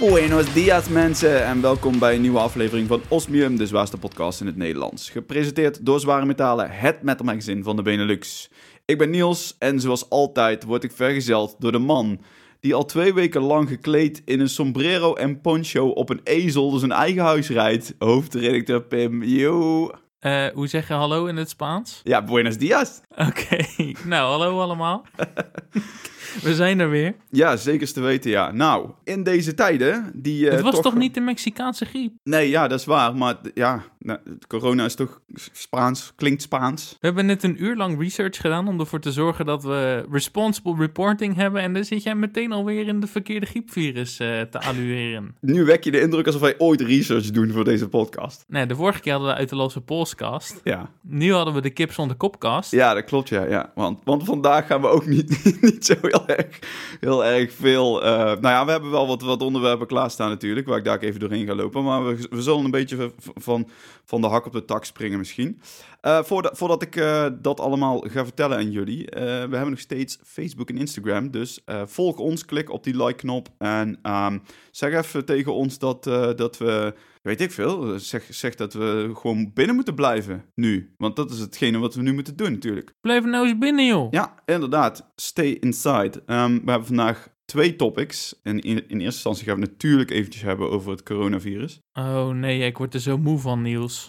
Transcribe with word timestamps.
Buenos 0.00 0.52
dias 0.52 0.88
mensen 0.88 1.44
en 1.44 1.60
welkom 1.60 1.98
bij 1.98 2.14
een 2.14 2.20
nieuwe 2.20 2.38
aflevering 2.38 2.88
van 2.88 3.02
Osmium, 3.08 3.56
de 3.56 3.66
zwaarste 3.66 3.96
podcast 3.96 4.40
in 4.40 4.46
het 4.46 4.56
Nederlands. 4.56 5.10
Gepresenteerd 5.10 5.86
door 5.86 6.00
Zware 6.00 6.26
Metalen, 6.26 6.70
het 6.70 7.02
metal 7.02 7.26
magazine 7.26 7.62
van 7.62 7.76
de 7.76 7.82
Benelux. 7.82 8.50
Ik 8.84 8.98
ben 8.98 9.10
Niels 9.10 9.56
en 9.58 9.80
zoals 9.80 10.10
altijd 10.10 10.64
word 10.64 10.84
ik 10.84 10.92
vergezeld 10.92 11.56
door 11.58 11.72
de 11.72 11.78
man 11.78 12.20
die 12.60 12.74
al 12.74 12.84
twee 12.84 13.14
weken 13.14 13.40
lang 13.40 13.68
gekleed 13.68 14.22
in 14.24 14.40
een 14.40 14.48
sombrero 14.48 15.14
en 15.14 15.40
poncho 15.40 15.88
op 15.88 16.10
een 16.10 16.20
ezel 16.24 16.70
door 16.70 16.78
zijn 16.80 16.92
eigen 16.92 17.22
huis 17.22 17.48
rijdt. 17.48 17.94
Hoofdredacteur 17.98 18.82
Pim, 18.82 19.22
yo. 19.22 19.90
Eh, 20.18 20.46
hoe 20.54 20.66
zeg 20.66 20.88
je 20.88 20.94
hallo 20.94 21.26
in 21.26 21.36
het 21.36 21.48
Spaans? 21.48 22.00
Ja, 22.02 22.24
buenos 22.24 22.56
dias. 22.56 23.00
Oké, 23.16 23.56
nou 24.04 24.30
hallo 24.30 24.60
allemaal. 24.60 25.04
We 26.42 26.54
zijn 26.54 26.80
er 26.80 26.90
weer. 26.90 27.14
Ja, 27.30 27.56
zeker 27.56 27.92
te 27.92 28.00
weten, 28.00 28.30
ja. 28.30 28.52
Nou, 28.52 28.90
in 29.04 29.22
deze 29.22 29.54
tijden 29.54 30.10
die... 30.14 30.46
eh, 30.48 30.52
het 30.54 30.60
was 30.62 30.80
toch... 30.80 30.94
niet 30.94 31.14
de 31.14 31.20
Mexicaanse 31.20 31.84
griep? 31.84 32.12
Nee, 32.24 32.48
ja, 32.48 32.68
dat 32.68 32.78
is 32.80 32.84
waar. 32.86 33.16
Maar 33.16 33.36
ja, 33.54 33.82
nou, 33.98 34.18
corona 34.48 34.84
is 34.84 34.94
toch 34.94 35.20
Spaans, 35.52 36.12
klinkt 36.16 36.42
Spaans. 36.42 36.96
We 37.00 37.06
hebben 37.06 37.26
net 37.26 37.42
een 37.42 37.62
uur 37.64 37.76
lang 37.76 38.00
research 38.00 38.36
gedaan 38.36 38.68
om 38.68 38.80
ervoor 38.80 39.00
te 39.00 39.12
zorgen 39.12 39.46
dat 39.46 39.62
we 39.62 40.04
responsible 40.10 40.74
reporting 40.78 41.34
hebben. 41.36 41.62
En 41.62 41.72
dan 41.74 41.84
zit 41.84 42.02
jij 42.02 42.14
meteen 42.14 42.52
alweer 42.52 42.86
in 42.88 43.00
de 43.00 43.06
verkeerde 43.06 43.46
griepvirus 43.46 44.18
eh, 44.18 44.40
te 44.40 44.60
allueren. 44.60 45.34
Nu 45.40 45.64
wek 45.64 45.84
je 45.84 45.90
de 45.90 46.00
indruk 46.00 46.26
alsof 46.26 46.40
wij 46.40 46.54
ooit 46.58 46.80
research 46.80 47.30
doen 47.30 47.50
voor 47.50 47.64
deze 47.64 47.88
podcast. 47.88 48.44
Nee, 48.48 48.66
de 48.66 48.74
vorige 48.74 49.00
keer 49.00 49.12
hadden 49.12 49.30
we 49.30 49.36
uit 49.36 49.48
de 49.48 49.56
losse 49.56 49.80
Polscast. 49.80 50.60
Ja, 50.64 50.90
Nu 51.02 51.32
hadden 51.32 51.54
we 51.54 51.60
de 51.60 51.70
kip 51.70 51.92
zonder 51.92 52.16
kopkast. 52.16 52.70
ja 52.70 52.94
dat 52.94 53.04
klopt, 53.04 53.28
ja. 53.28 53.44
ja. 53.44 53.72
Want, 53.74 53.98
want 54.04 54.24
vandaag 54.24 54.66
gaan 54.66 54.80
we 54.80 54.86
ook 54.86 55.06
niet, 55.06 55.28
niet 55.62 55.84
zo 55.86 55.94
heel 56.02 56.19
heel 57.00 57.24
erg 57.24 57.52
veel... 57.52 58.02
eh, 58.02 58.10
nou 58.18 58.40
ja, 58.40 58.64
we 58.64 58.70
hebben 58.70 58.90
wel 58.90 59.06
wat, 59.06 59.22
wat 59.22 59.42
onderwerpen 59.42 59.86
klaarstaan 59.86 60.28
natuurlijk, 60.28 60.66
waar 60.66 60.78
ik 60.78 60.84
daar 60.84 60.98
even 60.98 61.20
doorheen 61.20 61.46
ga 61.46 61.54
lopen. 61.54 61.84
Maar 61.84 62.06
we, 62.06 62.26
we 62.30 62.42
zullen 62.42 62.64
een 62.64 62.70
beetje 62.70 63.12
van, 63.34 63.68
van 64.04 64.20
de 64.20 64.26
hak 64.26 64.46
op 64.46 64.52
de 64.52 64.64
tak 64.64 64.84
springen 64.84 65.18
misschien. 65.18 65.60
Eh, 66.00 66.22
voordat, 66.22 66.58
voordat 66.58 66.82
ik 66.82 66.96
eh, 66.96 67.26
dat 67.40 67.60
allemaal 67.60 68.00
ga 68.00 68.24
vertellen 68.24 68.56
aan 68.56 68.70
jullie, 68.70 69.10
eh, 69.10 69.22
we 69.22 69.28
hebben 69.56 69.70
nog 69.70 69.78
steeds 69.78 70.18
Facebook 70.24 70.68
en 70.68 70.76
Instagram. 70.76 71.30
Dus 71.30 71.64
volg 71.84 72.16
ons, 72.16 72.44
klik 72.44 72.70
op 72.70 72.84
die 72.84 73.04
like-knop 73.04 73.48
en 73.58 73.98
ehm, 74.02 74.38
zeg 74.70 74.92
even 74.92 75.24
tegen 75.24 75.54
ons 75.54 75.78
dat, 75.78 76.04
dat 76.36 76.58
we, 76.58 76.94
weet 77.22 77.40
ik 77.40 77.50
veel, 77.50 77.98
zeg, 77.98 78.26
zeg 78.28 78.54
dat 78.54 78.72
we 78.72 79.10
gewoon 79.14 79.52
binnen 79.54 79.74
moeten 79.74 79.94
blijven 79.94 80.44
nu. 80.54 80.94
Want 80.96 81.16
dat 81.16 81.30
is 81.30 81.38
hetgene 81.38 81.78
wat 81.78 81.94
we 81.94 82.02
nu 82.02 82.12
moeten 82.12 82.36
doen 82.36 82.52
natuurlijk. 82.52 82.94
Blijf 83.00 83.24
nou 83.24 83.46
eens 83.46 83.58
binnen, 83.58 83.86
joh. 83.86 84.06
Ja, 84.10 84.34
inderdaad. 84.44 85.10
Stay 85.16 85.50
inside. 85.50 86.22
Ehm, 86.26 86.52
we 86.64 86.70
hebben 86.70 86.86
vandaag 86.86 87.28
twee 87.50 87.76
topics. 87.76 88.34
En 88.42 88.60
in, 88.60 88.76
in 88.76 89.00
eerste 89.00 89.04
instantie 89.04 89.44
gaan 89.44 89.54
we 89.54 89.60
het 89.60 89.70
natuurlijk 89.70 90.10
eventjes 90.10 90.42
hebben 90.42 90.70
over 90.70 90.90
het 90.90 91.02
coronavirus. 91.02 91.80
Oh 91.92 92.28
nee, 92.28 92.60
ik 92.60 92.78
word 92.78 92.94
er 92.94 93.00
zo 93.00 93.18
moe 93.18 93.38
van, 93.38 93.62
Niels. 93.62 94.08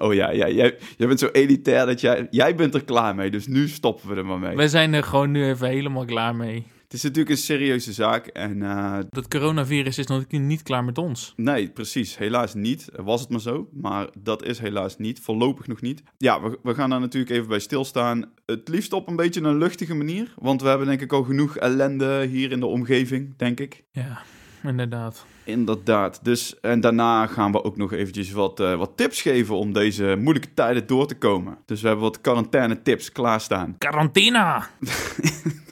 Oh 0.00 0.14
ja, 0.14 0.30
ja 0.30 0.48
jij, 0.48 0.76
jij 0.96 1.06
bent 1.06 1.18
zo 1.18 1.28
elitair 1.32 1.86
dat 1.86 2.00
jij, 2.00 2.26
jij 2.30 2.54
bent 2.54 2.74
er 2.74 2.84
klaar 2.84 3.14
mee. 3.14 3.30
Dus 3.30 3.46
nu 3.46 3.68
stoppen 3.68 4.08
we 4.08 4.14
er 4.14 4.26
maar 4.26 4.38
mee. 4.38 4.56
Wij 4.56 4.68
zijn 4.68 4.94
er 4.94 5.02
gewoon 5.02 5.30
nu 5.30 5.44
even 5.48 5.68
helemaal 5.68 6.04
klaar 6.04 6.34
mee. 6.36 6.66
Het 6.84 6.92
is 6.92 7.02
natuurlijk 7.02 7.30
een 7.30 7.36
serieuze 7.42 7.92
zaak. 7.92 8.26
En 8.26 8.62
eh, 8.62 8.98
Dat 9.10 9.28
coronavirus 9.28 9.98
is 9.98 10.06
nog 10.06 10.24
niet 10.28 10.62
klaar 10.62 10.84
met 10.84 10.98
ons. 10.98 11.32
nee, 11.36 11.68
precies. 11.68 12.18
Helaas 12.18 12.54
niet. 12.54 12.88
Was 12.96 13.20
het 13.20 13.30
maar 13.30 13.40
zo. 13.40 13.68
Maar 13.72 14.08
dat 14.18 14.44
is 14.44 14.58
helaas 14.58 14.96
niet. 14.98 15.20
Voorlopig 15.20 15.66
nog 15.66 15.80
niet. 15.80 16.02
Ja, 16.18 16.42
we, 16.42 16.58
we 16.62 16.74
gaan 16.74 16.90
daar 16.90 17.00
natuurlijk 17.00 17.32
even 17.32 17.48
bij 17.48 17.58
stilstaan. 17.58 18.30
Het 18.46 18.68
liefst 18.68 18.92
op 18.92 19.08
een 19.08 19.16
beetje 19.16 19.40
een 19.40 19.58
luchtige 19.58 19.94
manier. 19.94 20.34
Want 20.36 20.62
we 20.62 20.68
hebben 20.68 20.86
denk 20.86 21.00
ik 21.00 21.12
al 21.12 21.22
genoeg 21.22 21.56
ellende 21.56 22.26
hier 22.26 22.52
in 22.52 22.60
de 22.60 22.66
omgeving, 22.66 23.34
denk 23.36 23.60
ik. 23.60 23.84
Ja, 23.90 24.18
inderdaad. 24.62 25.26
Inderdaad. 25.44 26.24
Dus, 26.24 26.60
en 26.60 26.80
daarna 26.80 27.26
gaan 27.26 27.52
we 27.52 27.64
ook 27.64 27.76
nog 27.76 27.92
eventjes 27.92 28.32
wat, 28.32 28.60
eh, 28.60 28.76
wat 28.76 28.96
tips 28.96 29.22
geven 29.22 29.56
om 29.56 29.72
deze 29.72 30.16
moeilijke 30.18 30.54
tijden 30.54 30.86
door 30.86 31.06
te 31.06 31.14
komen. 31.14 31.58
Dus 31.66 31.80
we 31.80 31.86
hebben 31.86 32.04
wat 32.04 32.20
quarantaine 32.20 32.82
tips 32.82 33.12
klaarstaan. 33.12 33.74
Quarantina! 33.78 34.66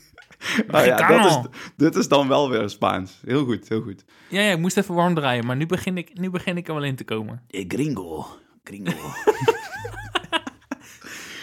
Nou 0.66 0.86
ja, 0.86 1.08
dat 1.08 1.26
is, 1.26 1.60
dit 1.76 1.96
is 1.96 2.08
dan 2.08 2.28
wel 2.28 2.50
weer 2.50 2.70
Spaans. 2.70 3.20
Heel 3.26 3.44
goed, 3.44 3.68
heel 3.68 3.82
goed. 3.82 4.04
Ja, 4.28 4.40
ja, 4.40 4.52
ik 4.52 4.58
moest 4.58 4.76
even 4.76 4.94
warm 4.94 5.14
draaien, 5.14 5.46
maar 5.46 5.56
nu 5.56 5.66
begin 5.66 5.96
ik, 5.96 6.18
nu 6.18 6.30
begin 6.30 6.56
ik 6.56 6.68
er 6.68 6.74
wel 6.74 6.84
in 6.84 6.96
te 6.96 7.04
komen. 7.04 7.42
Eh, 7.50 7.64
gringo, 7.68 8.26
gringo. 8.64 8.92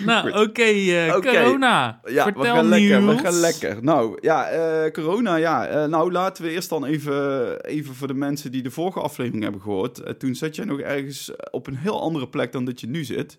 Nou, 0.05 0.29
oké, 0.43 0.61
eh, 0.61 1.15
Oké. 1.15 1.31
corona. 1.43 1.99
Ja, 2.05 2.23
Vertel 2.23 2.41
we 2.43 2.47
gaan 2.49 2.67
lekker, 2.67 3.07
we 3.07 3.17
gaan 3.17 3.33
lekker. 3.39 3.77
Nou, 3.83 4.17
ja, 4.21 4.45
eh, 4.47 4.91
corona, 4.91 5.35
ja. 5.35 5.65
eh, 5.67 5.85
nou, 5.85 6.11
laten 6.11 6.43
we 6.43 6.49
eerst 6.51 6.69
dan 6.69 6.85
even, 6.85 7.61
even 7.65 7.95
voor 7.95 8.07
de 8.07 8.13
mensen 8.13 8.51
die 8.51 8.61
de 8.61 8.71
vorige 8.71 8.99
aflevering 8.99 9.43
hebben 9.43 9.61
gehoord. 9.61 9.99
Eh, 9.99 10.13
toen 10.13 10.35
zat 10.35 10.55
jij 10.55 10.65
nog 10.65 10.79
ergens 10.79 11.31
op 11.51 11.67
een 11.67 11.75
heel 11.77 12.01
andere 12.01 12.27
plek 12.27 12.51
dan 12.51 12.65
dat 12.65 12.81
je 12.81 12.87
nu 12.87 13.03
zit. 13.03 13.37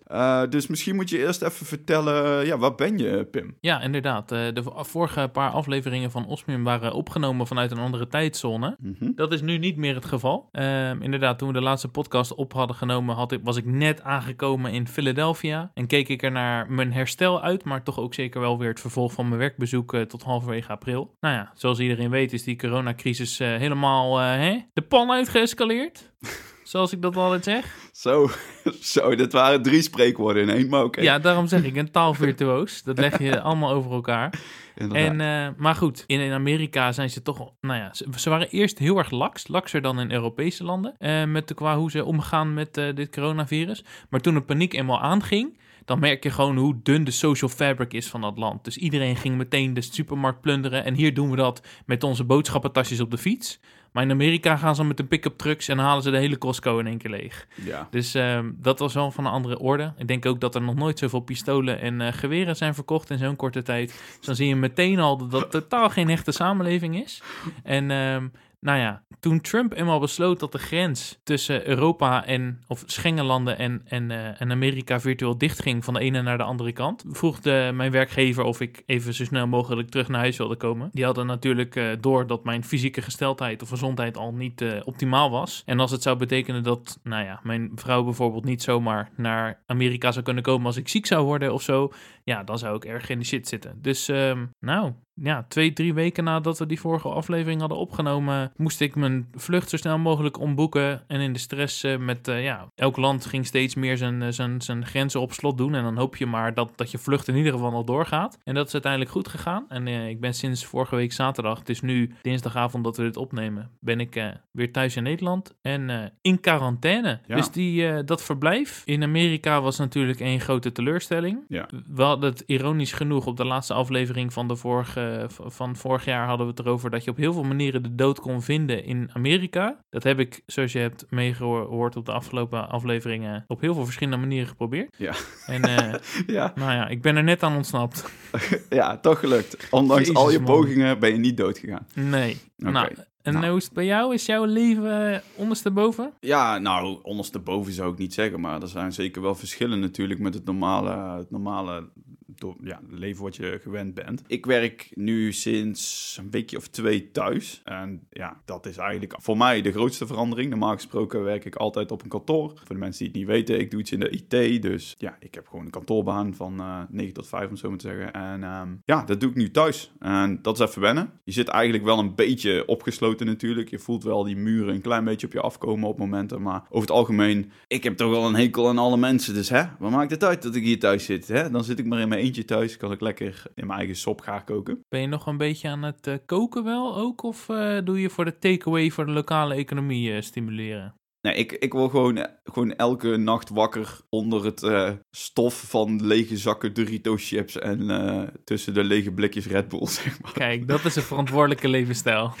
Dus 0.49 0.67
misschien 0.67 0.95
moet 0.95 1.09
je 1.09 1.17
eerst 1.17 1.41
even 1.41 1.65
vertellen, 1.65 2.45
ja, 2.45 2.57
waar 2.57 2.75
ben 2.75 2.97
je, 2.97 3.27
Pim? 3.31 3.55
Ja, 3.59 3.81
inderdaad. 3.81 4.29
de 4.29 4.63
vorige 4.75 5.29
paar 5.33 5.49
afleveringen 5.49 6.11
van 6.11 6.25
Osmium 6.27 6.63
waren 6.63 6.93
opgenomen 6.93 7.47
vanuit 7.47 7.71
een 7.71 7.77
andere 7.77 8.07
tijdzone. 8.07 8.75
Mhm. 8.79 9.11
Dat 9.15 9.31
is 9.33 9.41
nu 9.41 9.57
niet 9.57 9.77
meer 9.77 9.95
het 9.95 10.05
geval. 10.05 10.49
Ehm, 10.51 11.01
inderdaad, 11.01 11.37
toen 11.37 11.47
we 11.47 11.53
de 11.53 11.61
laatste 11.61 11.87
podcast 11.87 12.35
op 12.35 12.53
hadden 12.53 12.75
genomen, 12.75 13.15
had 13.15 13.31
ik, 13.31 13.39
was 13.43 13.57
ik 13.57 13.65
net 13.65 14.01
aangekomen 14.01 14.71
in 14.71 14.87
Philadelphia. 14.87 15.71
En 15.73 15.87
keek 15.87 16.09
ik 16.09 16.23
er 16.23 16.31
naar 16.31 16.50
mijn 16.69 16.93
herstel 16.93 17.41
uit, 17.41 17.63
maar 17.63 17.83
toch 17.83 17.99
ook 17.99 18.13
zeker 18.13 18.41
wel 18.41 18.57
weer 18.57 18.69
het 18.69 18.79
vervolg 18.79 19.13
van 19.13 19.27
mijn 19.27 19.39
werkbezoek 19.39 19.93
eh, 19.93 20.01
tot 20.01 20.23
halverwege 20.23 20.71
april. 20.71 21.15
Nou 21.19 21.35
ja, 21.35 21.51
zoals 21.55 21.79
iedereen 21.79 22.09
weet 22.09 22.33
is 22.33 22.43
die 22.43 22.55
coronacrisis 22.55 23.39
eh, 23.39 23.47
helemaal 23.47 24.19
eh, 24.19 24.25
hè, 24.25 24.57
de 24.73 24.81
pan 24.81 25.11
uitgeëscaleerd. 25.11 26.11
zoals 26.63 26.91
ik 26.91 27.01
dat 27.01 27.15
altijd 27.15 27.43
zeg. 27.43 27.75
Zo, 27.91 28.29
zo, 28.93 29.15
dit 29.15 29.31
waren 29.31 29.61
drie 29.61 29.81
spreekwoorden 29.81 30.43
in 30.43 30.49
één, 30.49 30.69
maar 30.69 30.83
oké. 30.83 31.01
Ja, 31.01 31.19
daarom 31.19 31.47
zeg 31.47 31.63
ik 31.63 31.75
een 31.75 31.91
taalvirtuoos. 31.97 32.83
Dat 32.83 32.99
leg 32.99 33.19
je 33.19 33.41
allemaal 33.41 33.71
over 33.71 33.91
elkaar. 33.91 34.39
Inderdaad. 34.75 35.19
En, 35.19 35.55
maar 35.57 35.75
goed, 35.75 36.03
in, 36.07 36.19
in 36.19 36.31
Amerika 36.31 36.91
zijn 36.91 37.09
ze 37.09 37.21
toch, 37.21 37.51
nou 37.61 37.79
ja, 37.79 37.93
ze, 37.93 38.07
ze 38.15 38.29
waren 38.29 38.49
eerst 38.49 38.79
heel 38.79 38.97
erg 38.97 39.11
laks, 39.11 39.47
lakser 39.47 39.81
dan 39.81 39.99
in 39.99 40.11
Europese 40.11 40.63
landen, 40.63 40.95
met 41.31 41.47
de, 41.47 41.53
qua 41.53 41.77
hoe 41.77 41.91
ze 41.91 42.05
omgaan 42.05 42.53
met 42.53 42.73
dit 42.73 43.09
coronavirus. 43.09 43.83
Maar 44.09 44.19
toen 44.19 44.33
de 44.33 44.41
paniek 44.41 44.73
eenmaal 44.73 45.01
aanging, 45.01 45.57
dan 45.85 45.99
merk 45.99 46.23
je 46.23 46.29
gewoon 46.29 46.57
hoe 46.57 46.79
dun 46.83 47.03
de 47.03 47.11
social 47.11 47.49
fabric 47.49 47.93
is 47.93 48.07
van 48.07 48.21
dat 48.21 48.37
land. 48.37 48.63
Dus 48.63 48.77
iedereen 48.77 49.15
ging 49.15 49.37
meteen 49.37 49.73
de 49.73 49.81
supermarkt 49.81 50.41
plunderen 50.41 50.83
en 50.85 50.93
hier 50.93 51.13
doen 51.13 51.29
we 51.29 51.35
dat 51.35 51.61
met 51.85 52.03
onze 52.03 52.23
boodschappentasjes 52.23 52.99
op 52.99 53.11
de 53.11 53.17
fiets. 53.17 53.59
Maar 53.91 54.03
in 54.03 54.11
Amerika 54.11 54.57
gaan 54.57 54.75
ze 54.75 54.83
met 54.83 54.97
de 54.97 55.03
pick-up 55.03 55.37
trucks 55.37 55.67
en 55.67 55.77
halen 55.77 56.03
ze 56.03 56.11
de 56.11 56.17
hele 56.17 56.37
Costco 56.37 56.79
in 56.79 56.87
één 56.87 56.97
keer 56.97 57.11
leeg. 57.11 57.47
ja. 57.65 57.87
Dus 57.91 58.13
ehm, 58.13 58.51
dat 58.55 58.79
was 58.79 58.93
wel 58.93 59.11
van 59.11 59.25
een 59.25 59.31
andere 59.31 59.59
orde. 59.59 59.93
Ik 59.97 60.07
denk 60.07 60.25
ook 60.25 60.39
dat 60.39 60.55
er 60.55 60.61
nog 60.61 60.75
nooit 60.75 60.99
zoveel 60.99 61.19
pistolen 61.19 61.79
en 61.79 62.01
eh, 62.01 62.13
geweren 62.13 62.55
zijn 62.55 62.73
verkocht 62.73 63.09
in 63.09 63.17
zo'n 63.17 63.35
korte 63.35 63.61
tijd. 63.61 63.87
Dus 64.17 64.25
dan 64.25 64.35
zie 64.35 64.47
je 64.47 64.55
meteen 64.55 64.99
al 64.99 65.17
dat 65.17 65.31
dat 65.31 65.51
totaal 65.51 65.89
geen 65.89 66.09
echte 66.09 66.31
samenleving 66.31 67.03
is. 67.03 67.21
En 67.63 67.91
ehm, 67.91 68.27
nou 68.59 68.79
ja, 68.79 69.03
toen 69.21 69.41
Trump 69.41 69.73
eenmaal 69.73 69.99
besloot 69.99 70.39
dat 70.39 70.51
de 70.51 70.57
grens 70.57 71.19
tussen 71.23 71.67
Europa 71.67 72.25
en, 72.25 72.63
of 72.67 72.83
Schengenlanden 72.85 73.57
en, 73.57 73.81
en, 73.85 74.11
eh, 74.11 74.41
en 74.41 74.51
Amerika 74.51 74.99
virtueel 74.99 75.37
dichtging 75.37 75.83
van 75.83 75.93
de 75.93 75.99
ene 75.99 76.21
naar 76.21 76.37
de 76.37 76.43
andere 76.43 76.71
kant, 76.71 77.03
vroeg 77.07 77.39
de, 77.39 77.71
mijn 77.73 77.91
werkgever 77.91 78.43
of 78.43 78.61
ik 78.61 78.83
even 78.85 79.13
zo 79.13 79.23
snel 79.23 79.47
mogelijk 79.47 79.89
terug 79.89 80.07
naar 80.07 80.19
huis 80.19 80.37
wilde 80.37 80.55
komen. 80.55 80.89
Die 80.91 81.05
hadden 81.05 81.25
natuurlijk 81.25 81.75
eh, 81.75 81.89
door 81.99 82.27
dat 82.27 82.43
mijn 82.43 82.63
fysieke 82.63 83.01
gesteldheid 83.01 83.61
of 83.61 83.69
gezondheid 83.69 84.17
al 84.17 84.33
niet 84.33 84.61
eh, 84.61 84.81
optimaal 84.83 85.29
was. 85.29 85.63
En 85.65 85.79
als 85.79 85.91
het 85.91 86.01
zou 86.01 86.17
betekenen 86.17 86.63
dat, 86.63 86.99
nou 87.03 87.25
ja, 87.25 87.39
mijn 87.43 87.71
vrouw 87.75 88.03
bijvoorbeeld 88.03 88.45
niet 88.45 88.61
zomaar 88.61 89.11
naar 89.15 89.61
Amerika 89.65 90.11
zou 90.11 90.25
kunnen 90.25 90.43
komen 90.43 90.65
als 90.65 90.77
ik 90.77 90.89
ziek 90.89 91.05
zou 91.05 91.25
worden 91.25 91.53
of 91.53 91.61
zo, 91.61 91.91
ja, 92.23 92.43
dan 92.43 92.57
zou 92.57 92.75
ik 92.75 92.85
erg 92.85 93.09
in 93.09 93.19
de 93.19 93.25
shit 93.25 93.47
zitten. 93.47 93.81
Dus, 93.81 94.07
ehm, 94.07 94.45
nou, 94.59 94.93
ja, 95.13 95.45
twee, 95.47 95.73
drie 95.73 95.93
weken 95.93 96.23
nadat 96.23 96.59
we 96.59 96.65
die 96.65 96.79
vorige 96.79 97.07
aflevering 97.07 97.59
hadden 97.59 97.77
opgenomen, 97.77 98.51
moest 98.55 98.81
ik 98.81 98.95
mijn 98.95 99.27
vlucht 99.33 99.69
zo 99.69 99.77
snel 99.77 99.97
mogelijk 99.97 100.39
omboeken. 100.39 101.03
En 101.07 101.19
in 101.19 101.33
de 101.33 101.39
stress 101.39 101.83
eh, 101.83 101.97
met, 101.97 102.27
eh, 102.27 102.43
ja, 102.43 102.67
elk 102.75 102.97
land 102.97 103.25
ging 103.25 103.45
steeds 103.45 103.75
meer 103.75 103.97
zijn, 103.97 104.21
eh, 104.21 104.31
zijn, 104.31 104.61
zijn 104.61 104.85
grenzen 104.85 105.21
op 105.21 105.33
slot 105.33 105.57
doen. 105.57 105.75
En 105.75 105.83
dan 105.83 105.97
hoop 105.97 106.15
je 106.15 106.25
maar 106.25 106.53
dat, 106.53 106.69
dat 106.75 106.91
je 106.91 106.97
vlucht 106.97 107.27
in 107.27 107.35
ieder 107.35 107.51
geval 107.51 107.71
nog 107.71 107.85
doorgaat. 107.85 108.37
En 108.43 108.53
dat 108.53 108.67
is 108.67 108.73
uiteindelijk 108.73 109.11
goed 109.11 109.27
gegaan. 109.27 109.65
En 109.69 109.87
ik 109.87 110.19
ben 110.19 110.33
sinds 110.33 110.65
vorige 110.65 110.95
week 110.95 111.13
zaterdag, 111.13 111.59
het 111.59 111.69
is 111.69 111.81
nu 111.81 112.15
dinsdagavond 112.21 112.83
dat 112.83 112.97
we 112.97 113.03
dit 113.03 113.17
opnemen, 113.17 113.69
ben 113.79 113.99
ik 113.99 114.39
weer 114.51 114.71
thuis 114.71 114.95
in 114.95 115.03
Nederland 115.03 115.55
en 115.61 116.13
in 116.21 116.39
quarantaine. 116.39 117.19
Ja. 117.27 117.35
Dus 117.35 117.51
die, 117.51 118.03
dat 118.03 118.23
verblijf 118.23 118.81
in 118.85 119.03
Amerika 119.03 119.61
was 119.61 119.77
natuurlijk 119.77 120.19
een 120.19 120.39
grote 120.39 120.71
teleurstelling. 120.71 121.39
Ja. 121.47 121.69
We 121.87 122.03
hadden 122.03 122.29
het 122.29 122.43
ironisch 122.45 122.93
genoeg 122.93 123.25
op 123.25 123.37
de 123.37 123.45
laatste 123.45 123.73
aflevering 123.73 124.33
van, 124.33 124.47
de 124.47 124.55
vorige, 124.55 125.00
v- 125.27 125.39
van 125.45 125.75
vorig 125.75 126.05
jaar 126.05 126.27
hadden 126.27 126.45
we 126.45 126.51
het 126.55 126.61
erover 126.61 126.89
dat 126.89 127.03
je 127.03 127.11
op 127.11 127.17
heel 127.17 127.33
veel 127.33 127.43
manieren 127.43 127.83
de 127.83 127.95
dood 127.95 128.19
kon 128.19 128.41
vinden 128.41 128.83
in 128.83 129.09
Amerika. 129.13 129.83
Dat 129.89 130.03
heb 130.03 130.19
ik, 130.19 130.41
zoals 130.45 130.71
je 130.71 130.79
hebt 130.79 131.05
meegehoord 131.09 131.95
op 131.95 132.05
de 132.05 132.11
afgelopen 132.11 132.69
afleveringen, 132.69 133.43
op 133.47 133.61
heel 133.61 133.73
veel 133.73 133.83
verschillende 133.85 134.19
manieren 134.19 134.47
geprobeerd. 134.47 134.95
Ja. 134.97 135.13
En 135.45 135.61
eh, 135.63 135.93
Ja, 136.35 136.51
nou 136.55 136.71
ja, 136.71 136.87
ik 136.87 137.01
ben 137.01 137.15
er 137.15 137.23
net 137.23 137.43
aan 137.43 137.55
ontsnapt. 137.55 138.05
ja, 138.69 138.97
toch 138.97 139.19
gelukt. 139.19 139.67
Ondanks 139.71 140.01
Jezus, 140.07 140.15
al 140.15 140.31
je 140.31 140.39
man. 140.39 140.45
pogingen 140.55 140.99
ben 140.99 141.11
je 141.11 141.17
niet 141.19 141.37
dood 141.37 141.57
gegaan. 141.57 141.87
Nee. 141.93 142.37
Nou, 142.57 142.87
En 143.21 143.33
Nou. 143.33 143.47
hoe 143.47 143.57
is 143.57 143.63
het 143.63 143.73
bij 143.73 143.85
jou? 143.85 144.13
Is 144.13 144.25
jouw 144.25 144.45
leven 144.45 145.13
eh, 145.13 145.19
ondersteboven? 145.35 146.13
Ja, 146.19 146.57
nou, 146.57 146.99
ondersteboven 147.03 147.73
zou 147.73 147.91
ik 147.91 147.97
niet 147.97 148.13
zeggen, 148.13 148.39
maar 148.39 148.61
er 148.61 148.67
zijn 148.67 148.93
zeker 148.93 149.21
wel 149.21 149.35
verschillen 149.35 149.79
natuurlijk 149.79 150.19
met 150.19 150.33
het 150.33 150.45
normale, 150.45 151.17
het 151.17 151.31
normale 151.31 151.89
do- 152.35 152.57
ja, 152.63 152.79
leven 152.89 153.23
wat 153.23 153.35
je 153.35 153.59
gewend 153.61 153.93
bent. 153.93 154.23
Ik 154.27 154.45
werk 154.45 154.91
nu 154.93 155.33
sinds 155.33 156.17
een 156.19 156.31
weekje 156.31 156.57
of 156.57 156.67
twee 156.67 157.11
thuis. 157.11 157.61
En 157.63 158.07
ja, 158.09 158.41
dat 158.45 158.65
is 158.65 158.77
eigenlijk 158.77 159.13
voor 159.21 159.37
mij 159.37 159.61
de 159.61 159.71
grootste 159.71 160.07
verandering. 160.07 160.49
Normaal 160.49 160.73
gesproken 160.73 161.23
werk 161.23 161.45
ik 161.45 161.55
altijd 161.55 161.91
op 161.91 162.03
een 162.03 162.09
kantoor. 162.09 162.49
Voor 162.49 162.75
de 162.75 162.81
mensen 162.81 162.99
die 162.99 163.07
het 163.07 163.17
niet 163.17 163.27
weten, 163.27 163.59
ik 163.59 163.71
doe 163.71 163.79
iets 163.79 163.91
in 163.91 163.99
de 163.99 164.09
IT. 164.09 164.61
Dus 164.61 164.95
ja, 164.97 165.17
ik 165.19 165.33
heb 165.33 165.47
gewoon 165.47 165.65
een 165.65 165.71
kantoorbaan 165.71 166.35
van 166.35 166.59
eh 166.59 166.79
9 166.89 167.13
tot 167.13 167.27
5, 167.27 167.49
om 167.49 167.55
zo 167.55 167.69
maar 167.69 167.77
te 167.77 167.87
zeggen. 167.87 168.13
En 168.13 168.43
ehm, 168.43 168.69
ja, 168.85 169.03
dat 169.03 169.19
doe 169.19 169.29
ik 169.29 169.35
nu 169.35 169.51
thuis. 169.51 169.91
En 169.99 170.39
dat 170.41 170.59
is 170.59 170.67
even 170.67 170.81
wennen. 170.81 171.11
Je 171.23 171.31
zit 171.31 171.47
eigenlijk 171.47 171.83
wel 171.83 171.99
een 171.99 172.15
beetje 172.15 172.67
opgesloten 172.67 173.25
natuurlijk. 173.25 173.69
Je 173.69 173.79
voelt 173.79 174.03
wel 174.03 174.23
die 174.23 174.35
muren 174.35 174.73
een 174.73 174.81
klein 174.81 175.03
beetje 175.03 175.27
op 175.27 175.33
je 175.33 175.41
afkomen 175.41 175.89
op 175.89 175.97
momenten. 175.97 176.41
Maar 176.41 176.63
over 176.69 176.81
het 176.81 176.91
algemeen, 176.91 177.51
ik 177.67 177.83
heb 177.83 177.97
toch 177.97 178.09
wel 178.09 178.25
een 178.25 178.35
hekel 178.35 178.67
aan 178.69 178.77
alle 178.77 178.97
mensen. 178.97 179.33
Dus 179.33 179.49
hè, 179.49 179.63
wat 179.79 179.91
maakt 179.91 180.11
het 180.11 180.23
uit 180.23 180.41
dat 180.41 180.55
ik 180.55 180.63
hier 180.63 180.79
thuis 180.79 181.05
zit? 181.05 181.27
Hè? 181.27 181.49
Dan 181.49 181.63
zit 181.63 181.79
ik 181.79 181.85
maar 181.85 181.99
in 181.99 182.09
mijn 182.09 182.20
eentje 182.21 182.45
thuis. 182.45 182.77
Kan 182.77 182.91
ik 182.91 183.01
lekker 183.01 183.43
in 183.55 183.67
mijn 183.67 183.79
eigen 183.79 183.95
sop 183.95 184.21
gaan 184.21 184.43
koken. 184.43 184.83
Ben 184.89 185.01
je 185.01 185.07
nog 185.07 185.27
een 185.27 185.37
beetje 185.37 185.69
aan 185.69 185.83
het 185.83 186.07
eh, 186.07 186.15
koken 186.25 186.63
wel 186.63 186.95
ook? 186.95 187.23
Of 187.23 187.49
eh, 187.49 187.77
doe 187.83 188.01
je 188.01 188.09
voor 188.09 188.25
de 188.25 188.37
takeaway 188.37 188.89
voor 188.89 189.05
de 189.05 189.11
lokale 189.11 189.55
economie 189.55 190.13
eh, 190.13 190.21
stimuleren? 190.21 191.00
Nee, 191.21 191.33
ik, 191.33 191.51
ik 191.51 191.73
word 191.73 191.91
gewoon, 191.91 192.27
gewoon 192.43 192.75
elke 192.75 193.17
nacht 193.17 193.49
wakker 193.49 193.99
onder 194.09 194.45
het 194.45 194.63
eh, 194.63 194.89
stof 195.11 195.63
van 195.67 196.05
lege 196.05 196.37
zakken 196.37 196.73
Dorito 196.73 197.15
chips 197.17 197.59
en 197.59 197.89
eh, 197.89 198.27
tussen 198.43 198.73
de 198.73 198.83
lege 198.83 199.11
blikjes 199.11 199.47
Red 199.47 199.67
Bull, 199.67 199.87
zeg 200.01 200.21
maar. 200.21 200.31
Kijk, 200.31 200.67
dat 200.67 200.85
is 200.85 200.95
een 200.95 201.01
verantwoordelijke 201.01 201.67
levensstijl. 201.67 202.33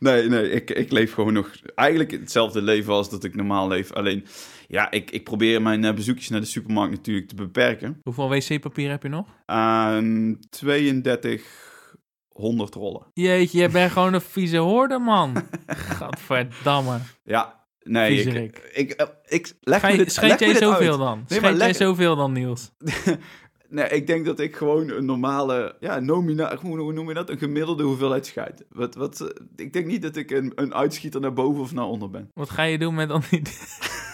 Nee, 0.00 0.28
nee, 0.28 0.50
ik, 0.50 0.70
ik 0.70 0.90
leef 0.90 1.12
gewoon 1.12 1.32
nog 1.32 1.50
eigenlijk 1.74 2.10
hetzelfde 2.10 2.62
leven 2.62 2.92
als 2.92 3.10
dat 3.10 3.24
ik 3.24 3.34
normaal 3.34 3.68
leef. 3.68 3.92
Alleen, 3.92 4.26
ja, 4.68 4.90
ik, 4.90 5.10
ik 5.10 5.24
probeer 5.24 5.62
mijn 5.62 5.84
eh, 5.84 5.94
bezoekjes 5.94 6.28
naar 6.28 6.40
de 6.40 6.46
supermarkt 6.46 6.96
natuurlijk 6.96 7.28
te 7.28 7.34
beperken. 7.34 7.98
Hoeveel 8.02 8.28
wc-papier 8.28 8.90
heb 8.90 9.02
je 9.02 9.08
nog? 9.08 9.26
Aan 9.46 10.38
3200 10.50 12.74
rollen. 12.74 13.06
Jeetje, 13.14 13.58
jij 13.58 13.70
bent 13.70 13.92
gewoon 13.96 14.14
een 14.14 14.20
vieze 14.20 14.56
hoorde, 14.56 14.98
man. 14.98 15.42
Gadverdamme. 15.66 16.98
Ja, 17.22 17.59
nee, 17.90 18.22
ik, 18.22 18.70
ik, 18.72 18.90
eh, 18.90 19.06
ik 19.26 19.52
leg 19.60 19.82
me 19.82 19.96
dit, 19.96 20.20
leg 20.20 20.30
me 20.30 20.44
jij 20.44 20.52
dit 20.52 20.62
zoveel 20.62 20.90
uit. 20.90 20.98
dan? 20.98 21.18
maar 21.18 21.38
Schijt 21.38 21.58
jij 21.58 21.72
zoveel 21.72 22.16
dan, 22.16 22.32
Niels? 22.32 22.70
Nee, 23.70 23.88
ik 23.88 24.06
denk 24.06 24.24
dat 24.24 24.40
ik 24.40 24.56
gewoon 24.56 24.90
een 24.90 25.04
normale, 25.04 25.76
ja, 25.80 26.00
nomina, 26.00 26.56
hoe, 26.56 26.78
hoe 26.78 26.92
noem 26.92 27.08
je 27.08 27.14
dat? 27.14 27.30
Een 27.30 27.38
gemiddelde 27.38 27.82
hoeveelheid 27.82 28.26
scheid. 28.26 28.64
Wat, 28.68 28.94
wat, 28.94 29.20
eh, 29.20 29.28
ik 29.56 29.72
denk 29.72 29.86
niet 29.86 30.02
dat 30.02 30.16
ik 30.16 30.30
een, 30.30 30.52
een 30.54 30.74
uitschieter 30.74 31.20
naar 31.20 31.32
boven 31.32 31.62
of 31.62 31.72
naar 31.72 31.84
onder 31.84 32.10
ben. 32.10 32.30
Wat 32.34 32.50
ga 32.50 32.62
je 32.62 32.78
doen 32.78 32.94
met 32.94 33.08
dan 33.08 33.22
die... 33.30 33.42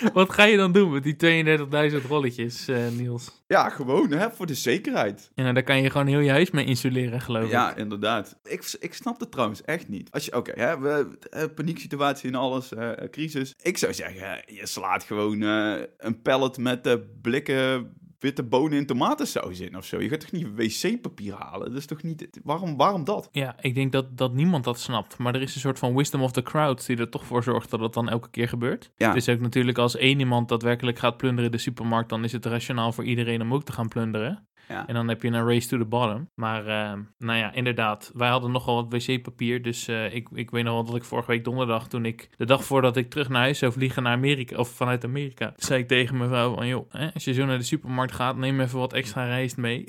Wat 0.12 0.32
ga 0.32 0.44
je 0.44 0.56
dan 0.56 0.72
doen 0.72 0.90
met 0.92 1.02
die 1.02 1.96
32.000 2.00 2.06
rolletjes, 2.06 2.68
eh, 2.68 2.88
Niels? 2.88 3.42
Ja, 3.46 3.68
gewoon, 3.68 4.10
hè, 4.10 4.30
voor 4.30 4.46
de 4.46 4.54
zekerheid. 4.54 5.30
Ja, 5.34 5.52
daar 5.52 5.62
kan 5.62 5.82
je 5.82 5.90
gewoon 5.90 6.06
heel 6.06 6.18
je 6.18 6.30
huis 6.30 6.50
mee 6.50 6.64
insuleren, 6.64 7.20
geloof 7.20 7.44
ik. 7.44 7.50
Ja, 7.50 7.76
inderdaad. 7.76 8.36
Ik, 8.44 8.76
ik 8.80 8.94
snap 8.94 9.20
het 9.20 9.30
trouwens 9.30 9.62
echt 9.62 9.88
niet. 9.88 10.10
Als 10.10 10.24
je, 10.24 10.36
oké, 10.36 10.52
hè, 10.54 10.78
we 10.78 11.18
eh, 11.30 11.44
panieksituatie 11.54 12.28
en 12.28 12.34
alles, 12.34 12.74
eh, 12.74 12.90
crisis. 13.10 13.54
Ik 13.62 13.78
zou 13.78 13.94
zeggen, 13.94 14.42
je 14.46 14.66
slaat 14.66 15.04
gewoon 15.04 15.40
een 15.40 16.22
pallet 16.22 16.58
met 16.58 16.98
blikken 17.22 17.92
witte 18.18 18.42
bonen 18.42 18.78
en 18.78 18.86
tomatensaus 18.86 19.60
in 19.60 19.76
of 19.76 19.84
zo. 19.84 20.00
Je 20.00 20.08
gaat 20.08 20.20
toch 20.20 20.32
niet 20.32 20.48
wc-papier 20.54 21.34
halen? 21.34 21.68
Dat 21.68 21.78
is 21.78 21.86
toch 21.86 22.02
niet... 22.02 22.40
Waarom, 22.42 22.76
waarom 22.76 23.04
dat? 23.04 23.28
Ja, 23.32 23.56
ik 23.60 23.74
denk 23.74 23.92
dat, 23.92 24.16
dat 24.16 24.34
niemand 24.34 24.64
dat 24.64 24.80
snapt. 24.80 25.18
Maar 25.18 25.34
er 25.34 25.42
is 25.42 25.54
een 25.54 25.60
soort 25.60 25.78
van 25.78 25.96
wisdom 25.96 26.22
of 26.22 26.32
the 26.32 26.42
crowd 26.42 26.86
die 26.86 26.96
er 26.96 27.10
toch 27.10 27.24
voor 27.24 27.42
zorgt 27.42 27.70
dat 27.70 27.80
het 27.80 27.92
dan 27.92 28.08
elke 28.08 28.30
keer 28.30 28.48
gebeurt. 28.48 28.90
Ja. 28.96 29.08
Het 29.08 29.16
is 29.16 29.28
ook 29.28 29.40
natuurlijk 29.40 29.78
als 29.78 29.96
één 29.96 30.18
iemand 30.18 30.48
daadwerkelijk 30.48 30.98
gaat 30.98 31.16
plunderen 31.16 31.44
in 31.44 31.56
de 31.56 31.62
supermarkt, 31.62 32.08
dan 32.08 32.24
is 32.24 32.32
het 32.32 32.46
rationaal 32.46 32.92
voor 32.92 33.04
iedereen 33.04 33.40
om 33.40 33.54
ook 33.54 33.64
te 33.64 33.72
gaan 33.72 33.88
plunderen. 33.88 34.48
Ja. 34.68 34.86
En 34.86 34.94
dan 34.94 35.08
heb 35.08 35.22
je 35.22 35.28
een 35.28 35.46
race 35.46 35.68
to 35.68 35.78
the 35.78 35.84
bottom. 35.84 36.28
Maar 36.34 36.66
eh, 36.66 36.98
nou 37.18 37.38
ja, 37.38 37.52
inderdaad, 37.52 38.10
wij 38.14 38.28
hadden 38.28 38.50
nogal 38.52 38.74
wat 38.88 39.02
wc-papier. 39.06 39.62
Dus 39.62 39.88
eh, 39.88 40.14
ik, 40.14 40.28
ik 40.34 40.50
weet 40.50 40.64
nog 40.64 40.74
wel 40.74 40.84
dat 40.84 40.94
ik 40.96 41.04
vorige 41.04 41.30
week 41.30 41.44
donderdag, 41.44 41.88
toen 41.88 42.04
ik 42.04 42.28
de 42.36 42.46
dag 42.46 42.64
voordat 42.64 42.96
ik 42.96 43.10
terug 43.10 43.28
naar 43.28 43.40
huis 43.42 43.58
zou 43.58 43.72
vliegen 43.72 44.02
naar 44.02 44.12
Amerika, 44.12 44.56
of 44.56 44.68
vanuit 44.68 45.04
Amerika, 45.04 45.52
zei 45.56 45.80
ik 45.80 45.88
tegen 45.88 46.16
mijn 46.16 46.28
vrouw 46.30 46.54
van, 46.54 46.66
joh, 46.66 46.90
hè, 46.92 47.12
als 47.14 47.24
je 47.24 47.32
zo 47.32 47.44
naar 47.44 47.58
de 47.58 47.64
supermarkt 47.64 48.12
gaat, 48.12 48.36
neem 48.36 48.60
even 48.60 48.78
wat 48.78 48.92
extra 48.92 49.24
rijst 49.24 49.56
mee. 49.56 49.84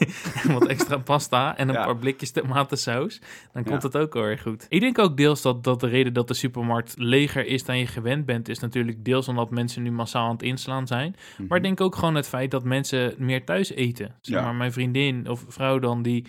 wat 0.52 0.66
extra 0.66 0.96
pasta 0.98 1.56
en 1.56 1.68
een 1.68 1.74
Ja. 1.74 1.84
paar 1.84 1.96
blikjes 1.96 2.30
tomatensaus. 2.30 3.20
Dan 3.52 3.64
komt 3.64 3.82
Ja. 3.82 3.88
het 3.88 3.96
ook 3.96 4.12
wel 4.14 4.22
weer 4.22 4.38
goed. 4.38 4.66
Ik 4.68 4.80
denk 4.80 4.98
ook 4.98 5.16
deels 5.16 5.42
dat, 5.42 5.64
dat 5.64 5.80
de 5.80 5.86
reden 5.88 6.12
dat 6.12 6.28
de 6.28 6.34
supermarkt 6.34 6.94
leger 6.98 7.46
is 7.46 7.64
dan 7.64 7.78
je 7.78 7.86
gewend 7.86 8.26
bent, 8.26 8.48
is 8.48 8.58
natuurlijk 8.58 9.04
deels 9.04 9.28
omdat 9.28 9.50
mensen 9.50 9.82
nu 9.82 9.90
massaal 9.90 10.24
aan 10.26 10.32
het 10.32 10.42
inslaan 10.42 10.86
zijn. 10.86 11.16
Maar 11.48 11.56
ik 11.58 11.64
denk 11.64 11.80
ook 11.80 11.94
gewoon 11.94 12.14
het 12.14 12.28
feit 12.28 12.50
dat 12.50 12.64
mensen 12.64 13.14
meer 13.18 13.44
thuis 13.44 13.70
eten. 13.70 14.14
Zeg 14.22 14.36
Ja. 14.38 14.44
maar, 14.44 14.54
mijn 14.54 14.72
vriendin 14.72 15.28
of 15.28 15.44
vrouw 15.48 15.78
dan, 15.78 16.02
die, 16.02 16.24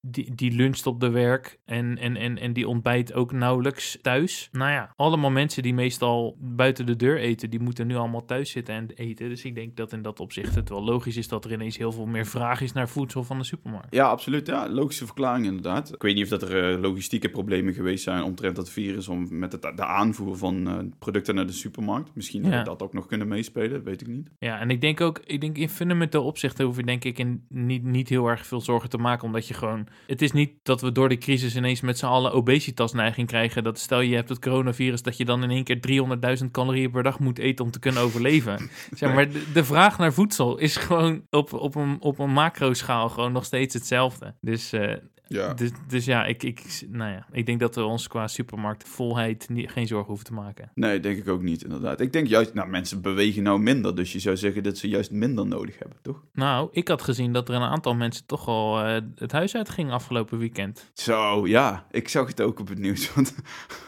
die, 0.00 0.34
die 0.34 0.52
luncht 0.52 0.86
op 0.86 1.00
de 1.00 1.10
werk 1.10 1.58
en, 1.64 1.98
en, 1.98 2.16
en, 2.16 2.38
en 2.38 2.52
die 2.52 2.68
ontbijt 2.68 3.12
ook 3.12 3.32
nauwelijks 3.32 3.98
thuis. 4.02 4.48
Nou 4.52 4.70
ja, 4.70 4.92
allemaal 4.96 5.30
mensen 5.30 5.62
die 5.62 5.74
meestal 5.74 6.36
buiten 6.40 6.86
de 6.86 6.96
deur 6.96 7.18
eten, 7.18 7.50
die 7.50 7.60
moeten 7.60 7.86
nu 7.86 7.96
allemaal 7.96 8.24
thuis 8.24 8.50
zitten 8.50 8.74
en 8.74 8.90
eten. 8.94 9.28
Dus 9.28 9.44
ik 9.44 9.54
denk 9.54 9.76
dat 9.76 9.92
in 9.92 10.02
dat 10.02 10.20
opzicht 10.20 10.54
het 10.54 10.68
wel 10.68 10.84
logisch 10.84 11.16
is 11.16 11.28
dat 11.28 11.44
er 11.44 11.52
ineens 11.52 11.76
heel 11.76 11.92
veel 11.92 12.06
meer 12.06 12.26
vraag 12.26 12.60
is 12.60 12.72
naar 12.72 12.88
voedsel 12.88 13.24
van 13.24 13.38
de 13.38 13.44
supermarkt. 13.44 13.94
Ja, 13.94 14.08
absoluut. 14.08 14.46
Ja, 14.46 14.68
logische 14.68 15.04
verklaring 15.06 15.46
inderdaad. 15.46 15.94
Ik 15.94 16.02
weet 16.02 16.14
niet 16.14 16.24
of 16.24 16.38
dat 16.38 16.42
er 16.42 16.72
eh, 16.74 16.80
logistieke 16.80 17.28
problemen 17.28 17.74
geweest 17.74 18.04
zijn 18.04 18.22
omtrent 18.22 18.56
dat 18.56 18.70
virus 18.70 19.08
om 19.08 19.26
met 19.38 19.52
het, 19.52 19.62
de 19.62 19.84
aanvoer 19.84 20.36
van 20.36 20.68
eh, 20.68 20.78
producten 20.98 21.34
naar 21.34 21.46
de 21.46 21.52
supermarkt. 21.52 22.14
Misschien 22.14 22.44
Ja. 22.44 22.56
had 22.56 22.64
dat 22.64 22.82
ook 22.82 22.92
nog 22.92 23.06
kunnen 23.06 23.28
meespelen, 23.28 23.82
weet 23.84 24.00
ik 24.00 24.06
niet. 24.06 24.28
Ja, 24.38 24.60
en 24.60 24.70
ik 24.70 24.80
denk 24.80 25.00
ook, 25.00 25.20
ik 25.24 25.40
denk 25.40 25.56
in 25.58 25.68
fundamenteel 25.68 26.24
opzichten 26.24 26.64
hoef 26.64 26.76
je 26.76 26.82
denk 26.82 27.04
ik 27.04 27.18
in 27.18 27.44
niet, 27.48 27.82
niet 27.84 28.08
heel 28.08 28.26
erg 28.28 28.46
veel 28.46 28.60
zorgen 28.60 28.88
te 28.90 28.98
maken, 28.98 29.26
omdat 29.26 29.48
je 29.48 29.54
gewoon, 29.54 29.67
het 30.06 30.22
is 30.22 30.32
niet 30.32 30.52
dat 30.62 30.80
we 30.80 30.92
door 30.92 31.08
de 31.08 31.18
crisis 31.18 31.56
ineens 31.56 31.80
met 31.80 31.98
z'n 31.98 32.06
allen 32.06 32.32
obesitasneiging 32.32 33.26
krijgen, 33.26 33.64
dat 33.64 33.78
stel 33.78 34.00
je 34.00 34.14
hebt 34.14 34.28
het 34.28 34.38
coronavirus, 34.38 35.02
dat 35.02 35.16
je 35.16 35.24
dan 35.24 35.42
in 35.42 35.50
één 35.50 35.64
keer 35.64 35.80
300.000 36.42 36.50
calorieën 36.50 36.90
per 36.90 37.02
dag 37.02 37.18
moet 37.18 37.38
eten 37.38 37.64
om 37.64 37.70
te 37.70 37.78
kunnen 37.78 38.02
overleven. 38.02 38.70
zeg 38.90 39.14
maar, 39.14 39.30
de, 39.30 39.52
de 39.52 39.64
vraag 39.64 39.98
naar 39.98 40.12
voedsel 40.12 40.58
is 40.58 40.76
gewoon 40.76 41.22
op, 41.30 41.52
op 41.52 41.74
een, 41.74 41.96
op 42.00 42.18
een 42.18 42.32
macro-schaal 42.32 43.08
gewoon 43.08 43.32
nog 43.32 43.44
steeds 43.44 43.74
hetzelfde. 43.74 44.34
Dus, 44.40 44.72
eh, 44.72 44.94
Ja. 45.28 45.54
dus, 45.54 45.70
dus 45.88 46.04
ja, 46.04 46.24
ik, 46.24 46.42
ik, 46.42 46.82
nou 46.88 47.12
ja, 47.12 47.26
ik 47.32 47.46
denk 47.46 47.60
dat 47.60 47.74
we 47.74 47.82
ons 47.82 48.08
qua 48.08 48.26
supermarktvolheid 48.26 49.48
niet, 49.48 49.70
geen 49.70 49.86
zorgen 49.86 50.06
hoeven 50.06 50.26
te 50.26 50.32
maken. 50.32 50.70
Nee, 50.74 51.00
denk 51.00 51.18
ik 51.18 51.28
ook 51.28 51.42
niet 51.42 51.62
inderdaad. 51.62 52.00
Ik 52.00 52.12
denk 52.12 52.26
juist, 52.26 52.54
nou 52.54 52.68
mensen 52.68 53.02
bewegen 53.02 53.42
nou 53.42 53.58
minder, 53.60 53.94
dus 53.94 54.12
je 54.12 54.18
zou 54.18 54.36
zeggen 54.36 54.62
dat 54.62 54.78
ze 54.78 54.88
juist 54.88 55.10
minder 55.10 55.46
nodig 55.46 55.78
hebben, 55.78 55.98
toch? 56.02 56.24
Nou, 56.32 56.68
ik 56.72 56.88
had 56.88 57.02
gezien 57.02 57.32
dat 57.32 57.48
er 57.48 57.54
een 57.54 57.62
aantal 57.62 57.94
mensen 57.94 58.26
toch 58.26 58.46
al 58.46 58.84
eh, 58.84 59.00
het 59.14 59.32
huis 59.32 59.54
uitgingen 59.54 59.92
afgelopen 59.92 60.38
weekend. 60.38 60.90
Zo, 60.94 61.46
ja. 61.46 61.86
Ik 61.90 62.08
zag 62.08 62.26
het 62.26 62.40
ook 62.40 62.60
op 62.60 62.68
het 62.68 62.78
nieuws. 62.78 63.14
Want... 63.14 63.34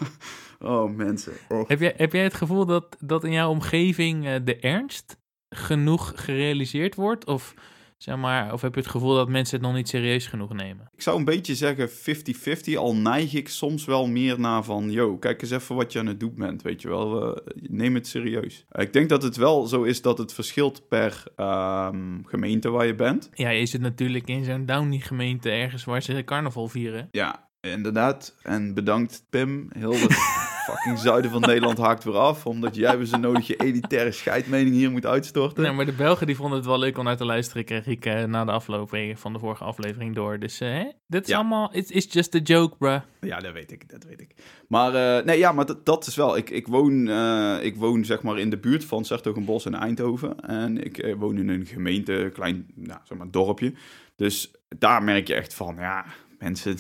oh, 0.59 0.97
mensen. 0.97 1.33
Oh. 1.49 1.69
Heb 1.69 1.81
jij, 1.81 1.95
heb 1.97 2.13
jij 2.13 2.23
het 2.23 2.35
gevoel 2.35 2.67
dat, 2.67 2.97
dat 3.01 3.25
in 3.25 3.33
jouw 3.33 3.51
omgeving 3.51 4.27
eh, 4.27 4.35
de 4.45 4.57
ernst 4.57 5.19
genoeg 5.49 6.13
gerealiseerd 6.15 6.95
wordt? 6.95 7.25
Of, 7.25 7.55
zeg 8.03 8.17
maar, 8.17 8.53
of 8.53 8.61
heb 8.61 8.75
je 8.75 8.81
het 8.81 8.91
gevoel 8.91 9.15
dat 9.15 9.29
mensen 9.29 9.57
het 9.57 9.67
nog 9.67 9.75
niet 9.75 9.89
serieus 9.89 10.27
genoeg 10.27 10.53
nemen? 10.53 10.91
Ik 10.95 11.03
zou 11.03 11.19
een 11.19 11.25
beetje 11.25 11.55
zeggen 11.55 11.89
50-50, 11.89 12.75
al 12.77 12.97
neig 12.97 13.35
ik 13.35 13.49
soms 13.49 13.85
wel 13.85 14.07
meer 14.07 14.41
naar 14.41 14.65
van... 14.65 14.91
Yo, 14.91 15.17
kijk 15.17 15.43
eens 15.43 15.51
even 15.51 15.77
wat 15.77 15.93
je 15.93 15.99
aan 15.99 16.07
het 16.07 16.21
doen 16.21 16.35
bent, 16.35 16.63
weet 16.63 16.83
je 16.83 16.89
wel. 16.89 17.35
Eh, 17.35 17.43
neem 17.55 17.95
het 17.95 18.07
serieus. 18.07 18.65
Eh, 18.69 18.85
ik 18.85 18.93
denk 18.93 19.09
dat 19.09 19.23
het 19.23 19.37
wel 19.37 19.67
zo 19.67 19.83
is 19.83 20.03
dat 20.03 20.19
het 20.19 20.33
verschilt 20.33 20.89
per 20.89 21.25
ehm, 21.37 22.23
gemeente 22.25 22.71
waar 22.71 22.87
je 22.87 22.95
bent. 22.95 23.31
Ja, 23.33 23.49
je 23.49 23.67
zit 23.67 23.81
natuurlijk 23.81 24.29
in 24.29 24.45
zo'n 24.45 24.67
Downey-gemeente 24.67 25.51
ergens 25.51 25.85
waar 25.85 26.03
ze 26.03 26.25
carnaval 26.25 26.69
vieren. 26.69 27.09
Ja, 27.11 27.50
inderdaad. 27.61 28.35
En 28.43 28.75
bedankt 28.75 29.25
Pim. 29.31 29.69
Heel 29.79 29.91
de 29.91 30.07
fucking 30.67 30.99
zuiden 30.99 31.31
van 31.31 31.41
Nederland 31.41 31.79
haakt 31.79 32.05
weer 32.05 32.17
af. 32.17 32.47
Omdat 32.47 32.75
jij 32.75 32.97
weer 32.97 33.07
zo 33.07 33.17
nodig 33.19 33.47
je 33.47 33.57
elitaire 33.57 34.13
scheidmening 34.13 34.75
hier 34.75 34.91
moet 34.91 35.07
uitstorten. 35.07 35.63
Nee, 35.63 35.73
maar 35.73 35.85
de 35.85 35.93
Belgen 35.93 36.27
die 36.27 36.37
vonden 36.37 36.57
het 36.57 36.67
wel 36.67 36.79
leuk 36.79 36.99
om 36.99 37.05
naar 37.05 37.17
te 37.17 37.25
luisteren, 37.25 37.65
kreeg 37.65 37.87
ik 37.87 38.07
eh, 38.07 38.25
na 38.25 38.45
de 38.45 38.51
afloping 38.53 39.19
van 39.19 39.33
de 39.33 39.39
vorige 39.39 39.65
aflevering 39.65 40.15
door. 40.15 40.39
Dus 40.39 40.61
eh, 40.61 40.69
hè? 40.69 40.85
dit 41.07 41.23
is 41.23 41.29
Ja. 41.29 41.37
allemaal, 41.37 41.71
it's, 41.77 41.91
it's 41.91 42.13
just 42.13 42.35
a 42.35 42.39
joke, 42.39 42.77
bruh. 42.77 43.01
Ja, 43.21 43.39
dat 43.39 43.53
weet 43.53 43.73
ik, 43.73 43.89
dat 43.89 44.05
weet 44.05 44.21
ik. 44.21 44.35
Maar 44.69 44.95
eh, 45.19 45.25
nee, 45.25 45.39
ja, 45.39 45.53
maar 45.53 45.67
dat, 45.67 45.87
dat 45.87 46.07
is 46.07 46.15
wel. 46.17 46.37
Ik, 46.37 46.51
ik, 46.51 46.67
woon, 46.67 47.09
eh, 47.09 47.57
ik 47.61 47.77
woon 47.77 48.05
zeg 48.05 48.23
maar 48.23 48.39
in 48.39 48.51
de 48.51 48.59
buurt 48.59 48.85
van 48.85 49.05
Sertogenbos 49.05 49.67
in 49.67 49.75
Eindhoven. 49.75 50.41
En 50.41 50.85
ik 50.85 50.99
eh, 50.99 51.15
woon 51.15 51.37
in 51.39 51.49
een 51.49 51.67
gemeente, 51.67 52.31
klein 52.35 52.67
nou, 52.75 53.01
zeg 53.05 53.19
maar, 53.19 53.31
dorpje. 53.31 53.73
Dus 54.17 54.51
daar 54.79 55.03
merk 55.03 55.27
je 55.27 55.35
echt 55.35 55.55
van, 55.55 55.77
ja, 55.79 56.05
mensen. 56.39 56.77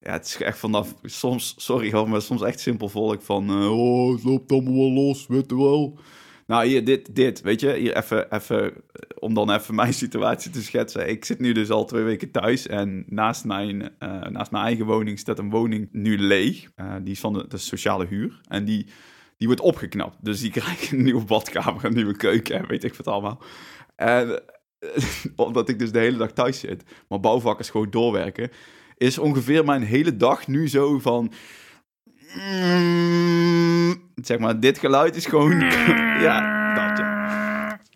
Ja, 0.00 0.12
het 0.12 0.26
is 0.26 0.36
echt 0.36 0.58
vanaf, 0.58 0.94
soms, 1.02 1.54
sorry 1.56 1.92
hoor, 1.92 2.08
maar 2.08 2.22
soms 2.22 2.42
echt 2.42 2.60
simpel 2.60 2.88
volk 2.88 3.22
van, 3.22 3.48
eh, 3.48 3.78
oh, 3.78 4.12
het 4.12 4.24
loopt 4.24 4.52
allemaal 4.52 4.74
wel 4.74 4.90
los, 4.90 5.26
weet 5.26 5.50
je 5.50 5.56
wel. 5.56 5.98
Nou, 6.50 6.66
hier, 6.66 6.84
dit, 6.84 7.14
dit, 7.14 7.40
weet 7.40 7.60
je, 7.60 7.74
hier 7.74 7.96
even, 7.96 8.34
even, 8.34 8.72
om 9.18 9.34
dan 9.34 9.50
even 9.50 9.74
mijn 9.84 9.94
situatie 9.94 10.50
te 10.50 10.62
schetsen. 10.62 11.08
Ik 11.08 11.24
zit 11.24 11.38
nu 11.38 11.52
dus 11.52 11.70
al 11.70 11.84
twee 11.84 12.02
weken 12.02 12.30
thuis 12.30 12.66
en 12.66 13.04
naast 13.06 13.44
mijn, 13.44 13.90
eh, 13.98 14.22
naast 14.22 14.50
mijn 14.50 14.64
eigen 14.64 14.86
woning 14.86 15.18
staat 15.18 15.38
een 15.38 15.50
woning 15.50 15.88
nu 15.92 16.18
leeg. 16.18 16.70
Eh, 16.74 16.94
die 17.02 17.12
is 17.12 17.20
van 17.20 17.46
de, 17.48 17.56
sociale 17.56 18.06
huur 18.06 18.40
en 18.48 18.64
die, 18.64 18.86
die 19.36 19.46
wordt 19.46 19.62
opgeknapt. 19.62 20.16
Dus 20.20 20.40
die 20.40 20.50
krijgt 20.50 20.92
een 20.92 21.02
nieuwe 21.02 21.24
badkamer, 21.24 21.84
een 21.84 21.94
nieuwe 21.94 22.16
keuken 22.16 22.58
en 22.58 22.66
weet 22.66 22.84
ik 22.84 22.94
wat 22.94 23.06
allemaal. 23.06 23.42
En 23.96 24.42
eh, 24.78 25.02
omdat 25.46 25.68
ik 25.68 25.78
dus 25.78 25.92
de 25.92 25.98
hele 25.98 26.16
dag 26.16 26.32
thuis 26.32 26.60
zit, 26.60 26.84
maar 27.08 27.20
bouwvakkers 27.20 27.70
gewoon 27.70 27.90
doorwerken, 27.90 28.50
is 29.00 29.18
ongeveer 29.18 29.64
mijn 29.64 29.82
hele 29.82 30.16
dag 30.16 30.46
nu 30.46 30.68
zo 30.68 30.98
van... 30.98 31.32
Mm, 32.34 34.02
zeg 34.14 34.38
maar, 34.38 34.60
dit 34.60 34.78
geluid 34.78 35.16
is 35.16 35.26
gewoon... 35.26 35.60
ja. 36.26 36.59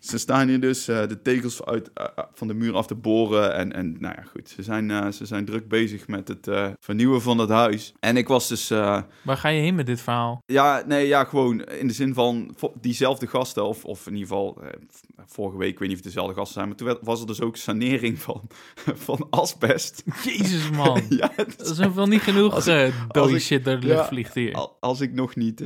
Ze 0.05 0.17
staan 0.17 0.47
hier 0.47 0.59
dus 0.59 0.89
uh, 0.89 1.07
de 1.07 1.21
tegels 1.21 1.65
uit, 1.65 1.89
uh, 1.97 2.05
van 2.33 2.47
de 2.47 2.53
muur 2.53 2.73
af 2.75 2.87
te 2.87 2.95
boren. 2.95 3.55
En, 3.55 3.73
en 3.73 3.95
nou 3.99 4.15
ja, 4.17 4.23
goed. 4.31 4.49
Ze 4.49 4.63
zijn, 4.63 4.89
uh, 4.89 5.11
ze 5.11 5.25
zijn 5.25 5.45
druk 5.45 5.67
bezig 5.67 6.07
met 6.07 6.27
het 6.27 6.49
vernieuwen 6.79 7.21
van 7.21 7.37
het 7.37 7.49
huis. 7.49 7.93
En 7.99 8.17
ik 8.17 8.27
was 8.27 8.47
dus... 8.47 8.69
Waar 8.69 9.07
ga 9.23 9.49
je 9.49 9.61
heen 9.61 9.75
met 9.75 9.85
dit 9.85 10.01
verhaal? 10.01 10.41
Ja, 10.45 10.83
nee, 10.87 11.07
ja, 11.07 11.23
gewoon 11.23 11.61
in 11.63 11.87
de 11.87 11.93
zin 11.93 12.13
van 12.13 12.55
diezelfde 12.81 13.27
gasten. 13.27 13.65
Of, 13.65 13.85
of 13.85 14.07
in 14.07 14.13
ieder 14.13 14.27
geval 14.27 14.61
vorige 15.25 15.57
week, 15.57 15.71
ik 15.71 15.79
weet 15.79 15.87
niet 15.87 15.97
of 15.97 16.03
het 16.03 16.13
dezelfde 16.13 16.35
gasten 16.35 16.53
zijn. 16.53 16.67
Maar 16.67 16.77
toen 16.77 16.97
was 17.01 17.21
er 17.21 17.27
dus 17.27 17.41
ook 17.41 17.55
sanering 17.55 18.19
van, 18.19 18.41
van 19.07 19.27
asbest. 19.29 20.03
Jezus, 20.23 20.69
man. 20.69 21.01
ja, 21.19 21.31
dat 21.57 21.69
is 21.69 21.93
wel 21.93 22.07
niet 22.07 22.21
genoeg 22.21 22.53
als 22.53 22.67
ik, 22.67 22.93
dode 23.07 23.39
shit 23.39 23.65
door 23.65 23.79
de 23.79 23.87
lucht 23.87 23.99
ja, 23.99 24.07
vliegt 24.07 24.33
hier. 24.33 24.67
Als 24.79 25.01
ik 25.01 25.13
nog 25.13 25.35
niet 25.35 25.61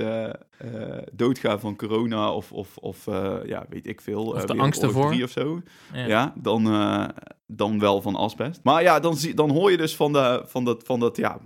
doodga 1.12 1.60
van 1.60 1.76
corona 1.76 2.34
of, 2.34 2.52
of, 2.52 2.78
of 2.78 3.06
ja, 3.46 3.66
weet 3.70 3.88
ik 3.88 4.02
veel 4.02 4.26
of 4.26 4.46
de 4.46 4.58
angst 4.58 4.84
ervoor. 4.84 5.24
of 5.24 5.30
zo. 5.30 5.62
Ja, 5.94 6.06
ja 6.06 6.34
dan, 6.36 6.68
uh, 6.68 7.08
dan 7.48 7.80
wel 7.80 8.02
van 8.02 8.16
asbest. 8.16 8.60
Maar 8.64 8.82
ja, 8.82 9.00
dan, 9.00 9.18
zie, 9.18 9.34
dan 9.34 9.50
hoor 9.50 9.72
je 9.72 9.78
dus 9.78 9.96
van, 9.96 10.14
de, 10.14 10.44
van 10.46 10.66
dat, 10.66 10.84
van 10.84 11.00
dat 11.00 11.18
ja, 11.18 11.40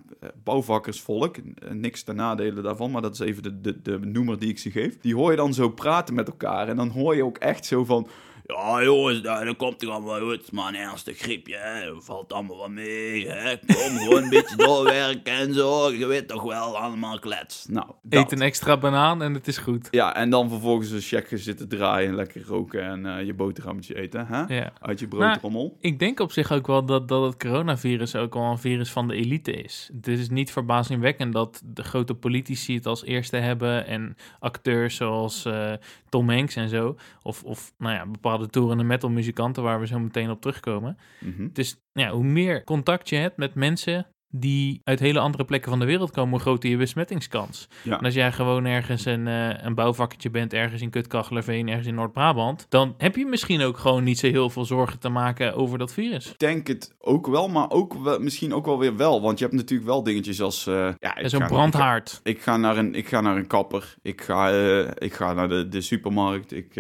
bouwvakkersvolk, 0.43 1.36
niks 1.72 2.03
ten 2.03 2.15
nadelen 2.15 2.63
daarvan, 2.63 2.91
maar 2.91 3.01
dat 3.01 3.13
is 3.13 3.20
even 3.20 3.43
de, 3.43 3.62
de, 3.62 3.82
de 3.82 4.00
noemer 4.00 4.39
die 4.39 4.50
ik 4.50 4.60
ze 4.60 4.72
geef. 4.72 5.00
Die 5.00 5.15
hoor 5.15 5.32
je 5.32 5.38
dan 5.38 5.53
zo 5.53 5.70
praten 5.70 6.13
met 6.13 6.27
elkaar 6.27 6.67
en 6.67 6.75
dan 6.75 6.89
hoor 6.89 7.15
je 7.15 7.25
ook 7.25 7.38
echt 7.38 7.65
zo 7.65 7.84
van... 7.84 8.08
Ja, 8.45 8.83
jongens, 8.83 9.21
dat 9.21 9.55
komt 9.55 9.79
toch 9.79 9.89
allemaal 9.89 10.19
goed. 10.19 10.51
Maar 10.51 10.67
een 10.67 10.75
ernstig 10.75 11.17
griepje, 11.17 11.55
hè. 11.55 12.01
valt 12.01 12.33
allemaal 12.33 12.57
wel 12.57 12.69
mee. 12.69 13.27
Hè. 13.27 13.57
Kom 13.57 13.97
gewoon 13.97 14.23
een 14.23 14.29
beetje 14.29 14.55
doorwerken 14.55 15.33
en 15.33 15.53
zo. 15.53 15.91
Je 15.91 16.05
weet 16.05 16.27
toch 16.27 16.43
wel, 16.43 16.77
allemaal 16.77 17.19
klets. 17.19 17.65
Nou, 17.69 17.85
Eet 18.09 18.31
een 18.31 18.41
extra 18.41 18.77
banaan 18.77 19.21
en 19.21 19.33
het 19.33 19.47
is 19.47 19.57
goed. 19.57 19.88
Ja, 19.91 20.15
en 20.15 20.29
dan 20.29 20.50
vervolgens 20.50 20.91
een 20.91 21.01
checkje 21.01 21.38
zitten 21.38 21.67
draaien, 21.67 22.15
lekker 22.15 22.45
roken 22.45 22.83
en 22.83 23.05
uh, 23.05 23.25
je 23.25 23.33
boterhammetje 23.33 23.95
eten. 23.95 24.27
Hè? 24.27 24.55
Ja. 24.55 24.71
Uit 24.81 25.00
je 25.00 25.07
broodrommel. 25.07 25.63
Nou, 25.63 25.77
ik 25.79 26.00
denk 26.00 26.19
op 26.19 26.31
zich 26.31 26.51
ook 26.51 26.67
wel 26.67 26.85
dat, 26.85 27.07
dat 27.07 27.23
het 27.23 27.38
coronavirus 27.38 28.15
ook 28.15 28.33
wel 28.33 28.43
een 28.43 28.57
virus 28.57 28.91
van 28.91 29.07
de 29.07 29.15
elite 29.15 29.51
is. 29.51 29.89
Het 29.95 30.07
is 30.07 30.29
niet 30.29 30.51
verbazingwekkend 30.51 31.33
dat 31.33 31.62
de 31.65 31.83
grote 31.83 32.13
politici 32.13 32.75
het 32.75 32.85
als 32.85 33.03
eerste 33.03 33.38
hebben 33.38 33.88
en 33.88 34.17
acteurs 34.39 34.95
zoals 34.95 35.45
uh, 35.45 35.73
Tom 36.09 36.29
Hanks 36.29 36.55
en 36.55 36.69
zo. 36.69 36.95
Of, 37.21 37.43
of 37.43 37.73
nou 37.77 37.95
ja, 37.95 38.05
bepaalde 38.05 38.42
bepaalde 38.43 38.67
toerende 38.67 38.93
metal 38.93 39.09
muzikanten, 39.09 39.63
waar 39.63 39.79
we 39.79 39.88
zo 39.88 40.00
meteen 40.00 40.29
op 40.29 40.41
terugkomen. 40.41 40.97
Mm 41.19 41.50
Dus 41.53 41.81
ja, 41.91 42.09
hoe 42.09 42.23
meer 42.23 42.63
contact 42.63 43.09
je 43.09 43.15
hebt 43.15 43.38
met 43.38 43.55
mensen 43.55 44.07
die 44.35 44.81
uit 44.83 45.00
hele 45.00 45.19
andere 45.19 45.45
plekken 45.45 45.69
van 45.69 45.79
de 45.79 45.85
wereld 45.85 46.12
komen, 46.12 46.31
hoe 46.31 46.39
groter 46.39 46.69
je 46.69 46.77
besmettingskans. 46.77 47.67
Ja. 47.83 47.97
En 47.97 48.05
als 48.05 48.13
jij 48.13 48.31
gewoon 48.31 48.65
ergens 48.65 49.05
een, 49.05 49.27
uh, 49.27 49.63
een 49.63 49.75
bouwvakketje 49.75 50.29
bent, 50.29 50.53
ergens 50.53 50.81
in 50.81 50.89
Kutkachlerveen, 50.89 51.67
ergens 51.67 51.88
in 51.88 51.95
Noord-Brabant, 51.95 52.65
dan 52.69 52.93
heb 52.97 53.15
je 53.15 53.25
misschien 53.25 53.62
ook 53.62 53.77
gewoon 53.77 54.03
niet 54.03 54.19
zo 54.19 54.27
heel 54.27 54.50
veel 54.50 54.65
zorgen 54.65 55.00
te 55.00 55.09
maken 55.09 55.55
over 55.55 55.77
dat 55.77 55.93
virus. 55.93 56.31
Ik 56.31 56.39
denk 56.39 56.67
het 56.67 56.95
ook 57.00 57.27
wel, 57.27 57.47
maar 57.47 57.69
ook 57.69 57.93
wel, 57.93 58.19
misschien 58.19 58.53
ook 58.53 58.65
wel 58.65 58.79
weer 58.79 58.95
wel, 58.95 59.21
want 59.21 59.39
je 59.39 59.45
hebt 59.45 59.57
natuurlijk 59.57 59.89
wel 59.89 60.03
dingetjes 60.03 60.41
als... 60.41 60.67
Uh, 60.67 60.89
ja, 61.00 61.27
Zo'n 61.27 61.47
brandhaard. 61.47 62.19
Ik, 62.23 62.35
ik, 62.35 62.41
ga 62.41 62.57
naar 62.57 62.77
een, 62.77 62.95
ik 62.95 63.07
ga 63.07 63.21
naar 63.21 63.38
een 63.38 63.47
kapper, 63.47 63.95
ik 64.01 64.21
ga, 64.21 64.53
uh, 64.53 64.88
ik 64.97 65.13
ga 65.13 65.33
naar 65.33 65.50
de, 65.50 65.67
de 65.67 65.81
supermarkt, 65.81 66.53
ik 66.53 66.75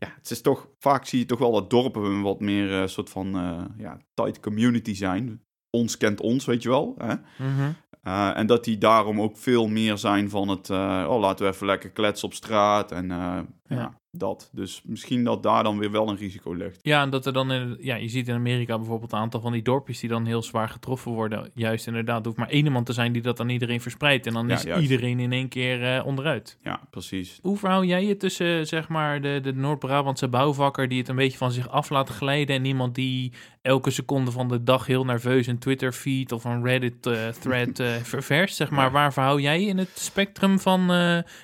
ja, 0.00 0.12
het 0.16 0.30
is 0.30 0.40
toch, 0.40 0.68
vaak 0.78 1.04
zie 1.04 1.18
je 1.18 1.24
toch 1.24 1.38
wel 1.38 1.52
dat 1.52 1.70
dorpen 1.70 2.22
wat 2.22 2.40
meer 2.40 2.72
een 2.72 2.82
uh, 2.82 2.88
soort 2.88 3.10
van 3.10 3.36
uh, 3.36 3.64
ja, 3.76 3.98
tight 4.14 4.40
community 4.40 4.94
zijn. 4.94 5.44
Ons 5.70 5.96
kent 5.96 6.20
ons, 6.20 6.44
weet 6.44 6.62
je 6.62 6.68
wel. 6.68 6.94
Hè? 6.98 7.14
Mm 7.14 7.56
-hmm. 7.56 7.74
uh, 8.02 8.36
en 8.36 8.46
dat 8.46 8.64
die 8.64 8.78
daarom 8.78 9.20
ook 9.20 9.36
veel 9.36 9.68
meer 9.68 9.98
zijn 9.98 10.30
van 10.30 10.48
het, 10.48 10.70
oh 10.70 11.18
laten 11.20 11.46
we 11.46 11.52
even 11.52 11.66
lekker 11.66 11.90
kletsen 11.90 12.28
op 12.28 12.34
straat. 12.34 12.92
En 12.92 13.08
ja. 13.08 13.46
ja 13.68 13.99
dat. 14.12 14.50
Dus 14.52 14.82
misschien 14.84 15.24
dat 15.24 15.42
daar 15.42 15.62
dan 15.62 15.78
weer 15.78 15.90
wel 15.90 16.08
een 16.08 16.16
risico 16.16 16.52
ligt. 16.52 16.78
Ja, 16.82 17.02
en 17.02 17.10
dat 17.10 17.26
er 17.26 17.32
dan, 17.32 17.52
in, 17.52 17.76
ja, 17.80 17.96
je 17.96 18.08
ziet 18.08 18.28
in 18.28 18.34
Amerika 18.34 18.76
bijvoorbeeld 18.78 19.12
een 19.12 19.18
aantal 19.18 19.40
van 19.40 19.52
die 19.52 19.62
dorpjes 19.62 20.00
die 20.00 20.08
dan 20.08 20.26
heel 20.26 20.42
zwaar 20.42 20.68
getroffen 20.68 21.12
worden. 21.12 21.50
Juist 21.54 21.86
inderdaad, 21.86 22.18
er 22.18 22.24
hoeft 22.24 22.36
maar 22.36 22.48
één 22.48 22.64
iemand 22.64 22.86
te 22.86 22.92
zijn 22.92 23.12
die 23.12 23.22
dat 23.22 23.40
aan 23.40 23.48
iedereen 23.48 23.80
verspreidt. 23.80 24.26
En 24.26 24.32
dan 24.32 24.48
ja, 24.48 24.54
is 24.54 24.62
juist. 24.62 24.82
iedereen 24.82 25.20
in 25.20 25.32
één 25.32 25.48
keer 25.48 25.96
uh, 25.96 26.06
onderuit. 26.06 26.58
Ja, 26.62 26.80
precies. 26.90 27.38
Hoe 27.42 27.56
verhoud 27.56 27.86
jij 27.86 28.04
je 28.04 28.16
tussen, 28.16 28.66
zeg 28.66 28.88
maar, 28.88 29.20
de, 29.20 29.40
de 29.42 29.52
Noord-Brabantse 29.52 30.28
bouwvakker 30.28 30.88
die 30.88 30.98
het 30.98 31.08
een 31.08 31.16
beetje 31.16 31.38
van 31.38 31.52
zich 31.52 31.68
af 31.68 31.90
laat 31.90 32.08
glijden 32.08 32.56
en 32.56 32.64
iemand 32.64 32.94
die 32.94 33.32
elke 33.62 33.90
seconde 33.90 34.30
van 34.30 34.48
de 34.48 34.62
dag 34.62 34.86
heel 34.86 35.04
nerveus 35.04 35.46
een 35.46 35.58
Twitter-feed 35.58 36.32
of 36.32 36.44
een 36.44 36.64
Reddit-thread 36.64 37.78
uh, 37.78 37.94
uh, 37.94 38.02
ververst, 38.12 38.56
zeg 38.56 38.70
maar. 38.70 38.90
Waar 38.90 39.12
verhoud 39.12 39.40
jij 39.40 39.60
je 39.60 39.66
in 39.66 39.78
het 39.78 39.90
spectrum 39.94 40.58
van 40.58 40.90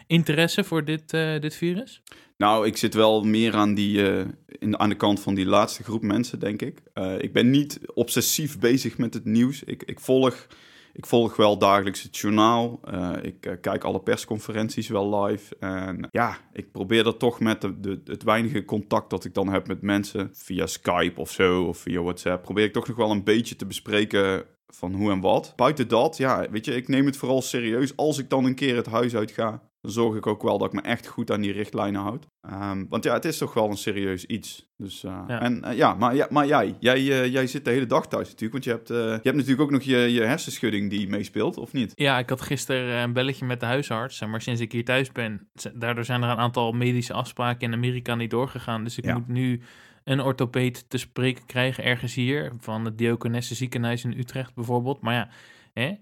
interesse 0.07 0.65
voor 0.65 0.85
dit, 0.85 1.11
dit 1.41 1.55
virus? 1.55 2.03
Nou, 2.37 2.67
ik 2.67 2.77
zit 2.77 2.95
wel 2.95 3.23
meer 3.23 3.55
aan, 3.55 3.75
die, 3.75 3.99
uh, 3.99 4.25
in, 4.47 4.79
aan 4.79 4.89
de 4.89 4.97
kant 4.97 5.21
van 5.21 5.35
die 5.35 5.47
laatste 5.47 5.83
groep 5.83 6.03
mensen, 6.03 6.41
denk 6.41 6.63
ik. 6.63 6.83
Uh, 6.95 7.19
ik 7.19 7.33
ben 7.33 7.51
niet 7.51 7.81
obsessief 7.95 8.59
bezig 8.59 8.99
met 8.99 9.15
het 9.15 9.25
nieuws. 9.25 9.63
Ik, 9.63 9.83
ik, 9.83 10.01
volg, 10.01 10.47
ik 10.93 11.07
volg 11.07 11.37
wel 11.37 11.59
dagelijks 11.59 12.03
het 12.03 12.17
journaal. 12.17 12.81
Uh, 12.93 13.13
ik 13.23 13.59
kijk 13.61 13.85
alle 13.85 14.01
persconferenties 14.01 14.89
wel 14.89 15.25
live. 15.25 15.57
En 15.59 16.09
ja, 16.11 16.39
ik 16.53 16.73
probeer 16.73 17.05
dat 17.05 17.19
toch 17.19 17.41
met 17.41 17.61
de, 17.61 18.01
het 18.05 18.23
weinige 18.23 18.65
contact 18.65 19.11
dat 19.11 19.25
ik 19.25 19.35
dan 19.35 19.49
heb 19.49 19.67
met 19.67 19.83
mensen 19.83 20.31
via 20.33 20.67
Skype 20.67 21.21
of 21.21 21.31
zo, 21.31 21.63
of 21.63 21.79
via 21.79 22.01
WhatsApp, 22.01 22.43
probeer 22.43 22.65
ik 22.65 22.73
toch 22.73 22.89
nog 22.89 22.97
wel 22.97 23.11
een 23.11 23.25
beetje 23.25 23.57
te 23.57 23.67
bespreken 23.67 24.45
van 24.67 24.95
hoe 24.95 25.11
en 25.11 25.21
wat. 25.21 25.53
Buiten 25.57 25.89
dat, 25.89 26.17
ja, 26.17 26.51
weet 26.51 26.65
je, 26.65 26.75
ik 26.75 26.89
neem 26.89 27.07
het 27.07 27.17
vooral 27.17 27.43
serieus 27.43 27.97
als 27.97 28.19
ik 28.19 28.31
dan 28.31 28.45
een 28.45 28.55
keer 28.55 28.77
het 28.77 28.87
huis 28.87 29.17
uit 29.17 29.31
ga 29.31 29.63
dan 29.87 29.95
zorg 29.95 30.17
ik 30.17 30.27
ook 30.27 30.43
wel 30.43 30.59
dat 30.59 30.67
ik 30.67 30.73
me 30.73 30.81
echt 30.81 31.07
goed 31.07 31.31
aan 31.31 31.41
die 31.41 31.53
richtlijnen 31.53 32.01
houd. 32.01 32.27
Um, 32.51 32.87
want 32.89 33.05
ja, 33.05 33.13
het 33.13 33.25
is 33.25 33.39
toch 33.39 33.55
wel 33.55 33.71
een 33.71 33.77
serieus 33.77 34.25
iets. 34.25 34.69
Dus, 34.77 35.05
uh, 35.05 35.25
ja. 35.29 35.41
En 35.41 35.63
uh, 35.65 35.77
ja, 35.77 35.95
maar, 35.95 36.15
ja, 36.15 36.27
maar 36.31 36.47
jij, 36.47 36.77
jij, 36.79 37.01
uh, 37.01 37.27
jij 37.27 37.47
zit 37.47 37.65
de 37.65 37.71
hele 37.71 37.87
dag 37.87 38.09
thuis 38.09 38.29
natuurlijk. 38.29 38.53
Want 38.53 38.65
je 38.65 38.71
hebt, 38.71 38.89
je 38.89 39.21
hebt 39.23 39.37
natuurlijk 39.37 39.61
ook 39.61 39.71
nog 39.71 39.83
je, 39.83 39.97
je 39.97 40.23
hersenschudding 40.23 40.91
die 40.91 41.09
meespeelt, 41.09 41.57
of 41.57 41.73
niet? 41.73 41.93
Ja, 41.95 42.19
ik 42.19 42.29
had 42.29 42.41
gisteren 42.41 43.03
een 43.03 43.13
belletje 43.13 43.47
met 43.47 43.61
de 43.61 43.67
huisarts. 43.67 44.21
Maar 44.21 44.43
sinds 44.43 44.61
ik 44.61 44.73
hier 44.73 44.85
thuis 44.85 45.13
ben, 45.13 45.49
daardoor 45.75 46.05
zijn 46.05 46.23
er 46.23 46.31
een 46.31 46.37
aantal 46.37 46.73
medische 46.73 47.13
afspraken 47.13 47.69
in 47.69 47.73
Amerika 47.73 48.15
niet 48.15 48.31
doorgegaan. 48.31 48.85
Dus 48.85 48.99
ik 48.99 49.05
ja. 49.05 49.15
moet 49.15 49.29
nu 49.29 49.61
een 50.05 50.21
orthopeed 50.21 50.91
te 50.91 50.99
spreken 50.99 51.47
krijgen 51.47 51.85
ergens 51.85 52.15
hier. 52.15 52.53
Van 52.59 52.85
het 52.85 52.99
Diakonesse 52.99 53.55
ziekenhuis 53.55 54.05
in 54.05 54.19
Utrecht 54.19 54.55
bijvoorbeeld. 54.55 55.01
Maar 55.01 55.15
ja, 55.15 55.29
hè, 55.73 55.95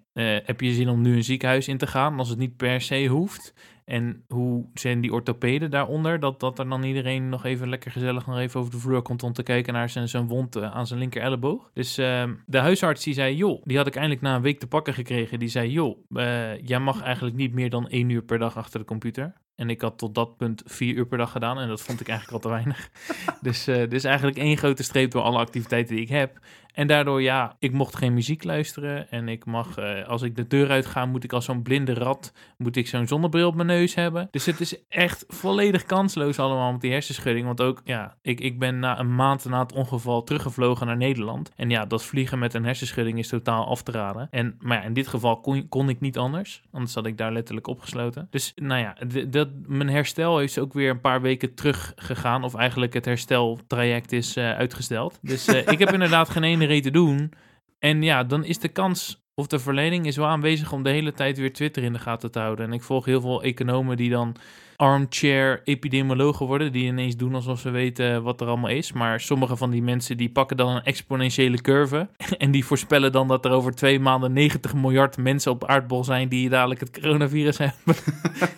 heb 0.45 0.61
je 0.61 0.73
zin 0.73 0.89
om 0.89 1.01
nu 1.01 1.17
een 1.17 1.25
ziekenhuis 1.25 1.69
in 1.69 1.79
te 1.79 1.87
gaan 1.87 2.19
als 2.19 2.29
het 2.29 2.39
niet 2.39 2.57
per 2.57 2.81
se 2.81 3.07
hoeft? 3.07 3.55
En 3.85 4.25
hoe 4.29 4.67
zijn 4.75 5.01
die 5.01 5.13
orthopeden 5.13 5.71
daaronder? 5.71 6.21
Dat, 6.21 6.41
dat 6.41 6.59
er 6.59 6.69
dan 6.69 6.83
iedereen 6.83 7.29
nog 7.29 7.45
even 7.45 7.69
lekker 7.69 7.91
gezellig 7.91 8.27
nog 8.27 8.39
even 8.39 8.61
over 8.61 8.73
de 8.73 8.79
vloer 8.79 9.03
komt 9.03 9.23
om 9.23 9.33
te 9.33 9.43
kijken 9.43 9.73
naar 9.73 9.89
zijn, 9.89 10.09
zijn 10.09 10.27
wond 10.27 10.57
uh, 10.57 10.75
aan 10.75 10.87
zijn 10.87 10.99
linker 10.99 11.23
elleboog. 11.23 11.71
Dus 11.73 11.99
uh, 11.99 12.25
de 12.47 12.59
huisarts 12.59 13.05
die 13.05 13.15
zei, 13.15 13.37
joh, 13.37 13.63
die 13.65 13.77
had 13.77 13.87
ik 13.87 13.95
eindelijk 13.95 14.23
na 14.23 14.35
een 14.35 14.43
week 14.43 14.59
te 14.59 14.67
pakken 14.67 14.95
gekregen. 14.95 15.39
Die 15.39 15.49
zei, 15.49 15.71
joh, 15.71 15.99
uh, 16.11 16.59
jij 16.59 16.81
mag 16.81 17.03
eigenlijk 17.03 17.37
niet 17.37 17.53
meer 17.53 17.71
dan 17.71 17.89
één 17.89 18.09
uur 18.09 18.23
per 18.23 18.39
dag 18.39 18.57
achter 18.57 18.79
de 18.81 18.87
computer. 18.87 19.33
En 19.57 19.71
ik 19.71 19.81
had 19.81 19.99
tot 19.99 20.15
dat 20.15 20.37
punt 20.37 20.63
vier 20.67 20.95
uur 20.95 21.07
per 21.07 21.19
dag 21.19 21.31
gedaan. 21.31 21.59
En 21.59 21.69
dat 21.69 21.83
vond 21.83 22.01
ik 22.01 22.09
eigenlijk 22.09 22.45
al 22.45 22.51
te 22.51 22.57
weinig. 22.57 22.91
dus, 23.41 23.69
uh, 23.69 23.89
dus 23.89 24.05
eigenlijk 24.05 24.37
één 24.37 24.57
grote 24.57 24.83
streep 24.83 25.11
door 25.11 25.23
alle 25.23 25.39
activiteiten 25.39 25.95
die 25.95 26.05
ik 26.05 26.11
heb. 26.11 26.39
En 26.75 26.87
daardoor, 26.87 27.23
ja, 27.23 27.57
ik 27.59 27.73
mocht 27.73 27.97
geen 27.97 28.15
muziek 28.15 28.45
luisteren. 28.45 29.11
En 29.11 29.29
ik 29.29 29.45
mag, 29.45 29.79
uh, 29.79 30.09
als 30.09 30.23
ik 30.23 30.37
de 30.37 30.47
deur 30.47 30.71
uit 30.71 30.87
ga, 30.87 31.07
moet 31.07 31.25
ik 31.25 31.33
als 31.33 31.45
zo'n 31.45 31.63
blinde 31.63 31.95
rat, 31.95 32.33
moet 32.57 32.77
ik 32.77 32.89
zo'n 32.89 33.07
zonnebril 33.07 33.49
op 33.49 33.55
mijn 33.55 33.67
neus 33.67 33.95
hebben. 33.95 34.29
Dus 34.31 34.47
het 34.47 34.61
is 34.61 34.77
echt 34.89 35.25
volledig 35.29 35.85
kansloos 35.85 36.39
allemaal 36.39 36.73
met 36.73 36.81
die 36.81 36.91
hersenschudding. 36.91 37.47
Want 37.47 37.61
ook, 37.61 37.81
ja, 37.85 38.17
ik, 38.23 38.41
ik 38.41 38.59
ben 38.59 38.79
na 38.79 38.99
een 38.99 39.15
maand 39.15 39.45
na 39.45 39.63
het 39.63 39.73
ongeval 39.73 40.23
teruggevlogen 40.23 40.87
naar 40.87 40.97
Nederland. 40.97 41.51
En 41.57 41.71
ja, 41.71 41.85
dat 41.87 42.05
vliegen 42.05 42.39
met 42.39 42.55
een 42.55 42.65
hersenschudding 42.65 43.19
is 43.19 43.29
totaal 43.29 43.67
af 43.67 43.83
te 43.83 43.93
raden. 43.93 44.29
En, 44.31 44.57
maar 44.59 44.79
ja, 44.79 44.85
in 44.85 44.93
dit 44.93 45.09
geval 45.09 45.41
kon, 45.41 45.69
kon 45.69 45.89
ik 45.89 46.01
niet 46.01 46.19
anders. 46.19 46.63
Anders 46.71 46.95
had 46.95 47.07
ik 47.07 47.19
daar 47.19 47.33
letterlijk 47.33 47.67
opgesloten. 47.67 48.27
Dus, 48.31 48.53
nou 48.57 48.81
ja, 48.81 48.97
dat, 49.27 49.49
mijn 49.67 49.89
herstel 49.89 50.41
is 50.41 50.59
ook 50.59 50.73
weer 50.73 50.91
een 50.91 51.01
paar 51.01 51.21
weken 51.21 51.55
teruggegaan. 51.55 52.45
Of 52.45 52.55
eigenlijk 52.55 52.93
het 52.93 53.05
hersteltraject 53.05 54.13
is 54.13 54.37
uh, 54.37 54.51
uitgesteld. 54.51 55.19
Dus 55.23 55.49
uh, 55.49 55.67
ik 55.67 55.79
heb 55.79 55.93
inderdaad 55.99 56.29
geen 56.29 56.45
ene 56.45 56.64
te 56.69 56.91
doen. 56.91 57.33
En 57.79 58.03
ja, 58.03 58.25
dan 58.25 58.45
is 58.45 58.59
de 58.59 58.69
kans 58.69 59.25
of 59.35 59.47
de 59.47 59.59
verleiding 59.59 60.07
is 60.07 60.17
wel 60.17 60.27
aanwezig 60.27 60.73
om 60.73 60.83
de 60.83 60.91
hele 60.91 61.13
tijd 61.13 61.39
weer 61.39 61.53
Twitter 61.53 61.83
in 61.83 61.93
de 61.93 61.99
gaten 61.99 62.31
te 62.31 62.39
houden. 62.39 62.67
En 62.67 62.73
ik 62.73 62.83
volg 62.83 63.05
heel 63.05 63.21
veel 63.21 63.43
economen 63.43 63.97
die 63.97 64.11
dan 64.11 64.37
armchair 64.77 65.61
epidemiologen 65.65 66.47
worden, 66.47 66.73
die 66.73 66.87
ineens 66.87 67.17
doen 67.17 67.35
alsof 67.35 67.61
ze 67.61 67.71
weten 67.71 68.23
wat 68.23 68.41
er 68.41 68.47
allemaal 68.47 68.71
is. 68.71 68.93
Maar 68.93 69.21
sommige 69.21 69.57
van 69.57 69.71
die 69.71 69.83
mensen 69.83 70.17
die 70.17 70.31
pakken 70.31 70.57
dan 70.57 70.69
een 70.69 70.83
exponentiële 70.83 71.61
curve 71.61 72.09
en 72.39 72.51
die 72.51 72.65
voorspellen 72.65 73.13
dan 73.13 73.29
dat 73.29 73.45
er 73.45 73.51
over 73.51 73.75
twee 73.75 74.01
maanden 74.01 74.33
90 74.33 74.75
miljard 74.75 75.17
mensen 75.17 75.53
op 75.53 75.65
aardbol 75.65 76.05
zijn 76.05 76.29
die 76.29 76.49
dadelijk 76.49 76.81
het 76.81 77.01
coronavirus 77.01 77.59
hebben. 77.59 77.95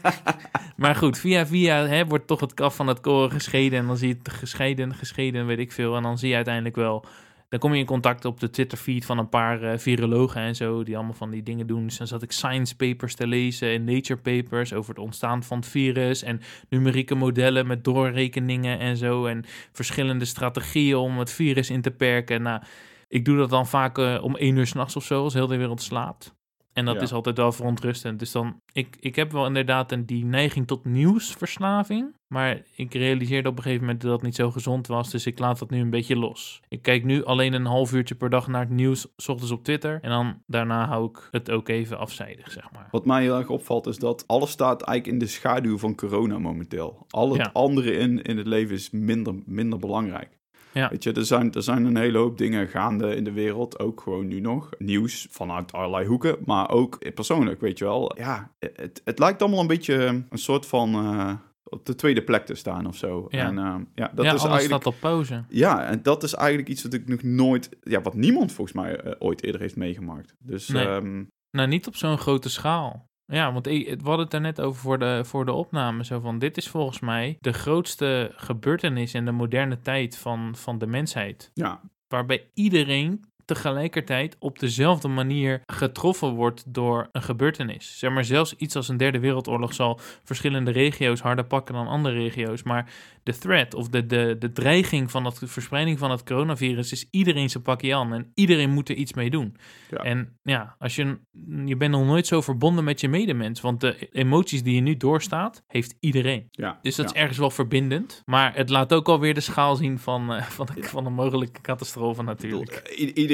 maar 0.76 0.94
goed, 0.94 1.18
via 1.18 1.46
via 1.46 1.86
hè, 1.86 2.06
wordt 2.06 2.26
toch 2.26 2.40
het 2.40 2.54
kaf 2.54 2.76
van 2.76 2.86
het 2.86 3.00
koren 3.00 3.30
gescheiden 3.30 3.78
en 3.78 3.86
dan 3.86 3.96
zie 3.96 4.08
je 4.08 4.18
het 4.22 4.32
gescheiden, 4.32 4.94
gescheiden, 4.94 5.46
weet 5.46 5.58
ik 5.58 5.72
veel. 5.72 5.96
En 5.96 6.02
dan 6.02 6.18
zie 6.18 6.28
je 6.28 6.34
uiteindelijk 6.34 6.76
wel 6.76 7.04
dan 7.48 7.58
kom 7.58 7.72
je 7.72 7.78
in 7.78 7.86
contact 7.86 8.24
op 8.24 8.40
de 8.40 8.50
Twitter-feed 8.50 9.04
van 9.04 9.18
een 9.18 9.28
paar 9.28 9.62
uh, 9.62 9.78
virologen 9.78 10.40
en 10.40 10.54
zo, 10.54 10.82
die 10.82 10.96
allemaal 10.96 11.14
van 11.14 11.30
die 11.30 11.42
dingen 11.42 11.66
doen. 11.66 11.84
Dus 11.84 11.96
dan 11.96 12.06
zat 12.06 12.22
ik 12.22 12.32
science 12.32 12.76
papers 12.76 13.14
te 13.14 13.26
lezen 13.26 13.68
en 13.68 13.84
nature 13.84 14.20
papers 14.20 14.72
over 14.72 14.94
het 14.94 15.04
ontstaan 15.04 15.42
van 15.42 15.58
het 15.58 15.66
virus 15.66 16.22
en 16.22 16.40
numerieke 16.68 17.14
modellen 17.14 17.66
met 17.66 17.84
doorrekeningen 17.84 18.78
en 18.78 18.96
zo. 18.96 19.26
En 19.26 19.44
verschillende 19.72 20.24
strategieën 20.24 20.96
om 20.96 21.18
het 21.18 21.32
virus 21.32 21.70
in 21.70 21.82
te 21.82 21.90
perken. 21.90 22.42
Nou, 22.42 22.62
ik 23.08 23.24
doe 23.24 23.36
dat 23.36 23.50
dan 23.50 23.66
vaak 23.66 23.98
uh, 23.98 24.18
om 24.22 24.36
één 24.36 24.56
uur 24.56 24.66
s'nachts 24.66 24.96
of 24.96 25.04
zo, 25.04 25.22
als 25.22 25.34
heel 25.34 25.46
de 25.46 25.56
wereld 25.56 25.82
slaapt. 25.82 26.35
En 26.76 26.84
dat 26.84 26.94
Ja. 26.94 27.00
is 27.00 27.12
altijd 27.12 27.36
wel 27.36 27.52
verontrustend. 27.52 28.18
Dus 28.18 28.32
dan, 28.32 28.60
ik, 28.72 28.96
ik 29.00 29.16
heb 29.16 29.32
wel 29.32 29.46
inderdaad 29.46 29.92
een, 29.92 30.06
die 30.06 30.24
neiging 30.24 30.66
tot 30.66 30.84
nieuwsverslaving. 30.84 32.14
Maar 32.26 32.62
ik 32.74 32.94
realiseerde 32.94 33.48
op 33.48 33.56
een 33.56 33.62
gegeven 33.62 33.84
moment 33.84 34.02
dat 34.02 34.10
dat 34.10 34.22
niet 34.22 34.34
zo 34.34 34.50
gezond 34.50 34.86
was. 34.86 35.10
Dus 35.10 35.26
ik 35.26 35.38
laat 35.38 35.58
dat 35.58 35.70
nu 35.70 35.80
een 35.80 35.90
beetje 35.90 36.16
los. 36.16 36.60
Ik 36.68 36.82
kijk 36.82 37.04
nu 37.04 37.24
alleen 37.24 37.52
een 37.52 37.64
half 37.66 37.92
uurtje 37.92 38.14
per 38.14 38.30
dag 38.30 38.48
naar 38.48 38.60
het 38.60 38.70
nieuws, 38.70 39.06
s 39.16 39.28
ochtends 39.28 39.52
op 39.52 39.64
Twitter. 39.64 39.98
En 40.02 40.10
dan 40.10 40.42
daarna 40.46 40.86
hou 40.86 41.08
ik 41.08 41.28
het 41.30 41.50
ook 41.50 41.68
even 41.68 41.98
afzijdig, 41.98 42.50
zeg 42.52 42.72
maar. 42.72 42.88
Wat 42.90 43.06
mij 43.06 43.22
heel 43.22 43.38
erg 43.38 43.48
opvalt 43.48 43.86
is 43.86 43.96
dat 43.98 44.24
alles 44.26 44.50
staat 44.50 44.82
eigenlijk 44.82 45.18
in 45.20 45.26
de 45.26 45.32
schaduw 45.32 45.78
van 45.78 45.94
corona 45.94 46.38
momenteel. 46.38 47.06
Al 47.08 47.28
het 47.32 47.36
Ja. 47.44 47.50
andere 47.52 47.92
in, 47.92 48.22
in 48.22 48.36
het 48.36 48.46
leven 48.46 48.74
is 48.74 48.90
minder, 48.90 49.34
minder 49.44 49.78
belangrijk. 49.78 50.35
Ja. 50.76 50.88
Weet 50.88 51.02
je, 51.02 51.12
er 51.12 51.24
zijn, 51.24 51.52
er 51.52 51.62
zijn 51.62 51.84
een 51.84 51.96
hele 51.96 52.18
hoop 52.18 52.38
dingen 52.38 52.68
gaande 52.68 53.16
in 53.16 53.24
de 53.24 53.32
wereld, 53.32 53.78
ook 53.78 54.00
gewoon 54.00 54.26
nu 54.26 54.40
nog. 54.40 54.70
Nieuws 54.78 55.26
vanuit 55.30 55.72
allerlei 55.72 56.06
hoeken, 56.06 56.36
maar 56.44 56.70
ook 56.70 57.14
persoonlijk, 57.14 57.60
weet 57.60 57.78
je 57.78 57.84
wel. 57.84 58.18
Ja, 58.18 58.50
het, 58.58 59.00
het 59.04 59.18
lijkt 59.18 59.42
allemaal 59.42 59.60
een 59.60 59.66
beetje 59.66 59.94
een 60.28 60.38
soort 60.38 60.66
van 60.66 60.94
eh, 60.94 61.32
op 61.64 61.86
de 61.86 61.94
tweede 61.94 62.22
plek 62.22 62.46
te 62.46 62.54
staan 62.54 62.86
of 62.86 62.96
zo. 62.96 63.26
Ja. 63.28 63.46
En 63.46 63.58
eh, 63.58 63.74
ja, 63.94 64.10
dat 64.14 64.24
ja, 64.24 64.34
is 64.34 64.44
eigenlijk... 64.44 64.64
staat 64.64 64.86
op 64.86 65.00
pauze. 65.00 65.44
Ja, 65.48 65.84
en 65.84 66.02
dat 66.02 66.22
is 66.22 66.34
eigenlijk 66.34 66.68
iets 66.68 66.82
wat 66.82 66.92
ik 66.92 67.08
nog 67.08 67.22
nooit, 67.22 67.68
ja, 67.82 68.00
wat 68.00 68.14
niemand 68.14 68.52
volgens 68.52 68.76
mij 68.76 68.96
eh, 68.96 69.12
ooit 69.18 69.42
eerder 69.42 69.60
heeft 69.60 69.76
meegemaakt. 69.76 70.34
Dus 70.38 70.68
Nee. 70.68 70.86
ehm, 70.86 71.24
Nou, 71.50 71.68
niet 71.68 71.86
op 71.86 71.96
zo'n 71.96 72.18
grote 72.18 72.48
schaal. 72.48 73.06
Ja, 73.26 73.52
want 73.52 73.66
ik, 73.66 73.86
we 74.00 74.08
hadden 74.08 74.24
het 74.24 74.34
er 74.34 74.40
net 74.40 74.60
over 74.60 74.80
voor 74.80 74.98
de, 74.98 75.20
voor 75.24 75.44
de 75.44 75.52
opname. 75.52 76.04
Zo 76.04 76.20
van, 76.20 76.38
dit 76.38 76.56
is 76.56 76.68
volgens 76.68 77.00
mij 77.00 77.36
de 77.40 77.52
grootste 77.52 78.32
gebeurtenis 78.34 79.14
in 79.14 79.24
de 79.24 79.32
moderne 79.32 79.80
tijd 79.80 80.18
van, 80.18 80.56
van 80.56 80.78
de 80.78 80.86
mensheid. 80.86 81.50
ja, 81.54 81.80
Waarbij 82.08 82.50
iedereen 82.54 83.24
tegelijkertijd 83.46 84.36
op 84.38 84.58
dezelfde 84.58 85.08
manier 85.08 85.62
getroffen 85.66 86.30
wordt 86.30 86.74
door 86.74 87.08
een 87.12 87.22
gebeurtenis. 87.22 87.98
Zeg 87.98 88.10
maar, 88.10 88.24
zelfs 88.24 88.54
iets 88.56 88.76
als 88.76 88.88
een 88.88 88.96
derde 88.96 89.18
wereldoorlog 89.18 89.74
zal 89.74 90.00
verschillende 90.24 90.70
regio's 90.70 91.20
harder 91.20 91.44
pakken 91.44 91.74
dan 91.74 91.86
andere 91.86 92.14
regio's. 92.14 92.62
Maar 92.62 92.92
de 93.22 93.38
threat 93.38 93.74
of 93.74 93.88
de, 93.88 94.06
de, 94.06 94.36
de 94.38 94.52
dreiging 94.52 95.10
van 95.10 95.24
de 95.24 95.30
verspreiding 95.46 95.98
van 95.98 96.10
het 96.10 96.22
coronavirus 96.22 96.92
is 96.92 97.08
iedereen 97.10 97.50
zijn 97.50 97.62
pakje 97.62 97.94
aan. 97.94 98.12
En 98.12 98.30
iedereen 98.34 98.70
moet 98.70 98.88
er 98.88 98.94
iets 98.94 99.12
mee 99.12 99.30
doen. 99.30 99.56
Ja. 99.90 99.98
En 99.98 100.38
ja, 100.42 100.76
als 100.78 100.96
je, 100.96 101.18
je 101.64 101.76
bent 101.76 101.90
nog 101.90 102.06
nooit 102.06 102.26
zo 102.26 102.40
verbonden 102.40 102.84
met 102.84 103.00
je 103.00 103.08
medemens. 103.08 103.60
Want 103.60 103.80
de 103.80 104.08
emoties 104.12 104.62
die 104.62 104.74
je 104.74 104.80
nu 104.80 104.96
doorstaat, 104.96 105.62
heeft 105.66 105.96
iedereen. 106.00 106.48
ja. 106.50 106.78
Dus 106.82 106.96
dat 106.96 107.06
ja. 107.08 107.14
is 107.14 107.20
ergens 107.20 107.38
wel 107.38 107.50
verbindend. 107.50 108.22
Maar 108.24 108.54
het 108.54 108.68
laat 108.68 108.92
ook 108.92 109.08
alweer 109.08 109.34
de 109.34 109.40
schaal 109.40 109.76
zien 109.76 109.98
van, 109.98 110.32
eh, 110.32 110.42
van, 110.42 110.68
de, 110.74 110.82
van 110.82 111.06
een 111.06 111.12
mogelijke 111.12 111.60
catastrofe 111.60 112.22
natuurlijk. 112.22 112.82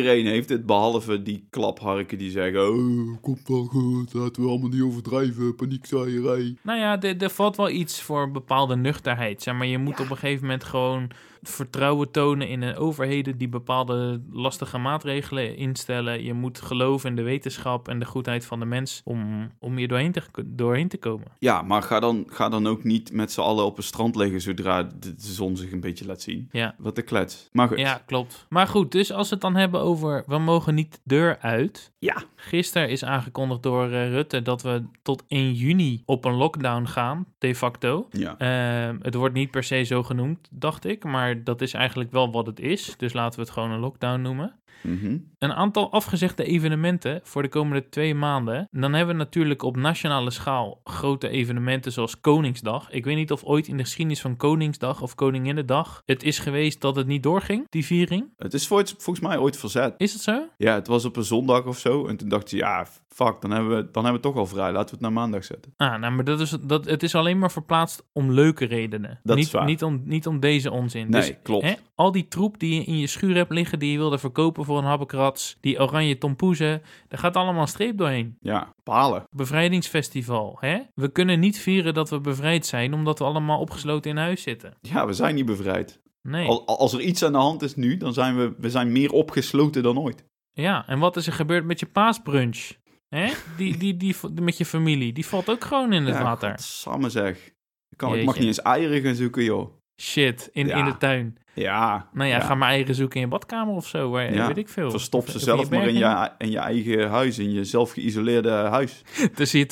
Iedereen 0.03 0.27
heeft 0.27 0.49
het, 0.49 0.67
behalve 0.67 1.23
die 1.23 1.47
klapharken 1.51 2.19
die 2.19 2.31
zeggen... 2.31 2.69
Oh, 2.69 3.21
komt 3.21 3.49
wel 3.49 3.65
goed, 3.65 4.15
laten 4.15 4.43
we 4.43 4.49
allemaal 4.49 4.69
niet 4.69 4.83
overdrijven, 4.83 5.55
paniekzaaierij. 5.55 6.57
Nou 6.62 6.79
ja, 6.79 7.01
er, 7.01 7.31
valt 7.31 7.57
wel 7.57 7.71
iets 7.71 8.03
voor 8.03 8.23
een 8.23 8.33
bepaalde 8.33 8.77
nuchterheid. 8.77 9.43
Zeg 9.43 9.55
maar, 9.55 9.67
je 9.67 9.79
moet 9.79 10.01
op 10.01 10.11
een 10.11 10.17
gegeven 10.17 10.41
moment 10.43 10.65
gewoon 10.65 11.11
vertrouwen 11.43 12.11
tonen 12.11 12.49
in 12.49 12.61
de 12.61 12.77
overheden 12.77 13.39
die 13.39 13.49
bepaalde 13.49 14.23
lastige 14.31 14.79
maatregelen 14.79 15.57
instellen. 15.57 16.25
Je 16.25 16.33
moet 16.33 16.61
geloven 16.61 17.11
in 17.11 17.17
de 17.17 17.23
wetenschap 17.23 17.89
en 17.89 17.99
de 17.99 18.05
goedheid 18.05 18.47
van 18.47 18.59
de 18.59 18.65
mens 18.65 19.01
om, 19.05 19.51
om 19.59 19.77
hier 19.77 19.89
doorheen 19.89 20.13
te, 20.13 20.23
doorheen 20.47 20.89
te 20.89 20.99
komen. 20.99 21.27
Ja, 21.39 21.63
maar 21.63 21.83
ga 21.83 22.01
dan, 22.01 22.25
ga 22.29 22.49
dan 22.49 22.67
ook 22.67 22.85
niet 22.85 23.13
met 23.13 23.33
z'n 23.33 23.41
allen 23.41 23.65
op 23.65 23.77
een 23.77 23.83
strand 23.83 24.17
liggen 24.17 24.41
zodra 24.41 24.83
de, 24.83 25.15
de 25.15 25.15
zon 25.17 25.57
zich 25.57 25.73
een 25.73 25.81
beetje 25.81 26.07
laat 26.07 26.21
zien. 26.21 26.49
Ja. 26.53 26.75
Wat 26.79 26.95
de 26.95 27.03
klets. 27.03 27.49
Maar 27.53 27.69
goed. 27.69 27.79
Ja, 27.79 28.03
klopt. 28.07 28.47
Maar 28.49 28.67
goed, 28.67 28.93
dus 28.93 29.13
als 29.13 29.29
we 29.29 29.35
het 29.35 29.43
dan 29.43 29.57
hebben 29.57 29.81
over 29.81 30.25
we 30.27 30.39
mogen 30.39 30.75
niet 30.75 30.93
de 30.93 30.99
deur 31.05 31.39
uit. 31.39 31.92
Ja. 32.03 32.23
Gisteren 32.37 32.88
is 32.88 33.05
aangekondigd 33.05 33.62
door 33.62 33.91
eh, 33.91 34.09
Rutte 34.09 34.43
dat 34.43 34.62
we 34.62 34.83
tot 35.03 35.25
1 35.29 35.53
juni 35.53 36.03
op 36.07 36.25
een 36.25 36.35
lockdown 36.35 36.85
gaan, 36.85 37.27
de 37.38 37.55
facto. 37.55 38.09
Ja. 38.11 38.38
Ehm, 38.38 38.97
het 39.03 39.15
wordt 39.15 39.35
niet 39.35 39.51
per 39.51 39.65
se 39.65 39.83
zo 39.83 40.03
genoemd, 40.03 40.49
dacht 40.51 40.85
ik, 40.85 41.05
maar 41.05 41.45
dat 41.45 41.61
is 41.61 41.75
eigenlijk 41.75 42.11
wel 42.12 42.33
wat 42.33 42.47
het 42.47 42.61
is. 42.61 42.95
Dus 42.97 43.12
laten 43.12 43.38
we 43.38 43.45
het 43.45 43.55
gewoon 43.55 43.71
een 43.71 43.81
lockdown 43.81 44.21
noemen. 44.21 44.61
Mhm. 44.81 45.19
Een 45.39 45.53
aantal 45.53 45.93
afgezegde 45.93 46.45
evenementen 46.45 47.21
voor 47.23 47.43
de 47.43 47.49
komende 47.49 47.89
twee 47.89 48.15
maanden. 48.15 48.69
Dan 48.71 48.93
hebben 48.93 49.17
we 49.17 49.23
natuurlijk 49.23 49.63
op 49.63 49.77
nationale 49.77 50.31
schaal 50.31 50.81
grote 50.85 51.29
evenementen 51.29 51.93
zoals 51.93 52.21
Koningsdag. 52.21 52.91
Ik 52.91 53.05
weet 53.05 53.17
niet 53.17 53.33
of 53.33 53.45
ooit 53.45 53.69
in 53.69 53.77
de 53.77 53.83
geschiedenis 53.83 54.21
van 54.21 54.37
Koningsdag 54.37 55.03
of 55.03 55.15
Koninginnedag 55.15 56.03
het 56.07 56.23
is 56.23 56.39
geweest 56.39 56.81
dat 56.81 56.97
het 56.97 57.07
niet 57.07 57.23
doorging, 57.23 57.67
die 57.69 57.85
viering. 57.85 58.33
Het 58.37 58.55
is 58.55 58.67
volgens 58.67 59.21
mij 59.21 59.39
ooit 59.39 59.57
verzet. 59.57 59.95
Is 59.97 60.13
dat 60.13 60.23
zo? 60.23 60.49
Ja, 60.57 60.75
het 60.75 60.87
was 60.87 61.05
op 61.05 61.17
een 61.17 61.25
zondag 61.25 61.65
of 61.65 61.79
zo. 61.79 62.07
En 62.07 62.17
toen 62.17 62.29
dacht 62.29 62.49
ze, 62.49 62.57
ja, 62.57 62.87
fuck, 63.09 63.41
dan 63.41 63.51
hebben, 63.51 63.77
we, 63.77 63.91
dan 63.93 64.05
hebben 64.05 64.23
we 64.23 64.29
het 64.29 64.37
toch 64.37 64.37
al 64.37 64.47
vrij. 64.47 64.73
Laten 64.73 64.85
we 64.85 64.91
het 64.91 65.01
naar 65.01 65.13
maandag 65.13 65.45
zetten. 65.45 65.75
Ah, 65.77 66.01
nou, 66.01 66.13
maar 66.13 66.25
dat 66.25 66.41
is, 66.41 66.57
dat, 66.63 66.85
het 66.85 67.03
is 67.03 67.15
alleen 67.15 67.39
maar 67.39 67.51
verplaatst 67.51 68.05
om 68.13 68.33
leuke 68.33 68.65
redenen. 68.65 69.21
Dat 69.23 69.37
niet, 69.37 69.47
is 69.47 69.53
waar. 69.53 69.65
Niet 69.65 69.83
om, 69.83 70.03
niet 70.05 70.27
om 70.27 70.41
deze 70.41 70.71
onzin. 70.71 71.11
Nee, 71.11 71.21
dus, 71.21 71.37
klopt. 71.43 71.65
Hè, 71.65 71.75
al 71.95 72.13
die 72.13 72.29
troep 72.29 72.59
die 72.59 72.75
je 72.75 72.85
in 72.85 72.99
je 72.99 73.07
schuur 73.07 73.35
hebt 73.35 73.53
liggen, 73.53 73.79
die 73.79 73.93
je 73.93 73.99
wilde 73.99 74.19
verkopen 74.19 74.62
voor 74.64 74.79
een 74.79 74.85
habbekrats, 74.85 75.57
die 75.61 75.81
oranje 75.81 76.18
tompoezen, 76.18 76.83
daar 77.09 77.18
gaat 77.18 77.37
allemaal 77.37 77.62
een 77.62 77.68
streep 77.68 77.98
doorheen. 77.98 78.37
Ja, 78.40 78.75
palen. 78.83 79.25
Bevrijdingsfestival, 79.31 80.57
hè? 80.61 80.79
We 80.94 81.09
kunnen 81.09 81.40
niet 81.40 81.59
vieren 81.59 81.94
dat 81.94 82.11
we 82.11 82.20
bevrijd 82.20 82.66
zijn, 82.66 82.94
omdat 82.94 83.18
we 83.18 83.25
allemaal 83.25 83.61
opgesloten 83.61 84.11
in 84.11 84.16
huis 84.16 84.42
zitten. 84.42 84.75
Ja, 84.81 85.07
we 85.07 85.12
zijn 85.12 85.35
niet 85.35 85.46
bevrijd. 85.46 86.01
Nee. 86.22 86.48
Al, 86.48 86.66
als 86.66 86.92
er 86.92 87.01
iets 87.01 87.25
aan 87.25 87.33
de 87.33 87.38
hand 87.38 87.62
is 87.62 87.75
nu, 87.75 87.96
dan 87.96 88.12
zijn 88.12 88.37
we, 88.37 88.55
we 88.59 88.70
zijn 88.70 88.92
meer 88.92 89.12
opgesloten 89.12 89.83
dan 89.83 89.98
ooit. 89.98 90.25
Ja, 90.53 90.88
en 90.88 90.98
wat 90.98 91.16
is 91.16 91.27
er 91.27 91.33
gebeurd 91.33 91.64
met 91.64 91.81
je 91.81 91.87
paasbrunch? 91.87 92.70
Hè? 93.09 93.33
Die, 93.57 93.77
die, 93.83 93.96
die, 93.96 94.16
met 94.40 94.59
je 94.59 94.64
familie, 94.64 95.12
die 95.12 95.27
valt 95.27 95.51
ook 95.51 95.64
gewoon 95.64 95.92
in 95.92 96.05
het 96.05 96.14
ja, 96.14 96.22
water. 96.22 96.55
Samen 96.59 97.11
zeg. 97.11 97.46
Ik, 97.88 97.96
kan, 97.96 98.14
ik 98.14 98.25
mag 98.25 98.38
niet 98.38 98.46
eens 98.46 98.62
eieren 98.62 99.03
gaan 99.03 99.14
zoeken, 99.14 99.44
joh. 99.44 99.82
Shit, 100.03 100.49
in, 100.53 100.67
Ja. 100.67 100.77
in 100.77 100.85
de 100.85 100.97
tuin. 100.97 101.37
Ja. 101.55 102.07
Nou 102.12 102.29
ja, 102.29 102.37
ja. 102.37 102.43
ga 102.45 102.55
maar 102.55 102.69
eieren 102.69 102.95
zoeken 102.95 103.17
in 103.17 103.23
je 103.23 103.29
badkamer 103.29 103.75
of 103.75 103.87
zo, 103.87 104.11
waar, 104.11 104.35
Ja, 104.35 104.47
weet 104.47 104.57
ik 104.59 104.69
veel. 104.69 104.91
Verstop 104.91 105.21
Of- 105.21 105.29
ze 105.31 105.37
of 105.37 105.43
zelf 105.43 105.71
maar 105.71 105.87
in 105.88 105.95
je, 105.95 106.31
in 106.38 106.51
je 106.51 106.59
eigen 106.59 107.11
huis, 107.11 107.38
in 107.38 107.53
je 107.53 107.65
zelf 107.65 107.91
geïsoleerde 107.93 108.51
huis. 108.51 109.03
Tussen 109.35 109.59
je 109.59 109.67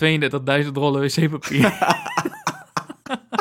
32.000 0.65 0.71
rollen 0.73 1.01
wc-papier. 1.01 1.79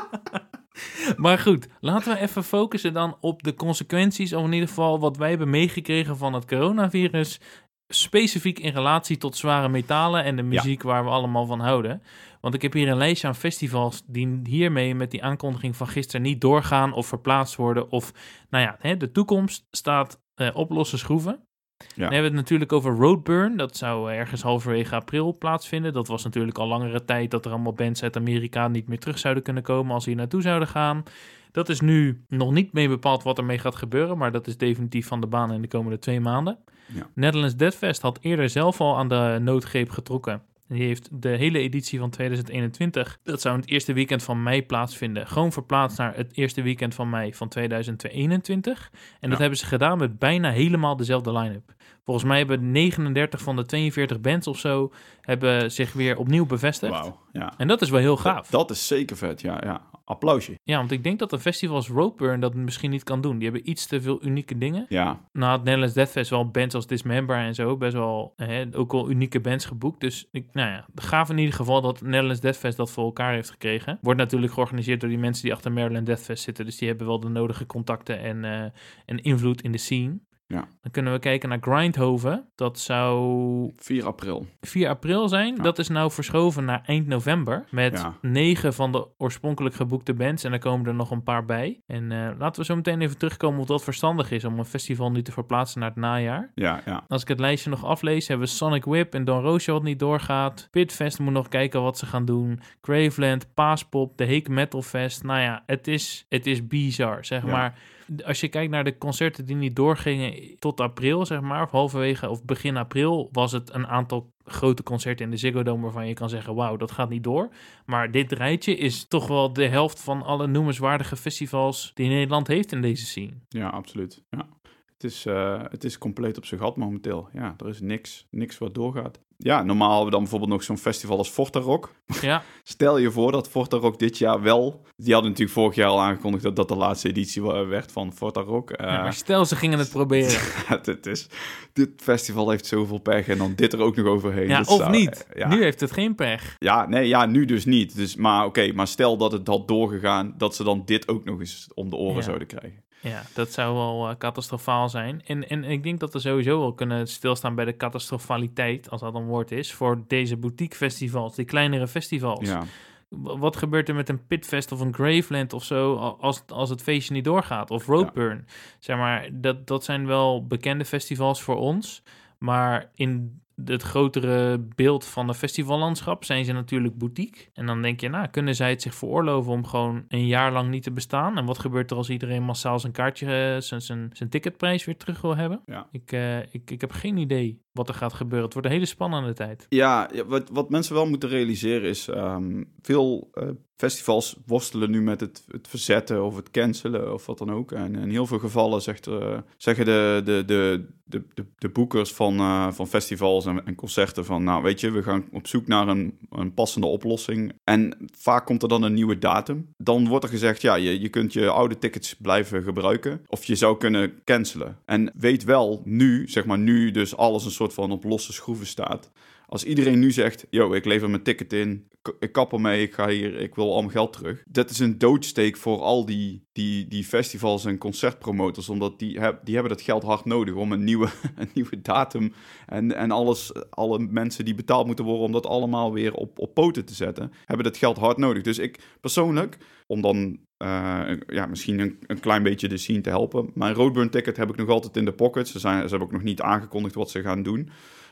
maar 1.17 1.39
goed, 1.39 1.67
laten 1.80 2.13
we 2.13 2.19
even 2.19 2.43
focussen 2.43 2.93
dan 2.93 3.17
op 3.19 3.43
de 3.43 3.54
consequenties, 3.56 4.34
of 4.34 4.45
in 4.45 4.54
ieder 4.54 4.67
geval 4.67 4.99
wat 4.99 5.17
wij 5.17 5.30
hebben 5.30 5.49
meegekregen 5.49 6.17
van 6.17 6.34
het 6.34 6.45
coronavirus, 6.45 7.39
specifiek 7.88 8.60
in 8.60 8.73
relatie 8.73 9.17
tot 9.17 9.38
zware 9.38 9.69
metalen 9.69 10.23
en 10.23 10.36
de 10.36 10.43
muziek 10.43 10.84
waar 10.84 11.04
we 11.04 11.10
allemaal 11.10 11.45
van 11.45 11.60
houden. 11.60 12.02
Want 12.41 12.54
ik 12.54 12.62
heb 12.62 12.73
hier 12.73 12.88
een 12.88 12.97
lijstje 12.97 13.28
aan 13.28 13.36
festivals 13.36 14.04
die 14.06 14.39
hiermee 14.43 14.95
met 14.95 15.12
die 15.12 15.23
aankondiging 15.23 15.75
van 15.75 15.88
gisteren 15.88 16.21
niet 16.21 16.41
doorgaan 16.41 16.93
of 16.93 17.08
verplaatst 17.08 17.56
worden. 17.56 17.91
Of, 17.91 18.13
nou 18.49 18.63
ja, 18.63 18.75
hè, 18.80 18.97
de 18.97 19.12
toekomst 19.12 19.67
staat 19.71 20.21
eh, 20.36 20.49
op 20.54 20.69
losse 20.69 20.97
schroeven. 20.97 21.47
Dan 21.95 22.02
hebben 22.02 22.19
we 22.19 22.25
het 22.25 22.34
natuurlijk 22.34 22.73
over 22.73 22.95
Roadburn. 22.95 23.58
Dat 23.58 23.78
zou 23.78 24.12
ergens 24.12 24.41
halverwege 24.41 24.95
april 24.95 25.38
plaatsvinden. 25.38 25.93
Dat 25.93 26.08
was 26.08 26.23
natuurlijk 26.23 26.58
al 26.58 26.67
langere 26.67 27.06
tijd 27.06 27.32
dat 27.32 27.45
er 27.45 27.52
allemaal 27.52 27.73
bands 27.73 28.04
uit 28.04 28.15
Amerika 28.15 28.67
niet 28.67 28.88
meer 28.88 28.99
terug 28.99 29.19
zouden 29.19 29.43
kunnen 29.43 29.63
komen 29.63 29.93
als 29.93 30.04
ze 30.04 30.10
hier 30.10 30.17
naartoe 30.17 30.41
zouden 30.41 30.67
gaan. 30.67 31.04
Dat 31.52 31.69
is 31.69 31.80
nu 31.80 32.23
nog 32.28 32.52
niet 32.52 32.73
mee 32.73 32.88
bepaald 32.88 33.23
wat 33.23 33.38
ermee 33.38 33.58
gaat 33.58 33.75
gebeuren, 33.75 34.17
maar 34.17 34.32
dat 34.32 34.47
is 34.47 34.58
definitief 34.58 35.08
van 35.08 35.21
de 35.21 35.28
baan 35.28 35.54
in 35.54 35.62
de 35.62 35.67
komende 35.67 35.99
twee 35.99 36.19
maanden. 36.19 36.58
Ja. 36.93 37.10
Netherlands 37.13 37.56
Dead 37.56 37.75
Fest 37.75 38.02
had 38.02 38.19
eerder 38.21 38.49
zelf 38.49 38.82
al 38.82 38.97
aan 38.97 39.08
de 39.08 39.38
noodgreep 39.41 39.89
getrokken. 39.89 40.41
Die 40.69 40.84
heeft 40.84 41.10
de 41.12 41.29
hele 41.29 41.60
editie 41.60 41.99
van 41.99 42.10
2021, 42.10 43.19
dat 43.23 43.41
zou 43.41 43.55
in 43.55 43.62
het 43.62 43.69
eerste 43.69 43.93
weekend 43.93 44.23
van 44.23 44.43
mei 44.43 44.65
plaatsvinden, 44.65 45.27
gewoon 45.27 45.51
verplaatst 45.51 45.97
naar 45.97 46.15
het 46.15 46.38
eerste 46.38 46.62
weekend 46.62 46.95
van 46.95 47.10
mei 47.10 47.34
van 47.34 47.47
2021. 47.47 48.91
En 49.19 49.29
dat 49.29 49.39
hebben 49.39 49.58
ze 49.58 49.65
gedaan 49.65 49.97
met 49.97 50.19
bijna 50.19 50.51
helemaal 50.51 50.95
dezelfde 50.95 51.34
line-up. 51.34 51.73
Volgens 52.03 52.25
mij 52.25 52.38
hebben 52.38 52.71
39 52.71 53.41
van 53.41 53.55
de 53.55 53.65
42 53.65 54.21
bands 54.21 54.47
of 54.47 54.60
zo 54.60 54.91
hebben 55.21 55.71
zich 55.71 55.93
weer 55.93 56.17
opnieuw 56.17 56.45
bevestigd. 56.45 56.91
Wauw, 56.91 57.19
ja. 57.32 57.53
En 57.58 57.67
dat 57.67 57.82
is 57.82 57.89
wel 57.89 57.99
heel 57.99 58.17
gaaf. 58.17 58.49
Dat 58.49 58.69
is 58.69 58.88
zeker 58.88 59.17
vet, 59.17 59.41
ja. 59.41 59.62
ja. 59.63 59.82
Applausje. 60.10 60.60
Ja, 60.63 60.78
want 60.78 60.91
ik 60.91 61.04
denk 61.04 61.19
dat 61.19 61.32
een 61.32 61.39
festival 61.39 61.76
als 61.76 61.88
Roadburn 61.88 62.39
dat 62.39 62.54
misschien 62.54 62.89
niet 62.89 63.04
kan 63.04 63.22
doen. 63.22 63.38
Die 63.38 63.50
hebben 63.50 63.69
iets 63.69 63.86
te 63.86 64.02
veel 64.02 64.24
unieke 64.24 64.58
dingen. 64.58 64.86
Ja, 64.89 65.19
Nou, 65.32 65.52
het 65.52 65.63
Netherlands 65.63 65.93
Death 65.93 66.10
Fest 66.10 66.30
wel 66.30 66.50
bands 66.50 66.76
als 66.76 66.88
Dismember 66.88 67.36
en 67.36 67.56
zo 67.56 67.78
best 67.78 67.93
wel 67.93 68.34
hè, 68.36 68.65
ook 68.76 68.93
al 68.93 69.10
unieke 69.10 69.39
bands 69.39 69.65
geboekt. 69.65 70.00
Dus 70.00 70.28
ik, 70.32 70.48
nou 70.54 70.69
ja, 70.69 70.86
gaaf 70.95 71.30
in 71.30 71.38
ieder 71.38 71.54
geval 71.54 71.82
dat 71.82 72.00
het 72.00 72.08
Netherlands 72.08 72.41
Death 72.41 72.58
Fest 72.58 72.78
dat 72.78 72.91
voor 72.91 73.04
elkaar 73.04 73.34
heeft 73.34 73.50
gekregen. 73.50 73.98
Wordt 74.02 74.19
natuurlijk 74.19 74.54
georganiseerd 74.54 75.00
door 75.00 75.10
die 75.10 75.19
mensen 75.19 75.43
die 75.43 75.54
achter 75.54 75.72
Maryland 75.72 76.06
Death 76.06 76.24
Fest 76.24 76.43
zitten. 76.43 76.65
Dus 76.65 76.78
die 76.78 76.88
hebben 76.88 77.08
wel 77.08 77.19
de 77.19 77.30
nodige 77.30 77.65
contacten 77.65 78.19
en, 78.19 78.45
eh, 78.45 78.63
en 79.06 79.17
invloed 79.22 79.62
in 79.62 79.72
de 79.72 79.78
scene. 79.78 80.19
Ja. 80.53 80.67
Dan 80.81 80.91
kunnen 80.91 81.13
we 81.13 81.19
kijken 81.19 81.49
naar 81.49 81.57
Grindhoven. 81.62 82.45
Dat 82.55 82.79
zou 82.79 83.71
4 83.75 84.05
april. 84.05 84.45
4 84.62 84.89
april 84.89 85.27
zijn. 85.27 85.55
Ja. 85.55 85.63
Dat 85.63 85.79
is 85.79 85.88
nou 85.88 86.12
verschoven 86.12 86.65
naar 86.65 86.81
eind 86.85 87.07
november. 87.07 87.65
Met 87.71 87.99
Ja. 87.99 88.13
negen 88.21 88.73
van 88.73 88.91
de 88.91 89.07
oorspronkelijk 89.17 89.75
geboekte 89.75 90.13
bands. 90.13 90.43
En 90.43 90.49
daar 90.51 90.59
komen 90.59 90.88
er 90.88 90.93
nog 90.93 91.12
een 91.12 91.23
paar 91.23 91.45
bij. 91.45 91.81
En 91.88 92.12
eh, 92.12 92.29
laten 92.38 92.62
we 92.62 92.65
zo 92.67 92.75
meteen 92.75 93.01
even 93.01 93.17
terugkomen 93.17 93.59
of 93.59 93.65
dat 93.67 93.83
verstandig 93.83 94.31
is 94.31 94.45
om 94.45 94.59
een 94.59 94.65
festival 94.65 95.12
nu 95.12 95.21
te 95.21 95.31
verplaatsen 95.31 95.79
naar 95.79 95.89
het 95.89 95.97
najaar. 95.97 96.51
Ja, 96.55 96.81
ja. 96.85 97.03
Als 97.07 97.21
ik 97.21 97.27
het 97.27 97.39
lijstje 97.39 97.69
nog 97.69 97.85
aflees, 97.85 98.27
hebben 98.27 98.47
we 98.47 98.53
Sonic 98.53 98.83
Whip 98.85 99.13
en 99.13 99.23
Don 99.23 99.41
Roosje 99.41 99.71
wat 99.71 99.83
niet 99.83 99.99
doorgaat. 99.99 100.67
Pitfest 100.71 101.19
moet 101.19 101.33
nog 101.33 101.47
kijken 101.47 101.81
wat 101.81 101.97
ze 101.97 102.05
gaan 102.05 102.25
doen. 102.25 102.59
Graveland, 102.81 103.53
Paaspop, 103.53 104.17
de 104.17 104.23
Heek 104.25 104.47
Metal 104.49 104.81
Fest. 104.81 105.23
Nou 105.23 105.39
ja, 105.41 105.63
het 105.65 105.88
is, 105.88 106.25
het 106.29 106.45
is 106.47 106.67
bizar, 106.67 107.25
zeg 107.25 107.43
maar. 107.43 107.77
Als 108.26 108.39
je 108.39 108.48
kijkt 108.48 108.72
naar 108.72 108.84
de 108.84 108.98
concerten 108.98 109.45
die 109.45 109.56
niet 109.56 109.76
doorgingen 109.76 110.56
tot 110.60 110.80
april, 110.80 111.26
zeg 111.26 111.41
maar, 111.41 111.63
of 111.63 111.72
halverwege 111.72 112.30
of 112.30 112.43
begin 112.43 112.78
april, 112.78 113.30
was 113.32 113.52
het 113.52 113.74
een 113.74 113.88
aantal 113.88 114.32
grote 114.45 114.84
concerten 114.84 115.26
in 115.26 115.32
de 115.32 115.38
Ziggo 115.38 115.63
Dome 115.63 115.84
waarvan 115.84 116.08
je 116.08 116.13
kan 116.13 116.30
zeggen, 116.30 116.56
wauw, 116.56 116.78
dat 116.78 116.91
gaat 116.91 117.10
niet 117.10 117.24
door. 117.24 117.50
Maar 117.86 118.12
dit 118.12 118.32
rijtje 118.32 118.78
is 118.78 119.08
toch 119.08 119.28
wel 119.28 119.54
de 119.54 119.67
helft 119.67 120.02
van 120.02 120.22
alle 120.22 120.48
noemenswaardige 120.48 121.15
festivals 121.15 121.91
die 121.93 122.10
Nederland 122.10 122.48
heeft 122.48 122.72
in 122.72 122.82
deze 122.82 123.06
scene. 123.06 123.34
Ja, 123.50 123.69
absoluut. 123.69 124.24
Ja. 124.30 124.48
Het, 124.93 125.04
is, 125.04 125.26
eh, 125.26 125.63
het 125.69 125.84
is 125.84 125.98
compleet 125.98 126.38
op 126.38 126.45
zijn 126.45 126.60
gat 126.60 126.78
momenteel. 126.78 127.30
Ja, 127.34 127.56
er 127.58 127.67
is 127.67 127.82
niks, 127.82 128.28
niks 128.30 128.58
wat 128.58 128.76
doorgaat. 128.76 129.19
Ja, 129.43 129.63
normaal 129.63 129.88
hebben 129.89 130.06
we 130.06 130.12
dan 130.12 130.19
bijvoorbeeld 130.21 130.52
nog 130.52 130.63
zo'n 130.63 130.78
festival 130.78 131.17
als 131.17 131.30
Forta 131.30 131.60
Rock. 131.60 131.91
Ja, 132.21 132.43
Stel 132.63 132.97
je 132.97 133.12
voor 133.12 133.32
dat 133.32 133.49
Forta 133.49 133.78
Rock 133.78 133.99
dit 133.99 134.17
jaar 134.17 134.41
wel... 134.41 134.82
Die 134.95 135.13
hadden 135.13 135.32
natuurlijk 135.32 135.58
vorig 135.60 135.75
jaar 135.75 135.89
al 135.89 136.02
aangekondigd 136.02 136.43
dat 136.43 136.56
dat 136.56 136.67
de 136.67 136.75
laatste 136.75 137.08
editie 137.08 137.41
werd 137.43 137.91
van 137.91 138.13
Forta 138.13 138.41
Rock. 138.41 138.69
Eh, 138.71 138.88
ja, 138.88 139.02
maar 139.02 139.13
stel 139.13 139.45
ze 139.45 139.56
gingen 139.56 139.80
het 139.80 139.89
proberen. 139.89 140.39
het, 140.73 140.86
het 140.86 141.06
is, 141.06 141.28
dit 141.73 141.89
festival 141.95 142.49
heeft 142.49 142.65
zoveel 142.65 142.97
pech 142.99 143.28
en 143.28 143.38
dan 143.38 143.54
dit 143.56 143.73
er 143.73 143.80
ook 143.80 143.95
nog 143.95 144.06
overheen. 144.06 144.47
Ja, 144.47 144.60
of 144.60 144.78
zou- 144.78 144.89
niet. 144.91 145.28
Ja, 145.36 145.47
Nu 145.47 145.63
heeft 145.63 145.80
het 145.80 145.91
geen 145.91 146.15
pech. 146.15 146.56
ja, 146.58 146.88
nee, 146.88 147.08
ja, 147.08 147.25
nu 147.25 147.45
dus 147.45 147.65
niet. 147.65 147.95
Dus, 147.95 148.15
maar 148.15 148.45
oké, 148.45 148.71
maar 148.73 148.88
stel 148.88 149.17
dat 149.17 149.32
het 149.32 149.47
had 149.47 149.67
doorgegaan... 149.67 150.34
dat 150.38 150.56
ze 150.56 150.63
dan 150.63 150.82
dit 150.86 151.08
ook 151.08 151.25
nog 151.25 151.39
eens 151.39 151.67
om 151.73 151.89
de 151.89 151.95
oren 151.95 152.15
Ja. 152.15 152.21
zouden 152.21 152.47
krijgen. 152.47 152.84
Ja, 153.01 153.21
dat 153.33 153.51
zou 153.51 153.75
wel 153.75 154.09
eh, 154.09 154.15
catastrofaal 154.17 154.89
zijn. 154.89 155.21
En, 155.25 155.49
en 155.49 155.63
ik 155.63 155.83
denk 155.83 155.99
dat 155.99 156.13
we 156.13 156.19
sowieso 156.19 156.59
wel 156.59 156.73
kunnen 156.73 157.07
stilstaan 157.07 157.55
bij 157.55 157.65
de 157.65 157.77
catastrofaliteit, 157.77 158.89
als 158.89 159.01
dat 159.01 159.15
een 159.15 159.25
woord 159.25 159.51
is, 159.51 159.73
voor 159.73 160.03
deze 160.07 160.38
boutique 160.38 160.77
festivals, 160.77 161.35
die 161.35 161.45
kleinere 161.45 161.88
festivals. 161.88 162.49
Ja, 162.49 162.63
Wat 163.09 163.57
gebeurt 163.57 163.89
er 163.89 163.95
met 163.95 164.09
een 164.09 164.27
Pitfest 164.27 164.71
of 164.71 164.79
een 164.79 164.93
Graveland 164.93 165.53
of 165.53 165.63
zo 165.63 165.95
als, 165.95 166.43
als 166.47 166.69
het 166.69 166.81
feestje 166.81 167.13
niet 167.13 167.23
doorgaat? 167.23 167.71
Of 167.71 167.85
Roadburn. 167.85 168.47
Zeg 168.79 168.97
maar, 168.97 169.29
dat, 169.33 169.67
dat 169.67 169.83
zijn 169.83 170.05
wel 170.05 170.47
bekende 170.47 170.85
festivals 170.85 171.41
voor 171.41 171.57
ons. 171.57 172.03
Maar 172.38 172.89
in 172.95 173.41
het 173.65 173.82
grotere 173.82 174.67
beeld 174.76 175.06
van 175.06 175.28
het 175.28 175.38
festivallandschap 175.38 176.24
zijn 176.24 176.45
ze 176.45 176.52
natuurlijk 176.52 176.98
boutique. 176.98 177.50
En 177.54 177.65
dan 177.65 177.82
denk 177.82 178.02
je, 178.02 178.10
nou, 178.10 178.28
kunnen 178.28 178.56
zij 178.56 178.69
het 178.69 178.82
zich 178.82 178.95
veroorloven 178.95 179.52
om 179.52 179.65
gewoon 179.65 180.06
een 180.08 180.28
jaar 180.28 180.52
lang 180.52 180.69
niet 180.69 180.84
te 180.84 180.91
bestaan? 180.91 181.38
En 181.38 181.45
wat 181.45 181.60
gebeurt 181.60 181.91
er 181.91 181.98
als 181.98 182.10
iedereen 182.10 182.43
massaal 182.43 182.80
zijn 182.80 182.93
kaartje, 182.93 183.26
eh, 183.26 183.62
zijn, 183.62 183.82
zijn, 183.82 184.10
zijn 184.13 184.30
ticketprijs 184.30 184.86
weer 184.86 184.98
terug 184.98 185.22
wil 185.22 185.36
hebben? 185.36 185.62
ja. 185.65 185.88
Ik, 185.91 186.12
eh, 186.12 186.39
ik, 186.39 186.72
ik 186.72 186.82
heb 186.82 186.91
geen 186.91 187.17
idee 187.17 187.62
wat 187.72 187.88
er 187.88 187.93
gaat 187.95 188.13
gebeuren. 188.13 188.43
Het 188.45 188.54
wordt 188.54 188.67
een 188.67 188.74
hele 188.74 188.86
spannende 188.86 189.34
tijd. 189.34 189.65
Ja, 189.69 190.10
wat, 190.28 190.50
wat 190.50 190.69
mensen 190.69 190.93
wel 190.93 191.08
moeten 191.08 191.30
realiseren 191.30 191.89
is... 191.89 192.08
ehm, 192.08 192.63
veel 192.82 193.30
eh, 193.34 193.48
festivals 193.80 194.36
worstelen 194.46 194.92
nu 194.92 195.02
met 195.02 195.20
het, 195.20 195.44
het 195.52 195.68
verzetten 195.68 196.24
of 196.24 196.36
het 196.36 196.52
cancelen 196.52 197.13
of 197.13 197.26
wat 197.26 197.38
dan 197.38 197.52
ook. 197.52 197.72
En 197.72 197.96
in 197.96 198.10
heel 198.10 198.26
veel 198.26 198.39
gevallen 198.39 198.82
zegt, 198.82 199.08
eh, 199.08 199.38
zeggen 199.58 199.86
de, 199.86 200.22
de, 200.26 200.44
de, 200.46 200.86
de, 201.06 201.46
de, 201.58 201.70
boekers 201.70 202.13
van, 202.13 202.39
eh, 202.39 202.72
van 202.72 202.88
festivals 202.88 203.46
en, 203.46 203.65
en 203.65 203.76
concerten 203.76 204.26
van... 204.26 204.44
nou, 204.44 204.63
weet 204.63 204.80
je, 204.80 204.92
we 204.92 205.04
gaan 205.04 205.26
op 205.32 205.48
zoek 205.48 205.68
naar 205.68 205.88
een, 205.88 206.18
een 206.30 206.54
passende 206.54 206.88
oplossing. 206.88 207.54
En 207.63 208.10
vaak 208.18 208.46
komt 208.46 208.63
er 208.63 208.70
dan 208.70 208.84
een 208.84 208.94
nieuwe 208.94 209.18
datum. 209.18 209.74
Dan 209.78 210.08
wordt 210.08 210.24
er 210.24 210.32
gezegd, 210.32 210.62
ja, 210.62 210.76
je, 210.76 211.00
je 211.00 211.10
kunt 211.10 211.34
je 211.34 211.50
oude 211.50 211.78
tickets 211.78 212.15
blijven 212.15 212.63
gebruiken... 212.63 213.22
of 213.28 213.46
je 213.46 213.56
zou 213.56 213.78
kunnen 213.78 214.24
cancelen. 214.24 214.78
En 214.86 215.12
weet 215.15 215.44
wel, 215.44 215.82
nu, 215.86 216.28
zeg 216.28 216.46
maar 216.46 216.60
nu 216.60 216.92
dus 216.92 217.15
alles 217.15 217.46
een 217.46 217.52
soort 217.52 217.74
van 217.74 217.92
op 217.92 218.04
losse 218.04 218.34
schroeven 218.34 218.68
staat... 218.68 219.12
Als 219.49 219.63
iedereen 219.63 219.99
nu 219.99 220.12
zegt, 220.12 220.47
yo, 220.49 220.73
ik 220.73 220.85
lever 220.85 221.09
mijn 221.09 221.23
ticket 221.23 221.53
in, 221.53 221.88
ik 222.19 222.31
kap 222.31 222.53
ermee, 222.53 222.81
ik 222.81 222.93
ga 222.93 223.07
hier, 223.07 223.35
ik 223.35 223.55
wil 223.55 223.73
al 223.73 223.79
mijn 223.79 223.91
geld 223.91 224.13
terug. 224.13 224.43
Dat 224.47 224.69
is 224.69 224.79
een 224.79 224.97
doodsteek 224.97 225.57
voor 225.57 225.79
al 225.79 226.05
die, 226.05 226.47
die, 226.51 226.88
die 226.88 227.03
festivals 227.03 227.65
en 227.65 227.77
concertpromoters, 227.77 228.69
omdat 228.69 228.99
die, 228.99 229.19
heb, 229.19 229.39
die 229.43 229.53
hebben 229.53 229.71
dat 229.71 229.81
geld 229.81 230.03
hard 230.03 230.25
nodig 230.25 230.53
om 230.53 230.71
een 230.71 230.83
nieuwe, 230.83 231.09
een 231.35 231.49
nieuwe 231.53 231.81
datum 231.81 232.33
en, 232.65 232.95
en 232.95 233.12
alles, 233.12 233.51
alle 233.69 233.99
mensen 233.99 234.45
die 234.45 234.55
betaald 234.55 234.85
moeten 234.85 235.05
worden 235.05 235.25
om 235.25 235.31
dat 235.31 235.45
allemaal 235.45 235.93
weer 235.93 236.13
op, 236.13 236.39
op 236.39 236.53
poten 236.53 236.85
te 236.85 236.93
zetten, 236.93 237.31
hebben 237.45 237.65
dat 237.65 237.77
geld 237.77 237.97
hard 237.97 238.17
nodig. 238.17 238.43
Dus 238.43 238.57
ik 238.57 238.79
persoonlijk, 239.01 239.57
om 239.88 240.01
dan 240.01 240.39
eh, 240.57 241.01
ja, 241.27 241.45
misschien 241.45 241.79
een, 241.79 241.97
een 242.07 242.19
klein 242.19 242.43
beetje 242.43 242.67
de 242.67 242.77
scene 242.77 243.01
te 243.01 243.09
helpen, 243.09 243.51
mijn 243.53 243.73
Roadburn 243.73 244.09
ticket 244.09 244.38
heb 244.38 244.49
ik 244.49 244.55
nog 244.55 244.69
altijd 244.69 244.97
in 244.97 245.05
de 245.05 245.13
pocket. 245.13 245.47
Ze, 245.47 245.59
zijn, 245.59 245.81
ze 245.81 245.89
hebben 245.89 246.07
ook 246.07 246.13
nog 246.13 246.23
niet 246.23 246.41
aangekondigd 246.41 246.95
wat 246.95 247.09
ze 247.09 247.21
gaan 247.21 247.43
doen. 247.43 247.69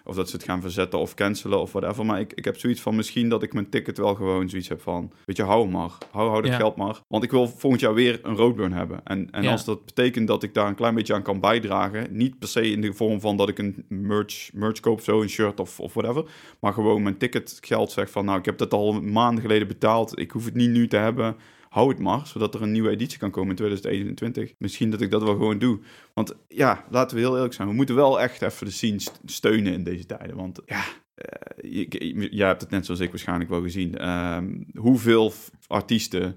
Of 0.07 0.15
dat 0.15 0.29
ze 0.29 0.35
het 0.35 0.45
gaan 0.45 0.61
verzetten 0.61 0.99
of 0.99 1.13
cancelen 1.13 1.59
of 1.61 1.71
whatever. 1.71 2.05
Maar 2.05 2.19
ik, 2.19 2.33
ik 2.33 2.45
heb 2.45 2.57
zoiets 2.57 2.81
van 2.81 2.95
misschien 2.95 3.29
dat 3.29 3.43
ik 3.43 3.53
mijn 3.53 3.69
ticket 3.69 3.97
wel 3.97 4.15
gewoon 4.15 4.49
zoiets 4.49 4.67
heb 4.67 4.81
van... 4.81 5.11
Weet 5.25 5.37
je, 5.37 5.43
hou 5.43 5.69
maar. 5.69 5.91
Hou, 6.11 6.29
hou 6.29 6.41
dat 6.41 6.51
Ja. 6.51 6.57
geld 6.57 6.75
maar. 6.75 7.01
Want 7.07 7.23
ik 7.23 7.31
wil 7.31 7.47
volgend 7.47 7.81
jaar 7.81 7.93
weer 7.93 8.19
een 8.23 8.35
roadburn 8.35 8.73
hebben. 8.73 8.99
En, 9.03 9.27
en 9.31 9.43
Ja. 9.43 9.51
als 9.51 9.65
dat 9.65 9.85
betekent 9.85 10.27
dat 10.27 10.43
ik 10.43 10.53
daar 10.53 10.67
een 10.67 10.75
klein 10.75 10.95
beetje 10.95 11.13
aan 11.13 11.21
kan 11.23 11.39
bijdragen... 11.39 12.07
Niet 12.11 12.39
per 12.39 12.47
se 12.47 12.71
in 12.71 12.81
de 12.81 12.93
vorm 12.93 13.19
van 13.19 13.37
dat 13.37 13.49
ik 13.49 13.57
een 13.57 13.85
merch, 13.87 14.49
merch 14.53 14.79
koop, 14.79 15.01
zo 15.01 15.21
een 15.21 15.29
shirt 15.29 15.59
of, 15.59 15.79
of 15.79 15.93
whatever. 15.93 16.25
Maar 16.59 16.73
gewoon 16.73 17.03
mijn 17.03 17.17
ticketgeld 17.17 17.91
zeg 17.91 18.09
van... 18.09 18.25
Nou, 18.25 18.39
ik 18.39 18.45
heb 18.45 18.57
dat 18.57 18.73
al 18.73 19.01
maanden 19.01 19.41
geleden 19.41 19.67
betaald. 19.67 20.19
Ik 20.19 20.31
hoef 20.31 20.45
het 20.45 20.53
niet 20.55 20.69
nu 20.69 20.87
te 20.87 20.97
hebben. 20.97 21.35
Hou 21.69 21.89
het 21.89 21.99
maar, 21.99 22.27
zodat 22.27 22.53
er 22.55 22.61
een 22.61 22.71
nieuwe 22.71 22.89
editie 22.89 23.19
kan 23.19 23.31
komen 23.31 23.49
in 23.49 23.55
2021. 23.55 24.53
Misschien 24.57 24.89
dat 24.91 25.01
ik 25.01 25.11
dat 25.11 25.21
wel 25.23 25.31
gewoon 25.33 25.59
doe. 25.59 25.79
Want 26.13 26.33
ja, 26.47 26.85
laten 26.89 27.15
we 27.17 27.23
heel 27.23 27.35
eerlijk 27.35 27.53
zijn. 27.53 27.67
We 27.67 27.73
moeten 27.73 27.95
wel 27.95 28.21
echt 28.21 28.41
even 28.41 28.65
de 28.65 28.71
scene 28.71 28.99
st- 28.99 29.19
steunen 29.25 29.73
in 29.73 29.83
deze 29.83 30.05
tijden. 30.05 30.35
Want 30.35 30.59
ja, 30.65 30.83
eh, 31.15 31.71
je- 31.71 31.85
je- 32.15 32.35
jij 32.35 32.47
hebt 32.47 32.61
het 32.61 32.69
net 32.69 32.85
zoals 32.85 32.99
ik 32.99 33.09
waarschijnlijk 33.09 33.49
wel 33.49 33.61
gezien. 33.61 33.97
Ehm, 33.97 34.61
hoeveel 34.75 35.33
artiesten 35.67 36.35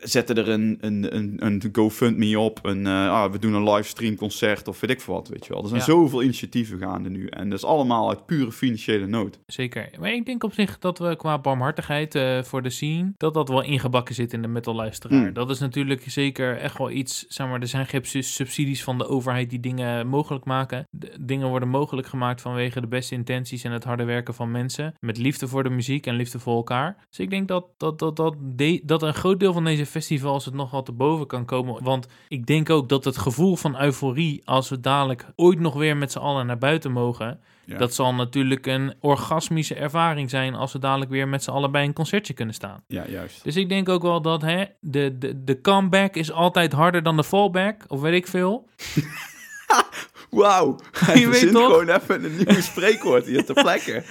zetten 0.00 0.36
er 0.36 0.48
een, 0.48 0.78
een, 0.80 1.16
een, 1.16 1.36
een 1.46 1.62
GoFundMe 1.72 2.38
op. 2.38 2.58
Een, 2.62 2.86
eh, 2.86 3.10
ah, 3.10 3.32
we 3.32 3.38
doen 3.38 3.52
een 3.54 3.70
livestream 3.70 4.14
concert 4.16 4.68
of 4.68 4.80
weet 4.80 4.90
ik 4.90 5.00
veel 5.00 5.14
wat, 5.14 5.28
weet 5.28 5.46
je 5.46 5.52
wel. 5.52 5.62
Er 5.62 5.68
zijn 5.68 5.80
Ja. 5.80 5.86
zoveel 5.86 6.22
initiatieven 6.22 6.78
gaande 6.78 7.08
nu. 7.10 7.26
En 7.26 7.48
dat 7.50 7.58
is 7.58 7.64
allemaal 7.64 8.08
uit 8.08 8.26
pure 8.26 8.52
financiële 8.52 9.06
nood. 9.06 9.38
Zeker. 9.46 9.88
Maar 10.00 10.12
ik 10.12 10.26
denk 10.26 10.44
op 10.44 10.52
zich 10.52 10.78
dat 10.78 10.98
we 10.98 11.16
qua 11.16 11.38
barmhartigheid 11.38 12.14
eh, 12.14 12.42
voor 12.42 12.62
de 12.62 12.70
scene, 12.70 13.12
dat 13.16 13.34
dat 13.34 13.48
wel 13.48 13.62
ingebakken 13.62 14.14
zit 14.14 14.32
in 14.32 14.42
de 14.42 14.48
metal-luisteraar. 14.48 15.18
Hmm. 15.20 15.32
Dat 15.32 15.50
is 15.50 15.58
natuurlijk 15.58 16.02
zeker 16.10 16.56
echt 16.58 16.78
wel 16.78 16.90
iets, 16.90 17.24
zeg 17.28 17.46
maar, 17.46 17.60
er 17.60 17.68
zijn 17.68 17.86
geen 17.86 18.04
su- 18.04 18.22
subsidies 18.22 18.84
van 18.84 18.98
de 18.98 19.06
overheid 19.08 19.50
die 19.50 19.60
dingen 19.60 20.06
mogelijk 20.06 20.44
maken. 20.44 20.86
De- 20.90 21.12
dingen 21.20 21.48
worden 21.48 21.68
mogelijk 21.68 22.06
gemaakt 22.06 22.40
vanwege 22.40 22.80
de 22.80 22.86
beste 22.86 23.14
intenties 23.14 23.64
en 23.64 23.72
het 23.72 23.84
harde 23.84 24.04
werken 24.04 24.34
van 24.34 24.50
mensen. 24.50 24.94
Met 25.00 25.18
liefde 25.18 25.48
voor 25.48 25.62
de 25.62 25.70
muziek 25.70 26.06
en 26.06 26.14
liefde 26.14 26.38
voor 26.38 26.54
elkaar. 26.56 27.04
Dus 27.08 27.18
ik 27.18 27.30
denk 27.30 27.48
dat, 27.48 27.66
dat, 27.76 27.98
dat, 27.98 28.16
dat, 28.16 28.34
de- 28.40 28.80
dat 28.84 29.02
een 29.02 29.14
groot 29.14 29.40
deel 29.40 29.52
van 29.52 29.64
deze 29.64 29.85
festivals 29.86 30.44
het 30.44 30.54
nog 30.54 30.70
wel 30.70 30.82
te 30.82 30.92
boven 30.92 31.26
kan 31.26 31.44
komen. 31.44 31.84
Want 31.84 32.06
ik 32.28 32.46
denk 32.46 32.70
ook 32.70 32.88
dat 32.88 33.04
het 33.04 33.18
gevoel 33.18 33.56
van 33.56 33.80
euforie, 33.82 34.42
als 34.44 34.68
we 34.68 34.80
dadelijk 34.80 35.26
ooit 35.36 35.60
nog 35.60 35.74
weer 35.74 35.96
met 35.96 36.12
z'n 36.12 36.18
allen 36.18 36.46
naar 36.46 36.58
buiten 36.58 36.92
mogen, 36.92 37.40
Ja. 37.64 37.78
dat 37.78 37.94
zal 37.94 38.14
natuurlijk 38.14 38.66
een 38.66 38.94
orgasmische 39.00 39.74
ervaring 39.74 40.30
zijn 40.30 40.54
als 40.54 40.72
we 40.72 40.78
dadelijk 40.78 41.10
weer 41.10 41.28
met 41.28 41.42
z'n 41.42 41.50
allen 41.50 41.70
bij 41.70 41.84
een 41.84 41.92
concertje 41.92 42.32
kunnen 42.34 42.54
staan. 42.54 42.82
Ja, 42.86 43.04
juist. 43.08 43.44
Dus 43.44 43.56
ik 43.56 43.68
denk 43.68 43.88
ook 43.88 44.02
wel 44.02 44.20
dat 44.22 44.42
hè, 44.42 44.64
de, 44.80 45.18
de, 45.18 45.44
de 45.44 45.60
comeback 45.60 46.14
is 46.14 46.32
altijd 46.32 46.72
harder 46.72 47.02
dan 47.02 47.16
de 47.16 47.24
fallback, 47.24 47.84
of 47.88 48.00
weet 48.00 48.14
ik 48.14 48.26
veel. 48.26 48.68
Wauw. 50.30 50.78
Je 51.14 51.18
Je 51.20 51.28
weet 51.28 51.52
toch? 51.52 51.66
gewoon 51.66 51.88
even 51.88 52.24
een 52.24 52.36
nieuw 52.36 52.60
spreekwoord 52.60 53.26
hier 53.26 53.44
te 53.44 53.52
plekken. 53.62 54.04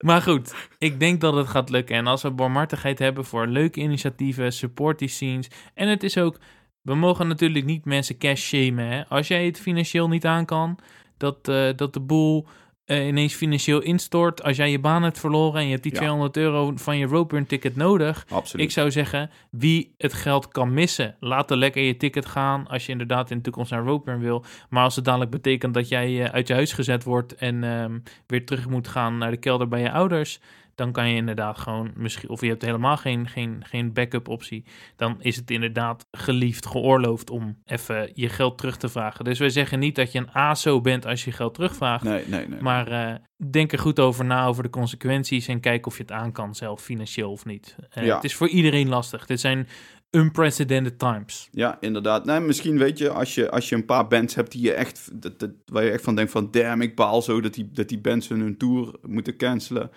Maar 0.00 0.22
goed, 0.22 0.54
ik 0.78 1.00
denk 1.00 1.20
dat 1.20 1.34
het 1.34 1.48
gaat 1.48 1.70
lukken. 1.70 1.96
En 1.96 2.06
als 2.06 2.22
we 2.22 2.30
barmhartigheid 2.30 2.98
hebben 2.98 3.24
voor 3.24 3.46
leuke 3.46 3.80
initiatieven, 3.80 4.52
support 4.52 4.98
die 4.98 5.08
scenes. 5.08 5.48
En 5.74 5.88
het 5.88 6.02
is 6.02 6.18
ook, 6.18 6.38
we 6.82 6.94
mogen 6.94 7.28
natuurlijk 7.28 7.64
niet 7.64 7.84
mensen 7.84 8.18
cash 8.18 8.42
shamen. 8.42 8.86
Hè? 8.86 9.06
Als 9.08 9.28
jij 9.28 9.46
het 9.46 9.60
financieel 9.60 10.08
niet 10.08 10.26
aan 10.26 10.44
kan, 10.44 10.78
dat, 11.16 11.48
eh, 11.48 11.68
dat 11.76 11.92
de 11.92 12.00
boel 12.00 12.46
eh, 12.90 13.06
ineens 13.06 13.34
financieel 13.34 13.80
instort. 13.80 14.42
Als 14.42 14.56
jij 14.56 14.70
je 14.70 14.78
baan 14.78 15.02
hebt 15.02 15.18
verloren 15.18 15.60
en 15.60 15.64
je 15.64 15.70
hebt 15.70 15.82
die 15.82 15.92
Ja. 15.92 15.98
200 15.98 16.36
euro 16.36 16.72
van 16.74 16.98
je 16.98 17.06
roadburn 17.06 17.46
ticket 17.46 17.76
nodig. 17.76 18.26
Absoluut. 18.30 18.66
Ik 18.66 18.72
zou 18.72 18.90
zeggen, 18.90 19.30
wie 19.50 19.94
het 19.98 20.12
geld 20.12 20.48
kan 20.48 20.74
missen, 20.74 21.16
laat 21.20 21.50
er 21.50 21.56
lekker 21.56 21.82
je 21.82 21.96
ticket 21.96 22.26
gaan 22.26 22.66
als 22.68 22.86
je 22.86 22.92
inderdaad 22.92 23.30
in 23.30 23.36
de 23.36 23.42
toekomst 23.42 23.70
naar 23.70 23.84
Roadburn 23.84 24.20
wil. 24.20 24.44
Maar 24.68 24.84
als 24.84 24.96
het 24.96 25.04
dadelijk 25.04 25.30
betekent 25.30 25.74
dat 25.74 25.88
jij 25.88 26.24
eh, 26.24 26.32
uit 26.32 26.48
je 26.48 26.54
huis 26.54 26.72
gezet 26.72 27.04
wordt 27.04 27.34
en 27.34 27.64
ehm, 27.64 27.98
weer 28.26 28.46
terug 28.46 28.68
moet 28.68 28.88
gaan 28.88 29.18
naar 29.18 29.30
de 29.30 29.36
kelder 29.36 29.68
bij 29.68 29.80
je 29.80 29.90
ouders, 29.90 30.40
dan 30.80 30.92
kan 30.92 31.08
je 31.08 31.16
inderdaad 31.16 31.58
gewoon 31.58 31.90
misschien, 31.96 32.28
of 32.28 32.40
je 32.40 32.48
hebt 32.48 32.62
helemaal 32.62 32.96
geen, 32.96 33.28
geen, 33.28 33.62
geen 33.66 33.92
backup 33.92 34.28
optie, 34.28 34.64
dan 34.96 35.16
is 35.22 35.36
het 35.36 35.50
inderdaad 35.50 36.06
geliefd, 36.10 36.66
geoorloofd 36.66 37.30
om 37.30 37.58
even 37.64 38.10
je 38.14 38.28
geld 38.28 38.58
terug 38.58 38.76
te 38.76 38.88
vragen. 38.88 39.24
Dus 39.24 39.38
wij 39.38 39.50
zeggen 39.50 39.78
niet 39.78 39.94
dat 39.94 40.12
je 40.12 40.18
een 40.18 40.32
ASO 40.32 40.80
bent 40.80 41.06
als 41.06 41.24
je 41.24 41.32
geld 41.32 41.54
terugvraagt. 41.54 42.04
Nee, 42.04 42.24
nee, 42.26 42.48
nee. 42.48 42.60
Maar 42.60 42.88
eh, 42.88 43.14
denk 43.50 43.72
er 43.72 43.78
goed 43.78 44.00
over 44.00 44.24
na 44.24 44.46
over 44.46 44.62
de 44.62 44.70
consequenties 44.70 45.48
en 45.48 45.60
kijk 45.60 45.86
of 45.86 45.96
je 45.96 46.02
het 46.02 46.12
aan 46.12 46.32
kan 46.32 46.54
zelf, 46.54 46.82
financieel 46.82 47.30
of 47.30 47.44
niet. 47.44 47.76
Eh, 47.90 48.04
Ja. 48.04 48.14
Het 48.14 48.24
is 48.24 48.34
voor 48.34 48.48
iedereen 48.48 48.88
lastig. 48.88 49.26
Dit 49.26 49.40
zijn 49.40 49.68
unprecedented 50.10 50.98
times. 50.98 51.48
Ja, 51.50 51.76
inderdaad. 51.80 52.24
Nee, 52.24 52.40
misschien 52.40 52.78
weet 52.78 52.98
je, 52.98 53.10
als 53.10 53.34
je, 53.34 53.50
als 53.50 53.68
je 53.68 53.74
een 53.74 53.84
paar 53.84 54.06
bands 54.08 54.34
hebt 54.34 54.52
die 54.52 54.62
je 54.62 54.72
echt, 54.72 55.22
dat, 55.22 55.38
dat, 55.38 55.50
waar 55.66 55.84
je 55.84 55.90
echt 55.90 56.04
van 56.04 56.14
denkt 56.14 56.32
van, 56.32 56.50
damn, 56.50 56.82
ik 56.82 56.96
baal 56.96 57.22
zo 57.22 57.40
dat 57.40 57.54
die, 57.54 57.70
dat 57.72 57.88
die 57.88 58.00
bands 58.00 58.28
hun, 58.28 58.40
hun 58.40 58.56
tour 58.56 58.94
moeten 59.02 59.36
cancelen. 59.36 59.90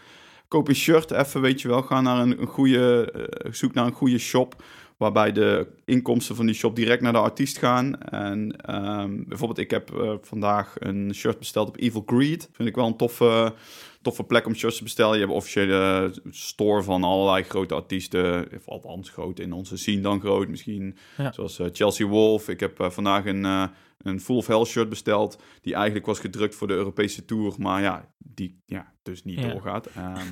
Koop 0.53 0.67
een 0.67 0.75
shirt 0.75 1.11
even, 1.11 1.41
weet 1.41 1.61
je 1.61 1.67
wel. 1.67 1.81
Ga 1.81 2.01
naar 2.01 2.19
een, 2.19 2.41
een 2.41 2.47
goede, 2.47 3.11
eh, 3.11 3.51
zoek 3.51 3.73
naar 3.73 3.85
een 3.85 3.91
goede 3.91 4.17
shop, 4.17 4.63
waarbij 4.97 5.31
de 5.31 5.67
inkomsten 5.85 6.35
van 6.35 6.45
die 6.45 6.55
shop 6.55 6.75
direct 6.75 7.01
naar 7.01 7.11
de 7.11 7.19
artiest 7.19 7.57
gaan. 7.57 7.99
En 7.99 8.55
ehm, 8.55 9.23
bijvoorbeeld, 9.27 9.59
ik 9.59 9.71
heb 9.71 9.93
eh, 9.95 10.13
vandaag 10.21 10.75
een 10.79 11.13
shirt 11.15 11.39
besteld 11.39 11.67
op 11.67 11.77
Evil 11.77 12.03
Greed. 12.05 12.49
Vind 12.51 12.69
ik 12.69 12.75
wel 12.75 12.87
een 12.87 12.97
toffe, 12.97 13.53
toffe 14.03 14.23
plek 14.23 14.45
om 14.45 14.55
shirts 14.55 14.77
te 14.77 14.83
bestellen. 14.83 15.13
Je 15.13 15.19
hebt 15.19 15.31
een 15.31 15.37
officiële 15.37 16.13
store 16.29 16.83
van 16.83 17.03
allerlei 17.03 17.43
grote 17.43 17.73
artiesten. 17.73 18.47
Of 18.55 18.67
althans 18.67 19.09
groot 19.09 19.39
in 19.39 19.53
onze 19.53 19.77
scene 19.77 20.01
dan 20.01 20.19
groot. 20.19 20.47
Misschien 20.47 20.97
Ja. 21.17 21.31
zoals 21.31 21.59
eh, 21.59 21.67
Chelsea 21.71 22.07
Wolf. 22.07 22.49
Ik 22.49 22.59
heb 22.59 22.79
eh, 22.79 22.89
vandaag 22.89 23.25
een, 23.25 23.45
eh, 23.45 23.63
een 23.97 24.19
Full 24.21 24.35
of 24.35 24.47
Hell 24.47 24.63
shirt 24.65 24.89
besteld. 24.89 25.41
Die 25.61 25.73
eigenlijk 25.73 26.05
was 26.05 26.19
gedrukt 26.19 26.55
voor 26.55 26.67
de 26.67 26.73
Europese 26.73 27.25
Tour. 27.25 27.53
Maar 27.57 27.81
ja, 27.81 28.13
die 28.17 28.61
ja, 28.65 28.93
dus 29.03 29.23
niet 29.23 29.39
Ja. 29.39 29.51
doorgaat. 29.51 29.85
Ehm, 29.85 30.27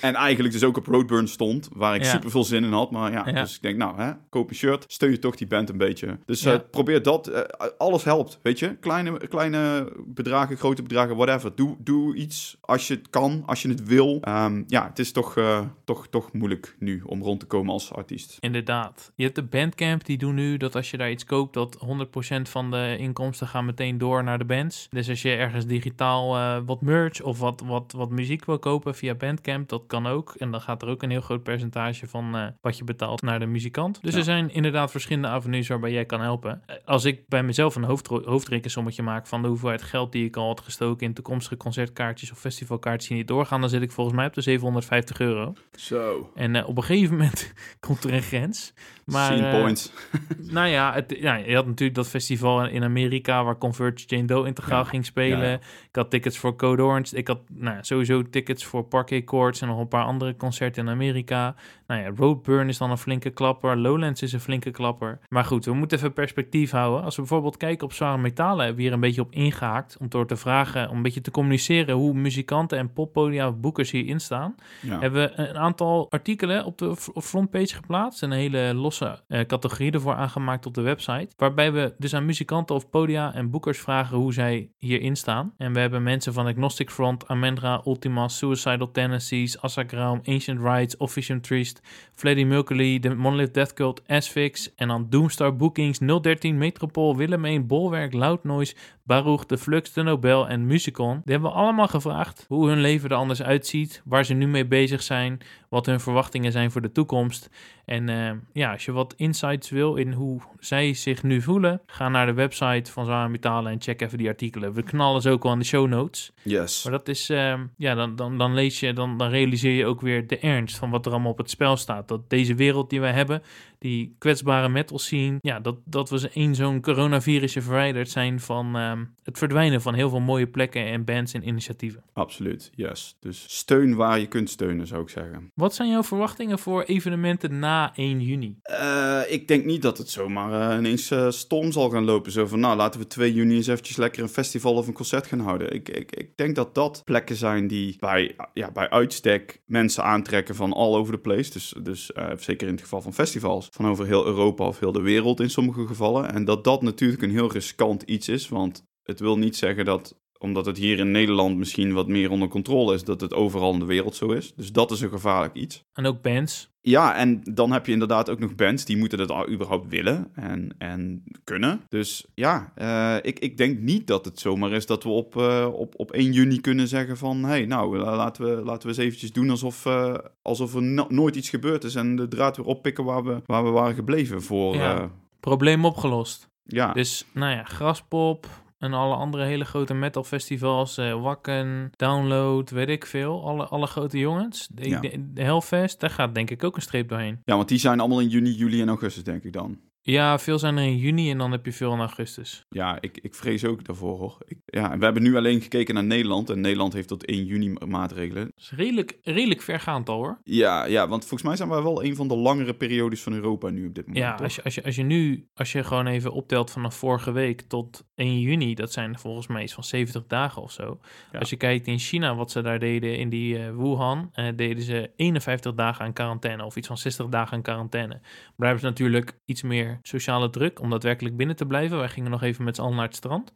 en 0.00 0.14
eigenlijk 0.14 0.52
dus 0.54 0.64
ook 0.64 0.76
op 0.76 0.86
Roadburn 0.86 1.28
stond. 1.28 1.68
Waar 1.72 1.94
ik 1.94 2.02
Ja. 2.04 2.10
super 2.10 2.30
veel 2.30 2.44
zin 2.44 2.64
in 2.64 2.72
had. 2.72 2.90
Maar 2.90 3.12
ja, 3.12 3.22
Ja. 3.26 3.32
dus 3.42 3.54
ik 3.54 3.62
denk 3.62 3.76
nou, 3.76 4.00
hè, 4.00 4.12
koop 4.30 4.48
een 4.50 4.54
shirt. 4.56 4.84
Steun 4.88 5.10
je 5.10 5.18
toch 5.18 5.34
die 5.36 5.46
band 5.46 5.68
een 5.68 5.76
beetje. 5.78 6.18
Dus 6.26 6.40
Ja. 6.42 6.52
eh, 6.52 6.58
probeer 6.70 7.02
dat. 7.02 7.26
eh, 7.26 7.40
alles 7.78 8.04
helpt, 8.04 8.38
weet 8.42 8.58
je. 8.58 8.76
Kleine, 8.76 9.28
kleine 9.28 9.92
bedragen, 10.06 10.56
grote 10.56 10.82
bedragen, 10.82 11.16
whatever. 11.16 11.52
Doe, 11.54 11.76
doe 11.78 12.14
iets 12.14 12.56
als 12.60 12.88
je 12.88 12.94
het 12.94 13.10
kan, 13.10 13.42
als 13.46 13.62
je 13.62 13.68
het 13.68 13.84
wil. 13.84 14.18
Ehm, 14.20 14.62
ja, 14.66 14.86
het 14.88 14.98
is 14.98 15.12
toch, 15.12 15.36
eh, 15.36 15.60
toch, 15.84 16.06
toch 16.08 16.32
moeilijk 16.32 16.76
nu 16.78 17.02
om 17.06 17.22
rond 17.22 17.40
te 17.40 17.46
komen 17.46 17.72
als 17.72 17.92
artiest. 17.92 18.36
Inderdaad. 18.40 19.12
Je 19.14 19.22
hebt 19.22 19.34
de 19.36 19.42
Bandcamp, 19.42 20.04
die 20.04 20.18
doen 20.18 20.34
nu 20.34 20.56
dat 20.56 20.74
als 20.74 20.90
je 20.90 20.96
daar 20.96 21.10
iets 21.10 21.24
koopt, 21.24 21.54
dat 21.54 21.76
100% 21.78 22.48
van 22.48 22.70
de 22.70 22.96
inkomsten 22.98 23.46
gaan 23.48 23.64
meteen 23.64 23.98
door 23.98 24.24
naar 24.24 24.38
de 24.38 24.44
bands. 24.44 24.86
Dus 24.90 25.08
als 25.08 25.22
je 25.22 25.30
ergens 25.34 25.66
digitaal 25.66 26.62
wat 26.64 26.80
merch 26.80 27.22
of 27.22 27.38
wat, 27.38 27.62
wat, 27.66 27.92
wat 27.96 28.10
muziek 28.10 28.44
wil 28.44 28.58
kopen 28.58 28.94
via 28.94 29.14
Bandcamp, 29.14 29.63
dat 29.68 29.82
kan 29.86 30.06
ook. 30.06 30.34
En 30.38 30.50
dan 30.50 30.60
gaat 30.60 30.82
er 30.82 30.88
ook 30.88 31.02
een 31.02 31.10
heel 31.10 31.20
groot 31.20 31.42
percentage 31.42 32.06
van 32.06 32.36
eh, 32.36 32.46
wat 32.60 32.78
je 32.78 32.84
betaalt 32.84 33.22
naar 33.22 33.38
de 33.38 33.46
muzikant. 33.46 33.98
Dus 34.02 34.12
Ja. 34.12 34.18
er 34.18 34.24
zijn 34.24 34.50
inderdaad 34.52 34.90
verschillende 34.90 35.28
avenues 35.28 35.68
waarbij 35.68 35.92
jij 35.92 36.04
kan 36.04 36.20
helpen. 36.20 36.62
Als 36.84 37.04
ik 37.04 37.28
bij 37.28 37.42
mezelf 37.42 37.74
een 37.76 37.84
hoofd, 37.84 38.06
hoofdrekensommetje 38.06 39.02
maak 39.02 39.26
van 39.26 39.42
de 39.42 39.48
hoeveelheid 39.48 39.82
geld 39.82 40.12
die 40.12 40.24
ik 40.24 40.36
al 40.36 40.46
had 40.46 40.60
gestoken 40.60 41.06
in 41.06 41.14
toekomstige 41.14 41.56
concertkaartjes 41.56 42.30
of 42.32 42.38
festivalkaartjes 42.38 43.08
die 43.08 43.16
niet 43.18 43.28
doorgaan, 43.28 43.60
dan 43.60 43.70
zit 43.70 43.82
ik 43.82 43.92
volgens 43.92 44.16
mij 44.16 44.26
op 44.26 44.34
de 44.34 44.40
750 44.40 45.18
euro. 45.20 45.52
Zo. 45.76 46.30
En 46.34 46.56
eh, 46.56 46.68
op 46.68 46.76
een 46.76 46.82
gegeven 46.84 47.16
moment 47.16 47.52
komt 47.86 48.04
er 48.04 48.12
een 48.12 48.22
grens. 48.22 48.72
Maar, 49.04 49.32
Scene 49.32 49.46
eh, 49.48 49.60
points. 49.60 49.92
nou 50.38 50.68
ja, 50.68 50.92
het, 50.92 51.14
ja, 51.18 51.34
je 51.34 51.54
had 51.54 51.66
natuurlijk 51.66 51.94
dat 51.96 52.08
festival 52.08 52.66
in 52.66 52.82
Amerika 52.82 53.44
waar 53.44 53.58
Converge 53.58 54.04
Jane 54.06 54.24
Doe 54.24 54.46
integraal 54.46 54.82
Ja. 54.82 54.88
ging 54.88 55.04
spelen. 55.04 55.48
Ja. 55.48 55.54
Ik 55.54 55.96
had 55.96 56.10
tickets 56.10 56.38
voor 56.38 56.56
Code 56.56 56.82
Orange. 56.82 57.16
Ik 57.16 57.28
had 57.28 57.40
nou, 57.52 57.78
sowieso 57.80 58.22
tickets 58.22 58.64
voor 58.64 58.84
Parquet 58.84 59.24
Courts 59.54 59.70
en 59.70 59.76
nog 59.76 59.78
een 59.78 59.98
paar 59.98 60.04
andere 60.04 60.36
concerten 60.36 60.84
in 60.84 60.92
Amerika. 60.92 61.54
Nou 61.94 62.06
ja, 62.06 62.12
Roadburn 62.16 62.68
is 62.68 62.78
dan 62.78 62.90
een 62.90 62.98
flinke 62.98 63.30
klapper. 63.30 63.76
Lowlands 63.76 64.22
is 64.22 64.32
een 64.32 64.40
flinke 64.40 64.70
klapper. 64.70 65.18
Maar 65.28 65.44
goed, 65.44 65.64
we 65.64 65.72
moeten 65.72 65.98
even 65.98 66.12
perspectief 66.12 66.70
houden. 66.70 67.02
Als 67.04 67.14
we 67.16 67.20
bijvoorbeeld 67.20 67.56
kijken 67.56 67.86
op 67.86 67.92
zware 67.92 68.18
metalen, 68.18 68.58
hebben 68.58 68.76
we 68.76 68.82
hier 68.82 68.92
een 68.92 69.00
beetje 69.00 69.20
op 69.20 69.32
ingehaakt. 69.32 69.96
Om 70.00 70.08
door 70.08 70.26
te 70.26 70.36
vragen, 70.36 70.90
om 70.90 70.96
een 70.96 71.02
beetje 71.02 71.20
te 71.20 71.30
communiceren 71.30 71.94
hoe 71.94 72.14
muzikanten 72.14 72.78
en 72.78 72.92
poppodia 72.92 73.48
of 73.48 73.56
boekers 73.56 73.90
hierin 73.90 74.20
staan 74.20 74.54
Ja. 74.80 74.98
hebben 75.00 75.22
we 75.22 75.38
een 75.40 75.56
aantal 75.58 76.10
artikelen 76.10 76.64
op 76.64 76.78
de 76.78 76.96
frontpage 77.22 77.74
geplaatst. 77.74 78.22
Een 78.22 78.30
hele 78.32 78.74
losse 78.74 79.22
eh, 79.28 79.40
categorie 79.40 79.92
ervoor 79.92 80.14
aangemaakt 80.14 80.66
op 80.66 80.74
de 80.74 80.80
website. 80.82 81.28
Waarbij 81.36 81.72
we 81.72 81.94
dus 81.98 82.14
aan 82.14 82.24
muzikanten 82.24 82.74
of 82.74 82.90
podia 82.90 83.34
en 83.34 83.50
boekers 83.50 83.78
vragen 83.78 84.16
hoe 84.16 84.32
zij 84.32 84.70
hierin 84.78 85.16
staan. 85.16 85.52
En 85.56 85.72
we 85.72 85.80
hebben 85.80 86.02
mensen 86.02 86.32
van 86.32 86.46
Agnostic 86.46 86.90
Front, 86.90 87.28
Amendra, 87.28 87.82
Ultima, 87.86 88.28
Suicidal 88.28 88.90
Tendencies, 88.90 89.60
Asagram, 89.60 90.20
Ancient 90.24 90.60
Rights, 90.60 90.96
Officium 90.96 91.40
Trist, 91.40 91.80
Freddie 92.14 92.46
Mercury, 92.46 92.98
The 92.98 93.14
Monolith 93.14 93.54
Death 93.54 93.72
Cult, 93.74 94.02
Asphyx 94.06 94.74
en 94.74 94.88
dan 94.88 95.06
Doomstar 95.10 95.56
Bookings, 95.56 95.98
013, 95.98 96.58
Metropool, 96.58 97.16
Willemijn, 97.16 97.66
Bolwerk, 97.66 98.12
Loud 98.12 98.44
Noise, 98.44 98.74
Baruch, 99.02 99.46
De 99.46 99.58
Flux, 99.58 99.92
De 99.92 100.02
Nobel 100.02 100.48
en 100.48 100.66
Musicon. 100.66 101.20
Die 101.24 101.32
hebben 101.32 101.50
we 101.50 101.56
allemaal 101.56 101.88
gevraagd 101.88 102.44
hoe 102.48 102.68
hun 102.68 102.80
leven 102.80 103.10
er 103.10 103.16
anders 103.16 103.42
uitziet, 103.42 104.02
waar 104.04 104.24
ze 104.24 104.34
nu 104.34 104.46
mee 104.46 104.66
bezig 104.66 105.02
zijn, 105.02 105.38
wat 105.74 105.86
hun 105.86 106.00
verwachtingen 106.00 106.52
zijn 106.52 106.70
voor 106.70 106.80
de 106.80 106.92
toekomst. 106.92 107.50
En 107.84 108.08
eh, 108.08 108.30
ja, 108.52 108.72
als 108.72 108.84
je 108.84 108.92
wat 108.92 109.14
insights 109.16 109.70
wil 109.70 109.94
in 109.94 110.12
hoe 110.12 110.40
zij 110.58 110.94
zich 110.94 111.22
nu 111.22 111.42
voelen, 111.42 111.80
ga 111.86 112.08
naar 112.08 112.26
de 112.26 112.32
website 112.32 112.92
van 112.92 113.04
Zware 113.04 113.28
Metalen 113.28 113.72
en 113.72 113.80
check 113.80 114.00
even 114.00 114.18
die 114.18 114.28
artikelen. 114.28 114.72
We 114.72 114.82
knallen 114.82 115.22
ze 115.22 115.30
ook 115.30 115.42
wel 115.42 115.52
in 115.52 115.58
de 115.58 115.64
show 115.64 115.88
notes. 115.88 116.32
Yes. 116.42 116.82
Maar 116.84 116.92
dat 116.92 117.08
is, 117.08 117.30
ehm, 117.30 117.66
ja, 117.76 117.94
dan, 117.94 118.16
dan, 118.16 118.38
dan 118.38 118.54
lees 118.54 118.80
je, 118.80 118.92
dan, 118.92 119.18
dan 119.18 119.28
realiseer 119.28 119.72
je 119.72 119.86
ook 119.86 120.00
weer 120.00 120.26
de 120.26 120.38
ernst 120.38 120.76
van 120.76 120.90
wat 120.90 121.06
er 121.06 121.12
allemaal 121.12 121.32
op 121.32 121.38
het 121.38 121.50
spel 121.50 121.76
staat. 121.76 122.08
Dat 122.08 122.30
deze 122.30 122.54
wereld 122.54 122.90
die 122.90 123.00
wij 123.00 123.12
hebben, 123.12 123.42
die 123.84 124.14
kwetsbare 124.18 124.68
metal 124.68 124.98
scene, 124.98 125.38
ja, 125.40 125.60
dat, 125.60 125.76
dat 125.84 126.10
we 126.10 126.30
één 126.34 126.54
zo'n 126.54 126.80
coronavirusje 126.80 127.62
verwijderd 127.62 128.10
zijn 128.10 128.40
van 128.40 128.76
ehm, 128.76 129.04
het 129.22 129.38
verdwijnen 129.38 129.82
van 129.82 129.94
heel 129.94 130.08
veel 130.08 130.20
mooie 130.20 130.46
plekken 130.46 130.86
en 130.86 131.04
bands 131.04 131.32
en 131.32 131.48
initiatieven. 131.48 132.02
Absoluut, 132.12 132.70
yes. 132.74 133.16
Dus 133.20 133.44
steun 133.48 133.94
waar 133.94 134.18
je 134.18 134.26
kunt 134.26 134.50
steunen, 134.50 134.86
zou 134.86 135.02
ik 135.02 135.08
zeggen. 135.08 135.50
Wat 135.54 135.74
zijn 135.74 135.88
jouw 135.88 136.02
verwachtingen 136.02 136.58
voor 136.58 136.82
evenementen 136.82 137.58
na 137.58 137.92
1 137.96 138.20
juni? 138.20 138.58
Eh, 138.62 139.20
ik 139.28 139.48
denk 139.48 139.64
niet 139.64 139.82
dat 139.82 139.98
het 139.98 140.10
zomaar 140.10 140.70
eh, 140.70 140.78
ineens 140.78 141.10
eh, 141.10 141.30
storm 141.30 141.72
zal 141.72 141.90
gaan 141.90 142.04
lopen. 142.04 142.32
Zo 142.32 142.46
van, 142.46 142.60
nou, 142.60 142.76
laten 142.76 143.00
we 143.00 143.06
2 143.06 143.32
juni 143.32 143.54
eens 143.54 143.66
eventjes 143.66 143.96
lekker 143.96 144.22
een 144.22 144.28
festival 144.28 144.74
of 144.74 144.86
een 144.86 144.92
concert 144.92 145.26
gaan 145.26 145.40
houden. 145.40 145.72
Ik, 145.72 145.88
ik, 145.88 146.16
ik 146.16 146.36
denk 146.36 146.54
dat 146.54 146.74
dat 146.74 147.02
plekken 147.04 147.36
zijn 147.36 147.66
die 147.66 147.96
bij, 147.98 148.36
ja, 148.54 148.70
bij 148.70 148.90
uitstek 148.90 149.62
mensen 149.66 150.04
aantrekken 150.04 150.54
van 150.54 150.72
all 150.72 150.94
over 150.94 151.14
the 151.14 151.20
place. 151.20 151.50
Dus, 151.50 151.74
dus 151.82 152.10
zeker 152.36 152.66
in 152.66 152.72
het 152.72 152.82
geval 152.82 153.02
van 153.02 153.14
festivals, 153.14 153.68
van 153.74 153.86
over 153.86 154.06
heel 154.06 154.26
Europa 154.26 154.66
of 154.66 154.78
heel 154.78 154.92
de 154.92 155.00
wereld 155.00 155.40
in 155.40 155.50
sommige 155.50 155.86
gevallen. 155.86 156.32
En 156.32 156.44
dat 156.44 156.64
dat 156.64 156.82
natuurlijk 156.82 157.22
een 157.22 157.30
heel 157.30 157.52
riskant 157.52 158.02
iets 158.02 158.28
is, 158.28 158.48
want 158.48 158.84
het 159.02 159.20
wil 159.20 159.38
niet 159.38 159.56
zeggen 159.56 159.84
dat 159.84 160.20
omdat 160.38 160.66
het 160.66 160.76
hier 160.78 160.98
in 160.98 161.10
Nederland 161.10 161.56
misschien 161.56 161.92
wat 161.92 162.08
meer 162.08 162.30
onder 162.30 162.48
controle 162.48 162.94
is, 162.94 163.04
dat 163.04 163.20
het 163.20 163.34
overal 163.34 163.72
in 163.72 163.78
de 163.78 163.84
wereld 163.84 164.16
zo 164.16 164.30
is. 164.30 164.52
Dus 164.56 164.72
dat 164.72 164.90
is 164.90 165.00
een 165.00 165.08
gevaarlijk 165.08 165.54
iets. 165.54 165.84
En 165.92 166.06
ook 166.06 166.22
bands. 166.22 166.72
Ja, 166.80 167.14
en 167.16 167.40
dan 167.54 167.72
heb 167.72 167.86
je 167.86 167.92
inderdaad 167.92 168.30
ook 168.30 168.38
nog 168.38 168.54
bands 168.54 168.84
die 168.84 168.96
moeten 168.96 169.18
dat 169.18 169.30
al 169.30 169.48
überhaupt 169.48 169.88
willen 169.88 170.30
en, 170.34 170.74
en 170.78 171.22
kunnen. 171.44 171.80
Dus 171.88 172.26
ja, 172.34 172.72
eh, 172.74 173.16
ik, 173.22 173.38
ik 173.38 173.56
denk 173.56 173.78
niet 173.78 174.06
dat 174.06 174.24
het 174.24 174.38
zomaar 174.40 174.72
is 174.72 174.86
dat 174.86 175.02
we 175.02 175.08
op, 175.08 175.36
eh, 175.36 175.68
op, 175.72 175.94
op 175.96 176.10
1 176.12 176.32
juni 176.32 176.60
kunnen 176.60 176.88
zeggen 176.88 177.16
van... 177.16 177.42
hé, 177.42 177.48
hey, 177.48 177.64
nou, 177.66 177.98
la- 177.98 178.16
laten 178.16 178.44
we, 178.56 178.62
laten 178.64 178.82
we 178.82 178.88
eens 178.88 179.04
eventjes 179.04 179.32
doen 179.32 179.50
alsof, 179.50 179.86
eh, 179.86 180.14
alsof 180.42 180.74
er 180.74 180.82
no- 180.82 181.06
nooit 181.08 181.36
iets 181.36 181.48
gebeurd 181.50 181.84
is... 181.84 181.94
en 181.94 182.16
de 182.16 182.28
draad 182.28 182.56
weer 182.56 182.66
oppikken 182.66 183.04
waar 183.04 183.24
we, 183.24 183.42
waar 183.46 183.64
we 183.64 183.70
waren 183.70 183.94
gebleven 183.94 184.42
voor... 184.42 184.74
Ja, 184.74 185.10
Probleem 185.40 185.84
opgelost. 185.84 186.48
ja. 186.64 186.92
Dus, 186.92 187.24
nou 187.32 187.52
ja, 187.52 187.62
Graspop 187.64 188.46
en 188.84 188.92
alle 188.92 189.14
andere 189.14 189.44
hele 189.44 189.64
grote 189.64 189.94
metalfestivals, 189.94 190.96
eh 190.98 191.22
Wacken, 191.22 191.90
Download, 191.96 192.70
weet 192.70 192.88
ik 192.88 193.06
veel. 193.06 193.44
Alle, 193.46 193.64
alle 193.66 193.86
grote 193.86 194.18
jongens. 194.18 194.68
De, 194.72 194.88
Ja. 194.88 195.00
de, 195.00 195.32
de 195.32 195.42
Hellfest, 195.42 196.00
daar 196.00 196.10
gaat 196.10 196.34
denk 196.34 196.50
ik 196.50 196.64
ook 196.64 196.76
een 196.76 196.82
streep 196.82 197.08
doorheen. 197.08 197.40
ja, 197.44 197.56
want 197.56 197.68
die 197.68 197.78
zijn 197.78 198.00
allemaal 198.00 198.20
in 198.20 198.28
juni, 198.28 198.50
juli 198.50 198.80
en 198.80 198.88
augustus, 198.88 199.24
denk 199.24 199.44
ik 199.44 199.52
dan. 199.52 199.78
Ja, 200.06 200.38
veel 200.38 200.58
zijn 200.58 200.76
er 200.76 200.84
in 200.84 200.96
juni 200.96 201.30
en 201.30 201.38
dan 201.38 201.52
heb 201.52 201.64
je 201.64 201.72
veel 201.72 201.92
in 201.92 201.98
augustus. 201.98 202.66
Ja, 202.68 203.00
ik, 203.00 203.18
ik 203.22 203.34
vrees 203.34 203.64
ook 203.64 203.84
daarvoor 203.84 204.18
hoor. 204.18 204.38
Ik, 204.46 204.58
ja, 204.66 204.92
en 204.92 204.98
we 204.98 205.04
hebben 205.04 205.22
nu 205.22 205.36
alleen 205.36 205.60
gekeken 205.60 205.94
naar 205.94 206.04
Nederland. 206.04 206.50
En 206.50 206.60
Nederland 206.60 206.92
heeft 206.92 207.08
tot 207.08 207.24
1 207.24 207.44
juni 207.44 207.68
ma- 207.68 207.86
maatregelen. 207.86 208.44
Dat 208.44 208.52
is 208.56 208.72
redelijk, 208.76 209.18
redelijk 209.22 209.62
vergaand 209.62 210.08
al 210.08 210.16
hoor. 210.16 210.38
Ja, 210.42 210.84
ja, 210.84 211.08
want 211.08 211.20
volgens 211.20 211.42
mij 211.42 211.56
zijn 211.56 211.68
wij 211.68 211.82
wel 211.82 212.04
een 212.04 212.16
van 212.16 212.28
de 212.28 212.36
langere 212.36 212.74
periodes 212.74 213.22
van 213.22 213.32
Europa 213.32 213.70
nu 213.70 213.86
op 213.86 213.94
dit 213.94 214.06
moment. 214.06 214.24
Ja, 214.24 214.32
toch? 214.34 214.42
als 214.42 214.54
je, 214.54 214.62
als, 214.62 214.74
je, 214.74 214.84
als 214.84 214.96
je 214.96 215.02
nu, 215.02 215.48
als 215.54 215.72
je 215.72 215.84
gewoon 215.84 216.06
even 216.06 216.32
optelt 216.32 216.70
vanaf 216.70 216.94
vorige 216.94 217.32
week 217.32 217.60
tot 217.60 218.04
1 218.14 218.40
juni, 218.40 218.74
dat 218.74 218.92
zijn 218.92 219.18
volgens 219.18 219.46
mij 219.46 219.62
iets 219.62 219.74
van 219.74 219.84
70 219.84 220.26
dagen 220.26 220.62
of 220.62 220.72
zo. 220.72 221.00
Ja. 221.32 221.38
Als 221.38 221.50
je 221.50 221.56
kijkt 221.56 221.86
in 221.86 221.98
China 221.98 222.34
wat 222.34 222.50
ze 222.50 222.62
daar 222.62 222.78
deden 222.78 223.18
in 223.18 223.28
die 223.28 223.58
eh, 223.58 223.76
Wuhan, 223.76 224.30
eh, 224.32 224.46
deden 224.56 224.82
ze 224.82 225.10
51 225.16 225.74
dagen 225.74 226.04
aan 226.04 226.12
quarantaine 226.12 226.64
of 226.64 226.76
iets 226.76 226.86
van 226.86 226.98
60 226.98 227.26
dagen 227.26 227.56
aan 227.56 227.62
quarantaine. 227.62 228.12
Maar 228.14 228.52
daar 228.56 228.66
hebben 228.68 228.80
ze 228.80 228.86
natuurlijk 228.86 229.38
iets 229.44 229.62
meer 229.62 229.93
sociale 230.02 230.50
druk 230.50 230.80
om 230.80 230.90
daadwerkelijk 230.90 231.36
binnen 231.36 231.56
te 231.56 231.66
blijven. 231.66 231.98
Wij 231.98 232.08
gingen 232.08 232.30
nog 232.30 232.42
even 232.42 232.64
met 232.64 232.76
z'n 232.76 232.82
allen 232.82 232.96
naar 232.96 233.06
het 233.06 233.16
strand. 233.16 233.54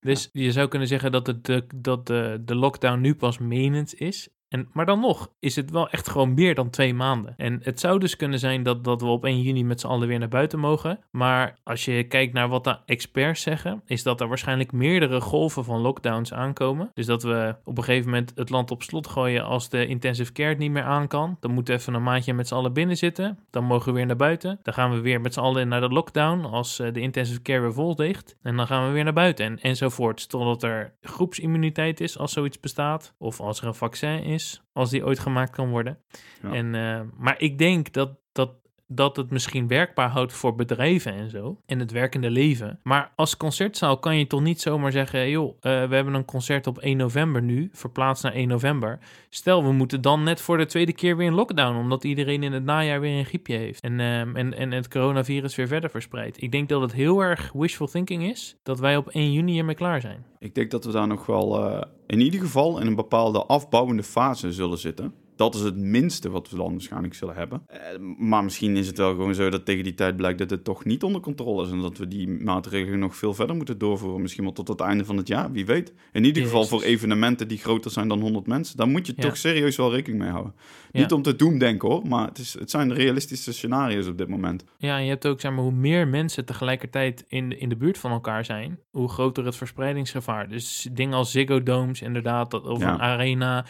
Dus 0.00 0.28
je 0.32 0.52
zou 0.52 0.68
kunnen 0.68 0.88
zeggen 0.88 1.12
dat, 1.12 1.26
het 1.26 1.44
de, 1.44 1.66
dat 1.74 2.06
de, 2.06 2.42
de 2.44 2.54
lockdown 2.54 3.00
nu 3.00 3.14
pas 3.14 3.38
menens 3.38 3.94
is. 3.94 4.28
En, 4.48 4.68
maar 4.72 4.86
dan 4.86 5.00
nog 5.00 5.30
is 5.38 5.56
het 5.56 5.70
wel 5.70 5.90
echt 5.90 6.08
gewoon 6.08 6.34
meer 6.34 6.54
dan 6.54 6.70
twee 6.70 6.94
maanden. 6.94 7.34
En 7.36 7.60
het 7.62 7.80
zou 7.80 7.98
dus 7.98 8.16
kunnen 8.16 8.38
zijn 8.38 8.62
dat, 8.62 8.84
dat 8.84 9.00
we 9.00 9.06
op 9.06 9.24
1 9.24 9.42
juni 9.42 9.64
met 9.64 9.80
z'n 9.80 9.86
allen 9.86 10.08
weer 10.08 10.18
naar 10.18 10.28
buiten 10.28 10.58
mogen. 10.58 11.00
Maar 11.10 11.58
als 11.64 11.84
je 11.84 12.04
kijkt 12.04 12.32
naar 12.32 12.48
wat 12.48 12.64
de 12.64 12.78
experts 12.86 13.42
zeggen, 13.42 13.82
is 13.86 14.02
dat 14.02 14.20
er 14.20 14.28
waarschijnlijk 14.28 14.72
meerdere 14.72 15.20
golven 15.20 15.64
van 15.64 15.80
lockdowns 15.80 16.32
aankomen. 16.32 16.90
Dus 16.94 17.06
dat 17.06 17.22
we 17.22 17.54
op 17.64 17.78
een 17.78 17.84
gegeven 17.84 18.10
moment 18.10 18.32
het 18.34 18.50
land 18.50 18.70
op 18.70 18.82
slot 18.82 19.06
gooien 19.06 19.44
als 19.44 19.68
de 19.68 19.86
intensive 19.86 20.32
care 20.32 20.48
het 20.48 20.58
niet 20.58 20.70
meer 20.70 20.82
aan 20.82 21.08
kan. 21.08 21.36
Dan 21.40 21.52
moeten 21.52 21.74
we 21.74 21.80
even 21.80 21.94
een 21.94 22.02
maandje 22.02 22.34
met 22.34 22.48
z'n 22.48 22.54
allen 22.54 22.72
binnen 22.72 22.96
zitten. 22.96 23.38
Dan 23.50 23.64
mogen 23.64 23.88
we 23.88 23.98
weer 23.98 24.06
naar 24.06 24.16
buiten. 24.16 24.58
Dan 24.62 24.74
gaan 24.74 24.90
we 24.90 25.00
weer 25.00 25.20
met 25.20 25.34
z'n 25.34 25.40
allen 25.40 25.68
naar 25.68 25.80
de 25.80 25.88
lockdown 25.88 26.44
als 26.44 26.78
eh, 26.78 26.92
de 26.92 27.00
intensive 27.00 27.42
care 27.42 27.60
weer 27.60 27.72
vol 27.72 27.94
ligt. 27.96 28.36
En 28.42 28.56
dan 28.56 28.66
gaan 28.66 28.86
we 28.86 28.92
weer 28.92 29.04
naar 29.04 29.12
buiten 29.12 29.44
en, 29.44 29.60
enzovoort. 29.60 30.28
Totdat 30.28 30.62
er 30.62 30.94
groepsimmuniteit 31.00 32.00
is 32.00 32.18
als 32.18 32.32
zoiets 32.32 32.60
bestaat. 32.60 33.14
Of 33.18 33.40
als 33.40 33.60
er 33.60 33.66
een 33.66 33.74
vaccin 33.74 34.22
is, 34.22 34.37
als 34.72 34.90
die 34.90 35.04
ooit 35.04 35.18
gemaakt 35.18 35.50
kan 35.50 35.70
worden. 35.70 35.98
Ja. 36.42 36.52
En, 36.52 36.74
eh, 36.74 37.00
maar 37.16 37.40
ik 37.40 37.58
denk 37.58 37.92
dat, 37.92 38.18
dat, 38.32 38.54
dat 38.88 39.16
het 39.16 39.30
misschien 39.30 39.68
werkbaar 39.68 40.08
houdt 40.08 40.32
voor 40.32 40.54
bedrijven 40.54 41.12
en 41.12 41.30
zo. 41.30 41.56
En 41.66 41.78
het 41.78 41.90
werkende 41.90 42.30
leven. 42.30 42.80
Maar 42.82 43.12
als 43.16 43.36
concertzaal 43.36 43.98
kan 43.98 44.16
je 44.16 44.26
toch 44.26 44.40
niet 44.40 44.60
zomaar 44.60 44.92
zeggen... 44.92 45.30
joh, 45.30 45.48
eh, 45.48 45.88
we 45.88 45.94
hebben 45.94 46.14
een 46.14 46.24
concert 46.24 46.66
op 46.66 46.78
1 46.78 46.96
november 46.96 47.42
nu, 47.42 47.68
verplaatst 47.72 48.22
naar 48.22 48.32
1 48.32 48.48
november. 48.48 48.98
Stel, 49.30 49.64
we 49.64 49.72
moeten 49.72 50.00
dan 50.00 50.22
net 50.22 50.40
voor 50.40 50.56
de 50.56 50.66
tweede 50.66 50.92
keer 50.92 51.16
weer 51.16 51.26
in 51.26 51.34
lockdown... 51.34 51.76
omdat 51.76 52.04
iedereen 52.04 52.42
in 52.42 52.52
het 52.52 52.64
najaar 52.64 53.00
weer 53.00 53.18
een 53.18 53.24
griepje 53.24 53.56
heeft. 53.56 53.80
En, 53.80 54.00
ehm, 54.00 54.36
en, 54.36 54.54
en 54.54 54.72
het 54.72 54.88
coronavirus 54.88 55.54
weer 55.54 55.68
verder 55.68 55.90
verspreidt. 55.90 56.42
Ik 56.42 56.52
denk 56.52 56.68
dat 56.68 56.80
het 56.80 56.92
heel 56.92 57.20
erg 57.20 57.52
wishful 57.52 57.86
thinking 57.86 58.30
is... 58.30 58.56
dat 58.62 58.78
wij 58.78 58.96
op 58.96 59.08
1 59.08 59.32
juni 59.32 59.58
ermee 59.58 59.74
klaar 59.74 60.00
zijn. 60.00 60.24
Ik 60.38 60.54
denk 60.54 60.70
dat 60.70 60.84
we 60.84 60.92
daar 60.92 61.06
nog 61.06 61.26
wel 61.26 61.64
eh, 61.64 61.82
in 62.06 62.20
ieder 62.20 62.40
geval 62.40 62.80
in 62.80 62.86
een 62.86 62.94
bepaalde 62.94 63.46
afbouwende 63.46 64.02
fase 64.02 64.52
zullen 64.52 64.78
zitten. 64.78 65.14
Dat 65.38 65.54
is 65.54 65.60
het 65.60 65.76
minste 65.76 66.30
wat 66.30 66.50
we 66.50 66.56
dan 66.56 66.70
waarschijnlijk 66.72 67.14
zullen 67.14 67.34
hebben. 67.34 67.62
Eh, 67.66 67.78
maar 68.18 68.44
misschien 68.44 68.76
is 68.76 68.86
het 68.86 68.96
wel 68.98 69.10
gewoon 69.10 69.34
zo 69.34 69.50
dat 69.50 69.64
tegen 69.64 69.84
die 69.84 69.94
tijd 69.94 70.16
blijkt 70.16 70.38
dat 70.38 70.50
het 70.50 70.64
toch 70.64 70.84
niet 70.84 71.02
onder 71.02 71.20
controle 71.20 71.64
is. 71.64 71.70
En 71.70 71.80
dat 71.80 71.98
we 71.98 72.08
die 72.08 72.28
maatregelen 72.28 72.98
nog 72.98 73.16
veel 73.16 73.34
verder 73.34 73.56
moeten 73.56 73.78
doorvoeren. 73.78 74.20
Misschien 74.22 74.44
wel 74.44 74.52
tot 74.52 74.68
het 74.68 74.80
einde 74.80 75.04
van 75.04 75.16
het 75.16 75.28
jaar, 75.28 75.52
wie 75.52 75.66
weet. 75.66 75.92
In 76.12 76.24
ieder 76.24 76.42
geval 76.42 76.64
voor 76.64 76.82
evenementen 76.82 77.48
die 77.48 77.58
groter 77.58 77.90
zijn 77.90 78.08
dan 78.08 78.20
100 78.20 78.46
mensen. 78.46 78.76
Daar 78.76 78.88
moet 78.88 79.06
je 79.06 79.12
Ja. 79.16 79.22
toch 79.22 79.36
serieus 79.36 79.76
wel 79.76 79.92
rekening 79.92 80.22
mee 80.22 80.30
houden. 80.30 80.54
Ja. 80.90 81.00
Niet 81.00 81.12
om 81.12 81.22
te 81.22 81.36
doemdenken 81.36 81.88
hoor, 81.88 82.06
maar 82.06 82.26
het, 82.28 82.38
is, 82.38 82.56
het 82.58 82.70
zijn 82.70 82.94
realistische 82.94 83.52
scenario's 83.52 84.06
op 84.06 84.18
dit 84.18 84.28
moment. 84.28 84.64
Ja, 84.78 84.96
en 84.96 85.02
je 85.04 85.08
hebt 85.10 85.26
ook, 85.26 85.40
zeg 85.40 85.50
maar, 85.52 85.62
hoe 85.62 85.72
meer 85.72 86.08
mensen 86.08 86.44
tegelijkertijd 86.44 87.24
in, 87.28 87.48
de- 87.48 87.58
in 87.58 87.68
de 87.68 87.76
buurt 87.76 87.98
van 87.98 88.10
elkaar 88.10 88.44
zijn, 88.44 88.78
hoe 88.90 89.08
groter 89.08 89.44
het 89.44 89.56
verspreidingsgevaar. 89.56 90.48
Dus 90.48 90.88
dingen 90.92 91.14
als 91.14 91.30
Ziggo 91.30 91.62
Domes, 91.62 92.02
inderdaad, 92.02 92.50
dat, 92.50 92.66
of 92.66 92.80
Ja. 92.80 92.92
een 92.92 93.00
arena, 93.00 93.64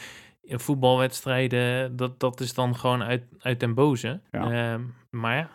voetbalwedstrijden, 0.49 1.97
dat, 1.97 2.21
dat 2.21 2.41
is 2.41 2.55
dan 2.55 2.77
gewoon 2.77 3.03
uit, 3.03 3.23
uit 3.39 3.61
den 3.61 3.75
boze. 3.75 4.21
Ja. 4.31 4.73
Ehm, 4.73 4.83
maar 5.11 5.37
ja, 5.37 5.51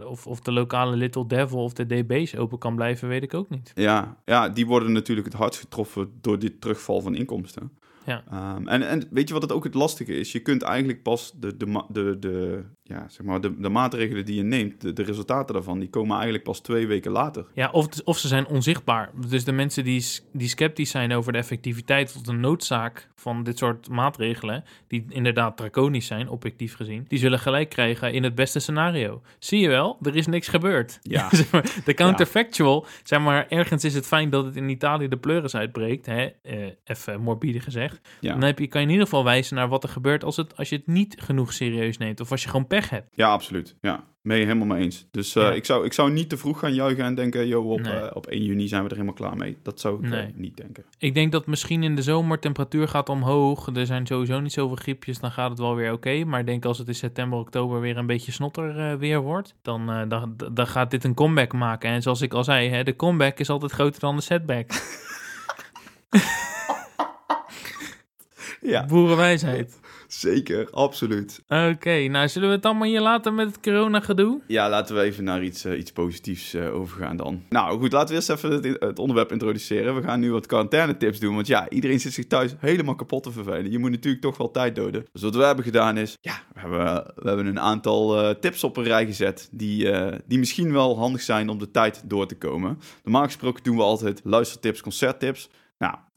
eh, 0.00 0.06
of, 0.06 0.26
of 0.26 0.40
de 0.40 0.52
lokale 0.52 0.96
Little 0.96 1.26
Devil 1.26 1.62
of 1.62 1.72
de 1.72 1.86
DB's 1.86 2.34
open 2.34 2.58
kan 2.58 2.74
blijven, 2.74 3.08
weet 3.08 3.22
ik 3.22 3.34
ook 3.34 3.48
niet. 3.48 3.72
Ja, 3.74 4.16
ja, 4.24 4.48
die 4.48 4.66
worden 4.66 4.92
natuurlijk 4.92 5.26
het 5.26 5.36
hardst 5.36 5.60
getroffen 5.60 6.12
door 6.20 6.38
dit 6.38 6.60
terugval 6.60 7.00
van 7.00 7.14
inkomsten. 7.14 7.77
Ja. 8.08 8.24
Ehm, 8.30 8.68
en, 8.68 8.88
en 8.88 9.08
weet 9.10 9.28
je 9.28 9.34
wat 9.34 9.42
het 9.42 9.52
ook 9.52 9.64
het 9.64 9.74
lastige 9.74 10.14
is? 10.14 10.32
Je 10.32 10.40
kunt 10.40 10.62
eigenlijk 10.62 11.02
pas 11.02 11.32
de, 11.36 11.56
de, 11.56 11.84
de, 11.88 12.18
de, 12.18 12.64
ja, 12.82 13.08
zeg 13.08 13.26
maar 13.26 13.40
de, 13.40 13.60
de 13.60 13.68
maatregelen 13.68 14.24
die 14.24 14.34
je 14.34 14.42
neemt, 14.42 14.80
de, 14.80 14.92
de 14.92 15.02
resultaten 15.02 15.54
daarvan, 15.54 15.78
die 15.78 15.90
komen 15.90 16.14
eigenlijk 16.14 16.44
pas 16.44 16.60
twee 16.60 16.86
weken 16.86 17.10
later. 17.10 17.46
Ja, 17.54 17.70
of, 17.70 17.88
of 18.04 18.18
ze 18.18 18.28
zijn 18.28 18.46
onzichtbaar. 18.46 19.10
Dus 19.28 19.44
de 19.44 19.52
mensen 19.52 19.84
die, 19.84 20.04
die 20.32 20.48
sceptisch 20.48 20.90
zijn 20.90 21.12
over 21.12 21.32
de 21.32 21.38
effectiviteit 21.38 22.14
of 22.16 22.22
de 22.22 22.32
noodzaak 22.32 23.08
van 23.14 23.42
dit 23.42 23.58
soort 23.58 23.88
maatregelen, 23.88 24.64
die 24.86 25.04
inderdaad 25.08 25.56
draconisch 25.56 26.06
zijn, 26.06 26.28
objectief 26.28 26.74
gezien, 26.74 27.04
die 27.08 27.18
zullen 27.18 27.38
gelijk 27.38 27.68
krijgen 27.68 28.12
in 28.12 28.22
het 28.22 28.34
beste 28.34 28.58
scenario. 28.58 29.22
Zie 29.38 29.60
je 29.60 29.68
wel, 29.68 29.98
er 30.02 30.16
is 30.16 30.26
niks 30.26 30.48
gebeurd. 30.48 30.98
Ja. 31.02 31.28
Zeg 31.34 31.50
maar, 31.50 31.74
de 31.84 31.94
counterfactual, 31.94 32.86
zeg 33.02 33.20
maar, 33.20 33.46
ergens 33.48 33.84
is 33.84 33.94
het 33.94 34.06
fijn 34.06 34.30
dat 34.30 34.44
het 34.44 34.56
in 34.56 34.68
Italië 34.68 35.08
de 35.08 35.16
pleuris 35.16 35.54
uitbreekt, 35.54 36.06
hè? 36.06 36.28
eh, 36.42 36.66
even 36.84 37.20
morbide 37.20 37.60
gezegd. 37.60 37.97
Ja. 38.20 38.32
Dan 38.32 38.42
heb 38.42 38.58
je, 38.58 38.66
kan 38.66 38.80
je 38.80 38.86
in 38.86 38.92
ieder 38.92 39.08
geval 39.08 39.24
wijzen 39.24 39.56
naar 39.56 39.68
wat 39.68 39.82
er 39.82 39.88
gebeurt 39.88 40.24
als, 40.24 40.36
het, 40.36 40.56
als 40.56 40.68
je 40.68 40.76
het 40.76 40.86
niet 40.86 41.16
genoeg 41.20 41.52
serieus 41.52 41.96
neemt, 41.98 42.20
of 42.20 42.30
als 42.30 42.42
je 42.42 42.48
gewoon 42.48 42.66
pech 42.66 42.90
hebt. 42.90 43.08
Ja, 43.14 43.28
absoluut. 43.28 43.76
Ja, 43.80 44.04
mee 44.22 44.42
helemaal 44.44 44.66
mee 44.66 44.82
eens. 44.84 45.06
Dus 45.10 45.34
eh, 45.36 45.42
Ja. 45.42 45.50
ik, 45.52 45.64
zou, 45.64 45.84
ik 45.84 45.92
zou 45.92 46.10
niet 46.12 46.28
te 46.28 46.36
vroeg 46.36 46.58
gaan 46.58 46.74
juichen 46.74 47.04
en 47.04 47.14
denken, 47.14 47.46
joh, 47.48 47.70
op, 47.70 47.80
Nee. 47.80 47.92
eh, 47.94 48.16
op 48.16 48.26
1 48.26 48.44
juni 48.44 48.68
zijn 48.68 48.82
we 48.82 48.88
er 48.88 48.94
helemaal 48.94 49.14
klaar 49.16 49.36
mee. 49.36 49.56
Dat 49.62 49.80
zou 49.80 49.96
ik 49.98 50.04
eh, 50.04 50.10
Nee. 50.10 50.32
niet 50.34 50.56
denken. 50.56 50.84
Ik 50.98 51.14
denk 51.14 51.32
dat 51.32 51.46
misschien 51.46 51.82
in 51.82 51.94
de 51.96 52.02
zomer 52.02 52.38
temperatuur 52.38 52.88
gaat 52.88 53.08
omhoog. 53.08 53.66
Er 53.74 53.86
zijn 53.86 54.06
sowieso 54.06 54.40
niet 54.40 54.52
zoveel 54.52 54.76
griepjes, 54.76 55.18
dan 55.18 55.30
gaat 55.30 55.50
het 55.50 55.58
wel 55.58 55.74
weer 55.74 55.92
oké. 55.92 56.24
Maar 56.24 56.40
ik 56.40 56.46
denk 56.46 56.64
als 56.64 56.78
het 56.78 56.88
in 56.88 56.94
september, 56.94 57.38
oktober 57.38 57.80
weer 57.80 57.96
een 57.96 58.06
beetje 58.06 58.32
snotter 58.32 58.98
weer 58.98 59.20
wordt, 59.20 59.54
dan, 59.62 60.08
dan, 60.08 60.34
dan 60.52 60.66
gaat 60.66 60.90
dit 60.90 61.04
een 61.04 61.14
comeback 61.14 61.52
maken. 61.52 61.90
En 61.90 62.02
zoals 62.02 62.20
ik 62.20 62.32
al 62.34 62.44
zei, 62.44 62.68
hè, 62.68 62.82
de 62.82 62.96
comeback 62.96 63.38
is 63.38 63.50
altijd 63.50 63.72
groter 63.72 64.00
dan 64.00 64.16
de 64.16 64.22
setback. 64.22 64.66
Ja, 68.68 68.84
Boerenwijsheid. 68.86 69.80
zeker. 70.08 70.70
Absoluut. 70.70 71.42
Oké, 71.48 72.08
nou 72.08 72.28
zullen 72.28 72.48
we 72.48 72.54
het 72.54 72.64
allemaal 72.64 72.88
hier 72.88 73.00
laten 73.00 73.34
met 73.34 73.46
het 73.46 73.60
corona-gedoe? 73.60 74.40
Ja, 74.46 74.68
laten 74.68 74.94
we 74.94 75.02
even 75.02 75.24
naar 75.24 75.42
iets, 75.42 75.64
eh, 75.64 75.78
iets 75.78 75.92
positiefs 75.92 76.54
eh, 76.54 76.74
overgaan 76.74 77.16
dan. 77.16 77.42
Nou 77.48 77.78
goed, 77.78 77.92
laten 77.92 78.08
we 78.08 78.14
eerst 78.14 78.30
even 78.30 78.50
het, 78.50 78.80
het 78.80 78.98
onderwerp 78.98 79.32
introduceren. 79.32 79.94
We 79.94 80.02
gaan 80.02 80.20
nu 80.20 80.32
wat 80.32 80.46
quarantaine-tips 80.46 81.18
doen. 81.18 81.34
Want 81.34 81.46
ja, 81.46 81.68
iedereen 81.68 82.00
zit 82.00 82.12
zich 82.12 82.26
thuis 82.26 82.54
helemaal 82.58 82.94
kapot 82.94 83.22
te 83.22 83.32
vervelen. 83.32 83.70
Je 83.70 83.78
moet 83.78 83.90
natuurlijk 83.90 84.22
toch 84.22 84.36
wel 84.36 84.50
tijd 84.50 84.74
doden. 84.76 85.04
Dus 85.12 85.22
wat 85.22 85.34
we 85.34 85.42
hebben 85.42 85.64
gedaan 85.64 85.96
is, 85.96 86.16
ja, 86.20 86.40
we 86.54 86.60
hebben, 86.60 87.12
we 87.16 87.28
hebben 87.28 87.46
een 87.46 87.60
aantal 87.60 88.22
eh, 88.22 88.34
tips 88.34 88.64
op 88.64 88.76
een 88.76 88.84
rij 88.84 89.06
gezet. 89.06 89.48
Die, 89.52 89.90
die 90.26 90.38
misschien 90.38 90.72
wel 90.72 90.98
handig 90.98 91.20
zijn 91.20 91.48
om 91.48 91.58
de 91.58 91.70
tijd 91.70 92.02
door 92.04 92.26
te 92.26 92.36
komen. 92.36 92.78
Normaal 93.04 93.24
gesproken 93.24 93.62
doen 93.64 93.76
we 93.76 93.82
altijd 93.82 94.20
luistertips, 94.24 94.80
concerttips. 94.80 95.48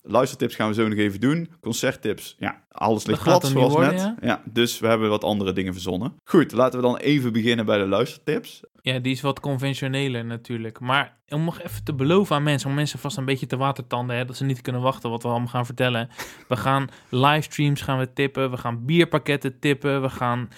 Luistertips 0.03 0.55
gaan 0.55 0.67
we 0.67 0.73
zo 0.73 0.87
nog 0.87 0.97
even 0.97 1.19
doen. 1.19 1.49
Concerttips, 1.59 2.35
ja, 2.39 2.63
alles 2.71 3.05
ligt 3.05 3.23
plat 3.23 3.45
zoals 3.45 3.73
worden, 3.73 3.95
net. 3.95 4.13
Ja, 4.21 4.41
dus 4.45 4.79
we 4.79 4.87
hebben 4.87 5.09
wat 5.09 5.23
andere 5.23 5.53
dingen 5.53 5.73
verzonnen. 5.73 6.15
Goed, 6.23 6.51
laten 6.51 6.79
we 6.79 6.85
dan 6.85 6.97
even 6.97 7.33
beginnen 7.33 7.65
bij 7.65 7.77
de 7.77 7.87
luistertips. 7.87 8.61
Ja, 8.81 8.99
die 8.99 9.11
is 9.11 9.21
wat 9.21 9.39
conventioneler 9.39 10.25
natuurlijk. 10.25 10.79
Maar 10.79 11.17
om 11.29 11.43
nog 11.43 11.61
even 11.61 11.83
te 11.83 11.93
beloven 11.93 12.35
aan 12.35 12.43
mensen, 12.43 12.69
om 12.69 12.75
mensen 12.75 12.99
vast 12.99 13.17
een 13.17 13.25
beetje 13.25 13.45
te 13.45 13.57
watertanden, 13.57 14.15
hè, 14.15 14.25
dat 14.25 14.37
ze 14.37 14.43
niet 14.43 14.61
kunnen 14.61 14.81
wachten 14.81 15.09
wat 15.09 15.23
we 15.23 15.29
allemaal 15.29 15.47
gaan 15.47 15.65
vertellen. 15.65 16.09
We 16.47 16.55
gaan 16.55 16.87
livestreams 17.09 17.81
gaan 17.81 17.97
we 17.97 18.13
tippen, 18.13 18.51
we 18.51 18.57
gaan 18.57 18.85
bierpakketten 18.85 19.59
tippen, 19.59 20.01
we 20.01 20.09
gaan 20.09 20.49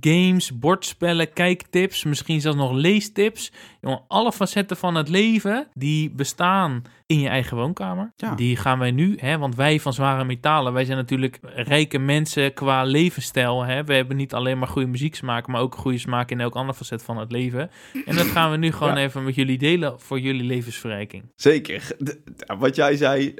games, 0.00 0.58
bordspellen, 0.58 1.32
kijktips, 1.32 2.04
misschien 2.04 2.40
zelfs 2.40 2.58
nog 2.58 2.72
leestips. 2.72 3.52
Jongen, 3.80 4.02
alle 4.08 4.32
facetten 4.32 4.76
van 4.76 4.94
het 4.94 5.08
leven 5.08 5.68
die 5.74 6.10
bestaan 6.10 6.82
in 7.06 7.20
je 7.20 7.28
eigen 7.28 7.56
woonkamer. 7.56 8.12
Ja. 8.16 8.34
Die 8.34 8.56
gaan 8.56 8.78
wij 8.78 8.90
nu, 8.90 9.16
hè, 9.20 9.38
want 9.38 9.54
wij 9.54 9.80
van 9.80 9.92
Zware 9.92 10.24
Metalen, 10.24 10.72
wij 10.72 10.84
zijn 10.84 10.98
natuurlijk 10.98 11.40
rijke 11.62 11.98
mensen 11.98 12.54
qua 12.54 12.82
levensstijl. 12.84 13.62
Hè. 13.64 13.84
We 13.84 13.94
hebben 13.94 14.16
niet 14.16 14.34
alleen 14.34 14.58
maar 14.58 14.68
goede 14.68 14.88
muzieksmaak, 14.88 15.46
maar 15.46 15.60
ook 15.60 15.74
goede 15.74 15.98
smaak 15.98 16.30
in 16.30 16.40
elk 16.40 16.54
ander 16.54 16.74
facet 16.74 17.02
van 17.02 17.16
het 17.18 17.32
leven. 17.32 17.70
En 18.04 18.16
dat 18.16 18.26
gaan 18.26 18.50
we 18.50 18.56
nu 18.56 18.72
gewoon 18.72 18.94
Ja. 18.96 19.02
even 19.02 19.24
met 19.24 19.34
jullie 19.34 19.58
delen 19.58 20.00
voor 20.00 20.20
jullie 20.20 20.44
levensverrijking. 20.44 21.22
Zeker. 21.36 21.90
De- 21.98 22.20
wat 22.58 22.76
jij 22.76 22.96
zei, 22.96 23.34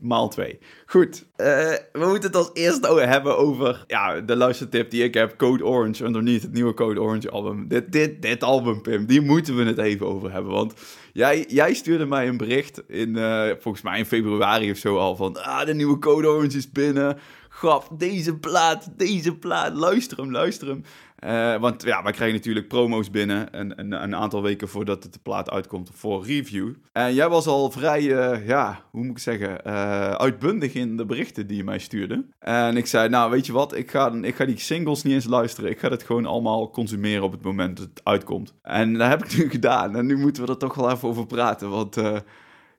maal 0.00 0.28
twee. 0.28 0.58
Goed, 0.86 1.26
eh, 1.36 1.46
we 1.92 2.06
moeten 2.06 2.22
het 2.22 2.36
als 2.36 2.50
eerste 2.52 3.00
hebben 3.00 3.38
over 3.38 3.84
ja, 3.86 4.20
de 4.20 4.36
luistertip 4.36 4.90
die 4.90 5.02
ik 5.02 5.14
heb. 5.14 5.36
Code 5.36 5.64
Orange, 5.64 6.04
underneath 6.04 6.42
het 6.42 6.52
nieuwe 6.52 6.74
Code 6.74 7.00
Orange 7.00 7.30
album. 7.30 7.68
Dit, 7.68 7.92
dit, 7.92 8.22
dit 8.22 8.42
album, 8.42 8.82
Pim, 8.82 9.06
die 9.06 9.20
moeten 9.20 9.56
we 9.56 9.64
het 9.64 9.78
even 9.78 10.06
over 10.06 10.32
hebben. 10.32 10.52
Want 10.52 10.74
jij, 11.12 11.44
jij 11.48 11.74
stuurde 11.74 12.06
mij 12.06 12.28
een 12.28 12.36
bericht 12.36 12.82
in, 12.88 13.16
eh, 13.16 13.50
volgens 13.58 13.82
mij 13.82 13.98
in 13.98 14.06
februari 14.06 14.70
of 14.70 14.76
zo 14.76 14.98
al, 14.98 15.16
van 15.16 15.42
ah, 15.42 15.66
de 15.66 15.74
nieuwe 15.74 15.98
Code 15.98 16.28
Orange 16.28 16.56
is 16.56 16.70
binnen. 16.70 17.18
Grap, 17.48 17.88
deze 17.98 18.36
plaat, 18.36 18.88
deze 18.96 19.36
plaat, 19.36 19.74
luister 19.74 20.18
hem, 20.18 20.30
luister 20.30 20.68
hem. 20.68 20.84
Eh, 21.20 21.56
want 21.56 21.82
ja, 21.82 22.02
wij 22.02 22.12
krijgen 22.12 22.36
natuurlijk 22.36 22.68
promo's 22.68 23.10
binnen 23.10 23.48
een, 23.50 23.78
een, 23.80 24.02
een, 24.02 24.16
aantal 24.16 24.42
weken 24.42 24.68
voordat 24.68 25.02
de 25.02 25.18
plaat 25.22 25.50
uitkomt 25.50 25.90
voor 25.94 26.26
review. 26.26 26.72
En 26.92 27.14
jij 27.14 27.28
was 27.28 27.46
al 27.46 27.70
vrij, 27.70 28.02
uh, 28.02 28.46
ja, 28.46 28.82
hoe 28.90 29.04
moet 29.04 29.16
ik 29.16 29.22
zeggen, 29.22 29.60
uh, 29.66 30.10
uitbundig 30.10 30.74
in 30.74 30.96
de 30.96 31.06
berichten 31.06 31.46
die 31.46 31.56
je 31.56 31.64
mij 31.64 31.78
stuurde. 31.78 32.24
En 32.38 32.76
ik 32.76 32.86
zei, 32.86 33.08
nou 33.08 33.30
weet 33.30 33.46
je 33.46 33.52
wat, 33.52 33.76
ik 33.76 33.90
ga, 33.90 34.12
ik 34.22 34.34
ga 34.34 34.44
die 34.44 34.58
singles 34.58 35.02
niet 35.02 35.14
eens 35.14 35.26
luisteren. 35.26 35.70
Ik 35.70 35.78
ga 35.78 35.88
het 35.88 36.02
gewoon 36.02 36.26
allemaal 36.26 36.70
consumeren 36.70 37.22
op 37.22 37.32
het 37.32 37.42
moment 37.42 37.76
dat 37.76 37.86
het 37.86 38.00
uitkomt. 38.04 38.54
En 38.62 38.94
dat 38.94 39.08
heb 39.08 39.24
ik 39.24 39.36
nu 39.36 39.50
gedaan. 39.58 39.96
En 39.96 40.06
nu 40.06 40.16
moeten 40.16 40.44
we 40.44 40.48
er 40.48 40.58
toch 40.58 40.74
wel 40.74 40.90
even 40.90 41.08
over 41.08 41.26
praten, 41.26 41.70
want... 41.70 41.96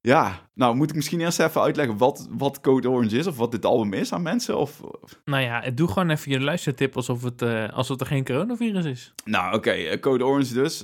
Ja, 0.03 0.49
nou 0.53 0.75
moet 0.75 0.89
ik 0.89 0.95
misschien 0.95 1.21
eerst 1.21 1.39
even 1.39 1.61
uitleggen 1.61 1.97
wat, 1.97 2.27
wat 2.29 2.61
Code 2.61 2.89
Orange 2.89 3.17
is 3.17 3.27
of 3.27 3.37
wat 3.37 3.51
dit 3.51 3.65
album 3.65 3.93
is 3.93 4.13
aan 4.13 4.21
mensen? 4.21 4.57
Of... 4.57 4.81
Nou 5.25 5.43
ja, 5.43 5.69
doe 5.69 5.87
gewoon 5.87 6.09
even 6.09 6.31
je 6.31 6.39
luistertip 6.39 6.95
alsof 6.95 7.23
het, 7.23 7.41
uh, 7.41 7.69
alsof 7.69 7.99
er 7.99 8.05
geen 8.05 8.25
coronavirus 8.25 8.85
is. 8.85 9.13
Nou 9.25 9.55
oké, 9.55 9.55
okay. 9.55 9.99
Code 9.99 10.25
Orange 10.25 10.53
dus. 10.53 10.83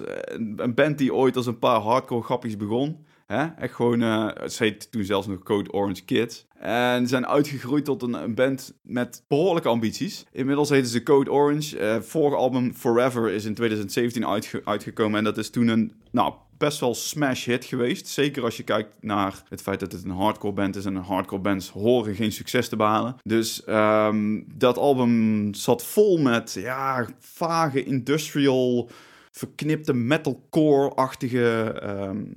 Een 0.55 0.73
band 0.75 0.97
die 0.97 1.13
ooit 1.13 1.35
als 1.35 1.45
een 1.45 1.59
paar 1.59 1.79
hardcore 1.79 2.23
grappies 2.23 2.57
begon. 2.57 3.05
Hè? 3.27 3.45
Echt 3.45 3.73
gewoon, 3.73 4.01
uh, 4.01 4.27
ze 4.47 4.63
heet 4.63 4.91
toen 4.91 5.03
zelfs 5.03 5.27
nog 5.27 5.43
Code 5.43 5.71
Orange 5.71 6.05
Kids. 6.05 6.45
En 6.59 7.07
zijn 7.07 7.27
uitgegroeid 7.27 7.85
tot 7.85 8.01
een, 8.01 8.13
een, 8.13 8.35
band 8.35 8.73
met 8.81 9.23
behoorlijke 9.27 9.69
ambities. 9.69 10.25
Inmiddels 10.31 10.69
heten 10.69 10.89
ze 10.89 11.03
Code 11.03 11.31
Orange. 11.31 11.79
Uh, 11.79 12.01
vorige 12.01 12.35
album 12.35 12.73
Forever 12.73 13.29
is 13.29 13.45
in 13.45 13.53
2017 13.53 14.27
uitge 14.27 14.61
uitgekomen. 14.63 15.17
En 15.17 15.23
dat 15.23 15.37
is 15.37 15.49
toen 15.49 15.67
een 15.67 15.93
nou, 16.11 16.33
best 16.57 16.79
wel 16.79 16.95
smash 16.95 17.45
hit 17.45 17.65
geweest. 17.65 18.07
Zeker 18.07 18.43
als 18.43 18.57
je 18.57 18.63
kijkt 18.63 18.89
naar 19.01 19.43
het 19.49 19.61
feit 19.61 19.79
dat 19.79 19.91
het 19.91 20.03
een 20.03 20.09
hardcore 20.09 20.53
band 20.53 20.75
is. 20.75 20.85
En 20.85 20.95
hardcore 20.95 21.41
bands 21.41 21.69
horen 21.69 22.15
geen 22.15 22.31
succes 22.31 22.69
te 22.69 22.75
behalen. 22.75 23.15
Dus 23.23 23.61
um, 23.67 24.45
dat 24.55 24.77
album 24.77 25.53
zat 25.53 25.83
vol 25.83 26.17
met 26.17 26.53
ja, 26.53 27.07
vage 27.19 27.83
industrial, 27.83 28.89
verknipte 29.31 29.93
metalcore-achtige 29.93 31.81
um, 31.83 32.33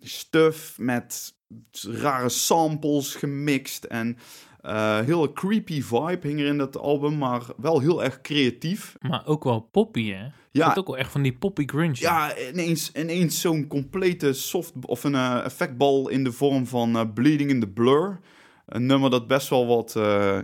stuff. 0.00 0.78
Met 0.78 1.34
rare 1.80 2.28
samples 2.28 3.14
gemixt 3.14 3.84
en 3.84 4.16
uh, 4.62 4.98
heel 4.98 5.32
creepy 5.32 5.82
vibe 5.82 6.28
hing 6.28 6.40
er 6.40 6.46
in 6.46 6.58
dat 6.58 6.78
album, 6.78 7.18
maar 7.18 7.42
wel 7.56 7.80
heel 7.80 8.04
erg 8.04 8.20
creatief. 8.20 8.96
Maar 9.00 9.26
ook 9.26 9.44
wel 9.44 9.60
poppy, 9.60 10.12
hè? 10.12 10.26
Ja. 10.50 10.74
Ook 10.74 10.86
wel 10.86 10.98
echt 10.98 11.10
van 11.10 11.22
die 11.22 11.32
poppy 11.32 11.66
grunge. 11.66 11.96
Ja, 11.98 12.38
ineens, 12.38 12.92
ineens 12.92 13.40
zo'n 13.40 13.66
complete 13.66 14.32
soft 14.32 14.72
of 14.86 15.04
een 15.04 15.14
uh, 15.14 15.44
effectbal 15.44 16.08
in 16.08 16.24
de 16.24 16.32
vorm 16.32 16.66
van 16.66 16.96
uh, 16.96 17.02
Bleeding 17.14 17.50
in 17.50 17.60
the 17.60 17.68
Blur. 17.68 18.20
Een 18.66 18.86
nummer 18.86 19.10
dat 19.10 19.26
best 19.26 19.48
wel 19.48 19.66
wat, 19.66 19.92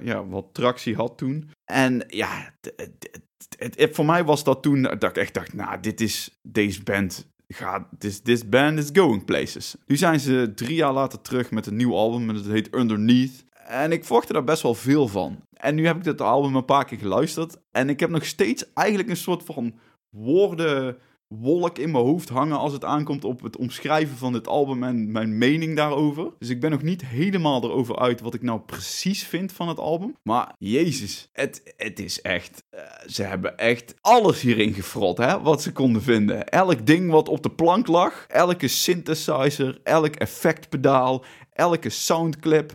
ja, 0.02 0.26
wat 0.26 0.46
tractie 0.52 0.94
had 0.94 1.18
toen. 1.18 1.50
En 1.64 2.04
ja, 2.08 2.54
voor 3.76 4.04
mij 4.04 4.24
was 4.24 4.44
dat 4.44 4.62
toen 4.62 4.82
dat 4.82 5.04
ik 5.04 5.16
echt 5.16 5.34
dacht, 5.34 5.54
nou, 5.54 5.80
dit 5.80 6.00
is 6.00 6.38
deze 6.42 6.82
band 6.82 7.30
gaat, 7.48 7.86
this, 7.98 8.20
this 8.20 8.48
band 8.48 8.78
is 8.78 8.90
going 8.92 9.24
places. 9.24 9.76
Nu 9.86 9.96
zijn 9.96 10.20
ze 10.20 10.52
drie 10.54 10.74
jaar 10.74 10.92
later 10.92 11.20
terug 11.20 11.50
met 11.50 11.66
een 11.66 11.76
nieuw 11.76 11.94
album 11.94 12.28
en 12.28 12.34
dat 12.34 12.46
heet 12.46 12.74
Underneath. 12.74 13.44
En 13.68 13.92
ik 13.92 14.04
verwachtte 14.04 14.32
daar 14.32 14.44
best 14.44 14.62
wel 14.62 14.74
veel 14.74 15.08
van. 15.08 15.40
En 15.52 15.74
nu 15.74 15.86
heb 15.86 15.96
ik 15.96 16.04
dit 16.04 16.20
album 16.20 16.56
een 16.56 16.64
paar 16.64 16.84
keer 16.84 16.98
geluisterd. 16.98 17.56
En 17.70 17.88
ik 17.88 18.00
heb 18.00 18.10
nog 18.10 18.24
steeds 18.24 18.72
eigenlijk 18.74 19.08
een 19.08 19.16
soort 19.16 19.42
van 19.42 19.74
woordenwolk 20.10 21.78
in 21.78 21.90
mijn 21.90 22.04
hoofd 22.04 22.28
hangen 22.28 22.58
als 22.58 22.72
het 22.72 22.84
aankomt 22.84 23.24
op 23.24 23.42
het 23.42 23.56
omschrijven 23.56 24.16
van 24.16 24.32
dit 24.32 24.46
album 24.46 24.82
en 24.82 25.12
mijn 25.12 25.38
mening 25.38 25.76
daarover. 25.76 26.30
Dus 26.38 26.48
ik 26.48 26.60
ben 26.60 26.70
nog 26.70 26.82
niet 26.82 27.06
helemaal 27.06 27.64
erover 27.64 27.98
uit 27.98 28.20
wat 28.20 28.34
ik 28.34 28.42
nou 28.42 28.60
precies 28.60 29.26
vind 29.26 29.52
van 29.52 29.68
het 29.68 29.78
album. 29.78 30.14
Maar 30.22 30.54
jezus, 30.58 31.28
het, 31.32 31.74
het 31.76 31.98
is 31.98 32.20
echt... 32.20 32.64
Uh, 32.74 32.80
ze 33.06 33.22
hebben 33.22 33.58
echt 33.58 33.94
alles 34.00 34.40
hierin 34.40 34.72
gefrot, 34.72 35.18
hè, 35.18 35.40
wat 35.40 35.62
ze 35.62 35.72
konden 35.72 36.02
vinden. 36.02 36.48
Elk 36.48 36.86
ding 36.86 37.10
wat 37.10 37.28
op 37.28 37.42
de 37.42 37.50
plank 37.50 37.86
lag, 37.86 38.24
elke 38.28 38.68
synthesizer, 38.68 39.80
elk 39.82 40.14
effectpedaal, 40.14 41.24
elke 41.52 41.90
soundclip 41.90 42.74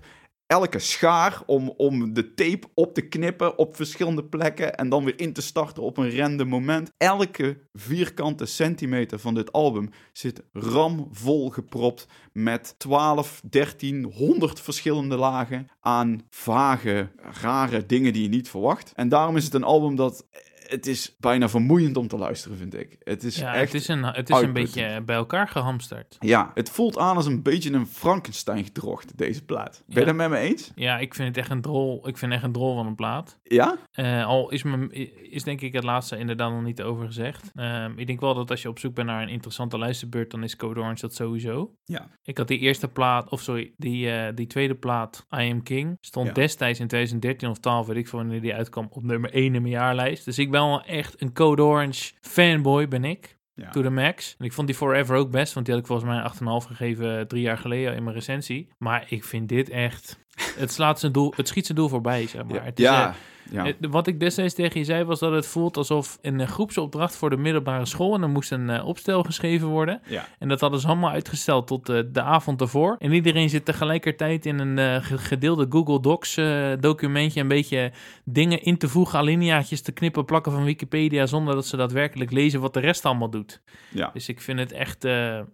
elke 0.53 0.79
schaar 0.79 1.43
om, 1.45 1.73
om 1.77 2.13
de 2.13 2.33
tape 2.33 2.67
op 2.73 2.93
te 2.93 3.01
knippen 3.01 3.57
op 3.57 3.75
verschillende 3.75 4.23
plekken 4.23 4.75
en 4.75 4.89
dan 4.89 5.03
weer 5.03 5.19
in 5.19 5.33
te 5.33 5.41
starten 5.41 5.83
op 5.83 5.97
een 5.97 6.17
random 6.17 6.47
moment. 6.47 6.91
Elke 6.97 7.57
vierkante 7.73 8.45
centimeter 8.45 9.19
van 9.19 9.33
dit 9.33 9.51
album 9.51 9.89
zit 10.11 10.43
ramvol 10.51 11.49
gepropt 11.49 12.07
met 12.33 12.75
12, 12.77 13.41
13, 13.49 14.03
100 14.03 14.59
verschillende 14.59 15.15
lagen 15.15 15.67
aan 15.81 16.21
vage, 16.29 17.11
rare 17.41 17.85
dingen 17.85 18.13
die 18.13 18.21
je 18.23 18.29
niet 18.29 18.49
verwacht. 18.49 18.91
En 18.95 19.09
daarom 19.09 19.37
is 19.37 19.43
het 19.43 19.53
een 19.53 19.63
album 19.63 19.95
dat 19.95 20.25
het 20.73 20.87
is 20.87 21.15
bijna 21.19 21.49
vermoeiend 21.49 21.97
om 21.97 22.07
te 22.07 22.17
luisteren, 22.17 22.57
vind 22.57 22.75
ik. 22.75 22.97
Het 23.03 23.23
is 23.23 23.35
ja, 23.35 23.53
echt 23.53 23.71
het 23.71 23.81
is 23.81 23.87
een, 23.87 24.03
het 24.03 24.29
is 24.29 24.41
een 24.41 24.53
beetje 24.53 25.01
bij 25.05 25.15
elkaar 25.15 25.47
gehamsterd. 25.47 26.17
Ja, 26.19 26.51
het 26.53 26.69
voelt 26.69 26.97
aan 26.97 27.15
als 27.15 27.25
een 27.25 27.41
beetje 27.41 27.73
een 27.73 27.87
Frankenstein 27.87 28.63
gedrocht, 28.63 29.17
deze 29.17 29.45
plaat. 29.45 29.83
Ben 29.87 30.01
je 30.01 30.07
het 30.07 30.15
met 30.15 30.29
me 30.29 30.37
eens? 30.37 30.71
Ja, 30.75 30.97
ik 30.97 31.15
vind 31.15 31.27
het 31.27 31.37
echt 31.37 31.49
een 31.49 31.61
drol. 31.61 32.07
Ik 32.07 32.17
vind 32.17 32.31
echt 32.31 32.43
een 32.43 32.51
drol 32.51 32.75
van 32.75 32.87
een 32.87 32.95
plaat. 32.95 33.39
Ja? 33.43 33.77
Uh, 33.95 34.25
al 34.25 34.49
is, 34.49 34.63
me, 34.63 34.87
is 35.31 35.43
denk 35.43 35.61
ik 35.61 35.73
het 35.73 35.83
laatste 35.83 36.17
inderdaad 36.17 36.51
nog 36.51 36.63
niet 36.63 36.81
over 36.81 37.05
gezegd. 37.05 37.51
Uh, 37.55 37.85
ik 37.95 38.07
denk 38.07 38.19
wel 38.19 38.33
dat 38.33 38.49
als 38.49 38.61
je 38.61 38.69
op 38.69 38.79
zoek 38.79 38.95
bent 38.95 39.07
naar 39.07 39.21
een 39.21 39.29
interessante 39.29 39.77
luisterbeurt, 39.77 40.31
dan 40.31 40.43
is 40.43 40.55
Code 40.55 40.79
Orange 40.79 41.01
dat 41.01 41.15
sowieso. 41.15 41.75
Ja. 41.83 42.07
Ik 42.23 42.37
had 42.37 42.47
die 42.47 42.59
eerste 42.59 42.87
plaat, 42.87 43.29
of 43.29 43.41
sorry, 43.41 43.73
die, 43.77 44.07
uh, 44.07 44.27
die 44.35 44.47
tweede 44.47 44.75
plaat, 44.75 45.25
I 45.35 45.51
Am 45.51 45.63
King, 45.63 45.97
stond 45.99 46.27
ja. 46.27 46.33
destijds 46.33 46.79
in 46.79 46.87
2013 46.87 47.49
of 47.49 47.59
12, 47.59 47.87
weet 47.87 47.97
ik 47.97 48.07
van 48.07 48.19
wanneer 48.19 48.41
die 48.41 48.53
uitkwam, 48.53 48.87
op 48.89 49.03
nummer 49.03 49.31
1 49.33 49.55
in 49.55 49.61
mijn 49.61 49.73
jaarlijst. 49.73 50.25
Dus 50.25 50.39
ik 50.39 50.51
ben 50.51 50.61
wel 50.69 50.83
echt 50.83 51.21
een 51.21 51.33
Code 51.33 51.63
Orange 51.63 52.11
fanboy, 52.21 52.87
ben 52.87 53.03
ik. 53.03 53.37
Ja. 53.55 53.69
To 53.69 53.81
the 53.81 53.89
max. 53.89 54.35
En 54.37 54.45
ik 54.45 54.53
vond 54.53 54.67
die 54.67 54.75
Forever 54.75 55.15
ook 55.15 55.31
best, 55.31 55.53
want 55.53 55.65
die 55.65 55.75
had 55.75 55.83
ik 55.83 55.89
volgens 55.89 56.09
mij 56.09 56.61
8,5 56.61 56.67
gegeven 56.67 57.27
drie 57.27 57.41
jaar 57.41 57.57
geleden 57.57 57.95
in 57.95 58.03
mijn 58.03 58.15
recensie. 58.15 58.69
Maar 58.77 59.05
ik 59.07 59.23
vind 59.23 59.49
dit 59.49 59.69
echt... 59.69 60.21
Het, 60.59 60.71
slaat 60.71 60.99
zijn 60.99 61.11
doel, 61.11 61.33
het 61.35 61.47
schiet 61.47 61.65
zijn 61.65 61.77
doel 61.77 61.89
voorbij, 61.89 62.27
zeg 62.27 62.43
maar. 62.43 62.65
Het 62.65 62.79
is, 62.79 62.85
ja. 62.85 63.15
Ja. 63.51 63.73
Wat 63.79 64.07
ik 64.07 64.19
destijds 64.19 64.53
tegen 64.53 64.79
je 64.79 64.85
zei, 64.85 65.03
was 65.03 65.19
dat 65.19 65.31
het 65.31 65.47
voelt 65.47 65.77
alsof 65.77 66.17
een 66.21 66.47
groepsopdracht 66.47 67.15
voor 67.15 67.29
de 67.29 67.37
middelbare 67.37 67.85
school. 67.85 68.13
En 68.13 68.21
er 68.21 68.29
moest 68.29 68.51
een 68.51 68.69
uh, 68.69 68.85
opstel 68.85 69.23
geschreven 69.23 69.67
worden. 69.67 70.01
Ja. 70.05 70.27
En 70.39 70.47
dat 70.47 70.59
hadden 70.59 70.79
ze 70.79 70.87
allemaal 70.87 71.11
uitgesteld 71.11 71.67
tot 71.67 71.89
uh, 71.89 71.99
de 72.11 72.21
avond 72.21 72.61
ervoor. 72.61 72.95
En 72.99 73.11
iedereen 73.11 73.49
zit 73.49 73.65
tegelijkertijd 73.65 74.45
in 74.45 74.59
een 74.59 74.77
uh, 74.77 75.17
gedeelde 75.19 75.65
Google 75.69 75.99
Docs 75.99 76.35
documentje. 76.79 77.41
Een 77.41 77.47
beetje 77.47 77.91
dingen 78.25 78.61
in 78.61 78.77
te 78.77 78.87
voegen, 78.87 79.19
alineaatjes 79.19 79.81
te 79.81 79.91
knippen, 79.91 80.25
plakken 80.25 80.51
van 80.51 80.63
Wikipedia. 80.63 81.25
Zonder 81.25 81.55
dat 81.55 81.65
ze 81.65 81.77
daadwerkelijk 81.77 82.31
lezen 82.31 82.61
wat 82.61 82.73
de 82.73 82.79
rest 82.79 83.05
allemaal 83.05 83.29
doet. 83.29 83.61
Ja. 83.91 84.09
Dus 84.13 84.29
ik 84.29 84.41
vind 84.41 84.59
het 84.59 84.71
echt, 84.71 85.03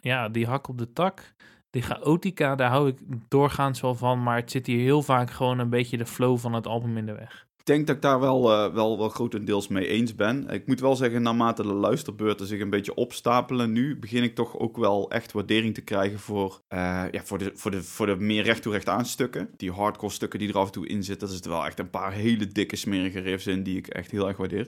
ja, 0.02 0.30
die 0.30 0.48
hak 0.48 0.68
op 0.68 0.78
de 0.78 0.94
tak. 0.94 1.34
Die 1.70 1.82
chaotica, 1.82 2.56
daar 2.56 2.70
hou 2.70 2.88
ik 2.88 2.98
doorgaans 3.28 3.82
wel 3.82 3.96
van. 3.96 4.24
Maar 4.24 4.36
het 4.36 4.52
zit 4.52 4.68
hier 4.68 4.80
heel 4.80 5.02
vaak 5.02 5.32
gewoon 5.32 5.60
een 5.60 5.70
beetje 5.70 5.98
de 5.98 6.06
flow 6.06 6.38
van 6.38 6.54
het 6.54 6.68
album 6.68 6.98
in 6.98 7.06
de 7.06 7.14
weg. 7.14 7.48
Denk 7.70 7.88
dat 7.88 7.96
ik 7.96 8.02
daar 8.02 8.20
wel, 8.20 8.52
uh, 8.52 8.74
wel, 8.74 8.98
wel 8.98 9.10
grotendeels 9.10 9.68
mee 9.68 9.88
eens 9.88 10.16
ben. 10.16 10.48
Ik 10.48 10.68
moet 10.68 10.80
wel 10.80 10.96
zeggen, 10.96 11.22
naarmate 11.22 11.62
de 11.62 11.74
luisterbeurten 11.74 12.48
zich 12.48 12.60
een 12.60 12.70
beetje 12.70 12.94
opstapelen 12.94 13.72
nu, 13.72 14.00
begin 14.00 14.24
ik 14.24 14.36
toch 14.36 14.58
ook 14.58 14.78
wel 14.78 15.12
echt 15.12 15.32
waardering 15.32 15.74
te 15.74 15.82
krijgen 15.82 16.20
voor, 16.20 16.62
uh, 16.70 17.04
ja, 17.12 17.24
voor, 17.24 17.38
de, 17.38 17.52
voor, 17.56 17.72
de, 17.72 17.84
voor 17.84 18.06
de 18.06 18.16
meer 18.16 18.44
recht 18.44 18.62
toe 18.62 18.72
recht 18.72 18.90
aan 18.90 19.06
stukken. 19.06 19.50
Die 19.58 19.72
hardcore 19.72 20.12
stukken 20.12 20.40
die 20.40 20.50
er 20.50 20.58
af 20.58 20.66
en 20.66 20.72
toe 20.72 20.88
in 20.88 21.04
zitten, 21.04 21.28
dat 21.28 21.40
is 21.40 21.46
wel 21.46 21.66
echt 21.66 21.80
een 21.80 21.90
paar 21.90 22.12
hele 22.12 22.48
dikke 22.48 22.76
smerige 22.76 23.20
riffs 23.20 23.48
in 23.48 23.64
die 23.64 23.78
ik 23.78 23.88
echt 23.88 24.12
heel 24.12 24.28
erg 24.28 24.38
waardeer. 24.38 24.68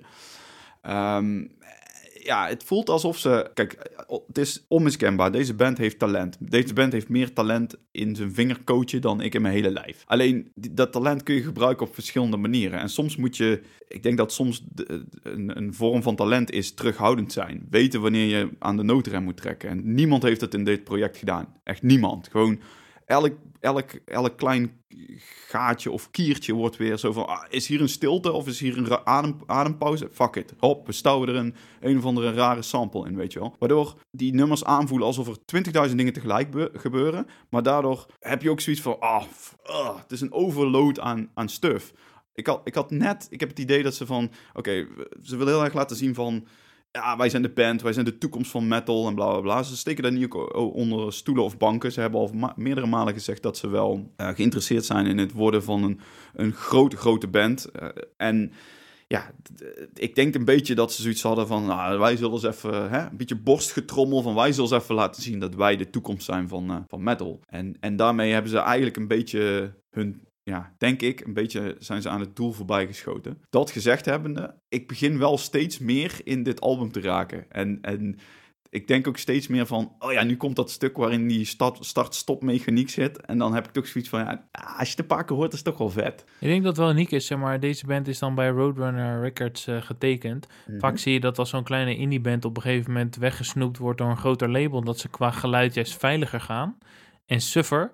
Um, 0.89 1.51
ja, 2.23 2.47
het 2.47 2.63
voelt 2.63 2.89
alsof 2.89 3.17
ze. 3.17 3.49
Kijk, 3.53 3.89
het 4.27 4.37
is 4.37 4.65
onmiskenbaar. 4.67 5.31
Deze 5.31 5.53
band 5.53 5.77
heeft 5.77 5.99
talent. 5.99 6.37
Deze 6.39 6.73
band 6.73 6.93
heeft 6.93 7.09
meer 7.09 7.33
talent 7.33 7.75
in 7.91 8.15
zijn 8.15 8.33
vingerkootje 8.33 8.99
dan 8.99 9.21
ik 9.21 9.33
in 9.35 9.41
mijn 9.41 9.53
hele 9.53 9.71
lijf. 9.71 10.03
Alleen 10.05 10.51
dat 10.55 10.91
talent 10.91 11.23
kun 11.23 11.35
je 11.35 11.43
gebruiken 11.43 11.87
op 11.87 11.93
verschillende 11.93 12.37
manieren. 12.37 12.79
En 12.79 12.89
soms 12.89 13.15
moet 13.15 13.37
je. 13.37 13.61
Ik 13.87 14.03
denk 14.03 14.17
dat 14.17 14.33
soms 14.33 14.63
een, 15.23 15.57
een, 15.57 15.73
vorm 15.73 16.01
van 16.01 16.15
talent 16.15 16.51
is 16.51 16.73
terughoudend 16.73 17.31
zijn. 17.31 17.67
Weten 17.69 18.01
wanneer 18.01 18.37
je 18.37 18.49
aan 18.59 18.77
de 18.77 18.83
noodrem 18.83 19.23
moet 19.23 19.37
trekken. 19.37 19.69
En 19.69 19.93
niemand 19.93 20.23
heeft 20.23 20.41
het 20.41 20.53
in 20.53 20.63
dit 20.63 20.83
project 20.83 21.17
gedaan. 21.17 21.53
Echt 21.63 21.81
niemand. 21.81 22.27
Gewoon 22.27 22.59
elk, 23.05 23.33
elk, 23.61 23.91
elk 24.05 24.37
klein 24.37 24.83
gaatje 25.47 25.91
of 25.91 26.11
kiertje 26.11 26.53
wordt 26.53 26.77
weer 26.77 26.97
zo 26.97 27.11
van... 27.11 27.27
Ah, 27.27 27.43
is 27.49 27.67
hier 27.67 27.81
een 27.81 27.89
stilte 27.89 28.31
of 28.31 28.47
is 28.47 28.59
hier 28.59 28.77
een 28.77 29.05
adem, 29.05 29.37
adempauze? 29.45 30.09
Fuck 30.11 30.35
it. 30.35 30.53
Hop, 30.59 30.85
we 30.85 30.91
stouwen 30.91 31.29
er 31.29 31.35
een, 31.35 31.55
een 31.79 31.97
of 31.97 32.05
andere 32.05 32.33
rare 32.33 32.61
sample 32.61 33.07
in, 33.07 33.15
weet 33.15 33.33
je 33.33 33.39
wel. 33.39 33.55
Waardoor 33.59 33.95
die 34.11 34.33
nummers 34.33 34.63
aanvoelen 34.63 35.07
alsof 35.07 35.27
er 35.27 35.37
20.000 35.89 35.95
dingen 35.95 36.13
tegelijk 36.13 36.69
gebeuren. 36.73 37.27
Maar 37.49 37.63
daardoor 37.63 38.05
heb 38.19 38.41
je 38.41 38.49
ook 38.49 38.61
zoiets 38.61 38.81
van... 38.81 38.99
Ah, 38.99 39.23
uh, 39.69 39.97
het 40.01 40.11
is 40.11 40.21
een 40.21 40.33
overload 40.33 40.99
aan, 40.99 41.29
aan 41.33 41.49
stuff. 41.49 41.93
Ik 42.33 42.47
had, 42.47 42.61
ik 42.63 42.75
had 42.75 42.91
net... 42.91 43.27
Ik 43.29 43.39
heb 43.39 43.49
het 43.49 43.59
idee 43.59 43.83
dat 43.83 43.95
ze 43.95 44.05
van... 44.05 44.31
Oké, 44.53 44.87
ze 45.21 45.37
willen 45.37 45.53
heel 45.53 45.63
erg 45.63 45.73
laten 45.73 45.95
zien 45.95 46.13
van 46.13 46.47
ja, 46.91 47.17
wij 47.17 47.29
zijn 47.29 47.41
de 47.41 47.49
band, 47.49 47.81
wij 47.81 47.93
zijn 47.93 48.05
de 48.05 48.17
toekomst 48.17 48.51
van 48.51 48.67
metal 48.67 49.07
en 49.07 49.15
bla 49.15 49.31
bla 49.31 49.39
bla. 49.39 49.63
Ze 49.63 49.77
steken 49.77 50.03
daar 50.03 50.11
niet 50.11 50.33
onder 50.55 51.13
stoelen 51.13 51.43
of 51.43 51.57
banken. 51.57 51.91
Ze 51.91 52.01
hebben 52.01 52.19
al 52.19 52.53
meerdere 52.55 52.87
malen 52.87 53.13
gezegd 53.13 53.41
dat 53.41 53.57
ze 53.57 53.69
wel 53.69 54.11
uh, 54.17 54.27
geïnteresseerd 54.27 54.85
zijn 54.85 55.05
in 55.05 55.17
het 55.17 55.31
worden 55.31 55.63
van 55.63 55.83
een, 55.83 55.99
een 56.33 56.53
grote, 56.53 56.97
grote 56.97 57.27
band. 57.27 57.69
Uh, 57.81 57.87
en 58.17 58.51
ja, 59.07 59.31
ik 59.93 60.15
denk 60.15 60.35
een 60.35 60.45
beetje 60.45 60.75
dat 60.75 60.93
ze 60.93 61.01
zoiets 61.01 61.21
hadden 61.21 61.47
van, 61.47 61.65
nou, 61.65 61.99
wij 61.99 62.15
zullen 62.15 62.33
eens 62.33 62.43
even, 62.43 62.89
hè, 62.89 62.99
een 62.99 63.17
beetje 63.17 63.41
borstgetrommel 63.41 64.21
van, 64.21 64.35
wij 64.35 64.51
zullen 64.51 64.71
eens 64.71 64.83
even 64.83 64.95
laten 64.95 65.21
zien 65.21 65.39
dat 65.39 65.55
wij 65.55 65.77
de 65.77 65.89
toekomst 65.89 66.25
zijn 66.25 66.47
van, 66.47 66.85
van 66.87 67.03
metal. 67.03 67.39
En, 67.47 67.75
en 67.79 67.95
daarmee 67.95 68.31
hebben 68.33 68.51
ze 68.51 68.57
eigenlijk 68.57 68.97
een 68.97 69.07
beetje 69.07 69.73
hun 69.89 70.21
ja, 70.51 70.73
denk 70.77 71.01
ik, 71.01 71.19
een 71.19 71.33
beetje 71.33 71.75
zijn 71.79 72.01
ze 72.01 72.09
aan 72.09 72.19
het 72.19 72.35
doel 72.35 72.51
voorbij 72.51 72.87
geschoten. 72.87 73.41
Dat 73.49 73.71
gezegd 73.71 74.05
hebbende, 74.05 74.55
ik 74.69 74.87
begin 74.87 75.17
wel 75.17 75.37
steeds 75.37 75.79
meer 75.79 76.21
in 76.23 76.43
dit 76.43 76.61
album 76.61 76.91
te 76.91 77.01
raken. 77.01 77.51
En, 77.51 77.77
en 77.81 78.19
ik 78.71 78.87
denk 78.87 79.07
ook 79.07 79.17
steeds 79.17 79.47
meer 79.47 79.65
van, 79.65 79.95
oh 79.99 80.11
ja, 80.11 80.23
nu 80.23 80.37
komt 80.37 80.55
dat 80.55 80.71
stuk 80.71 80.97
waarin 80.97 81.27
die 81.27 81.45
start-stop 81.79 82.43
mechaniek 82.43 82.89
zit. 82.89 83.21
En 83.21 83.37
dan 83.37 83.53
heb 83.53 83.65
ik 83.65 83.71
toch 83.71 83.87
zoiets 83.87 84.09
van, 84.09 84.19
ja, 84.19 84.47
als 84.51 84.87
je 84.87 84.89
het 84.89 84.99
een 84.99 85.05
paar 85.05 85.25
keer 85.25 85.35
hoort, 85.35 85.53
is 85.53 85.59
het 85.59 85.67
toch 85.67 85.77
wel 85.77 85.89
vet. 85.89 86.23
Ik 86.39 86.47
denk 86.47 86.63
dat 86.63 86.75
het 86.75 86.85
wel 86.85 86.91
uniek 86.91 87.11
is, 87.11 87.25
zeg 87.25 87.37
maar, 87.37 87.59
deze 87.59 87.85
band 87.85 88.07
is 88.07 88.19
dan 88.19 88.35
bij 88.35 88.49
Roadrunner 88.49 89.21
Records 89.21 89.67
uh, 89.67 89.81
getekend. 89.81 90.47
Mm 90.67 90.79
Vaak 90.79 90.97
zie 90.97 91.13
je 91.13 91.19
dat 91.19 91.39
als 91.39 91.49
zo'n 91.49 91.63
kleine 91.63 91.95
indie 91.95 92.21
band 92.21 92.45
op 92.45 92.55
een 92.57 92.61
gegeven 92.61 92.91
moment 92.91 93.15
weggesnoept 93.15 93.77
wordt 93.77 93.97
door 93.97 94.09
een 94.09 94.17
groter 94.17 94.49
label, 94.49 94.83
dat 94.83 94.99
ze 94.99 95.09
qua 95.09 95.31
geluid 95.31 95.73
juist 95.73 95.97
veiliger 95.97 96.41
gaan 96.41 96.77
en 97.25 97.41
suffer. 97.41 97.91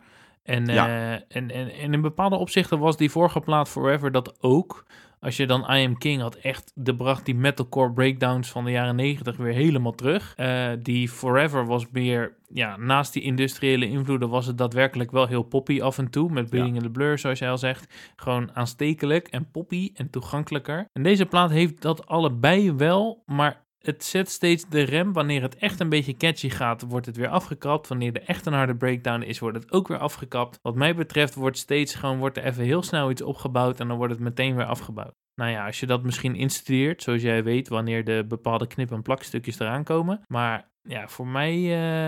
En, 0.47 0.69
uh, 0.69 1.11
en, 1.11 1.21
en, 1.29 1.51
en 1.51 1.93
in 1.93 2.01
bepaalde 2.01 2.35
opzichten 2.35 2.79
was 2.79 2.97
die 2.97 3.11
vorige 3.11 3.39
plaat 3.39 3.69
Forever 3.69 4.11
dat 4.11 4.37
ook. 4.43 4.85
Als 5.19 5.37
je 5.37 5.47
dan 5.47 5.61
I 5.61 5.85
Am 5.85 5.97
King 5.97 6.21
had 6.21 6.35
echt, 6.35 6.71
de 6.75 6.95
bracht 6.95 7.25
die 7.25 7.35
metalcore 7.35 7.91
breakdowns 7.91 8.49
van 8.49 8.65
de 8.65 8.71
jaren 8.71 8.95
90 8.95 9.37
weer 9.37 9.53
helemaal 9.53 9.95
terug. 9.95 10.33
Uh, 10.37 10.69
die 10.79 11.09
Forever 11.09 11.65
was 11.65 11.85
meer, 11.91 12.37
ja, 12.49 12.77
naast 12.77 13.13
die 13.13 13.21
industriële 13.21 13.89
invloeden 13.89 14.29
was 14.29 14.45
het 14.45 14.57
daadwerkelijk 14.57 15.11
wel 15.11 15.27
heel 15.27 15.43
poppy 15.43 15.81
af 15.81 15.97
en 15.97 16.09
toe. 16.09 16.31
Met 16.31 16.49
Bleeding 16.49 16.75
in 16.75 16.81
the 16.81 16.89
Blur, 16.89 17.17
zoals 17.17 17.39
jij 17.39 17.49
al 17.49 17.57
zegt. 17.57 18.13
Gewoon 18.15 18.55
aanstekelijk 18.55 19.27
en 19.27 19.51
poppy 19.51 19.91
en 19.93 20.09
toegankelijker. 20.09 20.87
En 20.93 21.03
deze 21.03 21.25
plaat 21.25 21.49
heeft 21.49 21.81
dat 21.81 22.07
allebei 22.07 22.73
wel, 22.73 23.23
maar 23.25 23.65
het 23.87 24.03
zet 24.03 24.29
steeds 24.29 24.69
de 24.69 24.81
rem. 24.81 25.13
Wanneer 25.13 25.41
het 25.41 25.55
echt 25.55 25.79
een 25.79 25.89
beetje 25.89 26.17
catchy 26.17 26.49
gaat, 26.49 26.81
wordt 26.81 27.05
het 27.05 27.17
weer 27.17 27.27
afgekapt. 27.27 27.87
Wanneer 27.87 28.15
er 28.15 28.27
echt 28.27 28.45
een 28.45 28.53
harde 28.53 28.75
breakdown 28.75 29.21
is, 29.21 29.39
wordt 29.39 29.57
het 29.57 29.71
ook 29.71 29.87
weer 29.87 29.97
afgekapt. 29.97 30.59
Wat 30.61 30.75
mij 30.75 30.95
betreft 30.95 31.35
wordt 31.35 31.57
steeds 31.57 31.95
gewoon 31.95 32.17
wordt 32.17 32.37
er 32.37 32.43
even 32.43 32.63
heel 32.63 32.83
snel 32.83 33.09
iets 33.09 33.21
opgebouwd 33.21 33.79
en 33.79 33.87
dan 33.87 33.97
wordt 33.97 34.13
het 34.13 34.21
meteen 34.21 34.55
weer 34.55 34.65
afgebouwd. 34.65 35.13
Nou 35.35 35.51
ja, 35.51 35.65
als 35.65 35.79
je 35.79 35.85
dat 35.85 36.03
misschien 36.03 36.35
instudeert, 36.35 37.03
zoals 37.03 37.21
jij 37.21 37.43
weet, 37.43 37.67
wanneer 37.67 38.03
de 38.03 38.25
bepaalde 38.27 38.67
knip- 38.67 38.91
en 38.91 39.01
plakstukjes 39.01 39.59
eraan 39.59 39.83
komen. 39.83 40.21
Maar 40.27 40.69
ja, 40.87 41.07
voor 41.07 41.27
mij. 41.27 41.55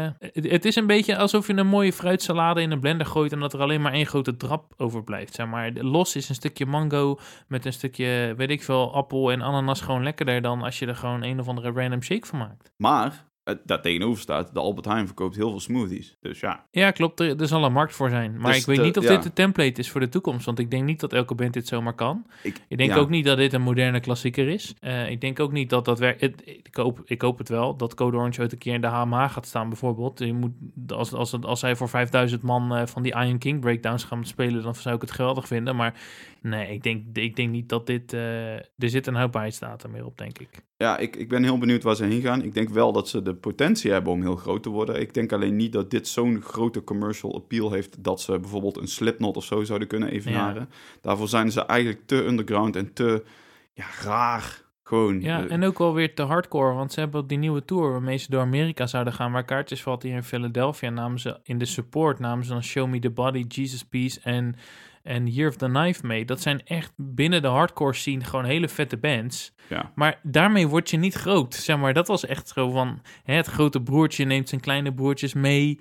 Uh, 0.03 0.09
het, 0.34 0.65
is 0.65 0.75
een 0.75 0.88
beetje 0.88 1.17
alsof 1.17 1.47
je 1.47 1.53
een 1.53 1.67
mooie 1.67 1.93
fruitsalade 1.93 2.61
in 2.61 2.71
een 2.71 2.80
blender 2.80 3.05
gooit. 3.05 3.32
en 3.32 3.39
dat 3.39 3.53
er 3.53 3.61
alleen 3.61 3.82
maar 3.82 3.93
één 3.93 4.05
grote 4.05 4.38
drap 4.38 4.73
overblijft. 4.77 5.36
Zeg 5.36 5.47
maar. 5.47 5.71
Los 5.71 6.15
is 6.15 6.30
een 6.30 6.36
stukje 6.36 6.65
mango. 6.65 7.19
met 7.47 7.65
een 7.65 7.73
stukje, 7.73 8.34
weet 8.38 8.49
ik 8.49 8.63
veel, 8.63 8.93
appel 8.93 9.32
en 9.32 9.41
ananas 9.41 9.82
gewoon 9.82 10.03
lekkerder. 10.03 10.41
dan 10.41 10.61
als 10.61 10.80
je 10.80 10.86
er 10.86 10.95
gewoon 10.95 11.23
een 11.23 11.39
of 11.39 11.47
andere 11.47 11.71
random 11.71 12.01
shake 12.03 12.27
van 12.27 12.39
maakt. 12.39 12.71
Maar 12.77 13.28
daar 13.64 13.82
tegenover 13.82 14.22
staat, 14.22 14.54
de 14.54 14.60
Albert 14.60 14.86
Heijn 14.86 15.06
verkoopt 15.06 15.36
heel 15.36 15.50
veel 15.50 15.60
smoothies. 15.60 16.18
Dus 16.22 16.39
ja. 16.39 16.66
Ja, 16.72 16.91
klopt. 16.91 17.20
Er, 17.20 17.41
er 17.41 17.47
zal 17.47 17.64
een 17.64 17.74
markt 17.74 17.95
voor 17.95 18.10
zijn. 18.10 18.38
Maar 18.38 18.52
dus 18.52 18.60
ik 18.60 18.66
weet 18.66 18.82
niet 18.82 18.97
of 18.97 19.06
dit 19.06 19.24
de 19.24 19.34
template 19.34 19.80
is 19.80 19.89
voor 19.89 20.02
de 20.02 20.10
toekomst. 20.10 20.45
Want 20.45 20.60
ik 20.60 20.72
denk 20.72 20.84
niet 20.84 21.00
dat 21.00 21.14
elke 21.14 21.36
band 21.36 21.54
dit 21.54 21.68
zomaar 21.68 21.93
kan. 21.93 22.26
Ik, 22.43 22.58
ik 22.68 22.78
denk 22.78 22.95
ook 22.95 23.10
niet 23.10 23.26
dat 23.26 23.38
dit 23.38 23.54
een 23.54 23.62
moderne 23.62 24.00
klassieker 24.00 24.47
is. 24.47 24.76
Uh, 24.82 25.10
ik 25.10 25.22
denk 25.22 25.39
ook 25.39 25.52
niet 25.52 25.70
dat 25.70 25.86
dat 25.86 26.00
werkt. 26.00 26.22
Ik 26.45 26.76
hoop, 26.76 27.02
ik 27.06 27.22
hoop 27.22 27.38
het 27.38 27.50
wel, 27.50 27.76
dat 27.76 27.93
Code 27.93 28.18
Orange 28.18 28.41
ooit 28.41 28.52
een 28.52 28.58
keer 28.58 28.74
in 28.74 28.82
de 28.82 28.88
HMA 28.88 29.28
gaat 29.28 29.45
staan 29.45 29.70
bijvoorbeeld. 29.70 30.20
Je 30.20 30.34
moet, 30.34 30.54
als, 30.88 31.14
als, 31.14 31.41
als 31.41 31.60
zij 31.60 31.76
voor 31.76 31.89
5000 31.89 32.41
man 32.41 32.78
uh, 32.78 32.86
van 32.86 33.02
die 33.02 33.14
Iron 33.14 33.38
King 33.38 33.60
breakdowns 33.60 34.04
gaan 34.04 34.26
spelen, 34.26 34.64
dan 34.64 34.76
zou 34.76 34.95
ik 34.95 35.02
het 35.02 35.12
geweldig 35.12 35.47
vinden. 35.47 35.76
Maar 35.76 35.93
nee, 36.41 36.74
ik 36.74 36.84
denk, 36.84 37.18
ik 37.18 37.36
denk 37.36 37.50
niet 37.50 37.70
dat 37.70 37.88
dit... 37.88 38.14
Uh, 38.14 38.54
er 38.54 38.89
zit 38.89 39.08
een 39.08 39.16
houdbaarheidsdatum 39.16 39.91
meer 39.91 40.06
op, 40.06 40.18
denk 40.18 40.39
ik 40.39 40.68
ja, 40.80 40.97
ik, 40.97 41.16
ik 41.16 41.30
ben 41.30 41.43
heel 41.43 41.58
benieuwd 41.58 41.84
waar 41.84 41.95
ze 41.95 42.06
heen 42.06 42.22
gaan. 42.22 42.43
Ik 42.43 42.54
denk 42.54 42.70
wel 42.70 42.91
dat 42.91 43.10
ze 43.10 43.22
de 43.22 43.34
potentie 43.39 43.91
hebben 43.91 44.13
om 44.13 44.21
heel 44.21 44.35
groot 44.35 44.63
te 44.63 44.69
worden. 44.69 44.99
Ik 44.99 45.13
denk 45.13 45.31
alleen 45.31 45.55
niet 45.55 45.73
dat 45.73 45.91
dit 45.91 46.07
zo'n 46.07 46.41
grote 46.41 46.83
commercial 46.83 47.35
appeal 47.35 47.71
heeft 47.71 48.03
dat 48.03 48.21
ze 48.21 48.39
bijvoorbeeld 48.39 48.77
een 48.77 48.87
Slipknot 48.87 49.37
of 49.37 49.43
zo 49.43 49.63
zouden 49.63 49.87
kunnen 49.87 50.11
evenaren. 50.11 50.69
Daarvoor 51.01 51.27
zijn 51.27 51.51
ze 51.51 51.65
eigenlijk 51.65 52.01
te 52.05 52.25
underground 52.25 52.75
en 52.75 52.93
te 52.93 53.23
ja, 53.73 53.85
raar. 54.03 54.67
Gewoon. 54.83 55.21
Ja, 55.21 55.43
eh, 55.43 55.51
en 55.51 55.63
ook 55.63 55.77
wel 55.77 55.93
weer 55.93 56.15
te 56.15 56.21
hardcore, 56.21 56.73
want 56.73 56.93
ze 56.93 56.99
hebben 56.99 57.27
die 57.27 57.37
nieuwe 57.37 57.65
tour 57.65 57.91
waarmee 57.91 58.17
ze 58.17 58.29
door 58.29 58.41
Amerika 58.41 58.87
zouden 58.87 59.13
gaan, 59.13 59.31
waar 59.31 59.45
kaartjes 59.45 59.81
valt 59.81 60.03
hier 60.03 60.15
in 60.15 60.23
Philadelphia, 60.23 60.89
namen 60.89 61.19
ze 61.19 61.39
in 61.43 61.57
de 61.57 61.65
support, 61.65 62.19
namen 62.19 62.45
ze 62.45 62.51
dan 62.51 62.63
Show 62.63 62.89
Me 62.89 62.99
The 62.99 63.09
Body, 63.09 63.45
Jesus 63.47 63.83
Peace 63.83 64.19
en 64.23 64.55
en 65.04 65.28
Year 65.28 65.50
of 65.50 65.56
the 65.56 65.66
Knife 65.66 66.08
mee. 66.08 66.26
Dat 66.26 66.41
zijn 66.41 66.66
echt 66.66 66.91
binnen 66.95 67.41
de 67.41 67.47
hardcore 67.47 67.93
scene 67.93 68.24
gewoon 68.24 68.45
hele 68.45 68.68
vette 68.68 68.97
bands. 68.97 69.54
Ja. 69.70 69.91
Maar 69.95 70.20
daarmee 70.24 70.68
word 70.68 70.89
je 70.89 70.97
niet 70.97 71.14
groot. 71.14 71.54
Zeg 71.54 71.78
maar, 71.78 71.93
dat 71.93 72.08
was 72.08 72.26
echt 72.26 72.47
zo 72.47 72.70
van... 72.70 73.02
Hè, 73.24 73.34
het 73.34 73.47
grote 73.47 73.82
broertje 73.82 74.26
neemt 74.26 74.50
zijn 74.50 74.62
kleine 74.62 74.93
broertjes 74.93 75.34
mee... 75.34 75.80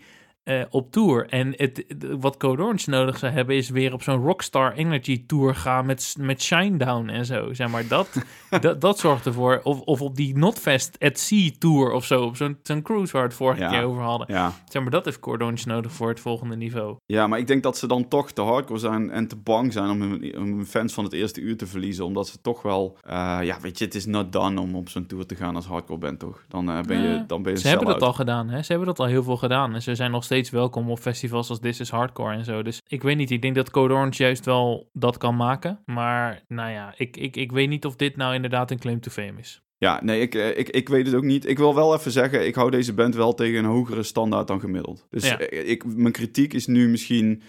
Uh, 0.48 0.62
op 0.70 0.92
tour. 0.92 1.26
En 1.28 1.54
het, 1.56 1.84
wat 2.20 2.36
Code 2.36 2.62
Orange 2.62 2.90
nodig 2.90 3.18
zou 3.18 3.32
hebben, 3.32 3.56
is 3.56 3.68
weer 3.68 3.92
op 3.92 4.02
zo'n 4.02 4.22
Rockstar 4.24 4.72
Energy 4.72 5.24
Tour 5.26 5.54
gaan 5.54 5.86
met, 5.86 6.14
met 6.18 6.42
Shinedown 6.42 7.08
en 7.08 7.26
zo. 7.26 7.52
Zeg 7.52 7.68
maar, 7.68 7.86
dat, 7.88 8.08
dat, 8.60 8.80
dat 8.80 8.98
zorgt 8.98 9.26
ervoor. 9.26 9.60
Of, 9.62 9.80
of 9.80 10.00
op 10.00 10.16
die 10.16 10.36
Notfest 10.36 10.96
at 10.98 11.18
Sea 11.18 11.50
Tour 11.58 11.92
of 11.92 12.04
zo. 12.04 12.22
Op 12.22 12.36
zo'n 12.36 12.58
zo'n 12.62 12.82
cruise 12.82 13.12
waar 13.12 13.22
we 13.22 13.28
het 13.28 13.36
vorige 13.36 13.66
keer 13.66 13.82
over 13.82 14.02
hadden. 14.02 14.26
Ja. 14.30 14.52
Zeg 14.68 14.82
maar, 14.82 14.90
dat 14.90 15.04
heeft 15.04 15.20
Code 15.20 15.44
Orange 15.44 15.68
nodig 15.68 15.92
voor 15.92 16.08
het 16.08 16.20
volgende 16.20 16.56
niveau. 16.56 16.96
Ja, 17.06 17.26
maar 17.26 17.38
ik 17.38 17.46
denk 17.46 17.62
dat 17.62 17.78
ze 17.78 17.86
dan 17.86 18.08
toch 18.08 18.30
te 18.30 18.42
hardcore 18.42 18.78
zijn 18.78 19.10
en 19.10 19.28
te 19.28 19.36
bang 19.36 19.72
zijn 19.72 19.90
om 19.90 20.00
hun, 20.00 20.66
fans 20.66 20.92
van 20.92 21.04
het 21.04 21.12
eerste 21.12 21.40
uur 21.40 21.56
te 21.56 21.66
verliezen. 21.66 22.04
Omdat 22.04 22.28
ze 22.28 22.40
toch 22.40 22.62
wel, 22.62 22.98
uh, 23.06 23.38
ja, 23.42 23.60
weet 23.60 23.78
je, 23.78 23.84
het 23.84 23.94
is 23.94 24.06
not 24.06 24.32
done 24.32 24.60
om 24.60 24.74
op 24.74 24.88
zo'n 24.88 25.06
tour 25.06 25.26
te 25.26 25.34
gaan 25.34 25.56
als 25.56 25.66
hardcore 25.66 25.98
bent, 25.98 26.18
toch? 26.18 26.44
Dan 26.48 26.70
uh, 26.70 26.80
ben 26.82 27.00
je, 27.00 27.24
dan 27.26 27.42
ben 27.42 27.52
je 27.52 27.58
Ze 27.58 27.68
hebben 27.68 27.86
dat 27.86 28.02
al 28.02 28.12
gedaan, 28.12 28.48
hè? 28.48 28.62
Ze 28.62 28.68
hebben 28.68 28.86
dat 28.86 28.98
al 28.98 29.06
heel 29.06 29.22
veel 29.22 29.36
gedaan. 29.36 29.74
En 29.74 29.82
ze 29.82 29.94
zijn 29.94 30.10
nog 30.10 30.24
steeds 30.24 30.37
welkom 30.46 30.90
op 30.90 30.98
festivals 30.98 31.50
als 31.50 31.60
This 31.60 31.80
is 31.80 31.90
Hardcore 31.90 32.34
en 32.34 32.44
zo. 32.44 32.62
Dus 32.62 32.82
ik 32.86 33.02
weet 33.02 33.16
niet, 33.16 33.30
ik 33.30 33.42
denk 33.42 33.54
dat 33.54 33.70
Code 33.70 33.94
Orange 33.94 34.22
juist 34.22 34.44
wel 34.44 34.90
dat 34.92 35.16
kan 35.16 35.36
maken. 35.36 35.82
Maar 35.84 36.42
nou 36.48 36.70
ja, 36.70 36.94
ik, 36.96 37.16
ik, 37.16 37.36
ik 37.36 37.52
weet 37.52 37.68
niet 37.68 37.86
of 37.86 37.96
dit 37.96 38.16
nou 38.16 38.34
inderdaad 38.34 38.70
een 38.70 38.78
claim 38.78 39.00
to 39.00 39.10
fame 39.10 39.38
is. 39.38 39.62
Ja, 39.78 40.00
nee, 40.02 40.20
ik, 40.20 40.34
eh, 40.34 40.58
ik, 40.58 40.68
ik 40.68 40.88
weet 40.88 41.06
het 41.06 41.14
ook 41.14 41.24
niet. 41.24 41.48
Ik 41.48 41.58
wil 41.58 41.74
wel 41.74 41.94
even 41.94 42.10
zeggen, 42.10 42.46
ik 42.46 42.54
hou 42.54 42.70
deze 42.70 42.92
band 42.92 43.14
wel 43.14 43.34
tegen 43.34 43.58
een 43.58 43.70
hogere 43.70 44.02
standaard 44.02 44.46
dan 44.46 44.60
gemiddeld. 44.60 45.06
Dus 45.10 45.28
ja. 45.28 45.38
Eh, 45.38 45.68
ik, 45.68 45.84
mijn 45.84 46.12
kritiek 46.12 46.52
is 46.52 46.66
nu 46.66 46.88
misschien 46.88 47.42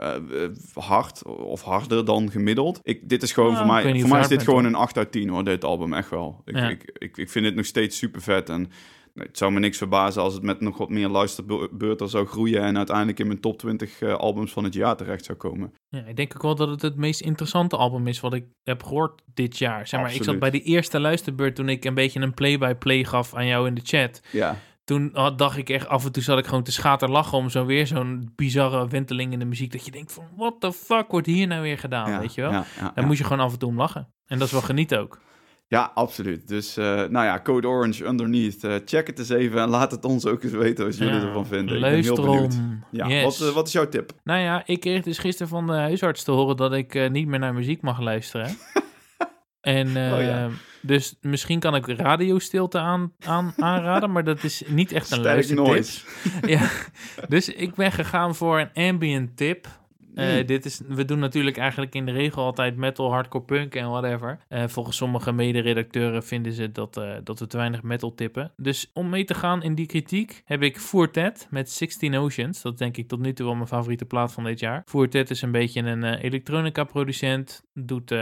uh, 0.00 0.48
hard 0.74 1.24
of 1.24 1.62
harder 1.62 2.04
dan 2.04 2.30
gemiddeld. 2.30 2.80
Ik, 2.82 3.08
dit 3.08 3.22
is 3.22 3.32
gewoon 3.32 3.56
voor 3.56 3.66
mij, 3.66 4.00
voor 4.00 4.08
mij 4.08 4.20
is 4.20 4.28
dit 4.28 4.42
gewoon 4.42 4.64
een 4.64 4.74
8 4.74 4.96
uit 4.96 5.12
10 5.12 5.28
hoor, 5.28 5.44
dit 5.44 5.64
album, 5.64 5.92
echt 5.92 6.10
wel. 6.10 6.42
Ik, 6.44 6.56
ja. 6.56 6.68
ik, 6.68 6.90
ik, 6.98 7.16
ik, 7.16 7.30
vind 7.30 7.44
het 7.44 7.54
nog 7.54 7.66
steeds 7.66 7.96
super 7.96 8.22
vet 8.22 8.48
en 8.48 8.70
het 9.16 9.38
zou 9.38 9.52
me 9.52 9.60
niks 9.60 9.78
verbazen 9.78 10.22
als 10.22 10.34
het 10.34 10.42
met 10.42 10.60
nog 10.60 10.78
wat 10.78 10.88
meer 10.88 11.08
luisterbeurten 11.08 12.08
zou 12.08 12.26
groeien 12.26 12.62
en 12.62 12.76
uiteindelijk 12.76 13.18
in 13.18 13.26
mijn 13.26 13.40
top 13.40 13.58
20 13.58 14.00
uh, 14.00 14.10
eh, 14.10 14.16
albums 14.16 14.52
van 14.52 14.64
het 14.64 14.74
jaar 14.74 14.96
terecht 14.96 15.24
zou 15.24 15.38
komen. 15.38 15.72
Ja, 15.88 16.04
ik 16.04 16.16
denk 16.16 16.34
ook 16.34 16.42
wel 16.42 16.54
dat 16.54 16.68
het 16.68 16.82
het 16.82 16.96
meest 16.96 17.20
interessante 17.20 17.76
album 17.76 18.06
is 18.06 18.20
wat 18.20 18.34
ik 18.34 18.44
heb 18.62 18.82
gehoord 18.82 19.22
dit 19.34 19.58
jaar. 19.58 19.86
Zeg 19.86 20.00
maar, 20.00 20.14
ik 20.14 20.22
zat 20.22 20.38
bij 20.38 20.50
de 20.50 20.62
eerste 20.62 21.00
luisterbeurt 21.00 21.54
toen 21.54 21.68
ik 21.68 21.84
een 21.84 21.94
beetje 21.94 22.20
een 22.20 22.34
play-by-play 22.34 23.04
gaf 23.04 23.34
aan 23.34 23.46
jou 23.46 23.66
in 23.66 23.74
de 23.74 23.80
chat. 23.84 24.20
Ja. 24.32 24.56
Toen 24.84 25.12
dacht 25.36 25.56
ik 25.56 25.68
echt, 25.68 25.88
af 25.88 26.04
en 26.04 26.12
toe 26.12 26.22
zat 26.22 26.38
ik 26.38 26.46
gewoon 26.46 26.62
te 26.62 26.72
schater 26.72 27.10
lachen 27.10 27.38
om 27.38 27.50
zo 27.50 27.64
weer 27.64 27.86
zo'n 27.86 28.32
bizarre 28.36 28.88
wenteling 28.88 29.32
in 29.32 29.38
de 29.38 29.44
muziek. 29.44 29.72
Dat 29.72 29.84
je 29.84 29.90
denkt 29.90 30.12
van, 30.12 30.24
what 30.36 30.60
the 30.60 30.72
fuck 30.72 31.10
wordt 31.10 31.26
hier 31.26 31.46
nou 31.46 31.62
weer 31.62 31.78
gedaan, 31.78 32.20
weet 32.20 32.34
je 32.34 32.40
wel? 32.40 32.50
Ja, 32.50 32.64
ja, 32.78 32.92
Dan 32.94 33.06
moet 33.06 33.18
je 33.18 33.24
gewoon 33.24 33.40
af 33.40 33.52
en 33.52 33.58
toe 33.58 33.68
om 33.68 33.76
lachen. 33.76 34.08
En 34.26 34.38
dat 34.38 34.46
is 34.46 34.52
wel 34.52 34.62
genieten 34.62 35.00
ook. 35.00 35.20
Ja, 35.68 35.90
absoluut. 35.94 36.48
Dus 36.48 36.78
uh, 36.78 36.84
nou 36.84 37.24
ja, 37.24 37.40
Code 37.40 37.68
Orange 37.68 38.04
Underneath. 38.04 38.64
Uh, 38.64 38.74
check 38.84 39.06
het 39.06 39.18
eens 39.18 39.28
even 39.28 39.60
en 39.60 39.68
laat 39.68 39.90
het 39.90 40.04
ons 40.04 40.26
ook 40.26 40.42
eens 40.42 40.52
weten 40.52 40.84
wat 40.84 40.96
jullie 40.96 41.20
ervan 41.20 41.46
vinden. 41.46 41.74
Ik 41.74 41.80
ben 41.80 42.02
heel 42.02 42.14
benieuwd. 42.14 42.54
Ja, 42.90 43.22
wat, 43.22 43.40
uh, 43.42 43.48
wat, 43.48 43.66
is 43.66 43.72
jouw 43.72 43.88
tip? 43.88 44.12
Nou 44.24 44.40
ja, 44.40 44.62
ik 44.66 44.80
kreeg 44.80 45.02
dus 45.02 45.18
gisteren 45.18 45.48
van 45.48 45.66
de 45.66 45.72
huisarts 45.72 46.24
te 46.24 46.30
horen 46.30 46.56
dat 46.56 46.72
ik 46.72 47.10
niet 47.10 47.26
meer 47.26 47.38
naar 47.38 47.54
muziek 47.54 47.82
mag 47.82 48.00
luisteren. 48.00 48.56
en 49.60 49.86
oh, 49.88 50.20
ja. 50.20 50.48
dus 50.82 51.16
misschien 51.20 51.60
kan 51.60 51.74
ik 51.74 51.86
radiostilte 51.86 52.78
aan, 52.78 53.12
aan, 53.24 53.52
aanraden, 53.56 54.12
maar 54.12 54.24
dat 54.24 54.44
is 54.44 54.62
niet 54.66 54.92
echt 54.92 55.10
een 55.10 55.22
luistertip. 55.22 55.86
ja, 56.54 56.70
dus 57.28 57.48
ik 57.48 57.74
ben 57.74 57.92
gegaan 57.92 58.34
voor 58.34 58.60
een 58.60 58.88
ambient 58.88 59.36
tip 59.36 59.68
uh, 60.16 60.46
dit 60.46 60.64
is, 60.64 60.80
we 60.88 61.04
doen 61.04 61.18
natuurlijk 61.18 61.56
eigenlijk 61.56 61.94
in 61.94 62.06
de 62.06 62.12
regel 62.12 62.44
altijd 62.44 62.76
metal, 62.76 63.10
hardcore 63.10 63.44
punk 63.44 63.74
en 63.74 63.90
whatever. 63.90 64.38
Uh, 64.48 64.64
volgens 64.66 64.96
sommige 64.96 65.32
mederedacteuren 65.32 66.24
vinden 66.24 66.52
ze 66.52 66.72
dat, 66.72 66.96
uh, 66.96 67.14
dat 67.24 67.38
we 67.38 67.46
te 67.46 67.56
weinig 67.56 67.82
metal 67.82 68.14
tippen. 68.14 68.52
Dus 68.56 68.90
om 68.92 69.08
mee 69.08 69.24
te 69.24 69.34
gaan 69.34 69.62
in 69.62 69.74
die 69.74 69.86
kritiek 69.86 70.42
heb 70.44 70.62
ik 70.62 70.78
Fortet 70.78 71.46
met 71.50 71.70
16 71.70 72.16
Oceans. 72.16 72.62
Dat 72.62 72.78
denk 72.78 72.96
ik 72.96 73.08
tot 73.08 73.20
nu 73.20 73.32
toe 73.32 73.46
wel 73.46 73.54
mijn 73.54 73.68
favoriete 73.68 74.04
plaat 74.04 74.32
van 74.32 74.44
dit 74.44 74.60
jaar. 74.60 74.82
Fortet 74.86 75.30
is 75.30 75.42
een 75.42 75.52
beetje 75.52 75.80
een 75.80 76.04
elektronica 76.04 76.84
producent. 76.84 77.64
Doet, 77.74 78.14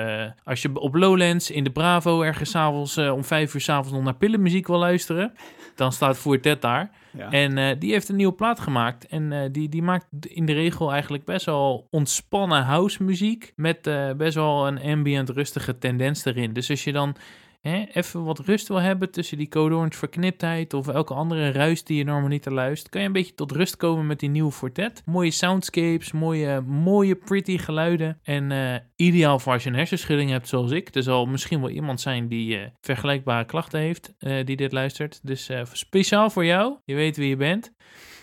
als 0.45 0.62
je 0.62 0.80
op 0.80 0.95
Lowlands 0.95 1.51
in 1.51 1.64
de 1.64 1.70
Bravo 1.70 2.22
ergens 2.22 2.57
avonds 2.57 2.99
om 2.99 3.24
5 3.24 3.55
uur 3.55 3.61
s'avonds 3.61 3.92
nog 3.92 4.03
naar 4.03 4.16
pillenmuziek 4.16 4.66
wil 4.66 4.78
luisteren, 4.78 5.32
dan 5.74 5.92
staat 5.92 6.18
Fortet 6.18 6.62
daar. 6.62 6.90
En 7.17 7.59
eh, 7.59 7.77
die 7.79 7.93
heeft 7.93 8.09
een 8.09 8.17
nieuwe 8.17 8.33
plaat 8.33 8.61
gemaakt. 8.61 9.07
En 9.07 9.33
eh, 9.33 9.49
die, 9.53 9.69
die 9.69 9.83
maakt 9.83 10.07
in 10.21 10.47
de 10.47 10.53
regel 10.53 10.93
eigenlijk 10.93 11.25
best 11.25 11.47
wel 11.47 11.87
ontspannen 11.91 12.62
house 12.62 13.03
muziek. 13.03 13.53
Met 13.57 13.87
eh, 13.87 14.11
best 14.12 14.35
wel 14.35 14.67
een 14.67 14.81
ambient 14.81 15.29
rustige 15.29 15.79
tendens 15.79 16.25
erin. 16.25 16.53
Dus 16.53 16.71
als 16.71 16.85
je 16.85 16.93
dan 16.93 17.17
even 17.65 18.25
wat 18.25 18.39
rust 18.39 18.69
wil 18.69 18.81
hebben 18.81 19.11
tussen 19.11 19.39
die 19.39 19.49
code 19.49 19.75
orange 19.75 19.99
verkniptheid 19.99 20.75
of 20.75 20.89
elke 20.89 21.15
andere 21.15 21.51
ruis 21.51 21.85
die 21.85 21.97
je 21.97 22.05
normaal 22.05 22.29
niet 22.29 22.47
luistert, 22.47 22.91
kan 22.91 23.01
je 23.01 23.07
een 23.07 23.12
beetje 23.12 23.35
tot 23.35 23.53
rust 23.53 23.77
komen 23.77 24.07
met 24.07 24.21
die 24.21 24.29
nieuwe 24.29 24.53
Fortet. 24.53 25.03
Mooie 25.05 25.31
soundscapes, 25.31 26.12
mooie, 26.12 26.61
mooie 26.61 27.15
pretty 27.15 27.59
geluiden 27.59 28.19
en 28.23 28.53
eh, 28.53 28.75
ideaal 28.97 29.39
voor 29.39 29.53
als 29.53 29.62
je 29.62 29.69
een 29.69 29.77
hersenschudding 29.77 30.31
hebt 30.31 30.49
zoals 30.49 30.71
ik. 30.71 30.95
Er 30.95 31.03
zal 31.03 31.27
misschien 31.27 31.61
wel 31.61 31.71
iemand 31.71 32.01
zijn 32.01 32.29
die 32.29 32.59
eh, 32.59 32.67
vergelijkbare 32.81 33.45
klachten 33.45 33.81
heeft, 33.81 34.15
eh, 34.19 34.45
die 34.45 34.57
dit 34.57 34.73
luistert. 34.73 35.21
Dus 35.23 35.51
speciaal 35.73 36.31
voor 36.31 36.45
jou, 36.45 36.77
je 36.85 36.95
weet 36.95 37.17
wie 37.17 37.29
je 37.29 37.37
bent. 37.37 37.73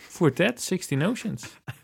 Fortet, 0.08 0.62
16 0.62 1.06
Oceans. 1.06 1.60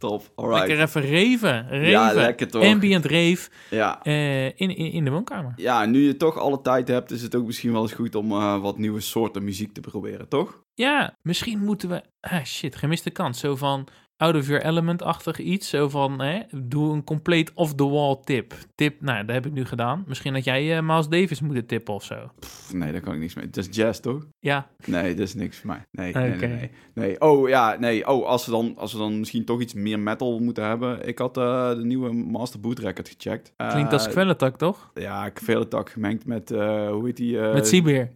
Top, 0.00 0.32
alright. 0.34 0.66
Lekker 0.68 0.84
even 0.86 1.00
reven, 1.02 1.68
reven. 1.68 1.88
Ja, 1.90 2.12
lekker 2.12 2.48
toch. 2.48 2.64
Ambient 2.64 3.04
rave 3.04 3.48
Ja. 3.70 4.02
eh, 4.02 4.44
in, 4.46 4.54
in, 4.56 4.76
in 4.92 5.04
de 5.04 5.10
woonkamer. 5.10 5.52
ja, 5.56 5.84
nu 5.84 6.00
je 6.06 6.16
toch 6.16 6.38
alle 6.38 6.60
tijd 6.62 6.88
hebt, 6.88 7.10
is 7.10 7.22
het 7.22 7.34
ook 7.34 7.46
misschien 7.46 7.72
wel 7.72 7.82
eens 7.82 7.92
goed 7.92 8.14
om 8.14 8.32
eh, 8.32 8.60
wat 8.60 8.78
nieuwe 8.78 9.00
soorten 9.00 9.44
muziek 9.44 9.72
te 9.74 9.80
proberen, 9.80 10.28
toch? 10.28 10.62
Ja, 10.74 11.16
misschien 11.22 11.58
moeten 11.64 11.88
we... 11.88 12.02
Ah, 12.20 12.44
shit, 12.44 12.76
gemiste 12.76 13.10
kans. 13.10 13.38
Zo 13.40 13.56
van 13.56 13.86
out 14.20 14.34
of 14.36 14.46
your 14.46 14.64
element-achtig 14.64 15.38
iets. 15.38 15.68
Zo 15.68 15.88
van, 15.88 16.20
hè, 16.20 16.40
doe 16.50 16.92
een 16.92 17.04
compleet 17.04 17.52
off-the-wall 17.54 18.20
tip. 18.24 18.54
Tip, 18.74 19.00
nou, 19.00 19.24
dat 19.24 19.34
heb 19.34 19.46
ik 19.46 19.52
nu 19.52 19.64
gedaan. 19.64 20.04
Misschien 20.06 20.32
dat 20.32 20.44
jij 20.44 20.76
eh, 20.76 20.82
Miles 20.82 21.08
Davis 21.08 21.40
moeten 21.40 21.66
tippen 21.66 21.94
of 21.94 22.04
zo. 22.04 22.30
Pff, 22.40 22.72
nee, 22.72 22.92
daar 22.92 23.00
kan 23.00 23.14
ik 23.14 23.20
niks 23.20 23.34
mee. 23.34 23.44
Het 23.46 23.56
is 23.56 23.68
jazz, 23.70 24.00
toch? 24.00 24.26
Ja, 24.38 24.68
Nee, 24.86 25.14
dat 25.14 25.26
is 25.26 25.34
niks 25.34 25.58
voor 25.58 25.66
mij. 25.66 25.86
Nee, 25.90 26.12
nee, 26.12 26.30
nee, 26.36 26.48
nee, 26.48 26.70
nee. 26.94 27.20
Oh, 27.20 27.48
ja, 27.48 27.76
nee. 27.78 28.08
Oh, 28.08 28.26
als 28.26 28.46
we, 28.46 28.52
dan, 28.52 28.74
als 28.76 28.92
we 28.92 28.98
dan 28.98 29.18
misschien 29.18 29.44
toch 29.44 29.60
iets 29.60 29.74
meer 29.74 29.98
metal 29.98 30.38
moeten 30.38 30.64
hebben. 30.64 31.06
Ik 31.08 31.18
had 31.18 31.36
eh, 31.36 31.68
de 31.68 31.84
nieuwe 31.84 32.12
Master 32.12 32.60
Boot 32.60 32.78
Record 32.78 33.08
gecheckt. 33.08 33.52
klinkt 33.56 33.92
als 33.92 34.06
Eh, 34.06 34.12
kwelletak, 34.12 34.56
toch? 34.58 34.90
Ja, 34.94 35.26
ik 35.26 35.38
veel 35.42 35.60
het 35.60 35.70
tak 35.70 35.90
gemengd 35.90 36.26
met, 36.26 36.48
hoe 36.48 37.02
heet 37.04 37.16
die? 37.16 37.38
Met 37.38 37.66
Siebeer. 37.66 38.10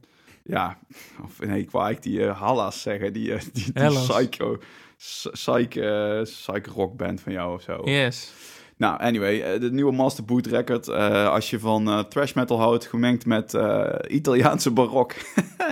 Ja, 0.46 0.78
of 1.24 1.40
nee, 1.40 1.60
ik 1.60 1.70
wou 1.70 1.84
eigenlijk 1.84 2.16
die 2.16 2.26
eh 2.26 2.40
Hallas 2.40 2.82
zeggen, 2.82 3.12
die, 3.12 3.34
eh, 3.34 3.40
die, 3.52 3.72
die 3.72 3.88
psycho, 3.88 4.58
psych, 4.96 5.68
psych 6.22 6.66
rock 6.74 6.96
band 6.96 7.20
van 7.20 7.32
jou 7.32 7.54
of 7.54 7.62
zo. 7.62 7.80
Yes. 7.84 8.32
Nou, 8.76 9.00
anyway, 9.00 9.58
de 9.58 9.72
nieuwe 9.72 9.92
Master 9.92 10.24
Boot 10.24 10.46
record, 10.46 10.88
als 11.28 11.50
je 11.50 11.58
van 11.58 12.08
thrash 12.08 12.32
metal 12.32 12.58
houdt, 12.58 12.86
gemengd 12.86 13.26
met 13.26 13.58
Italiaanse 14.08 14.70
barok. 14.70 15.14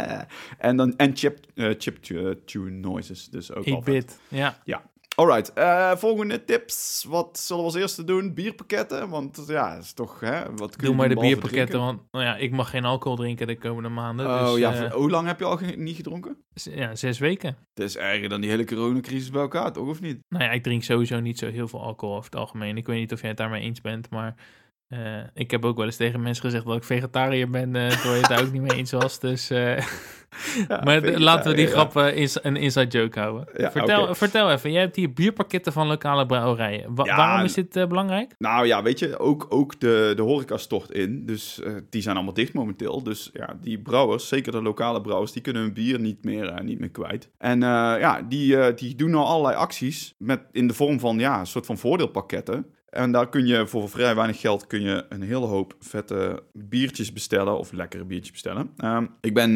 en 0.58 0.76
dan 0.76 0.96
en 0.96 1.16
chip, 1.16 1.38
chip 1.54 1.96
tune 2.44 2.70
noises, 2.70 3.28
dus 3.28 3.52
ook 3.52 3.66
al 3.66 3.82
vet. 3.82 4.04
8-bit. 4.04 4.18
Ja. 4.64 4.90
Alright, 5.16 5.52
eh, 5.52 5.96
volgende 5.96 6.44
tips. 6.44 7.04
Wat 7.08 7.38
zullen 7.38 7.62
we 7.62 7.68
als 7.68 7.78
eerste 7.78 8.04
doen? 8.04 8.34
Bierpakketten, 8.34 9.08
want 9.08 9.44
ja, 9.46 9.74
is 9.74 9.92
toch, 9.92 10.20
hè, 10.20 10.42
wat 10.56 10.76
kun 10.76 10.86
Doe 10.86 10.94
maar 10.96 11.08
de 11.08 11.14
bierpakketten, 11.14 11.66
drinken? 11.66 11.80
want 11.80 12.00
nou 12.12 12.24
ja, 12.24 12.36
ik 12.36 12.50
mag 12.50 12.70
geen 12.70 12.84
alcohol 12.84 13.16
drinken 13.16 13.46
de 13.46 13.58
komende 13.58 13.88
maanden. 13.88 14.26
Oh 14.26 14.50
dus, 14.50 14.58
ja, 14.58 14.74
eh, 14.84 14.92
hoe 14.92 15.10
lang 15.10 15.26
heb 15.26 15.38
je 15.38 15.44
al 15.44 15.56
ge- 15.56 15.74
niet 15.76 15.96
gedronken? 15.96 16.36
ja, 16.54 16.94
zes 16.94 17.18
weken. 17.18 17.56
Het 17.74 17.84
is 17.84 17.96
erger 17.96 18.28
dan 18.28 18.40
die 18.40 18.50
hele 18.50 18.64
coronacrisis 18.64 19.30
bij 19.30 19.40
elkaar, 19.40 19.72
toch? 19.72 19.88
Of 19.88 20.00
niet? 20.00 20.18
Nou 20.28 20.44
ja, 20.44 20.50
ik 20.50 20.62
drink 20.62 20.82
sowieso 20.82 21.20
niet 21.20 21.38
zo 21.38 21.50
heel 21.50 21.68
veel 21.68 21.82
alcohol 21.82 22.14
over 22.16 22.30
het 22.30 22.40
algemeen. 22.40 22.76
Ik 22.76 22.86
weet 22.86 22.98
niet 22.98 23.12
of 23.12 23.20
jij 23.20 23.28
het 23.28 23.38
daarmee 23.38 23.62
eens 23.62 23.80
bent, 23.80 24.10
maar 24.10 24.34
eh, 24.92 24.98
ik 25.34 25.50
heb 25.50 25.64
ook 25.64 25.76
wel 25.76 25.86
eens 25.86 25.96
tegen 25.96 26.22
mensen 26.22 26.44
gezegd 26.44 26.64
dat 26.66 26.76
ik 26.76 26.84
vegetariër 26.84 27.50
ben, 27.50 27.76
eh 27.76 27.88
terwijl 27.90 28.14
je 28.14 28.20
het 28.20 28.28
daar 28.28 28.42
ook 28.42 28.52
niet 28.52 28.62
mee 28.62 28.78
eens 28.78 28.90
was. 28.92 29.20
Dus, 29.20 29.50
eh, 29.50 29.86
maar 30.84 31.02
laten 31.18 31.50
we 31.50 31.56
die 31.56 31.66
grap 31.66 31.96
ins- 31.96 32.44
een 32.44 32.56
inside 32.56 32.98
joke 32.98 33.18
houden. 33.20 33.48
Ja, 33.56 33.70
vertel, 33.70 34.14
vertel 34.14 34.50
even, 34.50 34.72
jij 34.72 34.80
hebt 34.80 34.96
hier 34.96 35.12
bierpakketten 35.12 35.72
van 35.72 35.86
lokale 35.86 36.26
brouwerijen. 36.26 36.94
Wa- 36.94 37.04
Ja, 37.04 37.16
waarom 37.16 37.44
is 37.44 37.54
dit 37.54 37.88
belangrijk? 37.88 38.34
Nou 38.38 38.66
ja, 38.66 38.82
weet 38.82 38.98
je, 38.98 39.18
ook, 39.18 39.46
ook 39.48 39.80
de, 39.80 40.12
de 40.16 40.22
horeca 40.22 40.56
stort 40.56 40.90
in. 40.90 41.26
Dus 41.26 41.60
die 41.90 42.02
zijn 42.02 42.16
allemaal 42.16 42.34
dicht 42.34 42.52
momenteel. 42.52 43.02
Dus 43.02 43.30
ja, 43.32 43.56
die 43.60 43.78
brouwers, 43.78 44.28
zeker 44.28 44.52
de 44.52 44.62
lokale 44.62 45.00
brouwers, 45.00 45.32
die 45.32 45.42
kunnen 45.42 45.62
hun 45.62 45.72
bier 45.74 46.00
niet 46.00 46.24
meer, 46.24 46.62
niet 46.64 46.78
meer 46.78 46.90
kwijt. 46.90 47.28
En 47.38 47.60
ja, 47.60 48.22
die, 48.28 48.74
die 48.74 48.94
doen 48.94 49.10
nou 49.10 49.24
allerlei 49.24 49.56
acties 49.56 50.14
met, 50.18 50.40
in 50.52 50.66
de 50.66 50.74
vorm 50.74 51.00
van 51.00 51.18
ja, 51.18 51.38
een 51.40 51.46
soort 51.46 51.66
van 51.66 51.78
voordeelpakketten. 51.78 52.66
En 52.92 53.12
daar 53.12 53.28
kun 53.28 53.46
je 53.46 53.66
voor 53.66 53.88
vrij 53.88 54.14
weinig 54.14 54.40
geld 54.40 54.66
kun 54.66 54.80
je 54.82 55.06
een 55.08 55.22
hele 55.22 55.46
hoop 55.46 55.76
vette 55.80 56.42
biertjes 56.52 57.12
bestellen. 57.12 57.58
Of 57.58 57.72
lekkere 57.72 58.04
biertjes 58.04 58.30
bestellen. 58.30 58.70
Ehm, 58.76 59.06
ik 59.20 59.34
ben, 59.34 59.52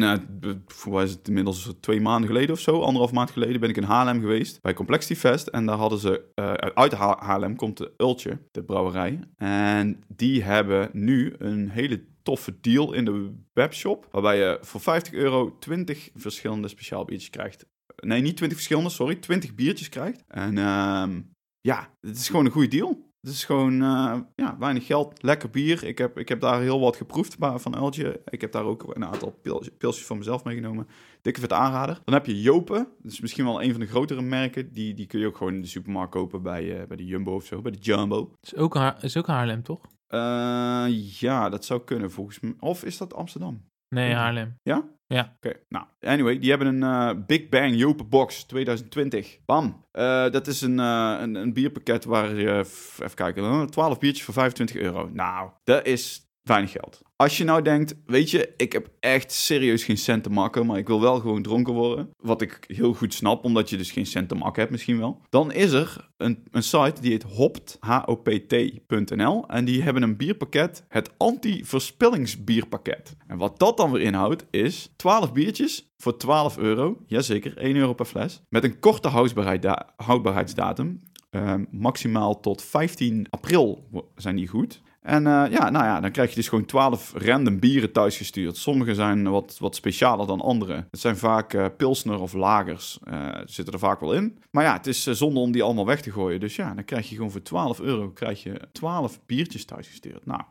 mij 0.89 1.03
is 1.03 1.11
het 1.11 1.27
inmiddels 1.27 1.73
twee 1.79 2.01
maanden 2.01 2.27
geleden 2.27 2.51
of 2.51 2.59
zo, 2.59 2.81
anderhalf 2.81 3.11
maand 3.11 3.31
geleden, 3.31 3.59
ben 3.59 3.69
ik 3.69 3.77
in 3.77 3.83
Haarlem 3.83 4.19
geweest. 4.19 4.61
Bij 4.61 4.73
Complexity 4.73 5.15
Fest. 5.19 5.47
En 5.47 5.65
daar 5.65 5.77
hadden 5.77 5.99
ze, 5.99 6.23
eh, 6.35 6.51
uit 6.53 6.91
Ha- 6.93 7.17
Haarlem 7.19 7.55
komt 7.55 7.77
de 7.77 7.93
Ultje, 7.97 8.37
de 8.51 8.63
brouwerij. 8.63 9.19
En 9.37 10.03
die 10.07 10.43
hebben 10.43 10.89
nu 10.93 11.35
een 11.37 11.69
hele 11.69 12.03
toffe 12.23 12.53
deal 12.61 12.93
in 12.93 13.05
de 13.05 13.33
webshop. 13.53 14.07
Waarbij 14.11 14.37
je 14.37 14.57
voor 14.61 14.81
50 14.81 15.13
euro 15.13 15.57
20 15.59 16.09
verschillende 16.15 16.67
speciaal 16.67 17.05
biertjes 17.05 17.29
krijgt. 17.29 17.65
Nee, 17.95 18.21
niet 18.21 18.35
20 18.37 18.57
verschillende, 18.57 18.89
sorry. 18.89 19.15
20 19.15 19.55
biertjes 19.55 19.89
krijgt. 19.89 20.23
En 20.27 20.57
ehm, 20.57 21.21
ja, 21.61 21.89
het 22.01 22.17
is 22.17 22.29
gewoon 22.29 22.45
een 22.45 22.51
goede 22.51 22.67
deal. 22.67 23.05
Het 23.21 23.31
is 23.31 23.45
gewoon 23.45 23.81
eh, 23.81 24.19
ja, 24.35 24.57
weinig 24.59 24.85
geld, 24.85 25.23
lekker 25.23 25.49
bier. 25.49 25.83
Ik 25.83 25.97
heb, 25.97 26.19
ik 26.19 26.29
heb 26.29 26.39
daar 26.39 26.61
heel 26.61 26.79
wat 26.79 26.95
geproefd 26.95 27.35
van 27.39 27.75
Eltje. 27.75 28.21
Ik 28.25 28.41
heb 28.41 28.51
daar 28.51 28.63
ook 28.63 28.95
een 28.95 29.05
aantal 29.05 29.31
pils, 29.41 29.69
pilsjes 29.77 30.05
van 30.05 30.17
mezelf 30.17 30.43
meegenomen. 30.43 30.87
Dikke 31.21 31.39
vet 31.39 31.53
aanrader. 31.53 32.01
Dan 32.05 32.13
heb 32.13 32.25
je 32.25 32.41
Jopen. 32.41 32.87
Dat 33.01 33.11
is 33.11 33.19
misschien 33.19 33.45
wel 33.45 33.63
een 33.63 33.71
van 33.71 33.79
de 33.79 33.87
grotere 33.87 34.21
merken. 34.21 34.73
Die, 34.73 34.93
die 34.93 35.05
kun 35.05 35.19
je 35.19 35.27
ook 35.27 35.37
gewoon 35.37 35.53
in 35.53 35.61
de 35.61 35.67
supermarkt 35.67 36.11
kopen 36.11 36.41
bij, 36.41 36.79
eh, 36.79 36.87
bij 36.87 36.97
de 36.97 37.05
Jumbo 37.05 37.35
of 37.35 37.45
zo. 37.45 37.61
Bij 37.61 37.71
de 37.71 37.79
Jumbo. 37.79 38.31
Is 38.41 38.55
ook, 38.55 38.75
is 39.01 39.17
ook 39.17 39.27
Haarlem, 39.27 39.63
toch? 39.63 39.81
Eh, 40.07 41.19
ja, 41.19 41.49
dat 41.49 41.65
zou 41.65 41.81
kunnen 41.83 42.11
volgens 42.11 42.39
mij. 42.39 42.53
Of 42.59 42.83
is 42.83 42.97
dat 42.97 43.13
Amsterdam? 43.13 43.61
Nee. 43.89 44.13
Haarlem. 44.13 44.59
Ja? 44.63 44.83
Ja. 45.07 45.35
Oké, 45.35 45.53
nou, 45.69 45.85
anyway, 46.01 46.39
die 46.39 46.49
hebben 46.49 46.67
een 46.67 46.83
eh, 46.83 47.25
Big 47.25 47.49
Bang 47.49 47.75
Jopen 47.75 48.09
Box 48.09 48.43
2020. 48.43 49.37
Bam. 49.45 49.85
Eh, 49.91 50.29
dat 50.29 50.47
is 50.47 50.61
een, 50.61 50.79
eh, 50.79 51.17
een, 51.19 51.35
een 51.35 51.53
bierpakket 51.53 52.05
waar 52.05 52.35
je, 52.35 52.57
even 52.57 53.13
kijken, 53.13 53.43
eh, 53.43 53.61
12 53.63 53.99
biertjes 53.99 54.25
voor 54.25 54.33
25 54.33 54.75
euro. 54.75 55.09
Nou, 55.13 55.49
dat 55.63 55.85
is 55.85 56.26
weinig 56.47 56.71
geld. 56.71 57.01
Als 57.15 57.37
je 57.37 57.43
nou 57.43 57.61
denkt, 57.61 57.95
weet 58.05 58.31
je, 58.31 58.53
ik 58.57 58.71
heb 58.71 58.89
echt 58.99 59.31
serieus 59.31 59.83
geen 59.83 59.97
cent 59.97 60.23
te 60.23 60.29
makken, 60.29 60.65
maar 60.65 60.77
ik 60.77 60.87
wil 60.87 61.01
wel 61.01 61.19
gewoon 61.19 61.41
dronken 61.41 61.73
worden. 61.73 62.09
Wat 62.17 62.41
ik 62.41 62.59
heel 62.67 62.93
goed 62.93 63.13
snap, 63.13 63.43
omdat 63.43 63.69
je 63.69 63.77
dus 63.77 63.91
geen 63.91 64.05
cent 64.05 64.29
te 64.29 64.35
makken 64.35 64.59
hebt 64.59 64.71
misschien 64.71 64.99
wel. 64.99 65.21
Dan 65.29 65.51
is 65.51 65.71
er 65.71 66.09
een, 66.17 66.43
een 66.51 66.63
site 66.63 67.01
die 67.01 67.11
heet 67.11 67.23
hopt, 67.23 67.77
H-O-P-T.nl. 67.79 69.47
En 69.47 69.65
die 69.65 69.81
hebben 69.83 70.03
een 70.03 70.17
bierpakket, 70.17 70.85
het 70.87 71.11
anti-verspillingsbierpakket. 71.17 73.15
En 73.27 73.37
wat 73.37 73.59
dat 73.59 73.77
dan 73.77 73.91
weer 73.91 74.01
inhoudt, 74.01 74.45
is 74.49 74.89
12 74.95 75.33
biertjes 75.33 75.91
voor 75.97 76.17
12 76.17 76.57
euro. 76.57 76.97
Jazeker, 77.05 77.57
1 77.57 77.75
euro 77.75 77.93
per 77.93 78.05
fles. 78.05 78.41
Met 78.49 78.63
een 78.63 78.79
korte 78.79 79.07
houdbaarheid- 79.07 79.83
houdbaarheidsdatum. 79.95 81.01
Ehm, 81.29 81.65
maximaal 81.71 82.39
tot 82.39 82.61
15 82.61 83.27
april 83.29 83.87
zijn 84.15 84.35
die 84.35 84.47
goed. 84.47 84.81
En 85.07 85.27
eh, 85.27 85.51
ja, 85.51 85.69
nou 85.69 85.85
ja, 85.85 85.99
dan 85.99 86.11
krijg 86.11 86.29
je 86.29 86.35
dus 86.35 86.47
gewoon 86.47 86.65
12 86.65 87.13
random 87.15 87.59
bieren 87.59 87.91
thuisgestuurd. 87.91 88.57
Sommige 88.57 88.95
zijn 88.95 89.29
wat, 89.29 89.57
wat 89.59 89.75
specialer 89.75 90.27
dan 90.27 90.41
andere. 90.41 90.87
Het 90.91 90.99
zijn 90.99 91.17
vaak 91.17 91.53
eh, 91.53 91.65
pilsner 91.77 92.19
of 92.19 92.33
lagers. 92.33 92.99
eh, 93.03 93.29
zitten 93.45 93.73
er 93.73 93.79
vaak 93.79 93.99
wel 93.99 94.13
in. 94.13 94.37
Maar 94.51 94.63
ja, 94.63 94.73
het 94.73 94.87
is 94.87 95.03
zonde 95.03 95.39
om 95.39 95.51
die 95.51 95.63
allemaal 95.63 95.85
weg 95.85 96.01
te 96.01 96.11
gooien. 96.11 96.39
Dus 96.39 96.55
ja, 96.55 96.73
dan 96.73 96.83
krijg 96.83 97.09
je 97.09 97.15
gewoon 97.15 97.31
voor 97.31 97.41
12 97.41 97.79
euro 97.79 98.09
krijg 98.09 98.43
je 98.43 98.59
12 98.71 99.19
biertjes 99.25 99.65
thuisgestuurd. 99.65 100.25
Nou, 100.25 100.41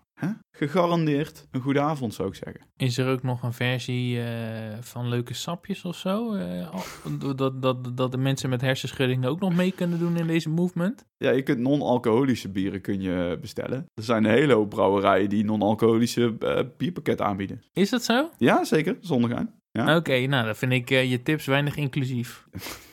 gegarandeerd 0.51 1.47
een 1.51 1.61
goede 1.61 1.81
avond 1.81 2.14
zou 2.14 2.29
ik 2.29 2.35
zeggen. 2.35 2.61
Is 2.77 2.99
er 2.99 3.09
ook 3.09 3.23
nog 3.23 3.43
een 3.43 3.53
versie 3.53 4.21
eh, 4.21 4.27
van 4.81 5.09
leuke 5.09 5.35
sapjes 5.35 5.85
of 5.85 5.97
zo? 5.97 6.33
Eh, 6.35 6.75
dat, 7.37 7.62
dat, 7.62 7.97
dat 7.97 8.11
de 8.12 8.19
mensen 8.19 8.51
met 8.51 8.61
hersenschuddingen 8.61 9.31
ook 9.31 9.41
nog 9.41 9.55
mee 9.55 9.73
kunnen 9.73 9.99
doen 9.99 10.17
in 10.17 10.27
deze 10.27 10.49
movement? 10.49 11.05
Ja, 11.17 11.31
je 11.31 11.43
kunt 11.43 11.59
non-alcoholische 11.59 12.49
bieren 12.49 12.81
kun 12.81 13.01
je 13.01 13.39
bestellen. 13.41 13.87
Er 13.95 14.03
zijn 14.03 14.25
een 14.25 14.31
hele 14.31 14.53
hoop 14.55 14.71
brouwerijen 14.71 15.29
die 15.29 15.45
non-alcoholische 15.45 16.37
eh, 16.39 16.61
bierpakket 16.77 17.21
aanbieden. 17.21 17.62
Is 17.73 17.91
dat 17.91 18.05
zo? 18.05 18.31
Ja, 18.39 18.64
zeker. 18.64 18.97
Zonder 19.01 19.31
gaan. 19.31 19.55
Ja. 19.73 19.97
Oké, 19.97 20.27
nou 20.27 20.45
dan 20.45 20.57
vind 20.57 20.73
ik 20.73 20.89
je 20.89 21.23
tips 21.23 21.47
weinig 21.47 21.77
inclusief. 21.77 22.45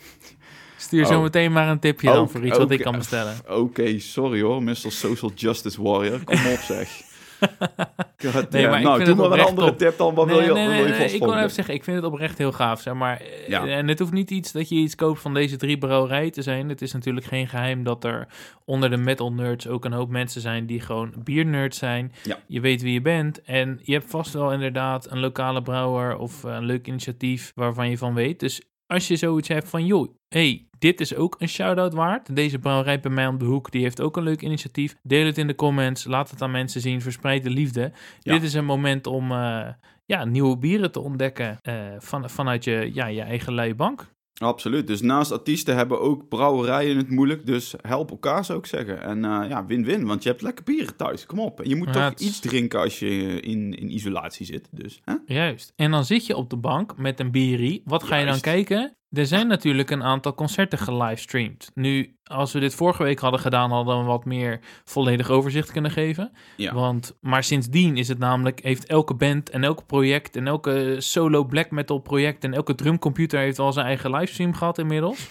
Stuur 0.78 1.04
Oh. 1.04 1.08
zo 1.12 1.22
meteen 1.22 1.52
maar 1.52 1.70
een 1.70 1.80
tipje 1.80 2.08
dan 2.08 2.18
Ook- 2.18 2.30
voor 2.30 2.46
iets 2.46 2.58
wat 2.58 2.72
ik 2.72 2.82
kan 2.82 2.96
bestellen. 2.98 3.36
Oké, 3.50 4.00
sorry 4.00 4.42
hoor, 4.42 4.64
Mr. 4.64 4.76
Social 4.76 5.32
Justice 5.36 5.82
Warrior. 5.84 6.24
Kom 6.24 6.36
op 6.36 6.58
zeg. 6.60 6.90
God 8.32 8.50
Nee, 8.50 8.68
maar 8.68 8.78
ik 8.78 8.84
nou, 8.86 9.04
vind 9.04 9.18
doe 9.18 9.30
maar 9.30 9.40
een 9.40 9.46
andere 9.46 9.68
top. 9.68 9.78
tip 9.78 9.98
dan. 9.98 10.16
Wat 10.16 10.26
wil 10.28 10.36
je, 10.36 10.42
nee, 10.42 10.50
wat 10.50 10.58
nee, 10.58 10.68
wil 10.68 10.94
je 10.94 11.00
nee, 11.00 11.14
ik 11.14 11.24
wil 11.24 11.38
even 11.38 11.50
zeggen, 11.50 11.74
ik 11.74 11.84
vind 11.84 11.96
het 11.98 12.06
oprecht 12.06 12.38
heel 12.38 12.52
gaaf. 12.52 12.82
Zeg 12.82 12.94
maar. 12.94 13.20
Eh, 13.22 13.48
Ja. 13.48 13.68
En 13.68 13.88
het 13.88 14.00
hoeft 14.00 14.12
niet 14.12 14.32
iets 14.32 14.52
dat 14.52 14.70
je 14.70 14.76
iets 14.76 14.96
koopt 14.96 15.22
van 15.22 15.34
deze 15.34 15.56
drie 15.58 15.78
brouwerijen 15.78 16.32
te 16.32 16.42
zijn. 16.42 16.70
Het 16.70 16.82
is 16.82 16.94
natuurlijk 16.94 17.26
geen 17.26 17.48
geheim 17.48 17.84
dat 17.84 18.04
er 18.04 18.28
onder 18.66 18.90
de 18.90 18.98
metal 18.98 19.34
nerds 19.34 19.68
ook 19.68 19.86
een 19.86 19.94
hoop 19.94 20.10
mensen 20.10 20.42
zijn 20.42 20.66
die 20.66 20.80
gewoon 20.82 21.14
biernerds 21.24 21.78
zijn. 21.78 22.12
Ja. 22.24 22.38
Je 22.48 22.60
weet 22.62 22.82
wie 22.82 22.94
je 22.94 23.02
bent 23.02 23.42
en 23.42 23.80
je 23.84 23.94
hebt 23.94 24.10
vast 24.10 24.34
wel 24.34 24.52
inderdaad 24.52 25.12
een 25.12 25.20
lokale 25.20 25.62
brouwer 25.62 26.18
of 26.18 26.44
een 26.44 26.66
leuk 26.66 26.88
initiatief 26.88 27.52
waarvan 27.56 27.90
je 27.90 27.98
van 27.98 28.14
weet. 28.14 28.40
Dus 28.40 28.62
als 28.94 29.08
je 29.08 29.16
zoiets 29.16 29.48
hebt 29.48 29.70
van, 29.70 29.86
joh, 29.86 30.16
hey, 30.28 30.68
dit 30.80 31.02
is 31.02 31.16
ook 31.16 31.36
een 31.40 31.50
shout-out 31.50 31.94
waard. 31.94 32.36
Deze 32.36 32.60
brouwerij 32.60 33.00
bij 33.00 33.12
mij 33.12 33.28
om 33.28 33.38
de 33.38 33.46
hoek, 33.46 33.72
die 33.72 33.82
heeft 33.82 34.02
ook 34.02 34.18
een 34.18 34.24
leuk 34.24 34.42
initiatief. 34.42 34.96
Deel 35.02 35.26
het 35.26 35.38
in 35.38 35.48
de 35.48 35.56
comments, 35.56 36.06
laat 36.06 36.30
het 36.30 36.42
aan 36.42 36.52
mensen 36.52 36.82
zien, 36.82 37.02
verspreid 37.02 37.44
de 37.44 37.50
liefde. 37.50 37.92
Ja. 38.20 38.34
Dit 38.34 38.44
is 38.44 38.54
een 38.54 38.66
moment 38.66 39.08
om 39.08 39.32
eh, 39.32 39.68
ja, 40.06 40.26
nieuwe 40.26 40.58
bieren 40.58 40.92
te 40.92 41.00
ontdekken 41.00 41.58
eh, 41.62 41.76
van, 41.98 42.30
vanuit 42.30 42.64
je, 42.64 42.90
ja, 42.94 43.06
je 43.06 43.22
eigen 43.22 43.54
luie 43.54 43.76
bank. 43.76 44.12
Absoluut. 44.44 44.88
Dus 44.88 45.02
naast 45.02 45.32
artiesten 45.32 45.76
hebben 45.76 46.02
ook 46.02 46.28
brouwerijen 46.28 46.98
het 46.98 47.10
moeilijk. 47.10 47.46
Dus 47.46 47.74
help 47.82 48.10
elkaar, 48.12 48.46
zou 48.46 48.60
ik 48.60 48.66
zeggen. 48.66 49.02
En 49.02 49.26
eh, 49.26 49.50
ja, 49.50 49.66
win-win, 49.66 50.06
want 50.06 50.24
je 50.24 50.30
hebt 50.30 50.42
lekker 50.42 50.64
bieren 50.64 50.96
thuis. 50.96 51.26
Kom 51.26 51.40
op. 51.40 51.62
En 51.62 51.70
je 51.70 51.76
moet 51.76 51.88
Ja, 51.88 51.94
toch 51.94 52.04
het 52.04 52.22
iets 52.22 52.40
drinken 52.40 52.80
als 52.80 53.00
je 53.00 53.40
in, 53.40 53.74
in 53.74 53.94
isolatie 53.94 54.46
zit. 54.46 54.68
Dus, 54.72 55.02
hè? 55.04 55.14
Juist. 55.26 55.74
En 55.76 55.92
dan 55.92 56.06
zit 56.06 56.26
je 56.26 56.36
op 56.36 56.50
de 56.50 56.58
bank 56.58 56.98
met 56.98 57.20
een 57.20 57.32
bierie. 57.32 57.82
Wat 57.86 58.04
ga 58.04 58.16
je 58.16 58.26
dan 58.26 58.40
kijken? 58.40 58.96
Er 59.14 59.26
zijn 59.26 59.48
natuurlijk 59.48 59.90
een 59.90 60.04
aantal 60.04 60.36
concerten 60.36 60.78
gelivestreamd. 60.78 61.72
Nu, 61.74 62.16
als 62.24 62.54
we 62.54 62.60
dit 62.60 62.76
vorige 62.76 63.04
week 63.04 63.20
hadden 63.20 63.40
gedaan, 63.40 63.72
hadden 63.72 64.00
we 64.00 64.04
wat 64.04 64.26
meer 64.26 64.60
volledig 64.84 65.30
overzicht 65.30 65.72
kunnen 65.72 65.92
geven. 65.92 66.32
Ja. 66.58 66.74
Want, 66.74 67.18
maar 67.22 67.44
sindsdien 67.44 67.98
is 67.98 68.08
het 68.08 68.20
namelijk, 68.20 68.60
heeft 68.64 68.86
elke 68.86 69.14
band 69.14 69.50
en 69.50 69.64
elk 69.64 69.86
project 69.86 70.36
en 70.36 70.48
elke 70.48 70.96
solo 70.98 71.44
black 71.44 71.72
metal 71.72 72.00
project 72.00 72.44
en 72.44 72.54
elke 72.54 72.76
drumcomputer 72.76 73.40
heeft 73.40 73.60
al 73.60 73.74
zijn 73.74 73.86
eigen 73.86 74.12
livestream 74.12 74.54
gehad 74.54 74.78
inmiddels. 74.78 75.28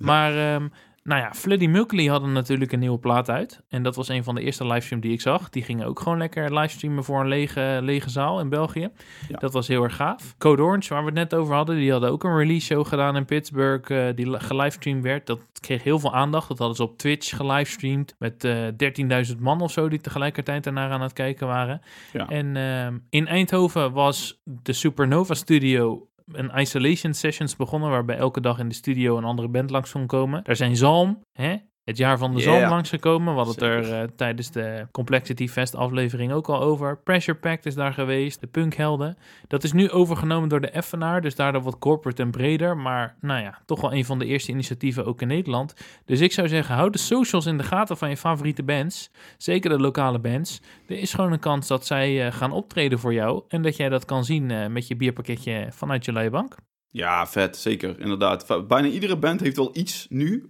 Maar, 0.00 0.36
ehm, 0.36 0.68
nou 1.02 1.20
ja, 1.20 1.32
Floody 1.34 1.66
Milkley 1.66 2.06
hadden 2.06 2.32
natuurlijk 2.32 2.72
een 2.72 2.78
nieuwe 2.78 2.98
plaat 2.98 3.30
uit. 3.30 3.62
En 3.68 3.82
dat 3.82 3.96
was 3.96 4.08
een 4.08 4.24
van 4.24 4.34
de 4.34 4.40
eerste 4.40 4.66
livestream 4.66 5.00
die 5.00 5.12
ik 5.12 5.20
zag. 5.20 5.48
Die 5.48 5.62
gingen 5.62 5.86
ook 5.86 6.00
gewoon 6.00 6.18
lekker 6.18 6.54
livestreamen 6.58 7.04
voor 7.04 7.20
een 7.20 7.28
lege, 7.28 7.78
lege 7.82 8.10
zaal 8.10 8.40
in 8.40 8.48
België. 8.48 8.88
Ja. 9.28 9.38
Dat 9.38 9.52
was 9.52 9.68
heel 9.68 9.82
erg 9.82 9.96
gaaf. 9.96 10.34
Code 10.38 10.62
Orange, 10.62 10.88
waar 10.88 11.00
we 11.00 11.06
het 11.06 11.14
net 11.14 11.34
over 11.34 11.54
hadden, 11.54 11.76
die 11.76 11.90
hadden 11.92 12.10
ook 12.10 12.24
een 12.24 12.36
release 12.36 12.66
show 12.66 12.86
gedaan 12.86 13.16
in 13.16 13.24
Pittsburgh. 13.24 13.90
eh, 14.08 14.16
die 14.16 14.30
li- 14.30 14.40
gelivestreamd 14.40 15.02
werd. 15.02 15.26
Dat 15.26 15.40
kreeg 15.60 15.82
heel 15.82 15.98
veel 15.98 16.14
aandacht. 16.14 16.48
Dat 16.48 16.58
hadden 16.58 16.76
ze 16.76 16.82
op 16.82 16.98
Twitch 16.98 17.36
gelivestreamd. 17.36 18.14
Met 18.18 18.44
eh 18.44 18.66
13.000 18.76 19.38
man 19.40 19.60
of 19.60 19.70
zo 19.72 19.88
die 19.88 20.00
tegelijkertijd 20.00 20.64
daarnaar 20.64 20.90
aan 20.90 21.00
het 21.02 21.12
kijken 21.12 21.46
waren. 21.46 21.80
Ja. 22.12 22.28
En 22.28 22.56
ehm, 22.56 22.98
in 23.10 23.26
Eindhoven 23.26 23.92
was 23.92 24.40
de 24.44 24.72
Supernova 24.72 25.34
Studio 25.34 26.06
een 26.34 26.60
isolation 26.60 27.14
sessions 27.14 27.56
begonnen, 27.56 27.90
waarbij 27.90 28.16
elke 28.16 28.40
dag 28.40 28.58
in 28.58 28.68
de 28.68 28.74
studio 28.74 29.16
een 29.16 29.24
andere 29.24 29.48
band 29.48 29.70
langs 29.70 29.92
kon 29.92 30.06
komen. 30.06 30.44
Daar 30.44 30.56
zijn 30.56 30.76
Zalm, 30.76 31.24
hè, 31.32 31.56
het 31.84 31.96
jaar 31.96 32.18
van 32.18 32.34
de 32.34 32.40
Yeah. 32.40 32.58
Zalm 32.58 32.70
langsgekomen. 32.70 33.34
We 33.34 33.40
hadden 33.40 33.54
het 33.54 33.62
er 33.62 34.00
eh, 34.00 34.08
tijdens 34.16 34.50
de 34.50 34.86
Complexity 34.90 35.48
Fest 35.48 35.74
aflevering 35.74 36.32
ook 36.32 36.48
al 36.48 36.60
over. 36.60 36.98
Pressure 36.98 37.38
Pact 37.38 37.66
is 37.66 37.74
daar 37.74 37.92
geweest, 37.92 38.40
de 38.40 38.46
punkhelden. 38.46 39.16
Dat 39.48 39.64
is 39.64 39.72
nu 39.72 39.90
overgenomen 39.90 40.48
door 40.48 40.60
de 40.60 40.70
Effenaar, 40.70 41.20
dus 41.20 41.34
daardoor 41.34 41.62
wat 41.62 41.78
corporate 41.78 42.22
en 42.22 42.30
breder. 42.30 42.76
Maar 42.76 43.16
nou 43.20 43.42
ja, 43.42 43.58
toch 43.66 43.80
wel 43.80 43.94
een 43.94 44.04
van 44.04 44.18
de 44.18 44.26
eerste 44.26 44.50
initiatieven 44.50 45.06
ook 45.06 45.20
in 45.20 45.28
Nederland. 45.28 45.74
Dus 46.04 46.20
ik 46.20 46.32
zou 46.32 46.48
zeggen, 46.48 46.74
hou 46.74 46.90
de 46.90 46.98
socials 46.98 47.46
in 47.46 47.56
de 47.56 47.64
gaten 47.64 47.96
van 47.96 48.08
je 48.08 48.16
favoriete 48.16 48.62
bands. 48.62 49.10
Zeker 49.38 49.70
de 49.70 49.78
lokale 49.78 50.18
bands. 50.18 50.60
Er 50.86 50.98
is 50.98 51.14
gewoon 51.14 51.32
een 51.32 51.38
kans 51.38 51.66
dat 51.66 51.86
zij 51.86 52.26
eh, 52.26 52.32
gaan 52.32 52.52
optreden 52.52 52.98
voor 52.98 53.12
jou. 53.14 53.42
En 53.48 53.62
dat 53.62 53.76
jij 53.76 53.88
dat 53.88 54.04
kan 54.04 54.24
zien 54.24 54.50
eh, 54.50 54.66
met 54.66 54.88
je 54.88 54.96
bierpakketje 54.96 55.66
vanuit 55.70 56.04
je 56.04 56.30
bank. 56.30 56.56
Ja, 56.88 57.26
vet, 57.26 57.56
zeker, 57.56 58.00
inderdaad. 58.00 58.66
Bijna 58.68 58.88
iedere 58.88 59.16
band 59.16 59.40
heeft 59.40 59.56
wel 59.56 59.70
iets 59.72 60.06
nu 60.08 60.48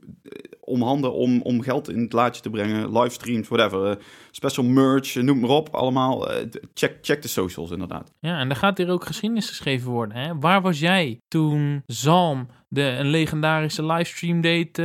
om 0.65 0.83
handen 0.83 1.13
om, 1.13 1.41
om 1.43 1.63
geld 1.63 1.89
in 1.91 2.01
het 2.01 2.13
laadje 2.13 2.43
te 2.43 2.51
brengen. 2.51 2.93
Livestreams, 2.99 3.49
whatever. 3.49 3.91
eh, 3.91 3.97
special 4.31 4.67
merch, 4.67 5.17
eh, 5.17 5.23
noem 5.23 5.41
maar 5.41 5.51
op, 5.51 5.69
allemaal. 5.75 6.31
Eh, 6.31 6.47
check, 6.75 6.99
check 7.03 7.23
de 7.23 7.29
socials, 7.29 7.71
inderdaad. 7.71 8.13
Ja, 8.21 8.39
en 8.39 8.51
er 8.51 8.57
gaat 8.57 8.79
hier 8.79 8.91
ook 8.91 9.05
geschiedenis 9.07 9.49
geschreven 9.49 9.91
worden. 9.91 10.17
Hè? 10.17 10.39
Waar 10.39 10.63
was 10.63 10.79
jij 10.79 11.21
toen 11.29 11.83
Zalm 11.87 12.49
de, 12.69 12.83
een 12.83 13.09
legendarische 13.09 13.85
livestream 13.87 14.41
deed 14.41 14.79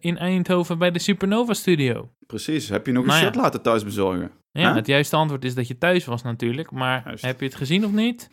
in 0.00 0.18
Eindhoven 0.18 0.78
bij 0.78 0.90
de 0.90 0.98
Supernova 0.98 1.52
Studio? 1.54 2.10
Precies. 2.26 2.68
Heb 2.68 2.86
je 2.86 2.92
nog 2.92 3.02
een 3.02 3.08
Nou 3.08 3.20
ja. 3.20 3.26
shirt 3.26 3.36
laten 3.42 3.62
thuis 3.62 3.84
bezorgen? 3.84 4.30
Ja, 4.52 4.66
Huh? 4.66 4.74
het 4.74 4.86
juiste 4.86 5.16
antwoord 5.16 5.44
is 5.44 5.54
dat 5.54 5.68
je 5.68 5.78
thuis 5.78 6.04
was 6.04 6.22
natuurlijk. 6.22 6.70
Maar 6.70 7.02
Juist. 7.04 7.24
heb 7.24 7.40
je 7.40 7.46
het 7.46 7.54
gezien 7.54 7.84
of 7.84 7.92
niet? 7.92 8.30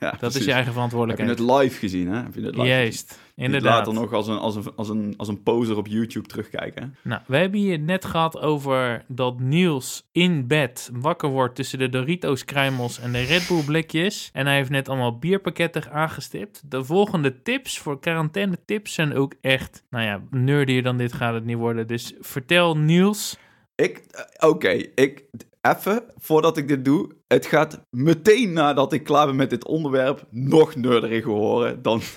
Ja, 0.00 0.10
Dat 0.10 0.18
precies. 0.18 0.38
is 0.38 0.44
je 0.44 0.52
eigen 0.52 0.56
Heb 0.56 0.66
je 0.66 0.72
verantwoordelijkheid. 0.72 1.38
het 1.38 1.60
live 1.60 1.78
gezien, 1.78 2.08
hè? 2.08 2.16
Heb 2.22 2.34
je 2.34 2.40
het 2.40 2.54
live 2.54 2.60
gezien? 2.60 2.66
Juist, 2.76 3.18
inderdaad. 3.34 3.86
later 3.86 3.94
nog 3.94 4.12
als 4.12 4.26
een, 4.28 4.38
als, 4.38 4.56
een, 4.56 4.72
als, 4.76 4.88
een, 4.88 5.14
als 5.16 5.28
een 5.28 5.42
poser 5.42 5.76
op 5.76 5.86
YouTube 5.86 6.28
terugkijken. 6.28 6.82
hè? 6.82 7.08
Nou, 7.08 7.20
we 7.26 7.36
hebben 7.36 7.60
hier 7.60 7.78
net 7.78 8.04
gehad 8.04 8.38
over 8.40 9.04
dat 9.08 9.40
Niels 9.40 10.08
in 10.12 10.46
bed 10.46 10.90
wakker 10.92 11.28
wordt 11.28 11.54
tussen 11.54 11.78
de 11.78 11.88
Doritos 11.88 12.44
kruimels 12.44 13.00
en 13.00 13.12
de 13.12 13.22
Red 13.22 13.48
Bull 13.48 13.62
blikjes. 13.64 14.30
En 14.32 14.46
hij 14.46 14.56
heeft 14.56 14.70
net 14.70 14.88
allemaal 14.88 15.18
bierpakketten 15.18 15.92
aangestipt. 15.92 16.62
De 16.70 16.84
volgende 16.84 17.42
tips 17.42 17.78
voor 17.78 18.00
quarantaine 18.00 18.58
tips 18.64 18.94
zijn 18.94 19.14
ook 19.14 19.34
echt, 19.40 19.84
nou 19.90 20.04
ja, 20.04 20.22
nerdier 20.30 20.82
dan 20.82 20.96
dit 20.96 21.12
gaat 21.12 21.34
het 21.34 21.44
niet 21.44 21.56
worden. 21.56 21.86
Dus 21.86 22.14
vertel 22.20 22.76
Niels. 22.76 23.38
Ik, 23.74 24.02
eh, 24.10 24.48
oké, 24.48 24.68
ik, 24.94 25.24
even 25.60 26.04
voordat 26.16 26.56
ik 26.56 26.68
dit 26.68 26.84
doe. 26.84 27.10
Het 27.26 27.46
gaat 27.46 27.80
meteen 27.90 28.52
nadat 28.52 28.92
ik 28.92 29.04
klaar 29.04 29.26
ben 29.26 29.36
met 29.36 29.50
dit 29.50 29.64
onderwerp 29.66 30.26
nog 30.30 30.74
nerderiger 30.76 31.30
horen 31.30 31.82
dan... 31.82 32.00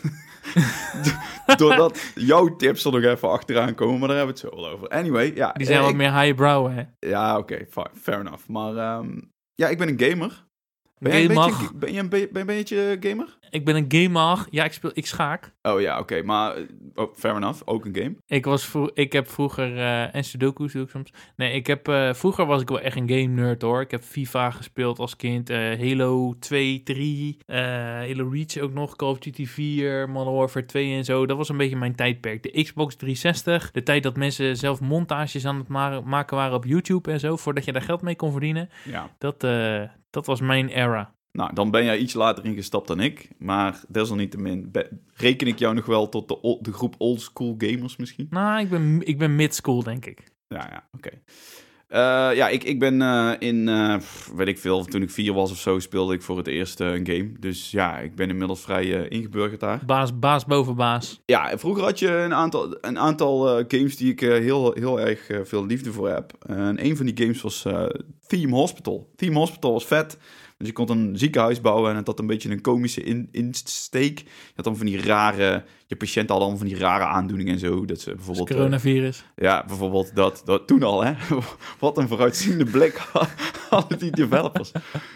Doordat 1.57 2.11
jouw 2.15 2.55
tips 2.55 2.85
er 2.85 2.91
nog 2.91 3.03
even 3.03 3.29
achteraan 3.29 3.75
komen, 3.75 3.99
maar 3.99 4.07
daar 4.07 4.17
hebben 4.17 4.35
we 4.35 4.41
het 4.41 4.51
zo 4.53 4.61
wel 4.61 4.69
over. 4.71 4.87
Anyway, 4.87 5.31
ja. 5.35 5.51
Die 5.51 5.65
zijn 5.65 5.79
eh, 5.79 5.85
wat 5.85 5.93
meer 5.95 6.19
highbrow, 6.19 6.71
hè? 6.75 6.83
Ja, 7.09 7.37
oké, 7.37 7.65
fa- 7.69 7.91
fair 8.01 8.19
enough. 8.19 8.47
Maar 8.47 8.75
ehm, 8.77 9.19
ja, 9.55 9.67
ik 9.67 9.77
ben 9.77 9.87
een 9.87 9.99
gamer. 10.09 10.45
Ben 10.99 11.11
jij 11.11 11.23
een 11.23 11.29
Gamer. 11.31 11.49
beetje, 11.57 11.73
ben 11.75 11.93
je 11.93 11.99
een, 11.99 12.09
be- 12.09 12.29
ben 12.31 12.45
je 12.45 12.51
een 12.51 12.57
beetje 12.57 12.97
gamer? 12.99 13.37
Ik 13.53 13.65
ben 13.65 13.75
een 13.75 13.85
gamer. 13.87 14.45
Ja, 14.49 14.63
ik 14.63 14.73
speel, 14.73 14.91
ik 14.93 15.05
schaak. 15.05 15.53
Oh 15.61 15.81
ja, 15.81 15.99
oké, 15.99 16.21
maar 16.21 16.55
eh, 16.55 16.63
oh, 16.95 17.13
fair 17.15 17.35
enough, 17.35 17.61
ook 17.65 17.85
een 17.85 17.95
game. 17.95 18.15
Ik, 18.27 18.45
was 18.45 18.65
vro- 18.65 18.89
ik 18.93 19.13
heb 19.13 19.27
vroeger, 19.29 19.77
eh 19.77 20.15
en 20.15 20.23
Sudoku's 20.23 20.73
doe 20.73 20.83
ik 20.83 20.89
soms. 20.89 21.13
Nee, 21.35 21.53
ik 21.53 21.67
heb, 21.67 21.87
eh, 21.87 22.13
vroeger 22.13 22.45
was 22.45 22.61
ik 22.61 22.69
wel 22.69 22.79
echt 22.79 22.95
een 22.95 23.09
game 23.09 23.21
nerd 23.41 23.61
hoor. 23.61 23.81
Ik 23.81 23.91
heb 23.91 24.03
FIFA 24.03 24.51
gespeeld 24.51 24.99
als 24.99 25.15
kind. 25.15 25.49
Halo 25.49 26.35
2, 26.39 26.83
3, 26.83 27.37
eh, 27.45 27.57
Halo 27.67 28.29
Reach 28.29 28.57
ook 28.57 28.73
nog. 28.73 28.95
Call 28.95 29.09
of 29.09 29.19
Duty 29.19 29.45
4, 29.45 30.09
Modern 30.09 30.35
Warfare 30.35 30.65
2 30.65 30.95
en 30.95 31.03
zo. 31.03 31.25
Dat 31.25 31.37
was 31.37 31.49
een 31.49 31.57
beetje 31.57 31.75
mijn 31.75 31.95
tijdperk. 31.95 32.43
De 32.43 32.63
Xbox 32.63 32.95
360. 32.95 33.71
De 33.71 33.83
tijd 33.83 34.03
dat 34.03 34.17
mensen 34.17 34.57
zelf 34.57 34.81
montages 34.81 35.45
aan 35.45 35.57
het 35.57 35.67
ma- 35.67 36.01
maken 36.01 36.37
waren 36.37 36.55
op 36.55 36.65
YouTube 36.65 37.11
en 37.11 37.19
zo. 37.19 37.35
Voordat 37.37 37.65
je 37.65 37.71
daar 37.71 37.81
geld 37.81 38.01
mee 38.01 38.15
kon 38.15 38.31
verdienen. 38.31 38.69
Ja. 38.83 39.09
Dat, 39.17 39.39
dat 40.09 40.25
was 40.25 40.41
mijn 40.41 40.67
era. 40.69 41.13
Nou, 41.33 41.53
dan 41.53 41.71
ben 41.71 41.83
jij 41.83 41.97
iets 41.97 42.13
later 42.13 42.45
ingestapt 42.45 42.87
dan 42.87 42.99
ik. 42.99 43.29
Maar 43.37 43.81
desalniettemin 43.87 44.71
reken 45.13 45.47
ik 45.47 45.59
jou 45.59 45.73
nog 45.75 45.85
wel 45.85 46.09
tot 46.09 46.27
de, 46.27 46.57
de 46.61 46.73
groep 46.73 46.95
old 46.97 47.21
school 47.21 47.55
gamers 47.57 47.95
misschien. 47.95 48.27
Nou, 48.29 48.59
ik 48.59 48.69
ben, 48.69 49.01
ik 49.03 49.17
ben 49.17 49.35
mid-school 49.35 49.83
denk 49.83 50.05
ik. 50.05 50.23
Ja, 50.47 50.67
ja, 50.71 50.87
oké. 50.91 51.09
Eh, 51.93 52.35
ja, 52.35 52.49
ik, 52.49 52.63
ik 52.63 52.79
ben 52.79 53.01
eh, 53.01 53.31
in, 53.39 53.69
eh, 53.69 53.95
weet 54.35 54.47
ik 54.47 54.59
veel, 54.59 54.85
toen 54.85 55.01
ik 55.01 55.09
vier 55.09 55.33
was 55.33 55.51
of 55.51 55.57
zo, 55.57 55.79
speelde 55.79 56.13
ik 56.13 56.21
voor 56.21 56.37
het 56.37 56.47
eerst 56.47 56.79
een 56.79 57.07
game. 57.07 57.31
Dus 57.39 57.71
ja, 57.71 57.97
ik 57.97 58.15
ben 58.15 58.29
inmiddels 58.29 58.61
vrij 58.61 59.07
ingeburgerd 59.07 59.59
daar. 59.59 59.81
Baas, 59.85 60.19
baas 60.19 60.45
boven 60.45 60.75
baas. 60.75 61.21
Ja, 61.25 61.57
vroeger 61.57 61.83
had 61.83 61.99
je 61.99 62.09
een 62.09 62.33
aantal, 62.33 62.77
een 62.81 62.99
aantal 62.99 63.63
games 63.67 63.97
die 63.97 64.11
ik 64.11 64.19
heel, 64.19 64.73
heel 64.73 64.99
erg 64.99 65.29
veel 65.43 65.65
liefde 65.65 65.91
voor 65.91 66.09
heb. 66.09 66.33
en 66.45 66.85
een 66.85 66.97
van 66.97 67.05
die 67.05 67.17
games 67.17 67.41
was 67.41 67.65
Theme 68.27 68.55
Hospital. 68.55 69.09
Theme 69.15 69.37
Hospital 69.37 69.71
was 69.71 69.85
vet. 69.85 70.17
Dus 70.63 70.71
je 70.71 70.85
kon 70.85 70.97
een 70.97 71.17
ziekenhuis 71.17 71.61
bouwen 71.61 71.91
en 71.91 71.97
het 71.97 72.07
had 72.07 72.19
een 72.19 72.27
beetje 72.27 72.49
een 72.49 72.61
komische 72.61 73.03
in, 73.03 73.27
insteek. 73.31 74.19
Je 74.19 74.51
had 74.55 74.65
dan 74.65 74.77
van 74.77 74.85
die 74.85 75.01
rare... 75.01 75.63
Je 75.87 75.95
patiënten 75.95 76.35
hadden 76.35 76.47
allemaal 76.47 76.67
van 76.67 76.77
die 76.77 76.77
rare 76.77 77.03
aandoeningen 77.03 77.53
en 77.53 77.59
zo. 77.59 77.85
Dat 77.85 77.99
ze 77.99 78.15
bijvoorbeeld... 78.15 78.49
eh, 78.49 78.55
coronavirus. 78.55 79.23
ja, 79.35 79.63
bijvoorbeeld 79.67 80.15
dat, 80.15 80.41
dat 80.45 80.67
toen 80.67 80.83
al, 80.83 81.03
hè. 81.03 81.13
Wat 81.79 81.97
een 81.97 82.07
vooruitziende 82.07 82.65
blik 82.65 82.95
hadden 83.69 83.99
die 83.99 84.11
developers. 84.11 84.71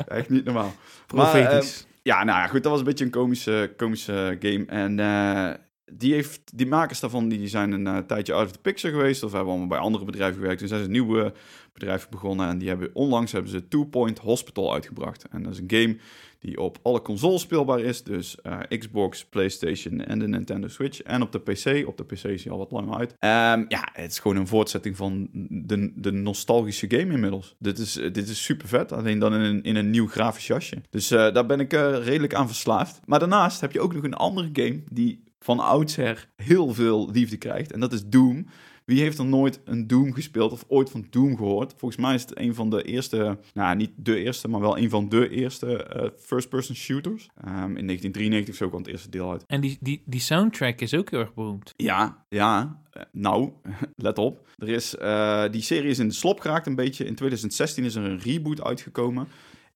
Echt 0.07 0.29
niet 0.29 0.45
normaal. 0.45 0.73
Maar, 1.13 1.35
eh, 1.35 1.45
Profetisch. 1.45 1.87
ja, 2.01 2.23
nou 2.23 2.39
ja, 2.39 2.47
goed, 2.47 2.63
dat 2.63 2.71
was 2.71 2.79
een 2.79 2.85
beetje 2.87 3.05
een 3.05 3.11
komische, 3.11 3.73
komische 3.77 4.37
game. 4.39 4.65
En 4.65 4.99
eh, 4.99 5.53
die, 5.93 6.13
heeft, 6.13 6.57
die 6.57 6.67
makers 6.67 6.99
daarvan 6.99 7.29
die 7.29 7.47
zijn 7.47 7.71
een 7.71 7.87
eh, 7.87 7.97
tijdje 7.97 8.33
out 8.33 8.45
of 8.45 8.51
the 8.51 8.59
picture 8.59 8.93
geweest. 8.93 9.23
Of 9.23 9.31
hebben 9.31 9.49
allemaal 9.49 9.67
bij 9.67 9.77
andere 9.77 10.05
bedrijven 10.05 10.39
gewerkt. 10.39 10.59
Dus 10.59 10.69
zijn 10.69 10.81
ze 10.81 10.85
een 10.85 10.91
nieuw 10.91 11.19
eh, 11.19 11.31
bedrijf 11.73 12.09
begonnen. 12.09 12.47
En 12.47 12.57
die 12.57 12.67
hebben 12.67 12.89
onlangs 12.93 13.31
hebben 13.31 13.51
ze 13.51 13.67
Two 13.67 13.85
Point 13.85 14.19
Hospital 14.19 14.73
uitgebracht. 14.73 15.27
En 15.31 15.43
dat 15.43 15.53
is 15.53 15.59
een 15.59 15.71
game 15.71 15.97
die 16.39 16.61
op 16.61 16.77
alle 16.81 17.01
consoles 17.01 17.41
speelbaar 17.41 17.79
is. 17.79 18.03
Dus 18.03 18.41
eh, 18.41 18.59
Xbox, 18.77 19.25
PlayStation 19.25 20.01
en 20.01 20.19
de 20.19 20.27
Nintendo 20.27 20.67
Switch. 20.67 21.01
En 21.01 21.21
op 21.21 21.31
de 21.31 21.39
PC. 21.39 21.87
Op 21.87 21.97
de 21.97 22.03
PC 22.03 22.23
is 22.23 22.43
hij 22.43 22.53
al 22.53 22.57
wat 22.57 22.71
langer 22.71 22.97
uit. 22.97 23.15
Ehm, 23.19 23.65
ja, 23.67 23.89
het 23.93 24.11
is 24.11 24.19
gewoon 24.19 24.37
een 24.37 24.47
voortzetting 24.47 24.97
van 24.97 25.29
de, 25.49 25.91
de 25.95 26.11
nostalgische 26.11 26.89
game 26.89 27.13
inmiddels. 27.13 27.55
Dit 27.59 27.77
is, 27.77 27.93
dit 27.93 28.29
is 28.29 28.43
super 28.43 28.67
vet. 28.67 28.91
Alleen 28.91 29.19
dan 29.19 29.33
in 29.33 29.41
een, 29.41 29.63
in 29.63 29.75
een 29.75 29.89
nieuw 29.89 30.07
grafisch 30.07 30.47
jasje. 30.47 30.81
Dus 30.89 31.11
eh, 31.11 31.33
daar 31.33 31.45
ben 31.45 31.59
ik 31.59 31.71
redelijk 31.71 32.33
aan 32.33 32.47
verslaafd. 32.47 32.99
Maar 33.05 33.19
daarnaast 33.19 33.61
heb 33.61 33.71
je 33.71 33.79
ook 33.79 33.93
nog 33.93 34.03
een 34.03 34.13
andere 34.13 34.49
game 34.53 34.83
die 34.89 35.25
van 35.39 35.59
oudsher 35.59 36.29
heel 36.35 36.73
veel 36.73 37.11
liefde 37.11 37.37
krijgt. 37.37 37.71
En 37.71 37.79
dat 37.79 37.93
is 37.93 38.05
Doom. 38.05 38.45
Wie 38.87 39.01
heeft 39.01 39.17
er 39.17 39.25
nooit 39.25 39.59
een 39.65 39.87
Doom 39.87 40.13
gespeeld 40.13 40.51
of 40.51 40.63
ooit 40.67 40.89
van 40.89 41.07
Doom 41.09 41.37
gehoord? 41.37 41.73
Volgens 41.77 42.01
mij 42.01 42.15
is 42.15 42.21
het 42.21 42.39
een 42.39 42.55
van 42.55 42.69
de 42.69 42.83
eerste, 42.83 43.37
nou 43.53 43.75
niet 43.75 43.91
de 43.95 44.23
eerste, 44.23 44.47
maar 44.47 44.59
wel 44.59 44.77
een 44.77 44.89
van 44.89 45.09
de 45.09 45.29
eerste 45.29 45.83
eh, 45.83 46.09
first-person 46.19 46.75
shooters. 46.75 47.29
Ehm, 47.35 47.77
in 47.77 47.85
1993 47.85 48.55
zo 48.55 48.67
kwam 48.67 48.81
het 48.81 48.89
eerste 48.89 49.09
deel 49.09 49.31
uit. 49.31 49.43
En 49.47 49.61
die, 49.61 49.77
die, 49.79 50.01
die 50.05 50.19
soundtrack 50.19 50.81
is 50.81 50.93
ook 50.93 51.11
heel 51.11 51.19
erg 51.19 51.33
beroemd. 51.33 51.73
Ja, 51.75 52.25
ja. 52.29 52.81
Eh, 52.91 53.01
nou, 53.11 53.51
let 53.95 54.17
op. 54.17 54.47
Er 54.57 54.69
is, 54.69 54.95
eh, 54.95 55.43
die 55.51 55.61
serie 55.61 55.89
is 55.89 55.99
in 55.99 56.07
de 56.07 56.13
slop 56.13 56.39
geraakt 56.39 56.67
een 56.67 56.75
beetje. 56.75 57.05
In 57.05 57.15
2016 57.15 57.83
is 57.83 57.95
er 57.95 58.03
een 58.03 58.19
reboot 58.19 58.63
uitgekomen. 58.63 59.27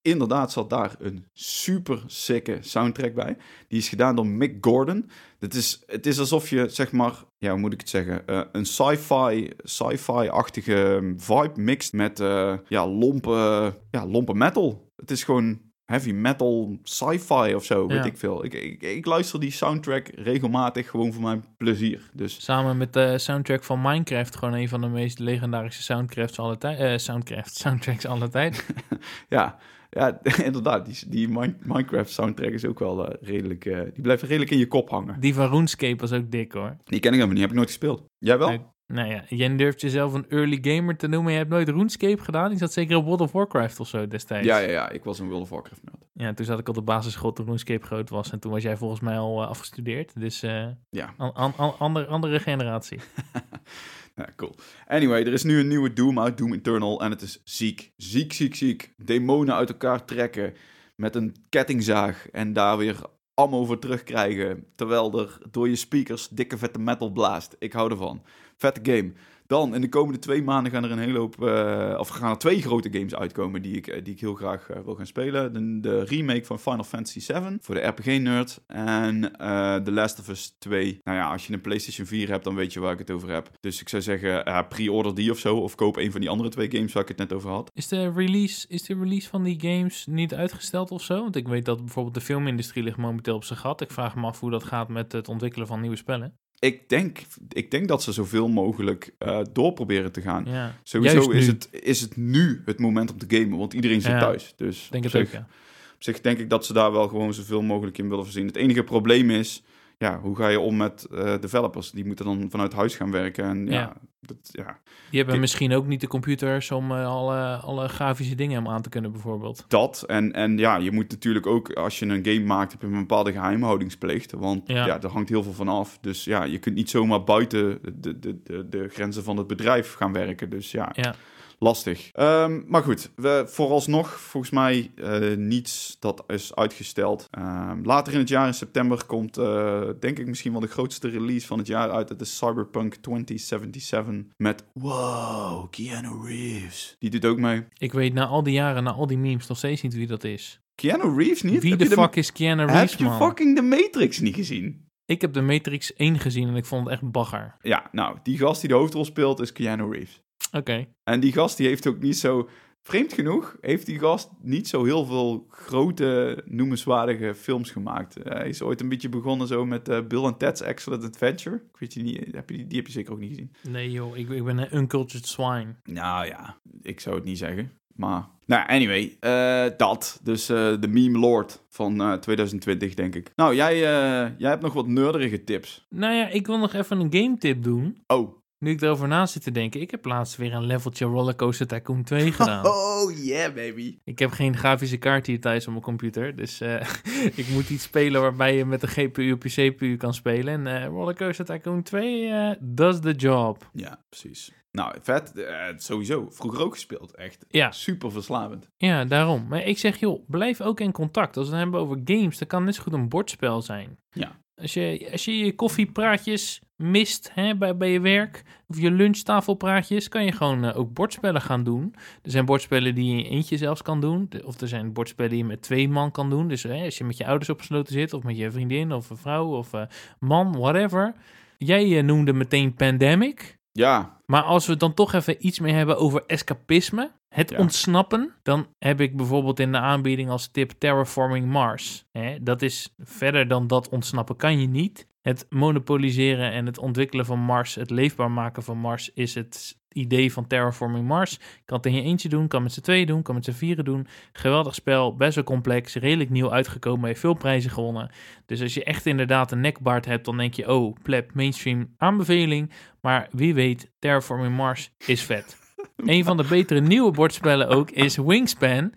Inderdaad 0.02 0.52
zat 0.52 0.70
daar 0.70 0.94
een 0.98 1.26
super 1.32 2.02
sicke 2.06 2.58
soundtrack 2.60 3.14
bij. 3.14 3.36
Die 3.68 3.78
is 3.78 3.88
gedaan 3.88 4.16
door 4.16 4.26
Mick 4.26 4.56
Gordon. 4.60 5.10
Het 5.38 5.54
is, 5.54 5.82
het 5.86 6.06
is 6.06 6.18
alsof 6.18 6.50
je, 6.50 6.68
zeg 6.68 6.92
maar, 6.92 7.14
ja, 7.38 7.50
hoe 7.50 7.60
moet 7.60 7.72
ik 7.72 7.80
het 7.80 7.88
zeggen? 7.88 8.26
Eh, 8.26 8.40
een 8.52 8.66
sci-fi, 8.66 9.50
sci-fi-achtige 9.62 11.14
vibe 11.16 11.60
mixt 11.60 11.92
met, 11.92 12.20
eh, 12.20 12.54
ja, 12.68 12.86
lompe, 12.88 13.74
ja, 13.90 14.06
lompe 14.06 14.34
metal. 14.34 14.90
Het 14.96 15.10
is 15.10 15.24
gewoon 15.24 15.60
heavy 15.84 16.12
metal, 16.12 16.78
sci-fi 16.82 17.54
of 17.54 17.64
zo, 17.64 17.86
weet 17.86 18.04
ik 18.04 18.16
veel. 18.16 18.44
Ik, 18.44 18.54
ik, 18.54 18.82
ik 18.82 19.06
luister 19.06 19.40
die 19.40 19.50
soundtrack 19.50 20.08
regelmatig 20.14 20.90
gewoon 20.90 21.12
voor 21.12 21.22
mijn 21.22 21.44
plezier. 21.56 22.10
Dus 22.12 22.44
Samen 22.44 22.76
met 22.76 22.92
de 22.92 23.18
soundtrack 23.18 23.64
van 23.64 23.80
Minecraft, 23.80 24.36
gewoon 24.36 24.54
een 24.54 24.68
van 24.68 24.80
de 24.80 24.88
meest 24.88 25.18
legendarische 25.18 25.82
soundtracks 25.82 26.38
alle 26.38 26.58
tijd. 26.58 26.78
eh, 26.78 26.96
soundcraft, 26.96 27.56
soundtracks 27.64 28.06
alle 28.06 28.28
tijd. 28.28 28.66
ja, 29.28 29.58
ja 29.98 30.18
inderdaad, 30.44 30.86
die, 30.86 30.96
die 31.08 31.28
Min- 31.28 31.56
Minecraft 31.62 32.10
soundtrack 32.10 32.50
is 32.52 32.64
ook 32.64 32.78
wel 32.78 33.08
eh, 33.08 33.14
redelijk, 33.28 33.64
eh, 33.64 33.80
die 33.92 34.02
blijft 34.02 34.22
redelijk 34.22 34.50
in 34.50 34.58
je 34.58 34.66
kop 34.66 34.90
hangen. 34.90 35.20
Die 35.20 35.34
van 35.34 35.50
RuneScape 35.50 35.96
was 35.96 36.12
ook 36.12 36.30
dik 36.30 36.52
hoor. 36.52 36.76
Die 36.84 37.00
ken 37.00 37.12
ik 37.12 37.14
helemaal 37.14 37.28
niet, 37.28 37.40
heb 37.40 37.50
ik 37.50 37.56
nooit 37.56 37.68
gespeeld. 37.68 38.04
Jij 38.18 38.38
wel? 38.38 38.70
Nou 38.86 39.08
ja, 39.10 39.24
jij 39.28 39.56
durft 39.56 39.80
jezelf 39.80 40.12
een 40.12 40.28
early 40.28 40.58
gamer 40.60 40.96
te 40.96 41.06
noemen. 41.08 41.32
Je 41.32 41.38
hebt 41.38 41.50
nooit 41.50 41.68
RuneScape 41.68 42.22
gedaan. 42.22 42.48
Die 42.48 42.58
zat 42.58 42.72
zeker 42.72 42.96
op 42.96 43.04
World 43.04 43.20
of 43.20 43.32
Warcraft 43.32 43.80
of 43.80 43.88
zo 43.88 44.08
destijds. 44.08 44.46
Ja, 44.46 44.58
ja, 44.58 44.70
ja, 44.70 44.90
ik 44.90 45.04
was 45.04 45.18
een 45.18 45.26
World 45.28 45.42
of 45.42 45.48
Warcraft 45.48 45.82
nerd. 45.84 45.96
Ja, 46.12 46.34
toen 46.34 46.44
zat 46.46 46.58
ik 46.58 46.68
op 46.68 46.74
de 46.74 46.82
basisschool 46.82 47.32
toen 47.32 47.44
RuneScape 47.46 47.86
groot 47.86 48.10
was. 48.10 48.30
En 48.32 48.38
toen 48.40 48.50
was 48.52 48.62
jij 48.62 48.76
volgens 48.76 49.00
mij 49.00 49.18
al 49.18 49.42
eh, 49.42 49.48
afgestudeerd. 49.48 50.20
Dus 50.20 50.40
Ja. 50.40 51.14
an- 51.16 51.32
an- 51.34 51.54
an- 51.56 51.74
ander- 51.78 52.06
andere 52.06 52.40
generatie. 52.40 52.98
Ja, 54.14 54.28
cool. 54.36 54.54
Anyway, 54.86 55.24
er 55.24 55.32
is 55.32 55.42
nu 55.42 55.58
een 55.58 55.68
nieuwe 55.68 55.92
Doom 55.92 56.20
uit, 56.20 56.38
Doom 56.38 56.52
Eternal. 56.52 57.00
En 57.00 57.10
het 57.10 57.22
is 57.22 57.40
ziek. 57.44 57.92
Ziek, 57.96 58.32
ziek, 58.32 58.54
ziek. 58.54 58.94
Demonen 58.96 59.54
uit 59.54 59.68
elkaar 59.68 60.04
trekken 60.04 60.54
met 60.96 61.14
een 61.14 61.34
kettingzaag. 61.48 62.28
En 62.30 62.52
daar 62.52 62.76
weer 62.76 63.00
ammo 63.34 63.64
voor 63.64 63.78
terugkrijgen. 63.78 64.66
Terwijl 64.74 65.20
er 65.20 65.38
door 65.50 65.68
je 65.68 65.76
speakers 65.76 66.28
dikke 66.28 66.58
vette 66.58 66.78
metal 66.78 67.10
blaast. 67.10 67.56
Ik 67.58 67.72
hou 67.72 67.90
ervan. 67.90 68.22
Vette 68.56 68.92
game. 68.92 69.12
Dan, 69.52 69.74
in 69.74 69.80
de 69.80 69.88
komende 69.88 70.18
twee 70.18 70.42
maanden 70.42 70.72
gaan 70.72 70.84
er 70.84 70.90
een 70.90 70.98
hele 70.98 71.18
hoop... 71.18 71.42
eh, 71.42 71.96
of 71.98 72.08
gaan 72.08 72.30
er 72.30 72.38
twee 72.38 72.62
grote 72.62 72.88
games 72.92 73.14
uitkomen 73.14 73.62
die 73.62 73.76
ik, 73.76 73.86
eh, 73.86 74.04
die 74.04 74.14
ik 74.14 74.20
heel 74.20 74.34
graag 74.34 74.70
eh, 74.70 74.80
wil 74.84 74.94
gaan 74.94 75.06
spelen. 75.06 75.52
De, 75.52 75.80
de 75.80 76.04
remake 76.04 76.44
van 76.44 76.58
Final 76.58 76.84
Fantasy 76.84 77.20
VII 77.20 77.56
voor 77.60 77.74
de 77.74 77.80
RPG-nerd. 77.80 78.60
En 78.66 79.36
eh 79.36 79.76
The 79.76 79.92
Last 79.92 80.18
of 80.20 80.28
Us 80.28 80.56
2. 80.58 81.00
Nou 81.04 81.18
ja, 81.18 81.30
als 81.30 81.46
je 81.46 81.52
een 81.52 81.60
PlayStation 81.60 82.06
4 82.06 82.28
hebt, 82.28 82.44
dan 82.44 82.54
weet 82.54 82.72
je 82.72 82.80
waar 82.80 82.92
ik 82.92 82.98
het 82.98 83.10
over 83.10 83.30
heb. 83.30 83.50
Dus 83.60 83.80
ik 83.80 83.88
zou 83.88 84.02
zeggen, 84.02 84.66
pre-order 84.68 85.14
die 85.14 85.30
of 85.30 85.38
zo. 85.38 85.56
Of 85.56 85.74
koop 85.74 85.96
een 85.96 86.12
van 86.12 86.20
die 86.20 86.30
andere 86.30 86.48
twee 86.48 86.70
games 86.70 86.92
waar 86.92 87.02
ik 87.02 87.08
het 87.08 87.18
net 87.18 87.32
over 87.32 87.50
had. 87.50 87.70
Is 87.74 87.88
de, 87.88 88.12
release, 88.12 88.68
is 88.68 88.82
de 88.82 88.94
release 88.94 89.28
van 89.28 89.42
die 89.42 89.60
games 89.60 90.06
niet 90.06 90.34
uitgesteld 90.34 90.90
of 90.90 91.02
zo? 91.02 91.20
Want 91.22 91.36
ik 91.36 91.48
weet 91.48 91.64
dat 91.64 91.78
bijvoorbeeld 91.78 92.14
de 92.14 92.20
filmindustrie 92.20 92.84
ligt 92.84 92.96
momenteel 92.96 93.34
op 93.34 93.44
zijn 93.44 93.58
gat. 93.58 93.80
Ik 93.80 93.90
vraag 93.90 94.16
me 94.16 94.26
af 94.26 94.40
hoe 94.40 94.50
dat 94.50 94.64
gaat 94.64 94.88
met 94.88 95.12
het 95.12 95.28
ontwikkelen 95.28 95.66
van 95.66 95.80
nieuwe 95.80 95.96
spellen. 95.96 96.40
Ik 96.62 96.88
denk, 96.88 97.18
ik 97.48 97.70
denk 97.70 97.88
dat 97.88 98.02
ze 98.02 98.12
zoveel 98.12 98.48
mogelijk 98.48 99.12
eh, 99.18 99.40
door 99.52 99.72
proberen 99.72 100.12
te 100.12 100.20
gaan. 100.20 100.44
Ja, 100.46 100.78
Sowieso 100.82 101.30
is 101.30 101.46
het, 101.46 101.68
is 101.70 102.00
het 102.00 102.16
nu 102.16 102.62
het 102.64 102.78
moment 102.78 103.12
om 103.12 103.18
te 103.18 103.36
gamen, 103.38 103.58
want 103.58 103.72
iedereen 103.72 104.00
zit 104.00 104.10
Ja. 104.10 104.18
thuis. 104.18 104.52
Dus 104.56 104.88
denk 104.90 105.04
op 105.04 105.14
ook, 105.14 105.16
zich, 105.16 105.32
ja. 105.32 105.46
op 105.94 106.02
zich 106.02 106.20
denk 106.20 106.38
ik 106.38 106.50
dat 106.50 106.66
ze 106.66 106.72
daar 106.72 106.92
wel 106.92 107.08
gewoon 107.08 107.34
zoveel 107.34 107.62
mogelijk 107.62 107.98
in 107.98 108.08
willen 108.08 108.24
voorzien. 108.24 108.46
Het 108.46 108.56
enige 108.56 108.82
probleem 108.82 109.30
is, 109.30 109.62
ja, 110.02 110.20
hoe 110.20 110.36
ga 110.36 110.48
je 110.48 110.60
om 110.60 110.76
met 110.76 111.04
eh, 111.14 111.34
developers? 111.40 111.90
Die 111.90 112.04
moeten 112.06 112.24
dan 112.24 112.46
vanuit 112.50 112.72
huis 112.72 112.96
gaan 112.96 113.10
werken. 113.10 113.44
En 113.44 113.66
ja, 113.66 113.72
Ja. 113.72 113.92
Dat, 114.26 114.36
ja, 114.52 114.64
Die 114.64 114.72
hebben 115.10 115.26
Kijk- 115.26 115.38
misschien 115.40 115.72
ook 115.74 115.86
niet 115.86 116.00
de 116.00 116.06
computers 116.06 116.70
om 116.70 116.90
eh, 116.92 117.06
alle, 117.06 117.56
alle 117.56 117.88
grafische 117.88 118.34
dingen 118.34 118.56
hem 118.64 118.72
aan 118.72 118.82
te 118.82 118.88
kunnen, 118.88 119.12
bijvoorbeeld. 119.12 119.64
dat. 119.68 120.04
En, 120.06 120.32
en 120.32 120.58
ja, 120.58 120.76
je 120.76 120.92
moet 120.92 121.10
natuurlijk 121.10 121.46
ook, 121.46 121.72
als 121.72 121.98
je 121.98 122.06
een 122.06 122.24
game 122.24 122.44
maakt, 122.44 122.72
heb 122.72 122.80
je 122.80 122.86
een 122.86 122.92
bepaalde 122.98 123.32
geheimhoudingsplicht. 123.32 124.32
Want 124.32 124.68
Ja. 124.68 124.86
ja, 124.86 124.98
daar 124.98 125.10
hangt 125.10 125.28
heel 125.28 125.42
veel 125.42 125.52
van 125.52 125.68
af. 125.68 125.98
Dus 126.00 126.24
ja, 126.24 126.44
je 126.44 126.58
kunt 126.58 126.74
niet 126.74 126.90
zomaar 126.90 127.24
buiten 127.24 127.78
de, 127.94 128.18
de, 128.18 128.42
de, 128.42 128.68
de 128.68 128.88
grenzen 128.88 129.22
van 129.24 129.36
het 129.36 129.46
bedrijf 129.46 129.92
gaan 129.94 130.12
werken. 130.12 130.50
Dus 130.50 130.70
ja, 130.70 130.90
Ja. 130.92 131.14
Lastig. 131.62 132.10
Ehm, 132.12 132.60
maar 132.66 132.82
goed, 132.82 133.10
we, 133.16 133.44
vooralsnog 133.46 134.20
volgens 134.20 134.52
mij 134.52 134.90
eh, 134.96 135.36
niets 135.36 135.96
dat 136.00 136.24
is 136.26 136.54
uitgesteld. 136.54 137.26
Ehm, 137.30 137.82
later 137.82 138.12
in 138.12 138.18
het 138.18 138.28
jaar, 138.28 138.46
in 138.46 138.54
september, 138.54 139.04
komt 139.06 139.36
eh, 139.36 139.82
denk 140.00 140.18
ik 140.18 140.26
misschien 140.26 140.52
wel 140.52 140.60
de 140.60 140.66
grootste 140.66 141.08
release 141.08 141.46
van 141.46 141.58
het 141.58 141.66
jaar 141.66 141.90
uit. 141.90 142.08
Dat 142.08 142.20
is 142.20 142.36
Cyberpunk 142.36 142.94
2077 142.94 144.32
met, 144.36 144.64
wow, 144.72 145.70
Keanu 145.70 146.26
Reeves. 146.26 146.96
Die 146.98 147.10
doet 147.10 147.24
ook 147.24 147.38
mee. 147.38 147.64
Ik 147.78 147.92
weet 147.92 148.14
na 148.14 148.26
al 148.26 148.42
die 148.42 148.52
jaren, 148.54 148.82
na 148.84 148.92
al 148.92 149.06
die 149.06 149.18
memes, 149.18 149.46
nog 149.46 149.58
steeds 149.58 149.82
niet 149.82 149.94
wie 149.94 150.06
dat 150.06 150.24
is. 150.24 150.60
Keanu 150.74 151.16
Reeves 151.16 151.42
niet? 151.42 151.62
Wie 151.62 151.70
Heb 151.70 151.78
de 151.78 151.88
je 151.88 151.90
fuck 151.90 152.16
is 152.16 152.32
Keanu 152.32 152.60
Heb 152.60 152.70
Reeves, 152.70 152.94
je 152.94 153.04
man? 153.04 153.18
fucking 153.18 153.56
de 153.56 153.62
Matrix 153.62 154.18
niet 154.20 154.34
gezien? 154.34 154.90
Ik 155.04 155.20
heb 155.20 155.32
de 155.32 155.40
Matrix 155.42 155.94
1 155.94 156.18
gezien 156.18 156.48
en 156.48 156.56
ik 156.56 156.64
vond 156.64 156.84
het 156.84 156.92
echt 156.92 157.10
bagger. 157.10 157.56
Ja, 157.60 157.88
nou, 157.92 158.16
die 158.22 158.38
gast 158.38 158.60
die 158.60 158.70
de 158.70 158.76
hoofdrol 158.76 159.04
speelt 159.04 159.40
is 159.40 159.52
Keanu 159.52 159.90
Reeves. 159.92 160.22
Oké. 160.52 160.86
En 161.04 161.20
die 161.20 161.32
gast 161.32 161.56
die 161.56 161.66
heeft 161.66 161.86
ook 161.86 162.00
niet 162.00 162.18
zo... 162.18 162.48
Vreemd 162.84 163.12
genoeg 163.12 163.56
heeft 163.60 163.86
die 163.86 163.98
gast 163.98 164.30
niet 164.40 164.68
zo 164.68 164.84
heel 164.84 165.04
veel 165.04 165.46
grote, 165.48 166.42
noemenswaardige 166.46 167.34
films 167.34 167.70
gemaakt. 167.70 168.16
Eh, 168.16 168.32
hij 168.32 168.48
is 168.48 168.62
ooit 168.62 168.80
een 168.80 168.88
beetje 168.88 169.08
begonnen 169.08 169.46
zo 169.46 169.66
met 169.66 169.88
eh, 169.88 170.06
Bill 170.06 170.24
and 170.24 170.38
Ted's 170.38 170.60
Excellent 170.60 171.04
Adventure. 171.04 171.56
Ik 171.56 171.78
weet 171.78 171.94
je 171.94 172.02
niet, 172.02 172.34
heb 172.34 172.50
je 172.50 172.56
die, 172.56 172.66
die 172.66 172.76
heb 172.76 172.86
je 172.86 172.92
zeker 172.92 173.12
ook 173.12 173.18
niet 173.18 173.28
gezien. 173.28 173.52
Nee 173.68 173.90
joh, 173.90 174.16
ik, 174.16 174.28
ik 174.28 174.44
ben 174.44 174.58
een 174.58 174.76
uncultured 174.76 175.26
swine. 175.26 175.74
Nou 175.84 176.26
ja, 176.26 176.56
ik 176.82 177.00
zou 177.00 177.14
het 177.14 177.24
niet 177.24 177.38
zeggen. 177.38 177.72
Maar, 177.94 178.28
nou 178.46 178.68
anyway, 178.68 179.16
eh, 179.20 179.66
dat. 179.76 180.20
Dus 180.22 180.48
eh, 180.48 180.80
de 180.80 180.88
meme 180.88 181.18
lord 181.18 181.62
van 181.68 182.00
eh, 182.00 182.12
2020, 182.12 182.94
denk 182.94 183.14
ik. 183.14 183.32
Nou, 183.36 183.54
jij, 183.54 183.74
eh, 183.74 184.30
jij 184.38 184.50
hebt 184.50 184.62
nog 184.62 184.72
wat 184.72 184.86
nerderige 184.86 185.44
tips. 185.44 185.86
Nou 185.90 186.14
ja, 186.14 186.28
ik 186.28 186.46
wil 186.46 186.58
nog 186.58 186.72
even 186.72 187.00
een 187.00 187.14
game 187.14 187.36
tip 187.38 187.62
doen. 187.62 188.02
Oh. 188.06 188.41
Nu 188.62 188.70
ik 188.70 188.80
erover 188.80 189.08
na 189.08 189.26
zit 189.26 189.42
te 189.42 189.50
denken, 189.50 189.80
ik 189.80 189.90
heb 189.90 190.04
laatst 190.04 190.36
weer 190.36 190.52
een 190.52 190.64
leveltje 190.66 191.04
Rollercoaster 191.04 191.66
Tycoon 191.66 192.02
2 192.02 192.32
gedaan. 192.32 192.66
Oh 192.66 193.12
yeah, 193.24 193.54
baby. 193.54 193.98
Ik 194.04 194.18
heb 194.18 194.30
geen 194.30 194.56
grafische 194.56 194.96
kaart 194.96 195.26
hier 195.26 195.40
thuis 195.40 195.64
op 195.66 195.70
mijn 195.70 195.84
computer, 195.84 196.36
dus 196.36 196.60
eh, 196.60 196.86
ik 197.40 197.48
moet 197.48 197.70
iets 197.70 197.82
spelen 197.84 198.20
waarbij 198.20 198.56
je 198.56 198.64
met 198.64 198.80
de 198.80 198.86
GPU 198.86 199.32
op 199.32 199.42
je 199.42 199.70
CPU 199.70 199.96
kan 199.96 200.14
spelen. 200.14 200.66
En 200.66 200.82
eh, 200.82 200.86
Rollercoaster 200.86 201.44
Tycoon 201.44 201.82
2 201.82 202.28
eh, 202.28 202.50
does 202.60 203.00
the 203.00 203.12
job. 203.12 203.70
Ja, 203.72 204.04
precies. 204.08 204.52
Nou, 204.72 204.94
vet. 205.02 205.32
Sowieso. 205.76 206.28
Vroeger 206.30 206.60
ook 206.64 206.72
gespeeld. 206.74 207.14
Echt 207.14 207.44
Ja. 207.48 207.70
super 207.70 208.12
verslavend. 208.12 208.68
Ja, 208.76 209.04
daarom. 209.04 209.46
Maar 209.48 209.64
ik 209.64 209.78
zeg, 209.78 210.00
joh, 210.00 210.24
blijf 210.28 210.60
ook 210.60 210.80
in 210.80 210.92
contact. 210.92 211.36
Als 211.36 211.46
we 211.48 211.54
het 211.54 211.62
hebben 211.62 211.80
over 211.80 212.00
games, 212.04 212.38
dan 212.38 212.48
kan 212.48 212.64
net 212.64 212.74
zo 212.74 212.82
goed 212.82 212.92
een 212.92 213.08
bordspel 213.08 213.62
zijn. 213.62 213.98
Ja. 214.12 214.40
Als 214.56 214.74
je 214.74 215.08
als 215.12 215.24
je, 215.24 215.38
je 215.38 215.54
koffiepraatjes 215.54 216.60
mist 216.82 217.30
hè, 217.34 217.56
bij, 217.56 217.76
bij 217.76 217.90
je 217.92 218.00
werk, 218.00 218.42
of 218.68 218.80
je 218.80 218.90
lunchtafelpraatjes, 218.90 220.08
kan 220.08 220.24
je 220.24 220.32
gewoon 220.32 220.64
eh, 220.64 220.78
ook 220.78 220.92
bordspellen 220.92 221.40
gaan 221.40 221.64
doen. 221.64 221.94
Er 222.22 222.30
zijn 222.30 222.44
bordspellen 222.44 222.94
die 222.94 223.16
je 223.16 223.22
in 223.22 223.30
eentje 223.30 223.56
zelfs 223.56 223.82
kan 223.82 224.00
doen. 224.00 224.28
Of 224.44 224.60
er 224.60 224.68
zijn 224.68 224.92
bordspellen 224.92 225.30
die 225.30 225.40
je 225.40 225.44
met 225.44 225.62
twee 225.62 225.88
man 225.88 226.10
kan 226.10 226.30
doen. 226.30 226.48
Dus 226.48 226.62
hè, 226.62 226.84
als 226.84 226.98
je 226.98 227.04
met 227.04 227.16
je 227.16 227.26
ouders 227.26 227.50
opgesloten 227.50 227.92
zit, 227.92 228.12
of 228.12 228.22
met 228.22 228.36
je 228.36 228.50
vriendin, 228.50 228.92
of 228.92 229.10
een 229.10 229.16
vrouw, 229.16 229.56
of 229.56 229.72
eh, 229.72 229.82
man, 230.18 230.52
whatever. 230.58 231.14
Jij 231.58 231.98
eh, 231.98 232.04
noemde 232.04 232.32
meteen 232.32 232.74
Pandemic. 232.74 233.60
Ja, 233.74 234.20
Maar 234.26 234.42
als 234.42 234.66
we 234.66 234.76
dan 234.76 234.94
toch 234.94 235.12
even 235.12 235.46
iets 235.46 235.60
meer 235.60 235.74
hebben 235.74 235.96
over 235.98 236.22
escapisme, 236.26 237.10
het 237.28 237.50
Ja. 237.50 237.58
ontsnappen, 237.58 238.34
dan 238.42 238.66
heb 238.78 239.00
ik 239.00 239.16
bijvoorbeeld 239.16 239.60
in 239.60 239.72
de 239.72 239.78
aanbieding 239.78 240.30
als 240.30 240.46
tip 240.46 240.70
Terraforming 240.78 241.46
Mars. 241.46 242.04
Dat 242.40 242.62
is 242.62 242.94
verder 242.98 243.48
dan 243.48 243.66
dat 243.66 243.88
ontsnappen 243.88 244.36
kan 244.36 244.60
je 244.60 244.66
niet. 244.68 245.06
Het 245.22 245.46
monopoliseren 245.48 246.52
en 246.52 246.66
het 246.66 246.78
ontwikkelen 246.78 247.26
van 247.26 247.38
Mars, 247.38 247.74
het 247.74 247.90
leefbaar 247.90 248.30
maken 248.30 248.62
van 248.62 248.78
Mars, 248.78 249.10
is 249.14 249.34
het 249.34 249.80
idee 249.92 250.32
van 250.32 250.46
Terraforming 250.46 251.06
Mars. 251.06 251.38
Kan 251.64 251.76
het 251.76 251.86
in 251.86 251.94
je 251.94 252.02
eentje 252.02 252.28
doen, 252.28 252.48
kan 252.48 252.62
met 252.62 252.72
z'n 252.72 252.80
tweeën 252.80 253.06
doen, 253.06 253.22
kan 253.22 253.34
met 253.34 253.44
z'n 253.44 253.52
vieren 253.52 253.84
doen. 253.84 254.06
Geweldig 254.32 254.74
spel, 254.74 255.16
best 255.16 255.34
wel 255.34 255.44
complex, 255.44 255.94
redelijk 255.94 256.30
nieuw 256.30 256.52
uitgekomen, 256.52 257.06
heeft 257.06 257.20
veel 257.20 257.34
prijzen 257.34 257.70
gewonnen. 257.70 258.10
Dus 258.46 258.62
als 258.62 258.74
je 258.74 258.84
echt 258.84 259.06
inderdaad 259.06 259.52
een 259.52 259.60
nekbaard 259.60 260.04
hebt, 260.04 260.24
dan 260.24 260.36
denk 260.36 260.54
je, 260.54 260.72
oh, 260.72 260.96
pleb, 261.02 261.34
mainstream 261.34 261.94
aanbeveling. 261.96 262.72
Maar 263.00 263.28
wie 263.30 263.54
weet, 263.54 263.90
Terraforming 263.98 264.56
Mars 264.56 264.92
is 265.06 265.22
vet. 265.22 265.56
Een 265.96 266.24
van 266.24 266.36
de 266.36 266.44
betere 266.48 266.80
nieuwe 266.80 267.10
bordspellen 267.10 267.68
ook 267.68 267.90
is 267.90 268.16
Wingspan. 268.16 268.92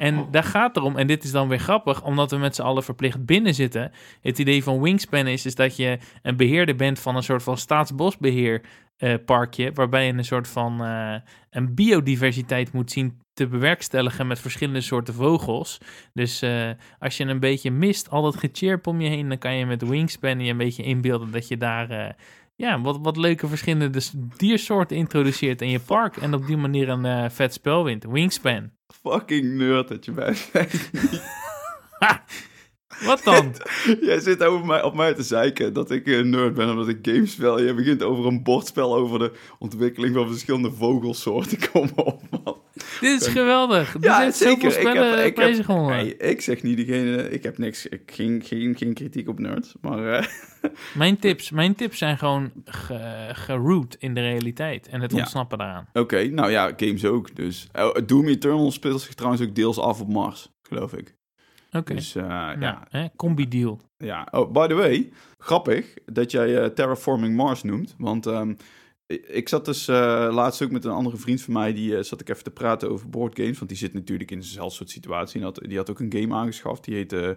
En 0.00 0.26
daar 0.30 0.44
gaat 0.44 0.76
erom, 0.76 0.96
en 0.96 1.06
dit 1.06 1.24
is 1.24 1.30
dan 1.30 1.48
weer 1.48 1.58
grappig, 1.58 2.04
omdat 2.04 2.30
we 2.30 2.36
met 2.36 2.54
z'n 2.54 2.62
allen 2.62 2.82
verplicht 2.82 3.24
binnen 3.24 3.54
zitten. 3.54 3.92
Het 4.20 4.38
idee 4.38 4.62
van 4.62 4.80
Wingspan 4.80 5.26
is, 5.26 5.46
is 5.46 5.54
dat 5.54 5.76
je 5.76 5.98
een 6.22 6.36
beheerder 6.36 6.76
bent 6.76 6.98
van 6.98 7.16
een 7.16 7.22
soort 7.22 7.42
van 7.42 7.56
staatsbosbeheer 7.56 8.62
eh, 8.96 9.14
parkje, 9.24 9.72
waarbij 9.72 10.06
je 10.06 10.12
een 10.12 10.24
soort 10.24 10.48
van 10.48 10.84
eh, 10.84 11.14
een 11.50 11.74
biodiversiteit 11.74 12.72
moet 12.72 12.90
zien 12.90 13.20
te 13.32 13.46
bewerkstelligen 13.46 14.26
met 14.26 14.38
verschillende 14.38 14.80
soorten 14.80 15.14
vogels. 15.14 15.78
Dus 16.12 16.42
eh, 16.42 16.70
als 16.98 17.16
je 17.16 17.24
een 17.24 17.40
beetje 17.40 17.70
mist, 17.70 18.10
al 18.10 18.22
dat 18.22 18.36
gechirp 18.36 18.86
om 18.86 19.00
je 19.00 19.08
heen, 19.08 19.28
dan 19.28 19.38
kan 19.38 19.54
je 19.54 19.66
met 19.66 19.88
Wingspan 19.88 20.40
je 20.40 20.50
een 20.50 20.56
beetje 20.56 20.82
inbeelden 20.82 21.30
dat 21.30 21.48
je 21.48 21.56
daar 21.56 22.16
ja, 22.56 22.80
wat, 22.80 22.98
wat 23.02 23.16
leuke 23.16 23.48
verschillende 23.48 24.02
diersoorten 24.36 24.96
introduceert 24.96 25.62
in 25.62 25.70
je 25.70 25.80
park 25.80 26.16
en 26.16 26.34
op 26.34 26.46
die 26.46 26.56
manier 26.56 26.88
een 26.88 27.30
vet 27.30 27.52
spel 27.52 27.84
wint. 27.84 28.04
Wingspan. 28.04 28.70
Fucking 29.02 29.56
nerd 29.56 29.88
dat 29.88 30.04
je 30.04 30.12
bent. 30.12 30.50
Wat 33.04 33.20
dan? 33.24 33.54
Jij 34.00 34.20
zit 34.20 34.42
over 34.42 34.66
mij, 34.66 34.82
op 34.82 34.94
mij 34.94 35.14
te 35.14 35.22
zeiken 35.22 35.72
dat 35.72 35.90
ik 35.90 36.06
een 36.06 36.30
nerd 36.30 36.54
ben 36.54 36.70
omdat 36.70 36.88
ik 36.88 36.98
games 37.02 37.32
speel. 37.32 37.60
Je 37.62 37.74
begint 37.74 38.02
over 38.02 38.26
een 38.26 38.42
bordspel 38.42 38.94
over 38.96 39.18
de 39.18 39.32
ontwikkeling 39.58 40.14
van 40.14 40.28
verschillende 40.28 40.72
vogelsoorten. 40.72 41.58
Kom 41.72 41.90
op, 41.94 42.22
man. 42.44 42.58
Dit 43.00 43.20
is 43.20 43.26
geweldig. 43.26 43.94
Er 43.94 44.02
Ja, 44.02 44.16
zijn 44.16 44.32
zeker. 44.32 44.78
Ik 44.78 45.36
heb-. 45.36 45.66
Hey, 45.66 46.06
ik 46.08 46.40
zeg 46.40 46.62
niet 46.62 46.76
diegene, 46.76 47.30
ik 47.30 47.42
heb 47.42 47.58
niks, 47.58 47.86
ik, 47.86 48.02
geen, 48.06 48.42
geen, 48.44 48.76
geen 48.76 48.94
kritiek 48.94 49.28
op 49.28 49.38
nerds, 49.38 49.74
maar 49.80 50.12
eh, 50.12 50.26
Mijn, 50.94 51.18
tips, 51.18 51.50
mijn 51.50 51.74
tips 51.74 51.98
zijn 51.98 52.18
gewoon 52.18 52.52
ge- 52.64 53.28
geroot 53.32 53.96
in 53.98 54.14
de 54.14 54.20
realiteit 54.20 54.88
en 54.88 55.00
het 55.00 55.12
Ja. 55.12 55.18
ontsnappen 55.18 55.58
daaraan. 55.58 55.88
oké, 55.92 56.24
nou 56.28 56.50
ja, 56.50 56.72
games 56.76 57.04
ook. 57.04 57.36
Dus 57.36 57.68
Oh, 57.72 57.94
Doom 58.06 58.26
Eternal 58.28 58.70
speelt 58.70 59.00
zich 59.00 59.14
trouwens 59.14 59.42
ook 59.42 59.54
deels 59.54 59.78
af 59.78 60.00
op 60.00 60.08
Mars, 60.12 60.52
geloof 60.62 60.92
ik. 60.94 61.14
Oké. 61.70 61.94
Dus 61.94 62.14
eh, 62.14 62.26
Nou, 62.26 62.60
ja, 62.60 62.86
hè, 62.88 63.06
combi-deal. 63.16 63.80
ja. 63.96 64.28
Oh, 64.30 64.50
by 64.52 64.66
the 64.66 64.74
way, 64.74 65.12
grappig 65.38 65.94
dat 66.04 66.30
jij 66.30 66.58
eh, 66.62 66.66
Terraforming 66.68 67.36
Mars 67.36 67.62
noemt, 67.62 67.94
want 67.98 68.26
ehm, 68.26 68.54
ik- 69.06 69.48
zat 69.48 69.64
dus 69.64 69.88
eh, 69.88 70.28
laatst 70.32 70.62
ook 70.62 70.70
met 70.70 70.84
een 70.84 70.90
andere 70.90 71.16
vriend 71.16 71.42
van 71.42 71.52
mij, 71.52 71.72
die 71.72 72.02
zat 72.02 72.20
ik 72.20 72.28
even 72.28 72.44
te 72.44 72.50
praten 72.50 72.90
over 72.90 73.08
boardgames, 73.10 73.56
want 73.58 73.70
die 73.70 73.78
zit 73.78 73.92
natuurlijk 73.92 74.30
in 74.30 74.38
dezelfde 74.38 74.74
soort 74.74 74.90
situatie. 74.90 75.38
En 75.40 75.44
had, 75.46 75.60
die 75.68 75.76
had 75.76 75.90
ook 75.90 76.00
een 76.00 76.12
game 76.16 76.34
aangeschaft, 76.34 76.84
die 76.84 76.94
heette 76.94 77.36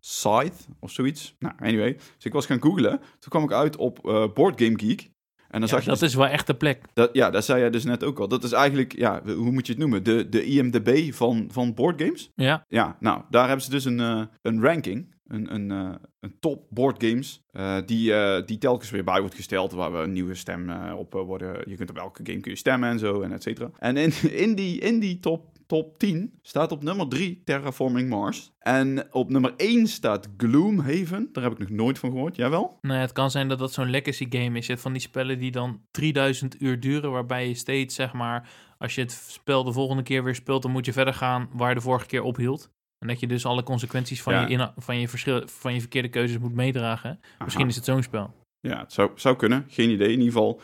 Scythe 0.00 0.56
of 0.80 0.90
zoiets. 0.90 1.34
Nou, 1.38 1.54
anyway. 1.58 1.92
Dus 1.94 2.24
ik 2.24 2.32
was 2.32 2.46
gaan 2.46 2.62
googlen. 2.62 2.98
Toen 2.98 3.28
kwam 3.30 3.44
ik 3.44 3.52
uit 3.52 3.76
op 3.76 4.06
eh 4.08 4.26
Board 4.34 4.60
Game 4.62 4.78
Geek. 4.78 5.10
En 5.54 5.60
dan 5.60 5.68
Ja, 5.68 5.74
zag 5.74 5.84
je 5.84 5.90
dat 5.90 5.98
dus- 6.00 6.08
is 6.08 6.14
wel 6.14 6.26
echt 6.26 6.46
de 6.46 6.54
plek. 6.54 6.82
dat, 6.94 7.10
ja, 7.12 7.30
dat 7.30 7.44
zei 7.44 7.60
jij 7.60 7.70
dus 7.70 7.84
net 7.84 8.04
ook 8.04 8.18
al. 8.18 8.28
Dat 8.28 8.44
is 8.44 8.52
eigenlijk, 8.52 8.96
ja, 8.96 9.22
hoe 9.24 9.50
moet 9.50 9.66
je 9.66 9.72
het 9.72 9.80
noemen? 9.80 10.02
De, 10.02 10.28
de 10.28 10.44
IMDB 10.44 11.12
van, 11.12 11.48
van 11.52 11.74
boardgames. 11.74 12.30
Ja, 12.34 12.64
Ja, 12.68 12.96
nou, 13.00 13.22
daar 13.30 13.46
hebben 13.46 13.64
ze 13.64 13.70
dus 13.70 13.84
een, 13.84 14.00
eh, 14.00 14.22
een 14.42 14.62
ranking. 14.62 15.12
Een, 15.26 15.54
een, 15.54 15.70
eh, 15.70 15.94
een 16.20 16.36
top 16.40 16.66
boardgames. 16.70 17.42
eh 17.52 17.76
die, 17.86 18.12
die 18.44 18.58
telkens 18.58 18.90
weer 18.90 19.04
bij 19.04 19.20
wordt 19.20 19.34
gesteld. 19.34 19.72
Waar 19.72 19.92
we 19.92 19.98
een 19.98 20.12
nieuwe 20.12 20.34
stem 20.34 20.70
op 20.96 21.12
worden. 21.12 21.62
Je 21.70 21.76
kunt 21.76 21.90
op 21.90 21.96
elke 21.98 22.20
game 22.24 22.40
kun 22.40 22.50
je 22.50 22.56
stemmen 22.58 22.88
en 22.90 22.98
zo. 22.98 23.20
En 23.22 23.32
et 23.32 23.42
cetera. 23.42 23.70
En 23.78 23.96
in, 23.96 24.12
in 24.44 24.54
die, 24.54 24.80
in 24.80 24.98
die 25.00 25.20
top, 25.20 25.46
top 25.66 25.98
10 25.98 26.38
staat 26.42 26.72
op 26.72 26.82
nummer 26.82 27.08
3 27.08 27.42
Terraforming 27.44 28.08
Mars. 28.08 28.52
En 28.58 29.12
op 29.12 29.30
nummer 29.30 29.54
1 29.56 29.86
staat 29.86 30.28
Gloomhaven. 30.36 31.28
Daar 31.32 31.44
heb 31.44 31.52
ik 31.52 31.58
nog 31.58 31.68
nooit 31.68 31.98
van 31.98 32.10
gehoord. 32.10 32.36
Jij 32.36 32.50
wel? 32.50 32.78
nou, 32.80 32.94
ja, 32.94 33.00
het 33.00 33.12
kan 33.12 33.30
zijn 33.30 33.48
dat 33.48 33.58
dat 33.58 33.72
zo'n 33.72 33.90
legacy 33.90 34.26
game 34.30 34.58
is. 34.58 34.66
Je 34.66 34.70
hebt 34.72 34.82
van 34.82 34.92
die 34.92 35.00
spellen 35.00 35.38
die 35.38 35.50
dan 35.50 35.80
3000 35.90 36.62
uur 36.62 36.80
duren, 36.80 37.10
waarbij 37.10 37.48
je 37.48 37.54
steeds, 37.54 37.94
zeg 37.94 38.12
maar, 38.12 38.48
als 38.78 38.94
je 38.94 39.00
het 39.00 39.12
spel 39.12 39.64
de 39.64 39.72
volgende 39.72 40.02
keer 40.02 40.24
weer 40.24 40.34
speelt, 40.34 40.62
dan 40.62 40.70
moet 40.70 40.86
je 40.86 40.92
verder 40.92 41.14
gaan 41.14 41.48
waar 41.52 41.68
je 41.68 41.74
de 41.74 41.80
vorige 41.80 42.06
keer 42.06 42.22
ophield. 42.22 42.70
En 42.98 43.08
dat 43.08 43.20
je 43.20 43.26
dus 43.26 43.46
alle 43.46 43.62
consequenties 43.62 44.22
van, 44.22 44.32
Ja. 44.32 44.46
je, 44.46 44.70
van, 44.76 45.00
je, 45.00 45.08
verschil, 45.08 45.42
van 45.46 45.74
je 45.74 45.80
verkeerde 45.80 46.08
keuzes 46.08 46.38
moet 46.38 46.54
meedragen. 46.54 47.20
Misschien 47.44 47.66
is 47.66 47.76
het 47.76 47.84
zo'n 47.84 48.02
spel. 48.02 48.34
Ja, 48.60 48.78
het 48.78 48.92
zou, 48.92 49.10
zou 49.14 49.36
kunnen. 49.36 49.64
Geen 49.68 49.90
idee. 49.90 50.06
In 50.06 50.18
ieder 50.18 50.32
geval 50.32 50.60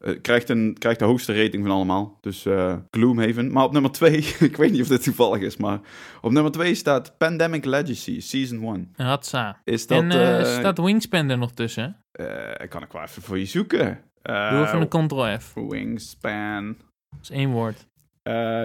eh, 0.00 0.20
krijgt, 0.22 0.48
een, 0.48 0.76
krijgt 0.78 0.98
de 0.98 1.04
hoogste 1.04 1.42
rating 1.42 1.62
van 1.66 1.72
allemaal. 1.74 2.18
Dus 2.20 2.46
eh, 2.46 2.76
Gloomhaven. 2.90 3.52
Maar 3.52 3.64
op 3.64 3.72
nummer 3.72 3.90
2, 3.90 4.16
ik 4.50 4.56
weet 4.56 4.70
niet 4.72 4.80
of 4.80 4.88
dit 4.88 5.02
toevallig 5.02 5.40
is, 5.42 5.56
maar 5.56 5.80
op 6.20 6.32
nummer 6.32 6.52
2 6.52 6.74
staat 6.74 7.18
Pandemic 7.18 7.64
Legacy 7.64 8.20
Season 8.20 8.62
1. 8.96 9.06
Hatsa. 9.06 9.60
Is 9.64 9.86
dat... 9.86 10.02
en 10.02 10.10
eh, 10.10 10.44
staat 10.58 10.78
Wingspan 10.78 11.28
er 11.30 11.38
nog 11.38 11.52
tussen? 11.52 11.96
eh, 12.12 12.68
kan 12.68 12.82
ik 12.82 12.92
wel 12.92 13.02
even 13.02 13.22
voor 13.22 13.38
je 13.38 13.44
zoeken. 13.46 14.00
Doe 14.22 14.62
even 14.66 14.80
een 14.80 14.88
Ctrl-F. 15.06 15.52
Wingspan. 15.54 16.76
Dat 17.10 17.20
is 17.22 17.30
één 17.30 17.50
woord. 17.50 17.86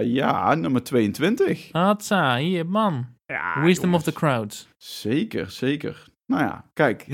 Ja, 0.02 0.54
nummer 0.54 0.82
22. 0.82 1.68
Hatsa, 1.72 2.36
hier, 2.36 2.66
man. 2.66 3.06
Ja, 3.26 3.60
Wisdom 3.62 3.84
jongens. 3.90 4.06
of 4.08 4.12
the 4.12 4.18
crowds. 4.18 4.68
Zeker, 4.76 5.50
zeker. 5.50 6.04
Nou 6.26 6.42
ja, 6.42 6.64
kijk, 6.72 7.04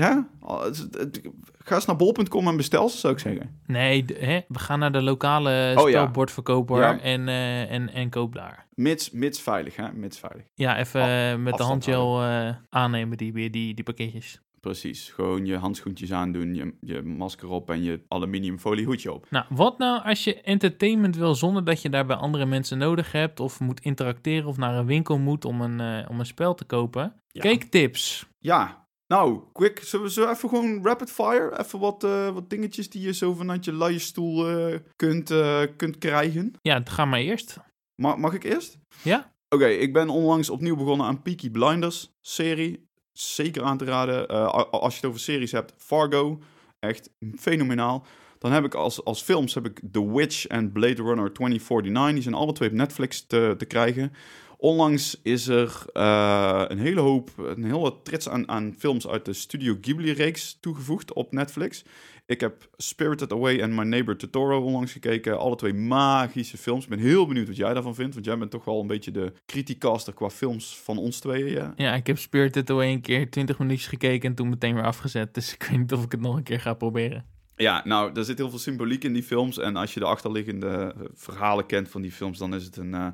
het- 0.97 1.21
ga 1.63 1.75
eens 1.75 1.85
naar 1.85 1.95
bol.com 1.95 2.47
en 2.47 2.57
bestel 2.57 2.89
ze, 2.89 2.97
zou 2.97 3.13
ik 3.13 3.19
zeggen. 3.19 3.59
Nee, 3.65 4.05
hè, 4.13 4.39
we 4.47 4.59
gaan 4.59 4.79
naar 4.79 4.91
de 4.91 5.01
lokale 5.01 5.73
Oh, 5.77 5.87
spelbordverkoper 5.87 6.79
Ja. 6.79 6.99
en, 6.99 7.27
eh, 7.27 7.71
en, 7.71 7.89
en 7.93 8.09
koop 8.09 8.33
daar. 8.33 8.67
Mits, 8.73 9.11
mits 9.11 9.41
veilig, 9.41 9.75
hè? 9.75 9.91
Mits 9.93 10.19
veilig. 10.19 10.43
Ja, 10.55 10.77
even 10.77 11.01
Af- 11.01 11.07
eh, 11.07 11.35
met 11.35 11.57
de 11.57 11.63
handgel 11.63 12.23
eh, 12.23 12.49
aannemen, 12.69 13.17
die, 13.17 13.33
die, 13.33 13.49
die, 13.49 13.73
die 13.73 13.83
pakketjes. 13.83 14.41
Precies, 14.59 15.09
gewoon 15.09 15.45
je 15.45 15.57
handschoentjes 15.57 16.11
aandoen, 16.11 16.55
je, 16.55 16.73
je 16.81 17.01
masker 17.01 17.49
op 17.49 17.69
en 17.69 17.83
je 17.83 18.01
aluminiumfolie 18.07 18.85
hoedje 18.85 19.13
op. 19.13 19.25
Nou, 19.29 19.45
wat 19.49 19.77
nou 19.77 20.03
als 20.03 20.23
je 20.23 20.41
entertainment 20.41 21.15
wil 21.15 21.35
zonder 21.35 21.63
dat 21.63 21.81
je 21.81 21.89
daarbij 21.89 22.15
andere 22.15 22.45
mensen 22.45 22.77
nodig 22.77 23.11
hebt... 23.11 23.39
of 23.39 23.59
moet 23.59 23.79
interacteren 23.79 24.47
of 24.47 24.57
naar 24.57 24.75
een 24.77 24.85
winkel 24.85 25.17
moet 25.19 25.45
om 25.45 25.61
een, 25.61 26.07
om 26.09 26.19
een 26.19 26.25
spel 26.25 26.53
te 26.55 26.63
kopen? 26.65 27.13
Ja. 27.27 27.41
Cake 27.41 27.69
tips. 27.69 28.25
Ja, 28.39 28.80
nou, 29.11 29.41
quick, 29.53 29.79
zullen 29.83 30.05
we 30.05 30.11
zo 30.11 30.29
even 30.29 30.49
gewoon 30.49 30.83
rapid 30.83 31.11
fire? 31.11 31.59
Even 31.59 31.79
wat, 31.79 32.03
eh, 32.03 32.29
wat 32.29 32.49
dingetjes 32.49 32.89
die 32.89 33.01
je 33.01 33.13
zo 33.13 33.33
vanuit 33.33 33.65
je 33.65 33.73
luie 33.73 33.99
stoel 33.99 34.49
eh, 34.49 34.79
kunt, 34.95 35.31
eh, 35.31 35.61
kunt 35.77 35.97
krijgen. 35.97 36.53
Ja, 36.61 36.81
ga 36.83 37.05
maar 37.05 37.19
eerst. 37.19 37.57
Ma- 37.95 38.15
mag 38.15 38.33
ik 38.33 38.43
eerst? 38.43 38.77
Ja? 39.03 39.33
Oké, 39.49 39.67
ik 39.67 39.93
ben 39.93 40.09
onlangs 40.09 40.49
opnieuw 40.49 40.75
begonnen 40.75 41.05
aan 41.07 41.21
Peaky 41.21 41.49
Blinders 41.49 42.11
serie. 42.21 42.89
Zeker 43.11 43.63
aan 43.63 43.77
te 43.77 43.85
raden. 43.85 44.27
Als 44.71 44.93
je 44.93 44.99
het 44.99 45.09
over 45.09 45.19
series 45.19 45.51
hebt, 45.51 45.73
Fargo. 45.77 46.39
Echt 46.79 47.09
fenomenaal. 47.35 48.05
Dan 48.37 48.51
heb 48.51 48.63
ik 48.63 48.73
als, 48.73 49.03
als 49.03 49.21
films 49.21 49.53
heb 49.53 49.65
ik 49.65 49.81
The 49.91 50.11
Witch 50.11 50.47
en 50.47 50.71
Blade 50.71 51.01
Runner 51.03 51.33
2049. 51.33 52.13
Die 52.13 52.21
zijn 52.21 52.35
alle 52.35 52.53
twee 52.53 52.69
op 52.69 52.75
Netflix 52.75 53.25
te, 53.27 53.55
te 53.57 53.65
krijgen. 53.65 54.13
Onlangs 54.61 55.19
is 55.23 55.47
er 55.47 55.83
eh, 55.93 56.63
een 56.67 56.79
hele 56.79 56.99
hoop, 56.99 57.29
een 57.37 57.63
hele 57.63 57.93
trits 58.03 58.29
aan, 58.29 58.49
aan 58.49 58.75
films 58.77 59.07
uit 59.07 59.25
de 59.25 59.33
Studio 59.33 59.77
Ghibli-reeks 59.81 60.57
toegevoegd 60.59 61.13
op 61.13 61.31
Netflix. 61.31 61.83
Ik 62.25 62.39
heb 62.39 62.69
Spirited 62.77 63.31
Away 63.31 63.59
en 63.59 63.75
My 63.75 63.83
Neighbor 63.83 64.17
Totoro 64.17 64.61
onlangs 64.63 64.91
gekeken. 64.91 65.39
Alle 65.39 65.55
twee 65.55 65.73
magische 65.73 66.57
films. 66.57 66.83
Ik 66.83 66.89
ben 66.89 66.99
heel 66.99 67.27
benieuwd 67.27 67.47
wat 67.47 67.55
jij 67.55 67.73
daarvan 67.73 67.95
vindt. 67.95 68.13
Want 68.13 68.25
jij 68.25 68.37
bent 68.37 68.51
toch 68.51 68.65
wel 68.65 68.81
een 68.81 68.87
beetje 68.87 69.11
de 69.11 69.33
criticaster 69.45 70.13
qua 70.13 70.29
films 70.29 70.77
van 70.83 70.97
ons 70.97 71.19
tweeën. 71.19 71.51
Ja? 71.51 71.73
Ja, 71.75 71.93
ik 71.93 72.07
heb 72.07 72.17
Spirited 72.17 72.69
Away 72.69 72.91
een 72.91 73.01
keer 73.01 73.29
20 73.29 73.59
minuutjes 73.59 73.87
gekeken 73.87 74.29
en 74.29 74.35
toen 74.35 74.49
meteen 74.49 74.73
weer 74.75 74.85
afgezet. 74.85 75.33
Dus 75.33 75.53
ik 75.53 75.63
weet 75.69 75.79
niet 75.79 75.93
of 75.93 76.03
ik 76.03 76.11
het 76.11 76.21
nog 76.21 76.35
een 76.35 76.43
keer 76.43 76.59
ga 76.59 76.73
proberen. 76.73 77.25
ja, 77.55 77.81
nou, 77.85 78.11
er 78.13 78.25
zit 78.25 78.37
heel 78.37 78.49
veel 78.49 78.59
symboliek 78.59 79.03
in 79.03 79.13
die 79.13 79.23
films. 79.23 79.57
En 79.57 79.75
als 79.75 79.93
je 79.93 79.99
de 79.99 80.05
achterliggende 80.05 80.67
eh, 80.97 81.01
verhalen 81.13 81.65
kent 81.65 81.89
van 81.89 82.01
die 82.01 82.11
films, 82.11 82.37
dan 82.37 82.55
is 82.55 82.63
het 82.63 82.77
een... 82.77 82.93
eh, 82.93 83.07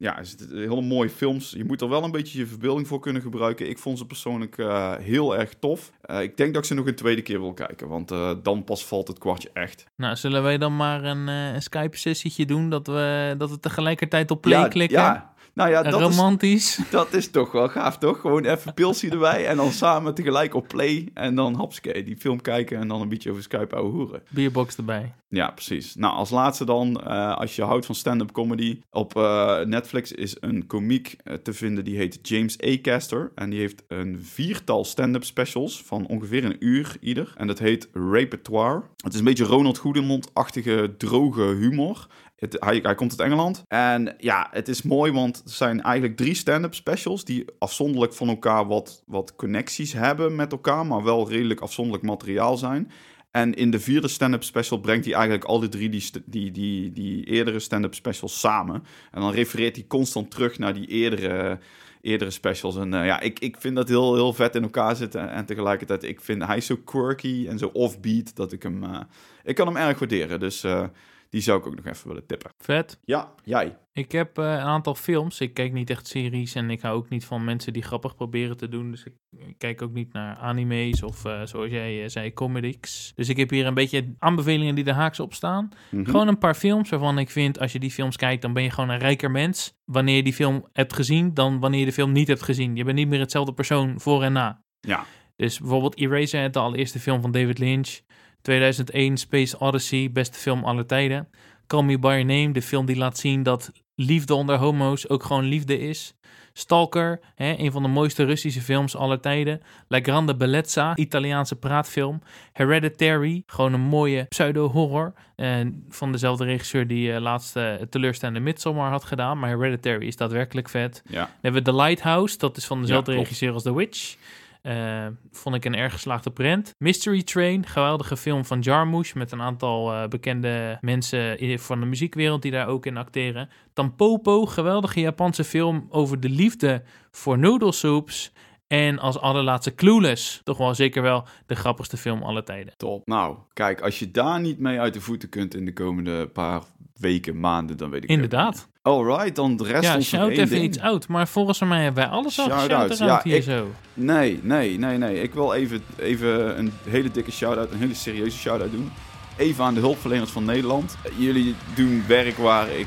ja, 0.00 0.18
is 0.18 0.30
het 0.30 0.46
hele 0.50 0.80
mooie 0.80 1.10
films. 1.10 1.50
Je 1.50 1.64
moet 1.64 1.80
er 1.80 1.88
wel 1.88 2.04
een 2.04 2.10
beetje 2.10 2.38
je 2.38 2.46
verbeelding 2.46 2.88
voor 2.88 3.00
kunnen 3.00 3.22
gebruiken. 3.22 3.68
Ik 3.68 3.78
vond 3.78 3.98
ze 3.98 4.06
persoonlijk 4.06 4.58
eh, 4.58 4.96
heel 4.96 5.36
erg 5.36 5.54
tof. 5.58 5.90
Eh, 6.00 6.22
ik 6.22 6.36
denk 6.36 6.54
dat 6.54 6.62
ik 6.62 6.68
ze 6.68 6.74
nog 6.74 6.86
een 6.86 6.94
tweede 6.94 7.22
keer 7.22 7.40
wil 7.40 7.52
kijken. 7.52 7.88
Want 7.88 8.10
eh, 8.10 8.30
dan 8.42 8.64
pas 8.64 8.84
valt 8.84 9.08
het 9.08 9.18
kwartje 9.18 9.50
echt. 9.52 9.84
Nou, 9.96 10.16
zullen 10.16 10.42
wij 10.42 10.58
dan 10.58 10.76
maar 10.76 11.04
een, 11.04 11.26
een 11.28 11.62
Skype-sessietje 11.62 12.46
doen 12.46 12.70
dat 12.70 12.86
we, 12.86 13.34
dat 13.38 13.50
we 13.50 13.60
tegelijkertijd 13.60 14.30
op 14.30 14.40
play 14.40 14.60
ja, 14.60 14.68
klikken? 14.68 14.98
Ja, 14.98 15.32
nou 15.54 15.70
ja, 15.70 15.82
dat 15.82 16.00
is, 16.00 16.16
Romantisch. 16.16 16.78
dat 16.90 17.14
is 17.14 17.30
toch 17.30 17.52
wel 17.52 17.68
gaaf, 17.68 17.98
toch? 17.98 18.20
Gewoon 18.20 18.44
even 18.44 18.74
pilsie 18.74 19.10
erbij 19.10 19.46
en 19.46 19.56
dan 19.56 19.70
samen 19.70 20.14
tegelijk 20.14 20.54
op 20.54 20.68
play. 20.68 21.08
En 21.14 21.34
dan 21.34 21.54
hapske, 21.54 22.02
die 22.02 22.16
film 22.16 22.40
kijken 22.40 22.78
en 22.78 22.88
dan 22.88 23.00
een 23.00 23.08
beetje 23.08 23.30
over 23.30 23.42
Skype 23.42 23.74
ouwe 23.74 23.90
hoeren. 23.90 24.22
Bierbox 24.28 24.76
erbij. 24.76 25.12
Ja, 25.30 25.50
precies. 25.50 25.94
Nou, 25.94 26.14
als 26.14 26.30
laatste 26.30 26.64
dan, 26.64 27.00
eh, 27.00 27.36
als 27.36 27.56
je 27.56 27.62
houdt 27.62 27.86
van 27.86 27.94
stand-up 27.94 28.32
comedy. 28.32 28.80
Op 28.90 29.16
eh, 29.16 29.60
Netflix 29.60 30.12
is 30.12 30.36
een 30.40 30.66
komiek 30.66 31.16
eh, 31.24 31.34
te 31.34 31.52
vinden, 31.52 31.84
die 31.84 31.96
heet 31.96 32.18
James 32.22 32.62
A. 32.64 32.80
Caster. 32.82 33.32
En 33.34 33.50
die 33.50 33.58
heeft 33.58 33.82
een 33.88 34.18
viertal 34.22 34.84
stand-up 34.84 35.24
specials 35.24 35.82
van 35.82 36.06
ongeveer 36.06 36.44
een 36.44 36.56
uur 36.58 36.96
ieder. 37.00 37.32
En 37.36 37.46
dat 37.46 37.58
heet 37.58 37.88
Repertoire. 37.92 38.82
Het 38.96 39.12
is 39.12 39.18
een 39.18 39.24
beetje 39.24 39.44
Ronald 39.44 39.78
Goedemond-achtige, 39.78 40.94
droge 40.98 41.42
humor. 41.42 42.06
Hij, 42.48 42.78
hij 42.82 42.94
komt 42.94 43.10
uit 43.10 43.30
Engeland. 43.30 43.64
En 43.68 44.14
ja, 44.18 44.48
het 44.50 44.68
is 44.68 44.82
mooi, 44.82 45.12
want 45.12 45.42
er 45.44 45.50
zijn 45.50 45.82
eigenlijk 45.82 46.16
drie 46.16 46.34
stand-up 46.34 46.74
specials... 46.74 47.24
die 47.24 47.44
afzonderlijk 47.58 48.14
van 48.14 48.28
elkaar 48.28 48.66
wat, 48.66 49.02
wat 49.06 49.36
connecties 49.36 49.92
hebben 49.92 50.34
met 50.34 50.52
elkaar... 50.52 50.86
maar 50.86 51.02
wel 51.02 51.28
redelijk 51.28 51.60
afzonderlijk 51.60 52.06
materiaal 52.06 52.56
zijn... 52.56 52.90
En 53.30 53.54
in 53.54 53.70
de 53.70 53.80
vierde 53.80 54.08
stand-up 54.08 54.42
special 54.42 54.80
brengt 54.80 55.04
hij 55.04 55.14
eigenlijk 55.14 55.44
al 55.44 55.60
die 55.60 55.68
drie 55.68 55.88
die, 55.88 56.10
die, 56.26 56.50
die, 56.50 56.92
die 56.92 57.24
eerdere 57.24 57.58
stand-up 57.58 57.94
specials 57.94 58.40
samen. 58.40 58.84
En 59.10 59.20
dan 59.20 59.32
refereert 59.32 59.76
hij 59.76 59.84
constant 59.88 60.30
terug 60.30 60.58
naar 60.58 60.74
die 60.74 60.86
eerdere, 60.86 61.58
eerdere 62.00 62.30
specials. 62.30 62.76
En 62.76 62.94
eh, 62.94 63.06
ja, 63.06 63.20
ik, 63.20 63.38
ik 63.38 63.56
vind 63.58 63.76
dat 63.76 63.88
heel, 63.88 64.14
heel 64.14 64.32
vet 64.32 64.54
in 64.54 64.62
elkaar 64.62 64.96
zitten. 64.96 65.30
En 65.30 65.46
tegelijkertijd, 65.46 66.02
ik 66.02 66.20
vind 66.20 66.44
hij 66.46 66.60
zo 66.60 66.76
quirky 66.84 67.46
en 67.48 67.58
zo 67.58 67.70
offbeat 67.72 68.36
dat 68.36 68.52
ik 68.52 68.62
hem... 68.62 68.84
eh, 68.84 69.00
ik 69.44 69.54
kan 69.54 69.66
hem 69.66 69.76
erg 69.76 69.98
waarderen. 69.98 70.40
Dus 70.40 70.64
eh, 70.64 70.84
die 71.30 71.40
zou 71.40 71.58
ik 71.58 71.66
ook 71.66 71.76
nog 71.76 71.86
even 71.86 72.08
willen 72.08 72.26
tippen. 72.26 72.50
Vet. 72.58 72.98
Ja, 73.04 73.34
jij. 73.44 73.78
Ik 73.92 74.12
heb 74.12 74.38
eh, 74.38 74.44
een 74.44 74.58
aantal 74.58 74.94
films. 74.94 75.40
Ik 75.40 75.54
kijk 75.54 75.72
niet 75.72 75.90
echt 75.90 76.06
series 76.06 76.54
en 76.54 76.70
ik 76.70 76.80
hou 76.80 76.96
ook 76.96 77.08
niet 77.08 77.24
van 77.24 77.44
mensen 77.44 77.72
die 77.72 77.82
grappig 77.82 78.14
proberen 78.14 78.56
te 78.56 78.68
doen. 78.68 78.90
Dus 78.90 79.04
ik, 79.04 79.12
ik 79.36 79.58
kijk 79.58 79.82
ook 79.82 79.92
niet 79.92 80.12
naar 80.12 80.36
anime's 80.36 81.02
of 81.02 81.24
eh, 81.24 81.40
zoals 81.44 81.70
jij 81.70 82.02
eh, 82.02 82.08
zei, 82.08 82.32
comedies. 82.32 83.12
Dus 83.14 83.28
ik 83.28 83.36
heb 83.36 83.50
hier 83.50 83.66
een 83.66 83.74
beetje 83.74 84.14
aanbevelingen 84.18 84.74
die 84.74 84.84
er 84.84 84.92
haaks 84.92 85.20
op 85.20 85.34
staan. 85.34 85.68
Mhm. 85.90 86.04
Gewoon 86.04 86.28
een 86.28 86.38
paar 86.38 86.54
films 86.54 86.90
waarvan 86.90 87.18
ik 87.18 87.30
vind, 87.30 87.58
als 87.58 87.72
je 87.72 87.78
die 87.78 87.90
films 87.90 88.16
kijkt, 88.16 88.42
dan 88.42 88.52
ben 88.52 88.62
je 88.62 88.70
gewoon 88.70 88.90
een 88.90 88.98
rijker 88.98 89.30
mens. 89.30 89.74
Wanneer 89.84 90.16
je 90.16 90.22
die 90.22 90.34
film 90.34 90.68
hebt 90.72 90.92
gezien, 90.92 91.34
dan 91.34 91.60
wanneer 91.60 91.80
je 91.80 91.86
de 91.86 91.92
film 91.92 92.12
niet 92.12 92.28
hebt 92.28 92.42
gezien. 92.42 92.76
Je 92.76 92.84
bent 92.84 92.96
niet 92.96 93.08
meer 93.08 93.20
hetzelfde 93.20 93.52
persoon 93.52 94.00
voor 94.00 94.22
en 94.22 94.32
na. 94.32 94.62
Ja. 94.80 95.04
Dus 95.36 95.58
bijvoorbeeld 95.58 95.98
Eraser, 95.98 96.50
de 96.50 96.58
allereerste 96.58 96.98
film 96.98 97.20
van 97.20 97.30
David 97.30 97.58
Lynch. 97.58 98.00
2001 98.42 99.16
Space 99.16 99.58
Odyssey, 99.58 100.10
beste 100.12 100.38
film 100.38 100.64
aller 100.64 100.86
tijden. 100.86 101.28
Call 101.66 101.82
Me 101.82 101.98
By 101.98 102.08
Your 102.08 102.24
Name, 102.24 102.52
de 102.52 102.62
film 102.62 102.86
die 102.86 102.96
laat 102.96 103.18
zien 103.18 103.42
dat 103.42 103.72
liefde 103.94 104.34
onder 104.34 104.56
homo's 104.56 105.08
ook 105.08 105.22
gewoon 105.22 105.44
liefde 105.44 105.78
is. 105.78 106.14
Stalker, 106.52 107.20
hè, 107.34 107.54
een 107.58 107.72
van 107.72 107.82
de 107.82 107.88
mooiste 107.88 108.24
Russische 108.24 108.60
films 108.60 108.96
aller 108.96 109.20
tijden. 109.20 109.60
La 109.88 110.00
Grande 110.00 110.36
Bellezza, 110.36 110.96
Italiaanse 110.96 111.56
praatfilm. 111.56 112.22
Hereditary, 112.52 113.42
gewoon 113.46 113.72
een 113.72 113.80
mooie 113.80 114.24
pseudo-horror. 114.28 115.12
En 115.36 115.84
van 115.88 116.12
dezelfde 116.12 116.44
regisseur 116.44 116.86
die 116.86 117.12
eh, 117.12 117.20
laatst 117.20 117.56
eh, 117.56 117.76
het 117.78 117.90
teleurstellende 117.90 118.40
Midsommar 118.40 118.90
had 118.90 119.04
gedaan. 119.04 119.38
Maar 119.38 119.50
Hereditary 119.50 120.06
is 120.06 120.16
daadwerkelijk 120.16 120.68
vet. 120.68 121.02
Ja. 121.08 121.24
Dan 121.24 121.28
hebben 121.40 121.64
we 121.64 121.70
The 121.70 121.76
Lighthouse, 121.76 122.38
dat 122.38 122.56
is 122.56 122.66
van 122.66 122.80
dezelfde 122.80 123.12
Ja, 123.12 123.18
regisseur 123.18 123.52
als 123.52 123.62
The 123.62 123.74
Witch. 123.74 124.16
Eh, 124.62 125.06
vond 125.30 125.54
ik 125.54 125.64
een 125.64 125.74
erg 125.74 125.92
geslaagde 125.92 126.30
prent. 126.30 126.74
Mystery 126.78 127.22
Train, 127.22 127.66
geweldige 127.66 128.16
film 128.16 128.44
van 128.44 128.60
Jarmusch 128.60 129.14
met 129.14 129.32
een 129.32 129.40
aantal 129.40 129.92
eh, 129.92 130.08
bekende 130.08 130.78
mensen 130.80 131.58
van 131.58 131.80
de 131.80 131.86
muziekwereld 131.86 132.42
die 132.42 132.50
daar 132.50 132.66
ook 132.66 132.86
in 132.86 132.96
acteren. 132.96 133.48
Tampopo, 133.72 134.46
geweldige 134.46 135.00
Japanse 135.00 135.44
film 135.44 135.86
over 135.90 136.20
de 136.20 136.28
liefde 136.28 136.82
voor 137.10 137.38
noodlesoups. 137.38 138.32
En 138.66 138.98
als 138.98 139.18
allerlaatste 139.18 139.74
Clueless, 139.74 140.40
toch 140.44 140.58
wel 140.58 140.74
zeker 140.74 141.02
wel 141.02 141.24
de 141.46 141.54
grappigste 141.54 141.96
film 141.96 142.22
aller 142.22 142.44
tijden. 142.44 142.74
Top. 142.76 143.06
Nou, 143.06 143.36
kijk, 143.52 143.80
als 143.80 143.98
je 143.98 144.10
daar 144.10 144.40
niet 144.40 144.58
mee 144.58 144.80
uit 144.80 144.94
de 144.94 145.00
voeten 145.00 145.28
kunt 145.28 145.54
in 145.54 145.64
de 145.64 145.72
komende 145.72 146.28
paar 146.28 146.62
weken, 147.00 147.40
maanden, 147.40 147.76
dan 147.76 147.90
weet 147.90 148.02
ik 148.04 148.08
Inderdaad. 148.10 148.68
Alright, 148.82 149.36
dan 149.36 149.56
de 149.56 149.64
rest 149.64 149.82
Ja, 149.84 149.94
ons 149.96 150.08
shout 150.08 150.30
even 150.30 150.48
ding. 150.48 150.64
iets 150.64 150.80
uit. 150.80 151.08
Maar 151.08 151.28
volgens 151.28 151.58
mij 151.60 151.82
hebben 151.82 152.02
wij 152.04 152.12
alles 152.12 152.38
al 152.38 152.44
Shout-out. 152.46 152.98
Ja, 152.98 153.20
hier 153.24 153.36
ik- 153.36 153.42
zo. 153.42 153.70
Nee, 153.94 154.40
nee, 154.42 154.78
nee, 154.78 154.98
nee. 154.98 155.22
Ik 155.22 155.34
wil 155.34 155.52
even, 155.54 155.82
even 155.96 156.58
een 156.58 156.72
hele 156.88 157.10
dikke 157.10 157.30
shout-out, 157.30 157.70
een 157.72 157.78
hele 157.78 157.94
serieuze 157.94 158.38
shout-out 158.38 158.70
doen. 158.72 158.90
Even 159.36 159.64
aan 159.64 159.74
de 159.74 159.80
hulpverleners 159.80 160.30
van 160.30 160.44
Nederland. 160.44 160.96
Jullie 161.16 161.54
doen 161.74 162.04
werk 162.06 162.36
waar 162.36 162.70
ik 162.70 162.86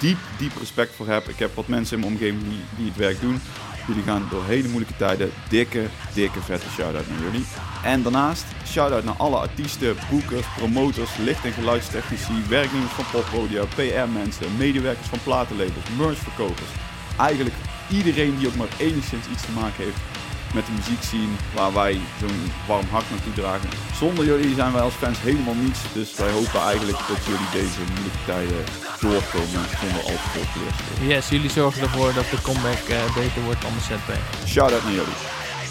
diep, 0.00 0.18
diep 0.38 0.52
respect 0.58 0.94
voor 0.94 1.06
heb. 1.08 1.28
Ik 1.28 1.38
heb 1.38 1.54
wat 1.54 1.68
mensen 1.68 1.94
in 1.96 2.00
mijn 2.02 2.12
omgeving 2.12 2.42
die, 2.42 2.58
die 2.76 2.86
het 2.86 2.96
werk 2.96 3.20
doen. 3.20 3.40
Jullie 3.86 4.02
gaan 4.02 4.26
door 4.30 4.44
hele 4.44 4.68
moeilijke 4.68 4.96
tijden. 4.96 5.30
Dikke, 5.48 5.86
dikke 6.14 6.40
vette 6.40 6.70
shout-out 6.70 7.08
naar 7.08 7.20
jullie. 7.20 7.46
En 7.84 8.02
daarnaast 8.02 8.44
shout-out 8.66 9.04
naar 9.04 9.16
alle 9.16 9.36
artiesten, 9.36 9.96
boekers, 10.10 10.46
promotors, 10.56 11.16
licht- 11.16 11.44
en 11.44 11.52
geluidstechnici, 11.52 12.32
werknemers 12.48 12.92
van 12.92 13.04
poprodia, 13.10 13.64
PR-mensen, 13.64 14.56
medewerkers 14.56 15.08
van 15.08 15.22
platenlabels, 15.22 15.88
merchverkopers. 15.98 16.70
Eigenlijk 17.18 17.56
iedereen 17.90 18.38
die 18.38 18.48
ook 18.48 18.54
maar 18.54 18.74
enigszins 18.78 19.26
iets 19.32 19.42
te 19.42 19.52
maken 19.52 19.84
heeft 19.84 20.11
met 20.52 20.66
de 20.66 20.72
muziek 20.72 21.02
zien 21.02 21.36
waar 21.54 21.72
wij 21.72 22.00
zo'n 22.20 22.52
warm 22.66 22.88
hart 22.90 23.10
naartoe 23.10 23.32
dragen. 23.32 23.68
Zonder 23.94 24.24
jullie 24.24 24.54
zijn 24.54 24.72
wij 24.72 24.82
als 24.82 24.94
fans 24.94 25.20
helemaal 25.20 25.54
niets. 25.54 25.80
Dus 25.92 26.14
wij 26.14 26.32
hopen 26.32 26.60
eigenlijk 26.60 26.98
dat 26.98 27.20
jullie 27.30 27.50
deze 27.52 27.80
moeilijke 27.90 28.24
tijden 28.26 28.64
doorkomen 29.00 29.64
zonder 29.80 30.02
al 30.10 30.18
te 30.22 30.30
veel. 30.32 31.06
Yes, 31.08 31.28
jullie 31.28 31.50
zorgen 31.50 31.82
ervoor 31.82 32.12
dat 32.14 32.30
de 32.30 32.40
comeback 32.42 32.82
eh, 32.88 33.14
beter 33.14 33.42
wordt 33.42 33.62
dan 33.62 33.72
de 33.78 33.80
setback. 33.80 34.22
Shout 34.46 34.72
out 34.72 34.84
naar 34.84 34.92
jullie. 34.92 35.41